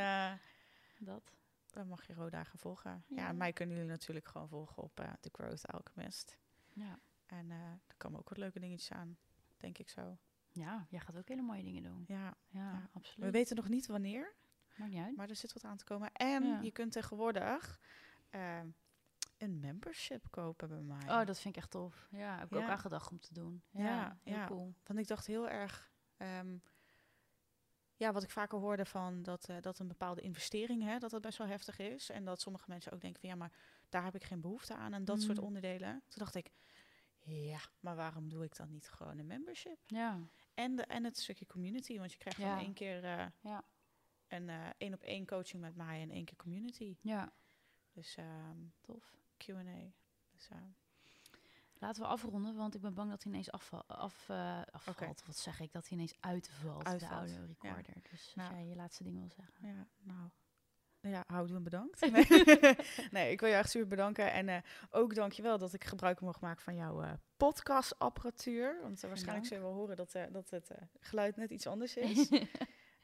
Dat. 0.98 1.32
dan 1.70 1.88
mag 1.88 2.06
je 2.06 2.14
Ro 2.14 2.30
daar 2.30 2.46
gaan 2.46 2.58
volgen. 2.58 3.04
Ja. 3.08 3.32
Mij 3.32 3.52
kunnen 3.52 3.76
jullie 3.76 3.90
natuurlijk 3.90 4.28
gewoon 4.28 4.48
volgen 4.48 4.82
op 4.82 5.00
eh 5.00 5.12
The 5.20 5.30
Growth 5.32 5.66
Alchemist. 5.66 6.38
Ja. 6.72 6.98
En 7.26 7.50
eh 7.50 7.56
er 7.86 7.94
komen 7.96 8.18
ook 8.18 8.28
wat 8.28 8.38
leuke 8.38 8.60
dingetjes 8.60 8.92
aan, 8.92 9.18
denk 9.56 9.78
ik 9.78 9.88
zo. 9.88 10.18
ja, 10.52 10.86
jij 10.88 11.00
gaat 11.00 11.16
ook 11.16 11.28
hele 11.28 11.42
mooie 11.42 11.62
dingen 11.62 11.82
doen. 11.82 12.04
Ja, 12.06 12.36
Ja, 12.48 12.72
Ja. 12.72 12.88
absoluut. 12.92 13.24
we 13.26 13.30
weten 13.30 13.56
nog 13.56 13.68
niet 13.68 13.86
wanneer, 13.86 14.34
Maakt 14.76 14.90
niet 14.90 15.00
uit. 15.02 15.16
maar 15.16 15.28
er 15.28 15.36
zit 15.36 15.52
wat 15.52 15.64
aan 15.64 15.76
te 15.76 15.84
komen. 15.84 16.12
En 16.12 16.44
Ja. 16.46 16.60
je 16.60 16.70
kunt 16.70 16.92
tegenwoordig 16.92 17.80
eh, 18.30 18.60
een 19.38 19.60
membership 19.60 20.26
kopen 20.30 20.68
bij 20.68 20.80
mij. 20.82 21.02
Oh, 21.20 21.24
dat 21.26 21.38
vind 21.38 21.56
ik 21.56 21.62
echt 21.62 21.70
tof. 21.70 22.08
Ja, 22.10 22.38
heb 22.38 22.46
ik 22.50 22.56
ook 22.56 22.62
Ja. 22.62 22.68
aan 22.70 22.78
gedacht 22.78 23.10
om 23.10 23.20
te 23.20 23.34
doen. 23.34 23.62
Ja, 23.70 23.84
Ja, 23.84 24.18
heel 24.22 24.34
ja. 24.34 24.46
cool. 24.46 24.74
Want 24.84 24.98
ik 24.98 25.06
dacht 25.06 25.26
heel 25.26 25.48
erg. 25.48 25.90
ehm, 26.16 26.56
ja, 27.96 28.12
wat 28.12 28.22
ik 28.22 28.30
vaker 28.30 28.58
hoorde 28.58 28.84
van 28.84 29.22
dat, 29.22 29.48
eh, 29.48 29.56
dat 29.60 29.78
een 29.78 29.88
bepaalde 29.88 30.20
investering, 30.20 30.82
hè, 30.82 30.98
dat 30.98 31.10
dat 31.10 31.20
best 31.22 31.38
wel 31.38 31.46
heftig 31.46 31.78
is. 31.78 32.10
En 32.10 32.24
dat 32.24 32.40
sommige 32.40 32.64
mensen 32.68 32.92
ook 32.92 33.00
denken 33.00 33.20
van 33.20 33.28
ja, 33.30 33.36
maar 33.36 33.52
daar 33.88 34.04
heb 34.04 34.14
ik 34.14 34.24
geen 34.24 34.40
behoefte 34.40 34.74
aan. 34.74 34.92
En 34.92 35.04
dat 35.04 35.20
soort 35.22 35.36
Mhm. 35.36 35.46
onderdelen. 35.46 35.90
Toen 36.08 36.18
dacht 36.18 36.34
ik, 36.34 36.50
ja, 37.18 37.60
maar 37.80 37.96
waarom 37.96 38.28
doe 38.28 38.44
ik 38.44 38.56
dan 38.56 38.70
niet 38.70 38.88
gewoon 38.88 39.18
een 39.18 39.26
membership? 39.26 39.78
Ja, 39.86 40.28
En, 40.54 40.76
de, 40.76 40.82
en 40.82 41.04
het 41.04 41.18
stukje 41.18 41.46
community, 41.46 41.98
want 41.98 42.12
je 42.12 42.18
krijgt 42.18 42.40
Ja. 42.40 42.58
één 42.58 42.72
keer 42.74 43.04
eh, 43.04 43.26
Ja. 43.40 43.64
een 44.28 44.48
eh, 44.48 44.68
één 44.78 44.94
op 44.94 45.02
één 45.02 45.26
coaching 45.26 45.62
met 45.62 45.76
mij 45.76 46.00
en 46.00 46.10
één 46.10 46.24
keer 46.24 46.36
community. 46.36 46.96
ja, 47.00 47.32
Dus 47.92 48.16
ehm 48.16 48.58
tof. 48.80 49.16
Q&A. 49.36 49.92
Dus, 50.32 50.48
eh, 50.48 50.58
Laten 51.78 52.02
we 52.02 52.08
afronden, 52.08 52.56
want 52.56 52.74
ik 52.74 52.80
ben 52.80 52.94
bang 52.94 53.10
dat 53.10 53.22
hij 53.22 53.32
ineens 53.32 53.50
afval, 53.50 53.84
af, 53.86 54.28
eh, 54.28 54.60
afvalt. 54.70 55.22
Wat 55.26 55.36
zeg 55.36 55.60
ik? 55.60 55.72
Dat 55.72 55.88
hij 55.88 55.96
ineens 55.96 56.14
uitvalt, 56.20 56.84
Uitvalt, 56.84 57.00
de 57.00 57.16
audio 57.34 57.44
recorder. 57.46 57.94
Dus 58.02 58.10
als 58.12 58.34
Nou. 58.34 58.54
jij 58.54 58.66
je 58.66 58.76
laatste 58.76 59.02
ding 59.02 59.18
wil 59.18 59.28
zeggen. 59.30 59.54
Ja, 59.68 59.86
nou. 60.02 60.30
Ja, 61.00 61.24
houden 61.26 61.56
we 61.56 61.62
bedankt. 61.62 62.00
Nee. 62.10 62.26
nee, 63.10 63.30
ik 63.32 63.40
wil 63.40 63.48
je 63.48 63.54
echt 63.54 63.70
super 63.70 63.88
bedanken. 63.88 64.32
En 64.32 64.48
eh 64.48 64.62
ook 64.90 65.14
dankjewel 65.14 65.58
dat 65.58 65.72
ik 65.72 65.84
gebruik 65.84 66.20
mag 66.20 66.40
maken 66.40 66.62
van 66.62 66.74
jouw 66.74 67.02
eh, 67.02 67.12
podcastapparatuur. 67.36 68.78
Want 68.82 69.02
eh, 69.02 69.08
waarschijnlijk 69.08 69.24
dank. 69.26 69.44
zul 69.46 69.56
je 69.56 69.62
wel 69.62 69.72
horen 69.72 69.96
dat, 69.96 70.14
eh, 70.14 70.24
dat 70.30 70.50
het 70.50 70.70
eh, 70.70 70.82
geluid 71.00 71.36
net 71.36 71.50
iets 71.50 71.66
anders 71.66 71.96
is. 71.96 72.28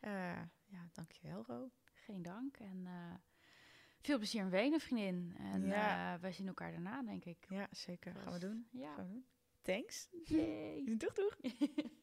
Eh 0.01 0.43
ja, 0.67 0.89
dankjewel 0.93 1.45
Ro. 1.47 1.71
Geen 1.93 2.23
dank. 2.23 2.57
En 2.57 2.87
eh, 2.87 3.15
veel 4.03 4.17
plezier 4.19 4.41
in 4.43 4.51
Wenen, 4.51 4.81
vriendin. 4.81 5.35
En 5.39 5.67
Ja. 5.67 6.15
eh, 6.15 6.21
wij 6.21 6.33
zien 6.33 6.47
elkaar 6.47 6.71
daarna, 6.71 7.03
denk 7.03 7.25
ik. 7.25 7.47
Ja, 7.49 7.69
zeker. 7.71 8.13
Gaan 8.13 8.25
we 8.25 8.29
Vast. 8.31 8.41
doen. 8.41 8.67
Ja. 8.71 8.95
Gaan 8.95 9.07
we 9.07 9.13
doen. 9.13 9.25
Thanks. 9.63 10.09
Yay. 10.25 10.85
Doeg, 10.99 11.13
doeg. 11.13 11.37